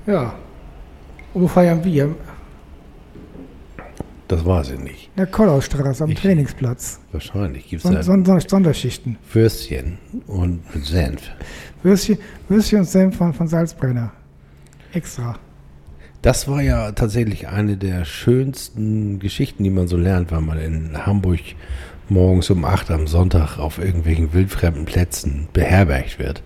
Ja. 0.07 0.35
Und 1.33 1.43
wo 1.43 1.49
feiern 1.49 1.83
wir? 1.85 2.15
Das 4.31 4.45
weiß 4.47 4.71
ich 4.71 4.79
nicht. 4.79 5.07
In 5.17 5.17
der 5.17 5.27
Kollaustraße 5.27 6.05
am 6.05 6.11
Ich- 6.11 6.21
Trainingsplatz. 6.21 7.01
Wahrscheinlich 7.11 7.69
gibt 7.69 7.85
es 7.85 7.91
da 7.91 8.01
Son, 8.05 8.25
Son, 8.25 8.39
Sonderschichten. 8.39 9.19
Würstchen 9.33 9.99
und 10.29 10.73
mit 10.73 10.85
Senf. 10.85 11.23
Würstchen, 11.83 12.17
Würstchen 12.49 12.79
und 12.79 12.85
Senf 12.89 13.17
von, 13.17 13.35
von 13.35 13.49
Salzbrenner. 13.49 14.13
Extra. 14.93 15.37
Das 16.23 16.47
war 16.47 16.63
ja 16.63 16.93
tatsächlich 16.93 17.49
eine 17.49 17.77
der 17.77 18.05
schönsten 18.05 19.19
Geschichten, 19.19 19.65
die 19.65 19.71
man 19.71 19.89
so 19.89 19.97
lernt, 19.97 20.31
weil 20.31 20.43
man 20.43 20.61
in 20.61 21.07
Hamburg 21.07 21.41
morgens 22.09 22.51
um 22.51 22.65
8 22.65 22.93
am 22.93 23.09
Sonntag 23.09 23.59
auf 23.59 23.79
irgendwelchen 23.79 24.33
wildfremden 24.33 24.85
Plätzen 24.85 25.49
beherbergt 25.53 26.21
wird. 26.21 26.45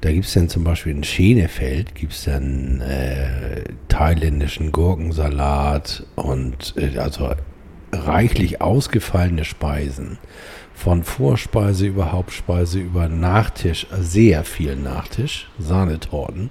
Da 0.00 0.12
gibt 0.12 0.26
es 0.26 0.34
dann 0.34 0.48
zum 0.48 0.64
Beispiel 0.64 0.92
in 0.92 1.04
Schenefeld 1.04 1.94
gibt 1.94 2.12
es 2.12 2.24
dann 2.24 2.80
äh, 2.80 3.64
thailändischen 3.88 4.70
Gurkensalat 4.72 6.06
und 6.16 6.74
äh, 6.76 6.98
also 6.98 7.34
reichlich 7.92 8.60
ausgefallene 8.60 9.44
Speisen. 9.44 10.18
Von 10.74 11.04
Vorspeise 11.04 11.86
über 11.86 12.12
Hauptspeise 12.12 12.78
über 12.78 13.08
Nachtisch, 13.08 13.86
sehr 13.98 14.44
viel 14.44 14.76
Nachtisch, 14.76 15.48
Sahnetorten. 15.58 16.50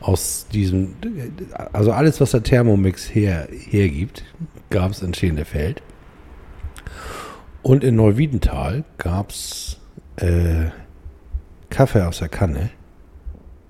Aus 0.00 0.46
diesem, 0.52 0.94
also 1.72 1.90
alles, 1.90 2.20
was 2.20 2.30
der 2.30 2.44
Thermomix 2.44 3.12
her, 3.12 3.48
hergibt, 3.50 4.22
gab 4.70 4.92
es 4.92 5.02
in 5.02 5.12
Schenefeld. 5.12 5.82
Und 7.62 7.82
in 7.82 7.96
Neuwiedental 7.96 8.84
gab 8.98 9.30
es 9.30 9.78
äh, 10.16 10.66
Kaffee 11.70 12.06
aus 12.06 12.18
der 12.18 12.28
Kanne 12.28 12.70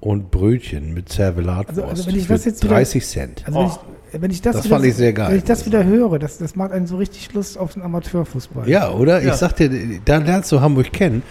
und 0.04 0.30
Brötchen 0.30 0.92
mit 0.94 1.08
Zervelatwurst 1.08 1.78
Also- 1.78 1.82
also 1.90 2.06
wenn 2.06 2.16
ich 2.16 2.26
für 2.26 2.34
das 2.34 2.44
jetzt 2.44 2.62
wieder- 2.62 2.74
30 2.74 3.06
Cent. 3.06 3.42
Also 3.46 3.58
wenn, 3.58 3.66
ich, 3.66 4.22
wenn 4.22 4.30
ich 4.30 4.42
das, 4.42 4.56
Das 4.56 4.64
wieder, 4.66 4.76
fand 4.76 4.86
ich 4.86 4.94
sehr 4.94 5.12
geil. 5.12 5.30
Wenn 5.30 5.38
ich 5.38 5.44
das 5.44 5.64
wieder 5.66 5.84
höre, 5.84 6.18
das, 6.18 6.38
das 6.38 6.54
macht 6.56 6.72
einen 6.72 6.86
so 6.86 6.96
richtig 6.98 7.32
Lust 7.32 7.58
auf 7.58 7.72
den 7.72 7.82
Amateurfußball. 7.82 8.68
Ja, 8.68 8.90
oder? 8.92 9.22
Ja. 9.22 9.30
Ich 9.32 9.38
sag 9.38 9.56
dir, 9.56 9.70
da 10.04 10.18
lernst 10.18 10.52
du 10.52 10.60
Hamburg 10.60 10.92
kennen 10.92 11.22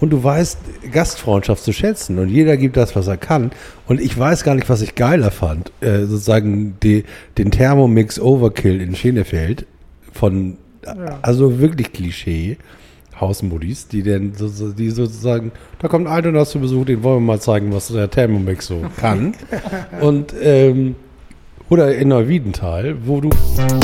und 0.00 0.10
du 0.10 0.24
weißt 0.24 0.58
Gastfreundschaft 0.90 1.62
zu 1.62 1.72
schätzen 1.72 2.18
und 2.18 2.28
jeder 2.28 2.56
gibt 2.56 2.76
das, 2.78 2.96
was 2.96 3.06
er 3.06 3.16
kann. 3.18 3.50
Und 3.86 4.00
ich 4.00 4.18
weiß 4.18 4.42
gar 4.42 4.54
nicht, 4.54 4.68
was 4.70 4.80
ich 4.80 4.94
geiler 4.94 5.30
fand. 5.30 5.70
Äh, 5.82 6.06
sozusagen 6.06 6.76
die, 6.82 7.04
den 7.38 7.50
Thermomix 7.50 8.18
Overkill 8.18 8.80
in 8.80 8.96
Schenefeld 8.96 9.66
von, 10.12 10.56
Ja. 10.84 11.18
also 11.22 11.58
wirklich 11.60 11.92
Klischee. 11.92 12.56
Hausmodis, 13.20 13.88
die 13.88 14.02
denn 14.02 14.32
die 14.78 14.90
sozusagen, 14.90 15.52
da 15.78 15.88
kommt 15.88 16.06
ein 16.06 16.26
und 16.26 16.36
hast 16.36 16.50
zu 16.50 16.60
Besuch, 16.60 16.86
den 16.86 17.02
wollen 17.02 17.16
wir 17.16 17.34
mal 17.34 17.40
zeigen, 17.40 17.72
was 17.72 17.88
der 17.88 18.10
Thermomix 18.10 18.66
so 18.66 18.82
kann. 18.96 19.34
und 20.00 20.34
ähm, 20.40 20.96
oder 21.68 21.94
in 21.94 22.08
Neuwiedental, 22.08 22.96
wo 23.06 23.20
du 23.20 23.30
St. 23.32 23.74